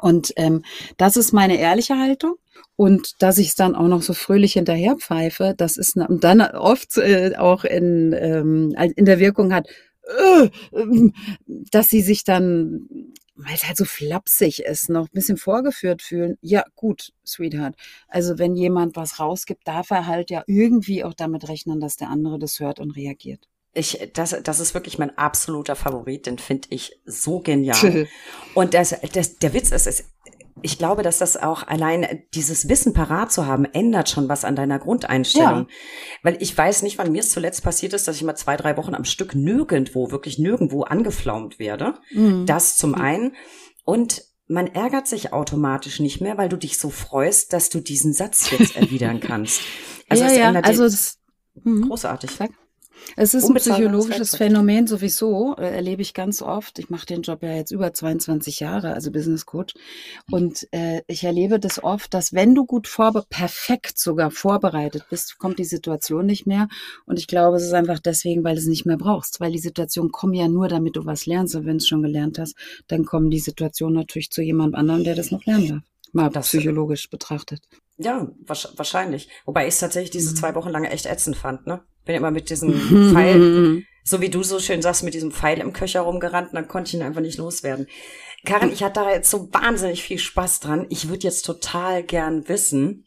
Und 0.00 0.32
ähm, 0.36 0.64
das 0.96 1.16
ist 1.16 1.32
meine 1.32 1.58
ehrliche 1.58 1.98
Haltung. 1.98 2.36
Und 2.76 3.22
dass 3.22 3.38
ich 3.38 3.48
es 3.48 3.54
dann 3.54 3.74
auch 3.74 3.88
noch 3.88 4.02
so 4.02 4.12
fröhlich 4.12 4.54
hinterher 4.54 4.96
pfeife, 4.96 5.54
das 5.56 5.76
ist 5.78 5.96
und 5.96 6.24
dann 6.24 6.42
oft 6.42 6.98
äh, 6.98 7.34
auch 7.36 7.64
in, 7.64 8.12
ähm, 8.12 8.74
in 8.96 9.06
der 9.06 9.18
Wirkung 9.18 9.54
hat, 9.54 9.66
äh, 10.06 10.46
äh, 10.72 11.10
dass 11.70 11.88
sie 11.88 12.02
sich 12.02 12.24
dann, 12.24 12.86
weil 13.34 13.54
es 13.54 13.66
halt 13.66 13.76
so 13.76 13.84
flapsig 13.84 14.60
ist, 14.60 14.90
noch 14.90 15.06
ein 15.06 15.14
bisschen 15.14 15.36
vorgeführt 15.38 16.02
fühlen. 16.02 16.36
Ja, 16.42 16.64
gut, 16.74 17.12
Sweetheart. 17.26 17.76
Also 18.08 18.38
wenn 18.38 18.56
jemand 18.56 18.96
was 18.96 19.20
rausgibt, 19.20 19.66
darf 19.66 19.90
er 19.90 20.06
halt 20.06 20.30
ja 20.30 20.44
irgendwie 20.46 21.02
auch 21.04 21.14
damit 21.14 21.48
rechnen, 21.48 21.80
dass 21.80 21.96
der 21.96 22.10
andere 22.10 22.38
das 22.38 22.60
hört 22.60 22.78
und 22.78 22.92
reagiert. 22.92 23.48
Ich, 23.76 24.10
das, 24.14 24.34
das 24.42 24.60
ist 24.60 24.74
wirklich 24.74 24.98
mein 24.98 25.16
absoluter 25.18 25.76
Favorit, 25.76 26.26
den 26.26 26.38
finde 26.38 26.68
ich 26.70 27.00
so 27.04 27.40
genial. 27.40 28.08
Und 28.54 28.74
das, 28.74 28.94
das, 29.12 29.38
der 29.38 29.52
Witz 29.52 29.70
ist, 29.70 29.86
ist, 29.86 30.04
ich 30.62 30.78
glaube, 30.78 31.02
dass 31.02 31.18
das 31.18 31.36
auch 31.36 31.66
allein 31.66 32.24
dieses 32.34 32.68
Wissen 32.68 32.94
parat 32.94 33.30
zu 33.30 33.46
haben, 33.46 33.66
ändert 33.66 34.08
schon 34.08 34.28
was 34.28 34.44
an 34.44 34.56
deiner 34.56 34.78
Grundeinstellung. 34.78 35.66
Ja. 35.68 35.74
Weil 36.22 36.38
ich 36.40 36.56
weiß 36.56 36.82
nicht, 36.82 36.96
wann 36.96 37.12
mir 37.12 37.20
es 37.20 37.30
zuletzt 37.30 37.62
passiert 37.62 37.92
ist, 37.92 38.08
dass 38.08 38.16
ich 38.16 38.22
mal 38.22 38.36
zwei, 38.36 38.56
drei 38.56 38.76
Wochen 38.76 38.94
am 38.94 39.04
Stück 39.04 39.34
nirgendwo, 39.34 40.10
wirklich 40.10 40.38
nirgendwo 40.38 40.82
angeflaumt 40.84 41.58
werde. 41.58 41.94
Mhm. 42.10 42.46
Das 42.46 42.76
zum 42.76 42.94
einen. 42.94 43.36
Und 43.84 44.24
man 44.48 44.68
ärgert 44.68 45.06
sich 45.06 45.32
automatisch 45.32 46.00
nicht 46.00 46.20
mehr, 46.20 46.38
weil 46.38 46.48
du 46.48 46.56
dich 46.56 46.78
so 46.78 46.88
freust, 46.88 47.52
dass 47.52 47.68
du 47.68 47.80
diesen 47.80 48.12
Satz 48.12 48.50
jetzt 48.50 48.76
erwidern 48.76 49.20
kannst. 49.20 49.60
Also 50.08 50.24
ja, 50.24 50.30
es 50.30 50.36
ja, 50.38 50.50
also 50.52 50.84
es, 50.84 51.18
mhm. 51.62 51.88
großartig. 51.88 52.30
Sag. 52.30 52.50
Es 53.16 53.34
ist 53.34 53.48
ein 53.48 53.54
psychologisches 53.54 54.36
Phänomen 54.36 54.86
sowieso, 54.86 55.56
äh, 55.56 55.74
erlebe 55.74 56.02
ich 56.02 56.14
ganz 56.14 56.42
oft. 56.42 56.78
Ich 56.78 56.90
mache 56.90 57.06
den 57.06 57.22
Job 57.22 57.42
ja 57.42 57.54
jetzt 57.54 57.70
über 57.70 57.92
22 57.92 58.60
Jahre, 58.60 58.94
also 58.94 59.10
Business 59.10 59.46
Coach. 59.46 59.74
Und 60.30 60.66
äh, 60.72 61.02
ich 61.06 61.24
erlebe 61.24 61.58
das 61.58 61.82
oft, 61.82 62.12
dass 62.14 62.32
wenn 62.32 62.54
du 62.54 62.64
gut 62.66 62.88
vorbe 62.88 63.24
perfekt 63.28 63.98
sogar 63.98 64.30
vorbereitet 64.30 65.06
bist, 65.10 65.38
kommt 65.38 65.58
die 65.58 65.64
Situation 65.64 66.26
nicht 66.26 66.46
mehr. 66.46 66.68
Und 67.06 67.18
ich 67.18 67.26
glaube, 67.26 67.56
es 67.56 67.64
ist 67.64 67.74
einfach 67.74 67.98
deswegen, 67.98 68.44
weil 68.44 68.54
du 68.54 68.60
es 68.60 68.66
nicht 68.66 68.86
mehr 68.86 68.98
brauchst. 68.98 69.40
Weil 69.40 69.52
die 69.52 69.58
Situationen 69.58 70.12
kommen 70.12 70.34
ja 70.34 70.48
nur, 70.48 70.68
damit 70.68 70.96
du 70.96 71.04
was 71.04 71.26
lernst. 71.26 71.54
Und 71.54 71.64
wenn 71.64 71.78
du 71.78 71.82
es 71.82 71.88
schon 71.88 72.02
gelernt 72.02 72.38
hast, 72.38 72.56
dann 72.88 73.04
kommen 73.04 73.30
die 73.30 73.40
Situationen 73.40 73.94
natürlich 73.94 74.30
zu 74.30 74.42
jemand 74.42 74.74
anderem, 74.74 75.04
der 75.04 75.14
das 75.14 75.30
noch 75.30 75.44
lernen 75.44 75.68
darf. 75.68 75.82
Mal 76.12 76.30
das 76.30 76.48
psychologisch 76.48 77.10
betrachtet. 77.10 77.62
Ja, 77.98 78.30
wahrscheinlich. 78.46 79.28
Wobei 79.44 79.66
ich 79.66 79.74
es 79.74 79.80
tatsächlich 79.80 80.10
diese 80.10 80.30
mhm. 80.30 80.36
zwei 80.36 80.54
Wochen 80.54 80.70
lange 80.70 80.90
echt 80.90 81.06
ätzend 81.06 81.36
fand, 81.36 81.66
ne? 81.66 81.82
Bin 82.06 82.16
immer 82.16 82.30
mit 82.30 82.48
diesem 82.48 82.72
Pfeil, 83.12 83.82
so 84.02 84.20
wie 84.22 84.30
du 84.30 84.42
so 84.42 84.58
schön 84.58 84.80
sagst, 84.80 85.02
mit 85.02 85.12
diesem 85.12 85.32
Pfeil 85.32 85.58
im 85.58 85.74
Köcher 85.74 86.00
rumgerannt 86.00 86.48
und 86.48 86.54
dann 86.54 86.68
konnte 86.68 86.88
ich 86.88 86.94
ihn 86.94 87.02
einfach 87.02 87.20
nicht 87.20 87.36
loswerden. 87.36 87.86
Karin, 88.46 88.72
ich 88.72 88.82
hatte 88.82 89.00
da 89.00 89.10
jetzt 89.10 89.30
so 89.30 89.52
wahnsinnig 89.52 90.02
viel 90.02 90.18
Spaß 90.18 90.60
dran. 90.60 90.86
Ich 90.88 91.08
würde 91.08 91.24
jetzt 91.24 91.42
total 91.42 92.02
gern 92.02 92.48
wissen, 92.48 93.05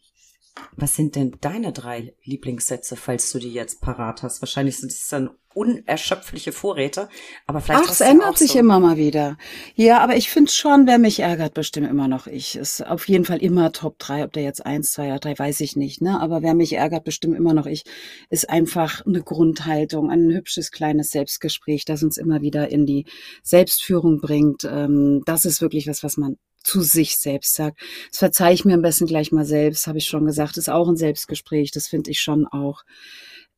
was 0.76 0.94
sind 0.94 1.16
denn 1.16 1.36
deine 1.40 1.72
drei 1.72 2.14
Lieblingssätze, 2.24 2.96
falls 2.96 3.30
du 3.32 3.38
die 3.38 3.52
jetzt 3.52 3.80
parat 3.80 4.22
hast? 4.22 4.42
Wahrscheinlich 4.42 4.78
sind 4.78 4.92
es 4.92 5.08
dann 5.08 5.30
unerschöpfliche 5.52 6.52
Vorräte, 6.52 7.08
aber 7.46 7.60
vielleicht. 7.60 7.84
Ach, 7.84 7.90
es 7.90 8.00
ändert 8.00 8.38
sich 8.38 8.52
so. 8.52 8.60
immer 8.60 8.78
mal 8.78 8.96
wieder. 8.96 9.36
Ja, 9.74 9.98
aber 9.98 10.16
ich 10.16 10.30
finde 10.30 10.50
schon, 10.50 10.86
wer 10.86 10.98
mich 10.98 11.20
ärgert, 11.20 11.54
bestimmt 11.54 11.88
immer 11.88 12.06
noch 12.06 12.26
ich. 12.26 12.56
Ist 12.56 12.86
auf 12.86 13.08
jeden 13.08 13.24
Fall 13.24 13.38
immer 13.38 13.72
Top 13.72 13.98
3, 13.98 14.24
ob 14.24 14.32
der 14.32 14.44
jetzt 14.44 14.64
eins, 14.64 14.92
zwei 14.92 15.08
oder 15.08 15.18
drei, 15.18 15.36
weiß 15.36 15.60
ich 15.60 15.74
nicht, 15.74 16.02
ne? 16.02 16.20
Aber 16.20 16.42
wer 16.42 16.54
mich 16.54 16.74
ärgert, 16.74 17.04
bestimmt 17.04 17.36
immer 17.36 17.52
noch 17.52 17.66
ich, 17.66 17.84
ist 18.28 18.48
einfach 18.48 19.04
eine 19.04 19.22
Grundhaltung, 19.22 20.10
ein 20.10 20.30
hübsches 20.30 20.70
kleines 20.70 21.10
Selbstgespräch, 21.10 21.84
das 21.84 22.02
uns 22.02 22.16
immer 22.16 22.42
wieder 22.42 22.68
in 22.70 22.86
die 22.86 23.06
Selbstführung 23.42 24.20
bringt. 24.20 24.64
Ähm, 24.64 25.22
das 25.26 25.44
ist 25.44 25.60
wirklich 25.60 25.88
was, 25.88 26.04
was 26.04 26.16
man 26.16 26.36
zu 26.62 26.80
sich 26.82 27.16
selbst 27.16 27.54
sagt. 27.54 27.80
Das 28.10 28.18
verzeihe 28.18 28.54
ich 28.54 28.64
mir 28.64 28.74
am 28.74 28.82
besten 28.82 29.06
gleich 29.06 29.32
mal 29.32 29.44
selbst, 29.44 29.86
habe 29.86 29.98
ich 29.98 30.06
schon 30.06 30.26
gesagt. 30.26 30.56
Ist 30.56 30.70
auch 30.70 30.88
ein 30.88 30.96
Selbstgespräch, 30.96 31.70
das 31.70 31.88
finde 31.88 32.10
ich 32.10 32.20
schon 32.20 32.46
auch 32.46 32.84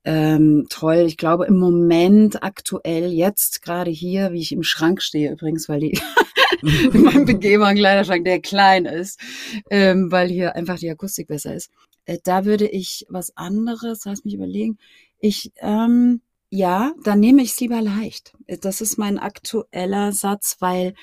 ähm, 0.05 0.67
toll. 0.69 1.05
Ich 1.07 1.17
glaube, 1.17 1.47
im 1.47 1.59
Moment 1.59 2.43
aktuell, 2.43 3.13
jetzt 3.13 3.63
gerade 3.63 3.91
hier, 3.91 4.33
wie 4.33 4.41
ich 4.41 4.53
im 4.53 4.63
Schrank 4.63 5.03
stehe 5.03 5.33
übrigens, 5.33 5.69
weil 5.69 5.81
die 5.81 6.01
in 6.63 7.03
meinem 7.03 7.25
begehbaren 7.25 7.77
Kleiderschrank, 7.77 8.25
der 8.25 8.41
klein 8.41 8.87
ist, 8.87 9.21
ähm, 9.71 10.11
weil 10.11 10.29
hier 10.29 10.57
einfach 10.57 10.79
die 10.79 10.91
Akustik 10.91 11.29
besser 11.29 11.55
ist. 11.55 11.71
Äh, 12.05 12.19
da 12.25 12.45
würde 12.45 12.69
ich 12.69 13.07
was 13.09 13.37
anderes, 13.37 14.05
lass 14.05 14.25
mich 14.25 14.35
überlegen. 14.35 14.79
Ich, 15.21 15.53
ähm, 15.59 16.21
ja, 16.51 16.93
dann 17.05 17.21
nehme 17.21 17.43
ich 17.43 17.53
es 17.53 17.61
lieber 17.61 17.81
leicht. 17.81 18.35
Das 18.47 18.81
ist 18.81 18.99
mein 18.99 19.19
aktueller 19.19 20.13
Satz, 20.13 20.57
weil 20.59 20.95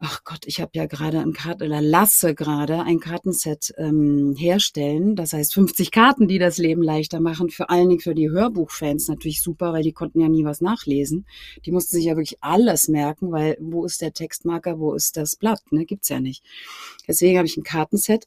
ach 0.00 0.22
Gott, 0.24 0.46
ich 0.46 0.60
habe 0.60 0.70
ja 0.74 0.86
gerade 0.86 1.20
ein 1.20 1.32
Karten 1.32 1.64
oder 1.64 1.82
lasse 1.82 2.34
gerade 2.34 2.82
ein 2.82 3.00
Kartenset 3.00 3.74
ähm, 3.78 4.34
herstellen. 4.36 5.16
Das 5.16 5.32
heißt 5.32 5.54
50 5.54 5.90
Karten, 5.90 6.28
die 6.28 6.38
das 6.38 6.58
Leben 6.58 6.82
leichter 6.82 7.20
machen. 7.20 7.50
Für 7.50 7.68
allen 7.68 7.88
Dingen 7.88 8.00
für 8.00 8.14
die 8.14 8.30
Hörbuchfans 8.30 9.08
natürlich 9.08 9.42
super, 9.42 9.72
weil 9.72 9.82
die 9.82 9.92
konnten 9.92 10.20
ja 10.20 10.28
nie 10.28 10.44
was 10.44 10.60
nachlesen. 10.60 11.26
Die 11.64 11.72
mussten 11.72 11.96
sich 11.96 12.04
ja 12.04 12.16
wirklich 12.16 12.38
alles 12.40 12.88
merken, 12.88 13.32
weil 13.32 13.56
wo 13.60 13.84
ist 13.84 14.00
der 14.00 14.12
Textmarker, 14.12 14.78
wo 14.78 14.94
ist 14.94 15.16
das 15.16 15.36
Blatt? 15.36 15.60
Ne, 15.70 15.84
gibt's 15.84 16.08
ja 16.08 16.20
nicht. 16.20 16.44
Deswegen 17.06 17.38
habe 17.38 17.46
ich 17.46 17.56
ein 17.56 17.64
Kartenset 17.64 18.26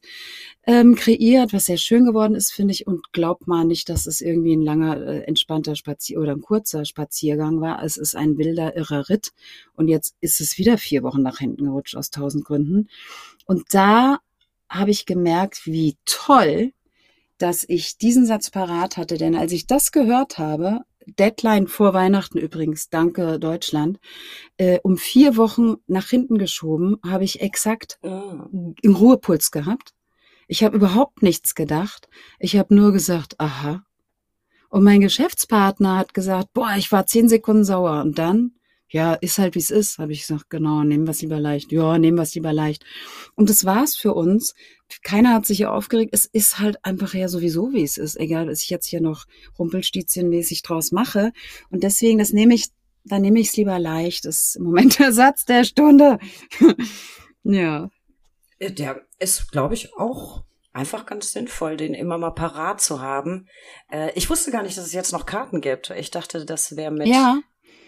ähm, 0.67 0.95
kreiert, 0.95 1.53
was 1.53 1.65
sehr 1.65 1.77
schön 1.77 2.05
geworden 2.05 2.35
ist, 2.35 2.51
finde 2.51 2.73
ich. 2.73 2.85
Und 2.85 3.11
glaubt 3.13 3.47
mal 3.47 3.65
nicht, 3.65 3.89
dass 3.89 4.07
es 4.07 4.21
irgendwie 4.21 4.55
ein 4.55 4.61
langer, 4.61 4.97
äh, 5.07 5.21
entspannter 5.21 5.75
Spazier 5.75 6.19
oder 6.19 6.33
ein 6.33 6.41
kurzer 6.41 6.85
Spaziergang 6.85 7.61
war. 7.61 7.83
Es 7.83 7.97
ist 7.97 8.15
ein 8.15 8.37
wilder, 8.37 8.75
irrer 8.75 9.09
Ritt. 9.09 9.31
Und 9.75 9.87
jetzt 9.87 10.15
ist 10.21 10.41
es 10.41 10.57
wieder 10.57 10.77
vier 10.77 11.03
Wochen 11.03 11.21
nach 11.21 11.39
hinten 11.39 11.60
gerutscht 11.65 11.95
aus 11.95 12.09
tausend 12.09 12.45
Gründen. 12.45 12.89
Und 13.45 13.73
da 13.73 14.19
habe 14.69 14.91
ich 14.91 15.05
gemerkt, 15.05 15.65
wie 15.65 15.97
toll, 16.05 16.73
dass 17.37 17.65
ich 17.67 17.97
diesen 17.97 18.25
Satz 18.25 18.49
parat 18.49 18.97
hatte. 18.97 19.17
Denn 19.17 19.35
als 19.35 19.51
ich 19.51 19.67
das 19.67 19.91
gehört 19.91 20.37
habe, 20.37 20.81
Deadline 21.07 21.67
vor 21.67 21.93
Weihnachten 21.93 22.37
übrigens, 22.37 22.89
danke 22.89 23.39
Deutschland, 23.39 23.99
äh, 24.57 24.79
um 24.83 24.97
vier 24.97 25.35
Wochen 25.35 25.75
nach 25.87 26.07
hinten 26.07 26.37
geschoben, 26.37 26.97
habe 27.05 27.23
ich 27.23 27.41
exakt 27.41 27.99
oh. 28.03 28.07
einen 28.09 28.95
Ruhepuls 28.95 29.51
gehabt. 29.51 29.93
Ich 30.47 30.63
habe 30.63 30.75
überhaupt 30.75 31.23
nichts 31.23 31.55
gedacht. 31.55 32.09
Ich 32.39 32.57
habe 32.57 32.75
nur 32.75 32.91
gesagt, 32.91 33.39
aha. 33.39 33.83
Und 34.69 34.83
mein 34.83 35.01
Geschäftspartner 35.01 35.97
hat 35.97 36.13
gesagt, 36.13 36.53
boah, 36.53 36.73
ich 36.77 36.91
war 36.91 37.05
zehn 37.05 37.27
Sekunden 37.27 37.63
sauer. 37.63 38.01
Und 38.01 38.17
dann, 38.19 38.53
ja, 38.91 39.13
ist 39.13 39.37
halt 39.37 39.55
wie 39.55 39.59
es 39.59 39.69
ist, 39.69 39.99
habe 39.99 40.11
ich 40.11 40.21
gesagt, 40.21 40.49
genau, 40.49 40.83
nehmen 40.83 41.07
wir 41.07 41.11
es 41.11 41.21
lieber 41.21 41.39
leicht. 41.39 41.71
Ja, 41.71 41.97
nehmen 41.97 42.17
wir 42.17 42.23
es 42.23 42.35
lieber 42.35 42.51
leicht. 42.51 42.83
Und 43.35 43.49
das 43.49 43.63
war's 43.63 43.95
für 43.95 44.13
uns. 44.13 44.53
Keiner 45.01 45.33
hat 45.33 45.45
sich 45.45 45.57
hier 45.57 45.71
aufgeregt. 45.71 46.13
Es 46.13 46.25
ist 46.25 46.59
halt 46.59 46.83
einfach 46.83 47.13
ja 47.13 47.29
sowieso, 47.29 47.71
wie 47.71 47.83
es 47.83 47.95
ist. 47.95 48.19
Egal, 48.19 48.47
dass 48.47 48.63
ich 48.63 48.69
jetzt 48.69 48.87
hier 48.87 48.99
noch 48.99 49.27
rumpelstilzchenmäßig 49.57 50.63
draus 50.63 50.91
mache. 50.91 51.31
Und 51.69 51.83
deswegen, 51.83 52.19
das 52.19 52.33
nehme 52.33 52.53
ich, 52.53 52.67
dann 53.05 53.21
nehme 53.21 53.39
ich 53.39 53.47
es 53.47 53.55
lieber 53.55 53.79
leicht. 53.79 54.25
Das 54.25 54.41
ist 54.41 54.55
im 54.57 54.63
Moment 54.63 54.99
der 54.99 55.13
Satz 55.13 55.45
der 55.45 55.63
Stunde. 55.63 56.19
ja. 57.43 57.89
Der 58.59 59.01
ist, 59.19 59.53
glaube 59.53 59.73
ich, 59.73 59.95
auch 59.97 60.43
einfach 60.73 61.05
ganz 61.05 61.31
sinnvoll, 61.31 61.77
den 61.77 61.93
immer 61.93 62.17
mal 62.17 62.31
parat 62.31 62.81
zu 62.81 62.99
haben. 62.99 63.47
Äh, 63.89 64.11
ich 64.15 64.29
wusste 64.29 64.51
gar 64.51 64.63
nicht, 64.63 64.77
dass 64.77 64.85
es 64.85 64.93
jetzt 64.93 65.13
noch 65.13 65.25
Karten 65.25 65.61
gibt. 65.61 65.91
Ich 65.91 66.11
dachte, 66.11 66.45
das 66.45 66.75
wäre 66.75 66.91
mit 66.91 67.07
ja. 67.07 67.39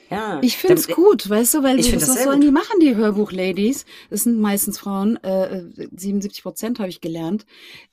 Ja. 0.10 0.40
Ich 0.42 0.58
finde 0.58 0.76
es 0.76 0.88
gut, 0.88 1.30
weißt 1.30 1.56
du, 1.56 1.64
weil 1.64 1.80
ich 1.80 1.92
das, 1.92 2.08
was 2.08 2.24
sollen 2.24 2.42
gut. 2.42 2.48
die 2.48 2.52
machen, 2.52 2.80
die 2.82 2.96
Hörbuch-Ladies? 2.96 3.86
Das 4.10 4.24
sind 4.24 4.40
meistens 4.40 4.80
Frauen, 4.80 5.18
äh, 5.24 5.64
77 5.96 6.44
Prozent 6.44 6.80
habe 6.80 6.90
ich 6.90 7.02
gelernt. 7.02 7.46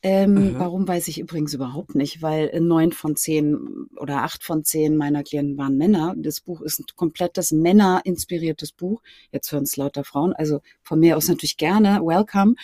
Ähm, 0.02 0.34
mhm. 0.34 0.58
Warum 0.58 0.86
weiß 0.86 1.08
ich 1.08 1.18
übrigens 1.18 1.54
überhaupt 1.54 1.94
nicht, 1.94 2.22
weil 2.22 2.58
neun 2.60 2.92
von 2.92 3.16
zehn 3.16 3.88
oder 3.96 4.22
acht 4.22 4.44
von 4.44 4.64
zehn 4.64 4.96
meiner 4.96 5.22
Klienten 5.22 5.56
waren 5.56 5.76
Männer. 5.76 6.14
Das 6.16 6.40
Buch 6.40 6.60
ist 6.60 6.80
ein 6.80 6.86
komplettes 6.96 7.52
Männer-inspiriertes 7.52 8.72
Buch. 8.72 9.02
Jetzt 9.32 9.50
hören 9.52 9.64
es 9.64 9.76
lauter 9.76 10.04
Frauen, 10.04 10.32
also 10.32 10.60
von 10.82 11.00
mir 11.00 11.16
aus 11.16 11.28
natürlich 11.28 11.56
gerne, 11.56 12.00
welcome. 12.02 12.54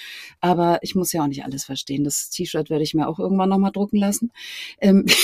Aber 0.41 0.79
ich 0.83 0.95
muss 0.95 1.13
ja 1.13 1.23
auch 1.23 1.29
nicht 1.29 1.45
alles 1.45 1.65
verstehen. 1.65 2.05
Das 2.05 2.31
T-Shirt 2.31 2.71
werde 2.71 2.85
ich 2.85 2.95
mir 2.95 3.09
auch 3.09 3.19
irgendwann 3.19 3.49
nochmal 3.49 3.73
drucken 3.73 3.97
lassen. 3.97 4.33
Ähm 4.81 5.07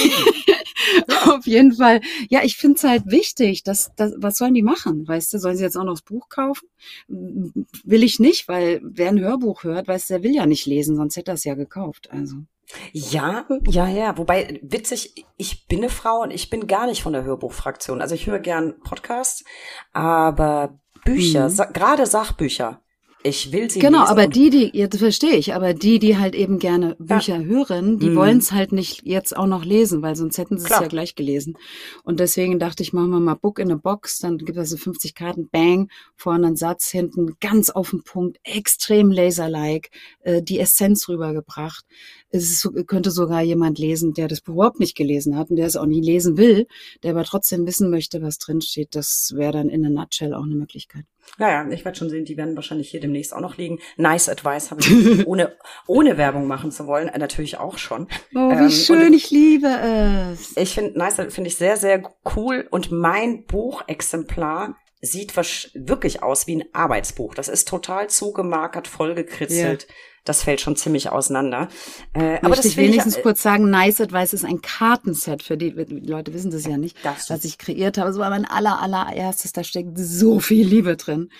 Auf 1.26 1.46
jeden 1.46 1.72
Fall. 1.74 2.00
Ja, 2.28 2.40
ich 2.42 2.56
finde 2.56 2.76
es 2.76 2.84
halt 2.84 3.04
wichtig, 3.06 3.62
dass, 3.62 3.92
dass, 3.96 4.14
was 4.22 4.36
sollen 4.36 4.54
die 4.54 4.62
machen? 4.62 5.06
Weißt 5.06 5.32
du, 5.32 5.38
sollen 5.38 5.56
sie 5.56 5.64
jetzt 5.64 5.76
auch 5.76 5.84
noch 5.84 5.94
das 5.94 6.02
Buch 6.02 6.28
kaufen? 6.28 6.68
Will 7.08 8.02
ich 8.02 8.18
nicht, 8.18 8.48
weil 8.48 8.80
wer 8.82 9.08
ein 9.08 9.20
Hörbuch 9.20 9.64
hört, 9.64 9.88
weißt 9.88 10.10
du, 10.10 10.14
der 10.14 10.22
will 10.22 10.34
ja 10.34 10.46
nicht 10.46 10.66
lesen, 10.66 10.96
sonst 10.96 11.16
hätte 11.16 11.32
er 11.32 11.34
es 11.34 11.44
ja 11.44 11.54
gekauft. 11.54 12.10
Also. 12.10 12.36
Ja, 12.92 13.46
ja, 13.68 13.88
ja. 13.88 14.16
Wobei, 14.16 14.60
witzig, 14.62 15.26
ich 15.36 15.66
bin 15.66 15.78
eine 15.78 15.88
Frau 15.88 16.22
und 16.22 16.30
ich 16.30 16.50
bin 16.50 16.66
gar 16.66 16.86
nicht 16.86 17.02
von 17.02 17.12
der 17.12 17.24
Hörbuchfraktion. 17.24 18.00
Also 18.00 18.14
ich 18.14 18.26
höre 18.26 18.38
gern 18.38 18.80
Podcasts, 18.80 19.44
aber 19.92 20.78
Bücher, 21.04 21.48
mhm. 21.48 21.52
sa 21.52 21.64
gerade 21.66 22.06
Sachbücher, 22.06 22.80
Ich 23.24 23.52
will 23.52 23.70
sie 23.70 23.78
Genau, 23.78 24.00
lesen 24.00 24.10
aber 24.10 24.26
die, 24.26 24.50
die, 24.50 24.70
jetzt 24.76 24.98
verstehe 24.98 25.36
ich, 25.36 25.54
aber 25.54 25.74
die, 25.74 26.00
die 26.00 26.18
halt 26.18 26.34
eben 26.34 26.58
gerne 26.58 26.96
Bücher 26.98 27.44
hören, 27.44 28.00
die 28.00 28.10
Mhm. 28.10 28.16
wollen 28.16 28.38
es 28.38 28.50
halt 28.50 28.72
nicht 28.72 29.02
jetzt 29.04 29.36
auch 29.36 29.46
noch 29.46 29.64
lesen, 29.64 30.02
weil 30.02 30.16
sonst 30.16 30.38
hätten 30.38 30.58
sie 30.58 30.64
es 30.64 30.70
ja 30.70 30.88
gleich 30.88 31.14
gelesen. 31.14 31.54
Und 32.02 32.18
deswegen 32.18 32.58
dachte 32.58 32.82
ich, 32.82 32.92
machen 32.92 33.10
wir 33.10 33.20
mal 33.20 33.34
Book 33.34 33.60
in 33.60 33.70
a 33.70 33.76
Box, 33.76 34.18
dann 34.18 34.38
gibt 34.38 34.58
es 34.58 34.70
so 34.70 34.76
50 34.76 35.14
Karten, 35.14 35.48
bang, 35.48 35.88
vorne 36.16 36.48
einen 36.48 36.56
Satz, 36.56 36.88
hinten 36.90 37.36
ganz 37.40 37.70
auf 37.70 37.90
den 37.90 38.02
Punkt, 38.02 38.38
extrem 38.42 39.12
laserlike, 39.12 39.90
äh, 40.22 40.42
die 40.42 40.58
Essenz 40.58 41.08
rübergebracht. 41.08 41.84
Es 42.30 42.50
ist, 42.50 42.68
könnte 42.88 43.12
sogar 43.12 43.42
jemand 43.42 43.78
lesen, 43.78 44.14
der 44.14 44.26
das 44.26 44.40
überhaupt 44.40 44.80
nicht 44.80 44.96
gelesen 44.96 45.36
hat 45.36 45.50
und 45.50 45.56
der 45.56 45.66
es 45.66 45.76
auch 45.76 45.86
nie 45.86 46.00
lesen 46.00 46.36
will, 46.36 46.66
der 47.04 47.12
aber 47.12 47.22
trotzdem 47.24 47.66
wissen 47.68 47.88
möchte, 47.88 48.20
was 48.20 48.38
drinsteht. 48.38 48.96
Das 48.96 49.32
wäre 49.36 49.52
dann 49.52 49.68
in 49.68 49.86
a 49.86 49.90
nutshell 49.90 50.34
auch 50.34 50.42
eine 50.44 50.56
Möglichkeit. 50.56 51.04
Naja, 51.38 51.66
ich 51.70 51.84
werde 51.84 51.96
schon 51.98 52.10
sehen, 52.10 52.24
die 52.24 52.36
werden 52.36 52.56
wahrscheinlich 52.56 52.90
hier 52.90 53.00
demnächst 53.00 53.32
auch 53.34 53.40
noch 53.40 53.56
liegen. 53.56 53.78
Nice 53.96 54.28
Advice 54.28 54.70
habe 54.70 54.80
ich, 54.82 55.26
ohne, 55.26 55.56
ohne 55.86 56.18
Werbung 56.18 56.46
machen 56.46 56.70
zu 56.70 56.86
wollen, 56.86 57.08
äh, 57.08 57.18
natürlich 57.18 57.58
auch 57.58 57.78
schon. 57.78 58.06
Oh, 58.34 58.50
Ähm, 58.50 58.58
wie 58.58 58.64
und- 58.64 58.70
schön, 58.72 59.12
ich 59.14 59.30
liebe 59.30 59.68
es. 60.32 60.56
Ich 60.56 60.74
finde 60.74 60.98
Nice 60.98 61.16
finde 61.28 61.48
ich 61.48 61.56
sehr, 61.56 61.76
sehr 61.76 62.02
cool 62.36 62.66
und 62.70 62.90
mein 62.90 63.44
Buchexemplar 63.46 64.76
sieht 65.00 65.34
wirklich 65.74 66.22
aus 66.22 66.46
wie 66.46 66.56
ein 66.56 66.64
Arbeitsbuch. 66.72 67.34
Das 67.34 67.48
ist 67.48 67.66
total 67.66 68.08
zugemarkert, 68.08 68.86
vollgekritzelt. 68.86 69.88
Das 70.24 70.44
fällt 70.44 70.60
schon 70.60 70.76
ziemlich 70.76 71.10
auseinander. 71.10 71.68
Äh, 72.12 72.38
aber 72.42 72.54
das 72.54 72.64
ich 72.64 72.76
wenigstens 72.76 73.16
ich, 73.16 73.22
kurz 73.22 73.42
sagen, 73.42 73.70
Nice 73.70 74.00
Advice 74.00 74.32
ist 74.32 74.44
ein 74.44 74.62
Kartenset 74.62 75.42
für 75.42 75.56
die, 75.56 75.74
die 75.74 75.98
Leute 75.98 76.32
wissen 76.32 76.50
das 76.50 76.64
ja 76.64 76.76
nicht, 76.76 76.96
du. 77.04 77.34
was 77.34 77.44
ich 77.44 77.58
kreiert 77.58 77.98
habe. 77.98 78.10
Es 78.10 78.18
war 78.18 78.30
mein 78.30 78.44
aller, 78.44 78.80
allererstes, 78.80 79.52
da 79.52 79.64
steckt 79.64 79.98
so 79.98 80.38
viel 80.38 80.66
Liebe 80.66 80.96
drin. 80.96 81.30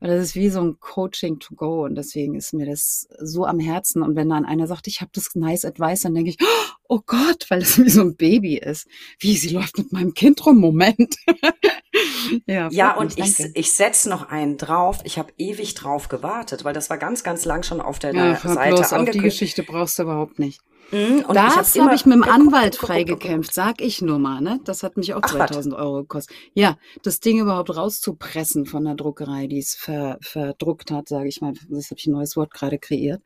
Und 0.00 0.08
das 0.08 0.22
ist 0.22 0.34
wie 0.34 0.50
so 0.50 0.60
ein 0.60 0.80
Coaching 0.80 1.38
to 1.38 1.54
go 1.54 1.84
und 1.84 1.94
deswegen 1.94 2.34
ist 2.34 2.52
mir 2.52 2.66
das 2.66 3.06
so 3.20 3.46
am 3.46 3.60
Herzen. 3.60 4.02
Und 4.02 4.16
wenn 4.16 4.28
dann 4.28 4.44
einer 4.44 4.66
sagt, 4.66 4.88
ich 4.88 5.00
habe 5.00 5.10
das 5.14 5.34
Nice 5.34 5.64
Advice, 5.64 6.00
dann 6.00 6.14
denke 6.14 6.30
ich, 6.30 6.38
oh 6.40 6.81
Gott, 7.00 7.46
weil 7.48 7.62
es 7.62 7.78
wie 7.82 7.88
so 7.88 8.02
ein 8.02 8.16
Baby 8.16 8.56
ist. 8.58 8.86
Wie, 9.18 9.36
sie 9.36 9.50
läuft 9.50 9.78
mit 9.78 9.92
meinem 9.92 10.14
Kind 10.14 10.44
rum, 10.44 10.58
Moment. 10.58 11.16
ja, 12.46 12.68
Ja, 12.70 12.92
und 12.96 13.16
mich, 13.16 13.30
ich, 13.30 13.36
danke. 13.36 13.52
ich 13.54 13.72
setz 13.72 14.06
noch 14.06 14.28
einen 14.28 14.58
drauf. 14.58 14.98
Ich 15.04 15.18
habe 15.18 15.32
ewig 15.38 15.74
drauf 15.74 16.08
gewartet, 16.08 16.64
weil 16.64 16.74
das 16.74 16.90
war 16.90 16.98
ganz, 16.98 17.22
ganz 17.22 17.44
lang 17.44 17.62
schon 17.62 17.80
auf 17.80 17.98
der 17.98 18.14
ja, 18.14 18.36
Seite 18.36 18.74
bloß 18.74 18.80
auf, 18.80 18.88
die 18.88 18.94
angekündigt. 18.94 19.38
Geschichte 19.38 19.62
brauchst 19.62 19.98
du 19.98 20.02
überhaupt 20.02 20.38
nicht. 20.38 20.60
Mhm, 20.90 21.24
und 21.26 21.34
das 21.34 21.56
hab 21.56 21.64
habe 21.66 21.78
immer 21.78 21.94
ich 21.94 22.04
mit 22.04 22.16
dem 22.16 22.24
Anwalt 22.24 22.76
freigekämpft, 22.76 23.54
sag 23.54 23.80
ich 23.80 24.02
nur 24.02 24.18
mal, 24.18 24.40
ne? 24.40 24.60
Das 24.64 24.82
hat 24.82 24.96
mich 24.96 25.14
auch 25.14 25.20
Ach, 25.22 25.34
was? 25.34 25.48
2000 25.48 25.74
Euro 25.74 26.02
gekostet. 26.02 26.36
Ja, 26.52 26.76
das 27.02 27.20
Ding 27.20 27.38
überhaupt 27.38 27.74
rauszupressen 27.74 28.66
von 28.66 28.84
der 28.84 28.94
Druckerei, 28.94 29.46
die 29.46 29.58
es 29.58 29.74
ver, 29.74 30.18
verdruckt 30.20 30.90
hat, 30.90 31.08
sage 31.08 31.28
ich 31.28 31.40
mal. 31.40 31.54
Das 31.68 31.90
habe 31.90 31.98
ich 31.98 32.06
ein 32.06 32.12
neues 32.12 32.36
Wort 32.36 32.52
gerade 32.52 32.78
kreiert. 32.78 33.22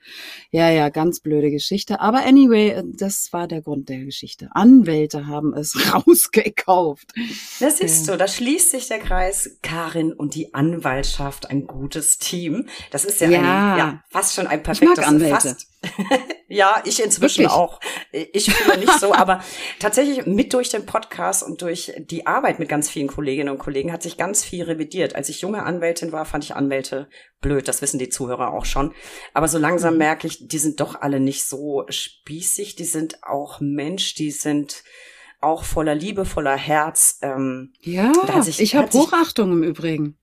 Ja, 0.51 0.71
ja, 0.71 0.89
ganz 0.91 1.21
blöde 1.21 1.51
Geschichte. 1.51 2.01
Aber 2.01 2.25
anyway, 2.25 2.69
äh, 2.71 2.83
das 2.87 3.33
war 3.33 3.49
der 3.49 3.63
Grund 3.63 3.89
der 3.89 4.05
Geschichte. 4.05 4.49
Anwälte 4.53 5.27
haben 5.27 5.53
es 5.55 5.75
rausgekauft. 5.93 7.13
Das 7.61 7.79
siehst 7.79 8.09
du, 8.09 8.17
da 8.17 8.29
schließt 8.29 8.71
sich 8.71 8.89
der 8.89 8.99
Kreis. 8.99 9.59
Karin 9.63 10.13
und 10.13 10.35
die 10.35 10.55
Anwaltschaft, 10.55 11.51
ein 11.51 11.67
gutes 11.67 12.19
Team. 12.19 12.69
Das 12.91 13.05
ist 13.05 13.21
ja, 13.21 13.29
Ja. 13.29 13.39
Ein, 13.39 13.79
ja 13.79 14.03
fast 14.09 14.35
schon 14.35 14.47
ein 14.47 14.63
perfektes 14.63 14.99
mag 14.99 15.09
Anwälte. 15.09 15.35
Fast. 15.35 15.69
ja, 16.49 16.83
ich 16.85 17.03
inzwischen 17.03 17.45
Wirklich? 17.45 17.51
auch. 17.57 17.81
Ich 18.13 18.53
fühle 18.53 18.79
nicht 18.79 18.99
so, 19.01 19.15
aber 19.15 19.43
tatsächlich 19.79 20.27
mit 20.27 20.53
durch 20.53 20.69
den 20.69 20.87
Podcast 20.87 21.43
und 21.43 21.63
durch 21.63 21.93
die 21.99 22.27
Arbeit 22.27 22.59
mit 22.59 22.69
ganz 22.69 22.89
vielen 22.89 23.09
Kolleginnen 23.09 23.49
und 23.51 23.59
Kollegen 23.59 23.93
hat 23.93 24.03
sich 24.03 24.17
ganz 24.17 24.45
viel 24.45 24.65
revidiert. 24.65 25.15
Als 25.15 25.29
ich 25.29 25.41
junge 25.41 25.63
Anwältin 25.65 26.13
war, 26.13 26.25
fand 26.25 26.45
ich 26.45 26.55
Anwälte 26.55 27.09
blöd. 27.41 27.69
Das 27.69 27.83
wissen 27.83 27.99
die 27.99 28.09
Zuhörer 28.09 28.53
auch 28.53 28.65
schon. 28.65 28.95
Aber 29.35 29.49
so 29.49 29.59
langsam 29.59 29.95
Mhm. 29.95 29.99
merke 29.99 30.27
ich, 30.27 30.47
die 30.49 30.59
sind 30.59 30.81
doch 30.81 31.01
alle 31.01 31.21
nicht 31.21 31.45
so 31.47 31.85
spießig. 31.89 32.77
Die 32.77 32.85
sind 32.85 33.23
auch 33.23 33.61
Mensch. 33.61 34.15
Die 34.15 34.31
sind 34.31 34.83
auch 35.41 35.65
voller 35.65 35.95
Liebe, 35.95 36.25
voller 36.25 36.57
Herz. 36.57 37.19
Ähm, 37.23 37.73
Ja, 37.83 38.13
sich- 38.43 38.61
ich 38.61 38.75
habe 38.75 38.91
Hochachtung 38.93 39.53
im 39.53 39.63
Übrigen. 39.63 40.17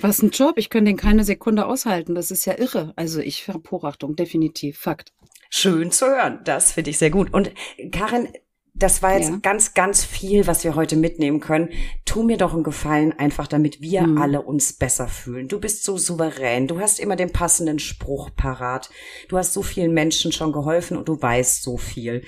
Was 0.00 0.22
ein 0.22 0.30
Job, 0.30 0.54
ich 0.58 0.70
könnte 0.70 0.90
den 0.90 0.96
keine 0.96 1.24
Sekunde 1.24 1.66
aushalten. 1.66 2.14
Das 2.14 2.30
ist 2.30 2.44
ja 2.44 2.58
irre. 2.58 2.92
Also 2.96 3.20
ich 3.20 3.48
habe 3.48 3.62
Hochachtung, 3.70 4.16
definitiv, 4.16 4.78
Fakt. 4.78 5.12
Schön 5.50 5.90
zu 5.90 6.06
hören. 6.06 6.40
Das 6.44 6.72
finde 6.72 6.90
ich 6.90 6.98
sehr 6.98 7.10
gut. 7.10 7.32
Und 7.32 7.52
Karin, 7.92 8.28
das 8.74 9.00
war 9.02 9.16
jetzt 9.16 9.30
Ja. 9.30 9.38
ganz, 9.40 9.72
ganz 9.72 10.04
viel, 10.04 10.46
was 10.46 10.64
wir 10.64 10.74
heute 10.74 10.96
mitnehmen 10.96 11.40
können. 11.40 11.70
Tu 12.04 12.22
mir 12.24 12.36
doch 12.36 12.52
einen 12.52 12.62
Gefallen, 12.64 13.12
einfach 13.18 13.46
damit 13.46 13.80
wir 13.80 14.02
Mhm. 14.06 14.18
alle 14.20 14.42
uns 14.42 14.74
besser 14.74 15.08
fühlen. 15.08 15.48
Du 15.48 15.60
bist 15.60 15.82
so 15.82 15.96
souverän. 15.96 16.66
Du 16.66 16.78
hast 16.80 17.00
immer 17.00 17.16
den 17.16 17.32
passenden 17.32 17.78
Spruch 17.78 18.30
parat. 18.36 18.90
Du 19.28 19.38
hast 19.38 19.54
so 19.54 19.62
vielen 19.62 19.94
Menschen 19.94 20.30
schon 20.32 20.52
geholfen 20.52 20.96
und 20.98 21.08
du 21.08 21.20
weißt 21.20 21.62
so 21.62 21.78
viel. 21.78 22.22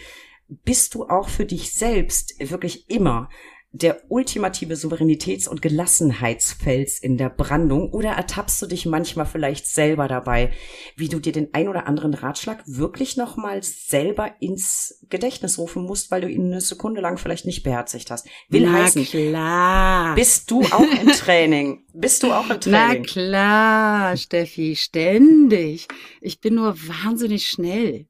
Bist 0.49 0.95
du 0.95 1.05
auch 1.07 1.29
für 1.29 1.45
dich 1.45 1.73
selbst 1.75 2.35
wirklich 2.39 2.89
immer 2.89 3.29
der 3.73 4.01
ultimative 4.09 4.75
Souveränitäts- 4.75 5.47
und 5.49 5.61
Gelassenheitsfels 5.61 6.99
in 6.99 7.19
der 7.19 7.29
Brandung 7.29 7.93
oder 7.93 8.11
ertappst 8.13 8.61
du 8.63 8.67
dich 8.67 8.87
manchmal 8.87 9.27
vielleicht 9.27 9.67
selber 9.67 10.09
dabei, 10.09 10.53
wie 10.97 11.09
du 11.09 11.19
dir 11.21 11.33
den 11.33 11.53
ein 11.53 11.69
oder 11.69 11.87
anderen 11.87 12.15
Ratschlag 12.15 12.63
wirklich 12.67 13.17
nochmal 13.19 13.63
selber 13.63 14.33
ins 14.41 15.05
Gedächtnis 15.11 15.59
rufen 15.59 15.83
musst, 15.83 16.11
weil 16.11 16.23
du 16.23 16.29
ihn 16.31 16.47
eine 16.47 16.63
Sekunde 16.63 17.03
lang 17.03 17.19
vielleicht 17.19 17.45
nicht 17.45 17.63
beherzigt 17.63 18.11
hast? 18.11 18.27
Will 18.49 18.63
Na 18.67 18.73
heißen, 18.85 19.05
klar. 19.05 20.15
bist 20.15 20.51
du 20.51 20.63
auch 20.63 20.81
im 21.03 21.09
Training? 21.09 21.85
Bist 21.93 22.23
du 22.23 22.33
auch 22.33 22.49
im 22.49 22.59
Na 22.67 22.87
Training? 22.89 23.03
klar, 23.05 24.17
Steffi, 24.17 24.77
ständig. 24.77 25.89
Ich 26.23 26.41
bin 26.41 26.55
nur 26.55 26.75
wahnsinnig 26.89 27.47
schnell. 27.49 28.07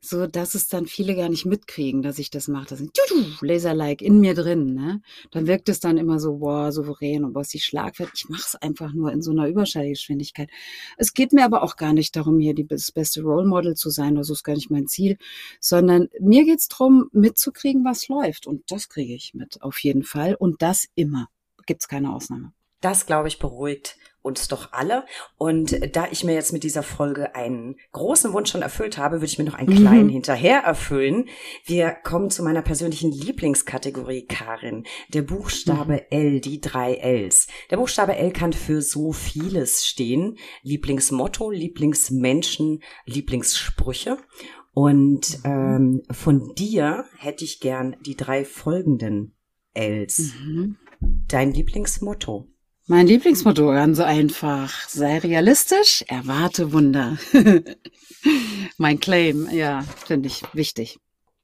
So, 0.00 0.26
dass 0.26 0.54
es 0.54 0.68
dann 0.68 0.86
viele 0.86 1.16
gar 1.16 1.28
nicht 1.28 1.46
mitkriegen, 1.46 2.02
dass 2.02 2.18
ich 2.18 2.30
das 2.30 2.48
mache. 2.48 2.66
Das 2.66 2.78
sind 2.78 2.96
Laserlike 3.40 4.04
in 4.04 4.20
mir 4.20 4.34
drin, 4.34 4.74
ne? 4.74 5.02
Dann 5.30 5.46
wirkt 5.46 5.68
es 5.68 5.80
dann 5.80 5.98
immer 5.98 6.20
so, 6.20 6.38
boah, 6.38 6.72
souverän 6.72 7.24
und 7.24 7.32
boah, 7.32 7.42
die 7.42 7.60
Schlagwert. 7.60 8.10
Ich 8.14 8.28
mache 8.28 8.44
es 8.46 8.54
einfach 8.56 8.92
nur 8.92 9.12
in 9.12 9.22
so 9.22 9.30
einer 9.30 9.48
Überschallgeschwindigkeit. 9.48 10.50
Es 10.96 11.14
geht 11.14 11.32
mir 11.32 11.44
aber 11.44 11.62
auch 11.62 11.76
gar 11.76 11.92
nicht 11.92 12.16
darum, 12.16 12.38
hier 12.38 12.54
die, 12.54 12.66
das 12.66 12.92
beste 12.92 13.22
Role 13.22 13.46
Model 13.46 13.74
zu 13.74 13.90
sein, 13.90 14.14
das 14.14 14.30
ist 14.30 14.44
gar 14.44 14.54
nicht 14.54 14.70
mein 14.70 14.86
Ziel, 14.86 15.18
sondern 15.60 16.08
mir 16.20 16.44
geht's 16.44 16.68
drum, 16.68 17.08
mitzukriegen, 17.12 17.84
was 17.84 18.08
läuft. 18.08 18.46
Und 18.46 18.70
das 18.70 18.88
kriege 18.88 19.14
ich 19.14 19.34
mit, 19.34 19.62
auf 19.62 19.78
jeden 19.80 20.02
Fall. 20.02 20.34
Und 20.34 20.62
das 20.62 20.86
immer. 20.94 21.28
Gibt's 21.66 21.88
keine 21.88 22.14
Ausnahme. 22.14 22.52
Das, 22.80 23.06
glaube 23.06 23.28
ich, 23.28 23.38
beruhigt 23.38 23.96
uns 24.22 24.48
doch 24.48 24.72
alle. 24.72 25.04
Und 25.38 25.94
da 25.94 26.08
ich 26.10 26.24
mir 26.24 26.34
jetzt 26.34 26.52
mit 26.52 26.64
dieser 26.64 26.82
Folge 26.82 27.36
einen 27.36 27.76
großen 27.92 28.32
Wunsch 28.32 28.50
schon 28.50 28.62
erfüllt 28.62 28.98
habe, 28.98 29.16
würde 29.16 29.26
ich 29.26 29.38
mir 29.38 29.44
noch 29.44 29.54
einen 29.54 29.68
Mhm. 29.72 29.76
kleinen 29.76 30.08
hinterher 30.08 30.58
erfüllen. 30.64 31.28
Wir 31.64 31.92
kommen 31.92 32.28
zu 32.30 32.42
meiner 32.42 32.62
persönlichen 32.62 33.12
Lieblingskategorie, 33.12 34.26
Karin. 34.26 34.84
Der 35.10 35.22
Buchstabe 35.22 36.10
L, 36.10 36.40
die 36.40 36.60
drei 36.60 36.94
Ls. 36.94 37.46
Der 37.70 37.76
Buchstabe 37.76 38.16
L 38.16 38.32
kann 38.32 38.52
für 38.52 38.82
so 38.82 39.12
vieles 39.12 39.86
stehen. 39.86 40.36
Lieblingsmotto, 40.62 41.52
Lieblingsmenschen, 41.52 42.82
Lieblingssprüche. 43.04 44.18
Und 44.72 45.38
ähm, 45.44 46.02
von 46.10 46.52
dir 46.54 47.04
hätte 47.16 47.44
ich 47.44 47.60
gern 47.60 47.96
die 48.04 48.16
drei 48.16 48.44
folgenden 48.44 49.36
Ls. 49.72 50.32
Mhm. 50.44 50.78
Dein 51.28 51.52
Lieblingsmotto. 51.52 52.48
Mein 52.88 53.06
Lieblingsmotto, 53.08 53.66
ganz 53.68 53.98
einfach. 53.98 54.88
Sei 54.88 55.18
realistisch, 55.18 56.04
erwarte 56.06 56.72
Wunder. 56.72 57.18
mein 58.78 59.00
Claim, 59.00 59.48
ja, 59.50 59.82
finde 60.04 60.28
ich 60.28 60.42
wichtig. 60.52 60.98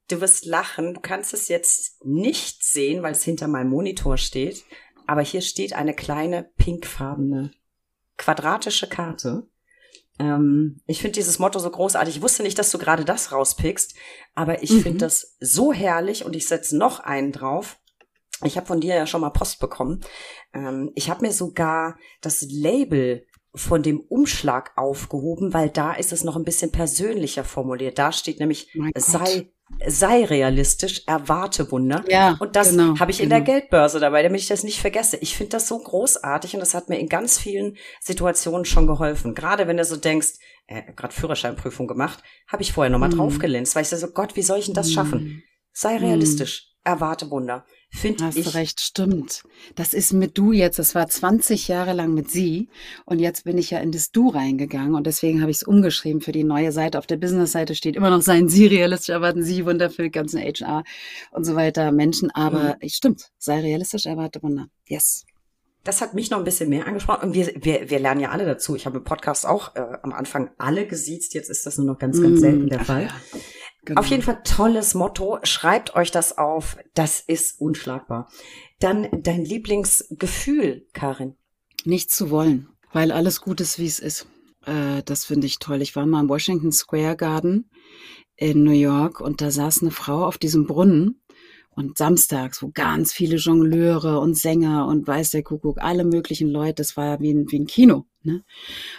Du 0.09 0.21
wirst 0.21 0.45
lachen. 0.45 0.93
Du 0.93 1.01
kannst 1.01 1.33
es 1.33 1.49
jetzt 1.49 2.05
nicht 2.05 2.63
sehen, 2.63 3.03
weil 3.03 3.11
es 3.11 3.23
hinter 3.23 3.47
meinem 3.47 3.69
Monitor 3.69 4.17
steht. 4.17 4.63
Aber 5.05 5.21
hier 5.21 5.41
steht 5.41 5.73
eine 5.73 5.93
kleine 5.93 6.49
pinkfarbene 6.57 7.51
quadratische 8.17 8.87
Karte. 8.87 9.47
Ähm, 10.19 10.79
ich 10.85 11.01
finde 11.01 11.15
dieses 11.15 11.39
Motto 11.39 11.59
so 11.59 11.69
großartig. 11.69 12.17
Ich 12.17 12.21
wusste 12.21 12.43
nicht, 12.43 12.57
dass 12.57 12.71
du 12.71 12.77
gerade 12.77 13.03
das 13.03 13.31
rauspickst, 13.33 13.95
aber 14.35 14.63
ich 14.63 14.69
Mhm. 14.71 14.81
finde 14.81 14.97
das 14.99 15.35
so 15.41 15.73
herrlich 15.73 16.23
und 16.23 16.35
ich 16.35 16.47
setze 16.47 16.77
noch 16.77 16.99
einen 17.01 17.31
drauf. 17.33 17.79
Ich 18.45 18.57
habe 18.57 18.67
von 18.67 18.79
dir 18.81 18.95
ja 18.95 19.05
schon 19.07 19.21
mal 19.21 19.29
Post 19.29 19.59
bekommen. 19.59 20.01
Ähm, 20.53 20.91
ich 20.95 21.09
habe 21.09 21.25
mir 21.25 21.31
sogar 21.33 21.97
das 22.21 22.41
Label 22.49 23.25
von 23.55 23.83
dem 23.83 23.99
Umschlag 23.99 24.71
aufgehoben, 24.77 25.53
weil 25.53 25.69
da 25.69 25.93
ist 25.93 26.11
es 26.11 26.23
noch 26.23 26.35
ein 26.35 26.43
bisschen 26.43 26.71
persönlicher 26.71 27.43
formuliert. 27.43 27.99
Da 27.99 28.11
steht 28.11 28.39
nämlich, 28.39 28.69
sei, 28.95 29.51
sei 29.85 30.25
realistisch, 30.25 31.03
erwarte 31.05 31.71
Wunder. 31.71 32.03
Ja, 32.09 32.35
Und 32.39 32.55
das 32.55 32.71
genau, 32.71 32.97
habe 32.99 33.11
ich 33.11 33.19
in 33.21 33.29
genau. 33.29 33.43
der 33.43 33.45
Geldbörse 33.45 33.99
dabei, 33.99 34.23
damit 34.23 34.41
ich 34.41 34.47
das 34.47 34.63
nicht 34.63 34.81
vergesse. 34.81 35.17
Ich 35.17 35.37
finde 35.37 35.51
das 35.51 35.67
so 35.67 35.77
großartig 35.77 36.55
und 36.55 36.61
das 36.61 36.73
hat 36.73 36.89
mir 36.89 36.97
in 36.99 37.09
ganz 37.09 37.37
vielen 37.37 37.77
Situationen 38.01 38.65
schon 38.65 38.87
geholfen. 38.87 39.35
Gerade 39.35 39.67
wenn 39.67 39.77
du 39.77 39.85
so 39.85 39.97
denkst, 39.97 40.33
äh, 40.65 40.91
gerade 40.95 41.13
Führerscheinprüfung 41.13 41.87
gemacht, 41.87 42.23
habe 42.47 42.63
ich 42.63 42.73
vorher 42.73 42.89
nochmal 42.89 43.09
Mhm. 43.09 43.17
draufgelinst, 43.17 43.75
weil 43.75 43.83
ich 43.83 43.89
so, 43.89 44.07
Gott, 44.07 44.35
wie 44.35 44.41
soll 44.41 44.57
ich 44.57 44.65
denn 44.65 44.73
das 44.73 44.87
Mhm. 44.89 44.93
schaffen? 44.93 45.43
Sei 45.73 45.99
Mhm. 45.99 46.05
realistisch. 46.05 46.69
erwarte 46.85 47.29
Wunder. 47.31 47.65
Finde 47.95 48.25
Hast 48.25 48.37
ich. 48.37 48.45
du 48.45 48.53
recht, 48.55 48.81
stimmt. 48.81 49.43
Das 49.75 49.93
ist 49.93 50.13
mit 50.13 50.35
du 50.37 50.51
jetzt, 50.51 50.79
das 50.79 50.95
war 50.95 51.07
20 51.07 51.67
Jahre 51.67 51.93
lang 51.93 52.13
mit 52.15 52.29
sie 52.29 52.67
und 53.05 53.19
jetzt 53.19 53.43
bin 53.43 53.57
ich 53.59 53.69
ja 53.69 53.79
in 53.79 53.91
das 53.91 54.11
du 54.11 54.29
reingegangen 54.29 54.95
und 54.95 55.05
deswegen 55.05 55.41
habe 55.41 55.51
ich 55.51 55.57
es 55.57 55.63
umgeschrieben 55.63 56.19
für 56.19 56.31
die 56.31 56.43
neue 56.43 56.71
Seite. 56.71 56.97
Auf 56.97 57.05
der 57.05 57.17
Business-Seite 57.17 57.75
steht 57.75 57.95
immer 57.95 58.09
noch 58.09 58.21
seien 58.23 58.49
sie 58.49 58.65
realistisch, 58.65 59.09
erwarten 59.09 59.43
sie 59.43 59.65
Wunder 59.65 59.91
für 59.91 60.03
die 60.03 60.11
ganzen 60.11 60.41
HR 60.41 60.83
und 61.31 61.43
so 61.43 61.55
weiter 61.55 61.91
Menschen, 61.91 62.31
aber 62.31 62.77
mhm. 62.81 62.89
stimmt, 62.89 63.29
sei 63.37 63.59
realistisch, 63.59 64.07
erwarte 64.07 64.41
Wunder. 64.41 64.65
Yes. 64.87 65.23
Das 65.83 66.01
hat 66.01 66.15
mich 66.15 66.31
noch 66.31 66.39
ein 66.39 66.45
bisschen 66.45 66.69
mehr 66.69 66.87
angesprochen 66.87 67.29
und 67.29 67.33
wir, 67.35 67.53
wir, 67.55 67.91
wir 67.91 67.99
lernen 67.99 68.21
ja 68.21 68.31
alle 68.31 68.45
dazu. 68.45 68.75
Ich 68.75 68.87
habe 68.87 68.97
im 68.97 69.03
Podcast 69.03 69.45
auch 69.45 69.75
äh, 69.75 69.81
am 70.01 70.13
Anfang 70.13 70.49
alle 70.57 70.87
gesiezt, 70.87 71.35
jetzt 71.35 71.49
ist 71.49 71.65
das 71.67 71.77
nur 71.77 71.85
noch 71.85 71.99
ganz, 71.99 72.19
ganz 72.19 72.39
selten 72.39 72.69
der 72.69 72.83
Fall. 72.83 73.03
Ja. 73.03 73.39
Genau. 73.85 73.99
Auf 73.99 74.07
jeden 74.07 74.23
Fall 74.23 74.41
tolles 74.43 74.93
Motto. 74.93 75.39
Schreibt 75.43 75.95
euch 75.95 76.11
das 76.11 76.37
auf. 76.37 76.77
Das 76.93 77.19
ist 77.19 77.59
unschlagbar. 77.59 78.29
Dann 78.79 79.07
dein 79.11 79.43
Lieblingsgefühl, 79.43 80.87
Karin. 80.93 81.35
Nichts 81.83 82.15
zu 82.15 82.29
wollen, 82.29 82.69
weil 82.93 83.11
alles 83.11 83.41
gut 83.41 83.59
ist, 83.59 83.79
wie 83.79 83.87
es 83.87 83.99
ist. 83.99 84.27
Äh, 84.65 85.03
das 85.03 85.25
finde 85.25 85.47
ich 85.47 85.59
toll. 85.59 85.81
Ich 85.81 85.95
war 85.95 86.05
mal 86.05 86.21
im 86.21 86.29
Washington 86.29 86.71
Square 86.71 87.17
Garden 87.17 87.69
in 88.35 88.63
New 88.63 88.71
York 88.71 89.19
und 89.19 89.41
da 89.41 89.51
saß 89.51 89.81
eine 89.81 89.91
Frau 89.91 90.25
auf 90.25 90.37
diesem 90.37 90.65
Brunnen 90.65 91.21
und 91.75 91.97
samstags, 91.97 92.61
wo 92.61 92.71
ganz 92.73 93.11
viele 93.11 93.35
Jongleure 93.35 94.19
und 94.19 94.37
Sänger 94.37 94.87
und 94.87 95.07
weiß 95.07 95.31
der 95.31 95.43
Kuckuck, 95.43 95.81
alle 95.81 96.05
möglichen 96.05 96.49
Leute, 96.49 96.75
das 96.75 96.95
war 96.95 97.19
wie 97.19 97.33
ein, 97.33 97.51
wie 97.51 97.59
ein 97.59 97.67
Kino. 97.67 98.05
Ne? 98.23 98.43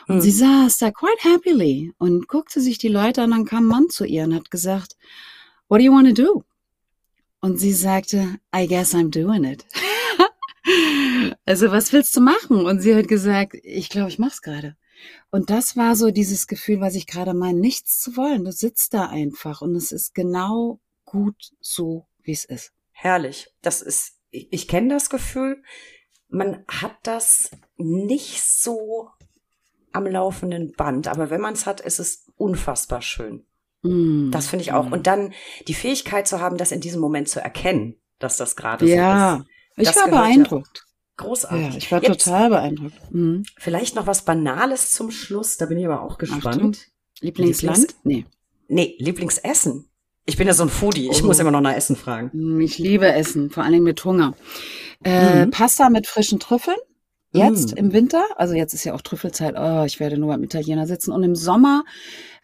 Und 0.06 0.16
mhm. 0.16 0.20
sie 0.20 0.30
saß 0.30 0.78
da 0.78 0.90
quite 0.90 1.24
happily 1.24 1.92
und 1.98 2.28
guckte 2.28 2.60
sich 2.60 2.78
die 2.78 2.88
Leute 2.88 3.22
an, 3.22 3.30
dann 3.30 3.44
kam 3.46 3.64
ein 3.64 3.68
Mann 3.68 3.90
zu 3.90 4.05
ihr 4.05 4.24
und 4.24 4.34
hat 4.34 4.51
gesagt, 4.51 4.96
what 5.68 5.80
do 5.80 5.84
you 5.84 5.92
want 5.92 6.09
to 6.09 6.22
do? 6.22 6.44
Und 7.40 7.59
sie 7.59 7.72
sagte, 7.72 8.38
I 8.55 8.66
guess 8.66 8.94
I'm 8.94 9.10
doing 9.10 9.44
it. 9.44 9.66
also 11.44 11.70
was 11.70 11.92
willst 11.92 12.16
du 12.16 12.20
machen? 12.20 12.64
Und 12.66 12.80
sie 12.80 12.94
hat 12.94 13.09
gesagt, 13.09 13.56
ich 13.62 13.88
glaube, 13.88 14.09
ich 14.09 14.18
mach's 14.18 14.42
gerade. 14.42 14.76
Und 15.30 15.51
das 15.51 15.76
war 15.76 15.96
so 15.96 16.10
dieses 16.10 16.46
Gefühl, 16.46 16.80
was 16.80 16.94
ich 16.94 17.06
gerade 17.06 17.34
meine, 17.34 17.59
nichts 17.59 18.01
zu 18.01 18.16
wollen. 18.16 18.44
Du 18.44 18.52
sitzt 18.52 18.94
da 18.94 19.06
einfach 19.06 19.60
und 19.60 19.74
es 19.74 19.92
ist 19.92 20.14
genau 20.14 20.80
gut 21.05 21.52
so, 21.60 22.06
wie 22.22 22.32
es 22.32 22.44
ist. 22.44 22.72
Herrlich. 22.92 23.48
Das 23.60 23.82
ist, 23.82 24.14
ich, 24.30 24.48
ich 24.51 24.68
kenne 24.68 24.88
das 24.88 25.10
Gefühl. 25.10 25.62
Man 26.28 26.64
hat 26.68 26.96
das 27.02 27.51
nicht 27.76 28.42
so 28.42 29.10
am 29.92 30.06
laufenden 30.06 30.72
Band, 30.72 31.06
aber 31.09 31.30
wenn 31.30 31.40
man 31.40 31.55
es 31.55 31.66
hat, 31.66 31.80
ist 31.80 32.01
es 32.01 32.26
unfassbar 32.36 33.02
schön. 33.02 33.46
Mm. 33.82 34.30
Das 34.30 34.48
finde 34.48 34.62
ich 34.62 34.72
auch. 34.72 34.90
Und 34.90 35.06
dann 35.06 35.32
die 35.68 35.74
Fähigkeit 35.74 36.26
zu 36.26 36.40
haben, 36.40 36.56
das 36.56 36.72
in 36.72 36.80
diesem 36.80 37.01
Moment 37.01 37.28
zu 37.28 37.40
erkennen, 37.40 37.96
dass 38.18 38.36
das 38.36 38.56
gerade 38.56 38.86
ja, 38.86 39.44
so 39.76 39.82
ist. 39.82 39.90
Ich 39.90 39.96
war 39.96 40.09
beeindruckt. 40.09 40.78
Ja 40.78 40.94
großartig. 41.16 41.72
Ja, 41.72 41.76
ich 41.76 41.92
war 41.92 42.02
Jetzt 42.02 42.24
total 42.24 42.51
beeindruckt. 42.51 43.12
Mhm. 43.12 43.44
Vielleicht 43.56 43.94
noch 43.94 44.06
was 44.06 44.24
Banales 44.24 44.90
zum 44.90 45.10
Schluss, 45.10 45.56
da 45.56 45.66
bin 45.66 45.78
ich 45.78 45.86
aber 45.86 46.02
auch 46.02 46.18
gespannt. 46.18 46.90
Lieblingsland? 47.20 47.78
Lieblings 47.78 47.96
nee. 48.02 48.26
Nee, 48.68 48.96
Lieblingsessen. 48.98 49.88
Ich 50.26 50.36
bin 50.36 50.46
ja 50.46 50.55
so 50.55 50.62
ein 50.62 50.70
Foodie. 50.70 51.10
Ich 51.10 51.22
oh. 51.22 51.26
muss 51.26 51.38
immer 51.38 51.51
noch 51.51 51.60
nach 51.60 51.74
Essen 51.74 51.96
fragen. 51.96 52.30
Hm, 52.32 52.60
ich 52.60 52.78
liebe 52.78 53.12
Essen, 53.12 53.51
vor 53.51 53.62
allen 53.62 53.72
Dingen 53.72 53.84
mit 53.84 54.05
Hunger. 54.05 54.34
Äh, 55.05 55.46
mhm. 55.46 55.51
Pasta 55.51 55.90
mit 55.90 56.06
frischen 56.06 56.40
Trüffeln. 56.40 56.78
Jetzt 57.34 57.74
mm. 57.74 57.78
im 57.78 57.92
Winter, 57.92 58.24
also 58.36 58.55
jetzt 58.55 58.74
ist 58.74 58.84
ja 58.84 58.94
auch 58.94 59.02
Trüffelzeit, 59.02 59.56
oh, 59.59 59.82
ich 59.84 59.98
werde 59.98 60.18
nur 60.18 60.28
beim 60.28 60.44
Italiener 60.44 60.86
sitzen. 60.86 61.10
Und 61.10 61.24
im 61.24 61.34
Sommer 61.34 61.82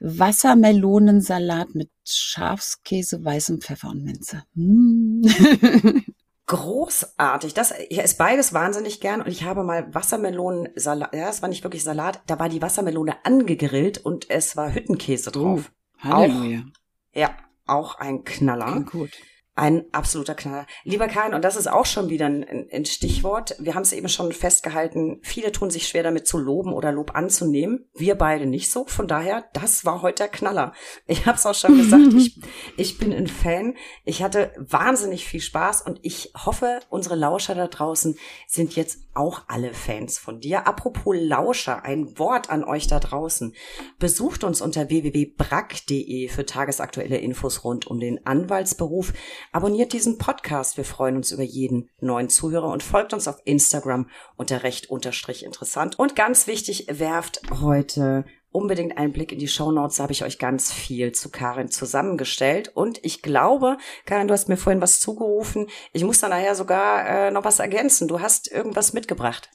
Wassermelonensalat 0.00 1.76
mit 1.76 1.90
Schafskäse, 2.04 3.24
weißem 3.24 3.60
Pfeffer 3.60 3.90
und 3.90 4.02
Minze. 4.02 4.42
Mm. 4.54 5.22
Großartig. 6.46 7.54
Das 7.54 7.72
ich 7.88 8.02
esse 8.02 8.16
beides 8.16 8.52
wahnsinnig 8.52 9.00
gern 9.00 9.22
und 9.22 9.28
ich 9.28 9.44
habe 9.44 9.62
mal 9.62 9.94
Wassermelonensalat, 9.94 11.14
ja, 11.14 11.28
es 11.28 11.40
war 11.40 11.48
nicht 11.48 11.62
wirklich 11.62 11.84
Salat, 11.84 12.20
da 12.26 12.40
war 12.40 12.48
die 12.48 12.60
Wassermelone 12.60 13.24
angegrillt 13.24 13.98
und 13.98 14.28
es 14.28 14.56
war 14.56 14.74
Hüttenkäse 14.74 15.30
drauf. 15.30 15.70
Oh, 15.98 16.08
Halleluja. 16.08 16.62
Auch, 16.62 17.16
ja, 17.16 17.36
auch 17.70 17.96
ein 17.96 18.24
Knaller. 18.24 18.84
Gut. 18.90 19.10
Ein 19.56 19.84
absoluter 19.92 20.34
Knaller. 20.34 20.66
Lieber 20.84 21.06
Karin, 21.06 21.34
und 21.34 21.44
das 21.44 21.56
ist 21.56 21.66
auch 21.66 21.84
schon 21.84 22.08
wieder 22.08 22.26
ein, 22.26 22.68
ein 22.72 22.84
Stichwort. 22.86 23.56
Wir 23.58 23.74
haben 23.74 23.82
es 23.82 23.92
eben 23.92 24.08
schon 24.08 24.32
festgehalten. 24.32 25.18
Viele 25.22 25.52
tun 25.52 25.70
sich 25.70 25.86
schwer 25.86 26.02
damit 26.02 26.26
zu 26.26 26.38
loben 26.38 26.72
oder 26.72 26.92
Lob 26.92 27.14
anzunehmen. 27.14 27.90
Wir 27.92 28.14
beide 28.14 28.46
nicht 28.46 28.70
so. 28.70 28.86
Von 28.86 29.06
daher, 29.06 29.44
das 29.52 29.84
war 29.84 30.00
heute 30.00 30.22
der 30.22 30.28
Knaller. 30.28 30.72
Ich 31.06 31.26
habe 31.26 31.36
es 31.36 31.44
auch 31.44 31.54
schon 31.54 31.76
gesagt. 31.76 32.12
ich, 32.16 32.40
ich 32.78 32.98
bin 32.98 33.12
ein 33.12 33.26
Fan. 33.26 33.76
Ich 34.04 34.22
hatte 34.22 34.54
wahnsinnig 34.56 35.26
viel 35.26 35.42
Spaß 35.42 35.82
und 35.82 35.98
ich 36.02 36.32
hoffe, 36.46 36.80
unsere 36.88 37.16
Lauscher 37.16 37.54
da 37.54 37.66
draußen 37.66 38.16
sind 38.46 38.76
jetzt 38.76 39.09
auch 39.14 39.42
alle 39.48 39.74
Fans 39.74 40.18
von 40.18 40.40
dir. 40.40 40.66
Apropos 40.66 41.16
Lauscher, 41.18 41.84
ein 41.84 42.18
Wort 42.18 42.50
an 42.50 42.64
euch 42.64 42.86
da 42.86 43.00
draußen. 43.00 43.54
Besucht 43.98 44.44
uns 44.44 44.60
unter 44.60 44.88
www.brack.de 44.88 46.28
für 46.28 46.46
tagesaktuelle 46.46 47.18
Infos 47.18 47.64
rund 47.64 47.86
um 47.86 48.00
den 48.00 48.24
Anwaltsberuf. 48.26 49.12
Abonniert 49.52 49.92
diesen 49.92 50.18
Podcast. 50.18 50.76
Wir 50.76 50.84
freuen 50.84 51.16
uns 51.16 51.32
über 51.32 51.42
jeden 51.42 51.90
neuen 52.00 52.28
Zuhörer 52.28 52.70
und 52.70 52.82
folgt 52.82 53.12
uns 53.12 53.28
auf 53.28 53.40
Instagram 53.44 54.08
unter 54.36 54.62
recht 54.62 54.90
unterstrich 54.90 55.44
interessant. 55.44 55.98
Und 55.98 56.16
ganz 56.16 56.46
wichtig, 56.46 56.86
werft 56.88 57.40
heute 57.60 58.24
unbedingt 58.52 58.98
einen 58.98 59.12
Blick 59.12 59.32
in 59.32 59.38
die 59.38 59.48
Show 59.48 59.70
Notes. 59.70 59.96
Da 59.96 60.04
habe 60.04 60.12
ich 60.12 60.24
euch 60.24 60.38
ganz 60.38 60.72
viel 60.72 61.12
zu 61.12 61.30
Karin 61.30 61.70
zusammengestellt. 61.70 62.70
Und 62.74 63.04
ich 63.04 63.22
glaube, 63.22 63.78
Karin, 64.06 64.28
du 64.28 64.34
hast 64.34 64.48
mir 64.48 64.56
vorhin 64.56 64.82
was 64.82 65.00
zugerufen. 65.00 65.66
Ich 65.92 66.04
muss 66.04 66.20
da 66.20 66.28
nachher 66.28 66.54
sogar 66.54 67.06
äh, 67.06 67.30
noch 67.30 67.44
was 67.44 67.58
ergänzen. 67.58 68.08
Du 68.08 68.20
hast 68.20 68.50
irgendwas 68.50 68.92
mitgebracht. 68.92 69.50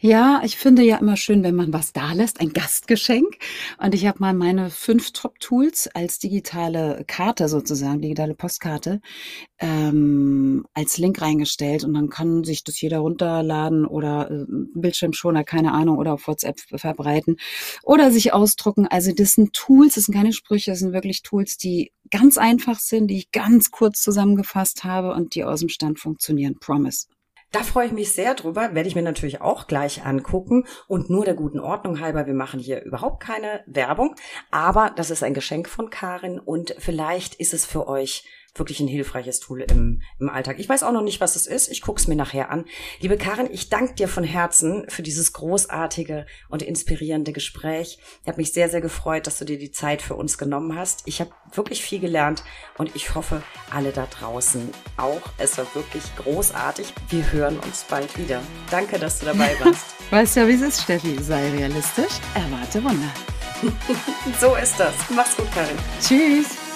Ja, 0.00 0.40
ich 0.44 0.56
finde 0.56 0.82
ja 0.82 0.96
immer 0.96 1.16
schön, 1.16 1.42
wenn 1.42 1.54
man 1.54 1.72
was 1.72 1.92
da 1.92 2.12
lässt, 2.12 2.40
ein 2.40 2.52
Gastgeschenk. 2.52 3.36
Und 3.78 3.94
ich 3.94 4.06
habe 4.06 4.18
mal 4.20 4.34
meine 4.34 4.70
fünf 4.70 5.12
Top-Tools 5.12 5.88
als 5.94 6.18
digitale 6.18 7.04
Karte 7.06 7.48
sozusagen, 7.48 8.00
digitale 8.00 8.34
Postkarte, 8.34 9.00
ähm, 9.58 10.66
als 10.74 10.98
Link 10.98 11.20
reingestellt. 11.20 11.84
Und 11.84 11.94
dann 11.94 12.08
kann 12.08 12.44
sich 12.44 12.64
das 12.64 12.80
jeder 12.80 12.98
runterladen 12.98 13.86
oder 13.86 14.30
äh, 14.30 14.44
Bildschirmschoner, 14.74 15.44
keine 15.44 15.72
Ahnung, 15.72 15.98
oder 15.98 16.14
auf 16.14 16.26
WhatsApp 16.26 16.60
verbreiten 16.60 17.36
oder 17.82 18.10
sich 18.10 18.32
ausdrucken. 18.32 18.86
Also 18.86 19.12
das 19.12 19.32
sind 19.32 19.52
Tools, 19.52 19.94
das 19.94 20.04
sind 20.04 20.14
keine 20.14 20.32
Sprüche, 20.32 20.70
das 20.70 20.80
sind 20.80 20.92
wirklich 20.92 21.22
Tools, 21.22 21.56
die 21.56 21.92
ganz 22.10 22.38
einfach 22.38 22.78
sind, 22.78 23.08
die 23.08 23.18
ich 23.18 23.32
ganz 23.32 23.70
kurz 23.70 24.00
zusammengefasst 24.02 24.84
habe 24.84 25.12
und 25.12 25.34
die 25.34 25.44
aus 25.44 25.60
dem 25.60 25.68
Stand 25.68 25.98
funktionieren. 25.98 26.56
Promise. 26.58 27.06
Da 27.52 27.64
freue 27.64 27.86
ich 27.86 27.92
mich 27.92 28.12
sehr 28.14 28.34
drüber, 28.34 28.74
werde 28.74 28.88
ich 28.88 28.94
mir 28.94 29.02
natürlich 29.02 29.40
auch 29.40 29.66
gleich 29.66 30.04
angucken. 30.04 30.66
Und 30.86 31.10
nur 31.10 31.24
der 31.24 31.34
guten 31.34 31.58
Ordnung 31.58 32.00
halber, 32.00 32.26
wir 32.26 32.34
machen 32.34 32.60
hier 32.60 32.84
überhaupt 32.84 33.20
keine 33.20 33.64
Werbung, 33.66 34.14
aber 34.52 34.92
das 34.94 35.10
ist 35.10 35.24
ein 35.24 35.34
Geschenk 35.34 35.68
von 35.68 35.90
Karin. 35.90 36.38
Und 36.38 36.76
vielleicht 36.78 37.34
ist 37.34 37.52
es 37.52 37.66
für 37.66 37.88
euch 37.88 38.24
wirklich 38.54 38.80
ein 38.80 38.88
hilfreiches 38.88 39.40
Tool 39.40 39.62
im, 39.62 40.02
im 40.18 40.28
Alltag. 40.28 40.58
Ich 40.58 40.68
weiß 40.68 40.82
auch 40.82 40.92
noch 40.92 41.02
nicht, 41.02 41.20
was 41.20 41.36
es 41.36 41.46
ist. 41.46 41.68
Ich 41.68 41.82
gucke 41.82 42.00
es 42.00 42.08
mir 42.08 42.16
nachher 42.16 42.50
an. 42.50 42.64
Liebe 43.00 43.16
Karin, 43.16 43.48
ich 43.50 43.68
danke 43.68 43.94
dir 43.94 44.08
von 44.08 44.24
Herzen 44.24 44.84
für 44.88 45.02
dieses 45.02 45.32
großartige 45.32 46.26
und 46.48 46.62
inspirierende 46.62 47.32
Gespräch. 47.32 47.98
Ich 48.22 48.28
habe 48.28 48.38
mich 48.38 48.52
sehr, 48.52 48.68
sehr 48.68 48.80
gefreut, 48.80 49.26
dass 49.26 49.38
du 49.38 49.44
dir 49.44 49.58
die 49.58 49.70
Zeit 49.70 50.02
für 50.02 50.14
uns 50.14 50.38
genommen 50.38 50.76
hast. 50.76 51.02
Ich 51.06 51.20
habe 51.20 51.30
wirklich 51.54 51.82
viel 51.82 52.00
gelernt 52.00 52.44
und 52.78 52.94
ich 52.96 53.14
hoffe, 53.14 53.42
alle 53.70 53.92
da 53.92 54.06
draußen 54.06 54.70
auch. 54.96 55.22
Es 55.38 55.56
war 55.58 55.66
wirklich 55.74 56.04
großartig. 56.16 56.92
Wir 57.08 57.30
hören 57.32 57.58
uns 57.60 57.84
bald 57.84 58.18
wieder. 58.18 58.42
Danke, 58.70 58.98
dass 58.98 59.20
du 59.20 59.26
dabei 59.26 59.54
warst. 59.64 59.86
weißt 60.10 60.36
ja, 60.36 60.48
wie 60.48 60.54
es 60.54 60.62
ist, 60.62 60.82
Steffi. 60.82 61.22
Sei 61.22 61.50
realistisch, 61.50 62.12
erwarte 62.34 62.82
Wunder. 62.82 63.10
so 64.40 64.56
ist 64.56 64.78
das. 64.78 64.94
Mach's 65.10 65.36
gut, 65.36 65.50
Karin. 65.52 65.76
Tschüss. 66.00 66.69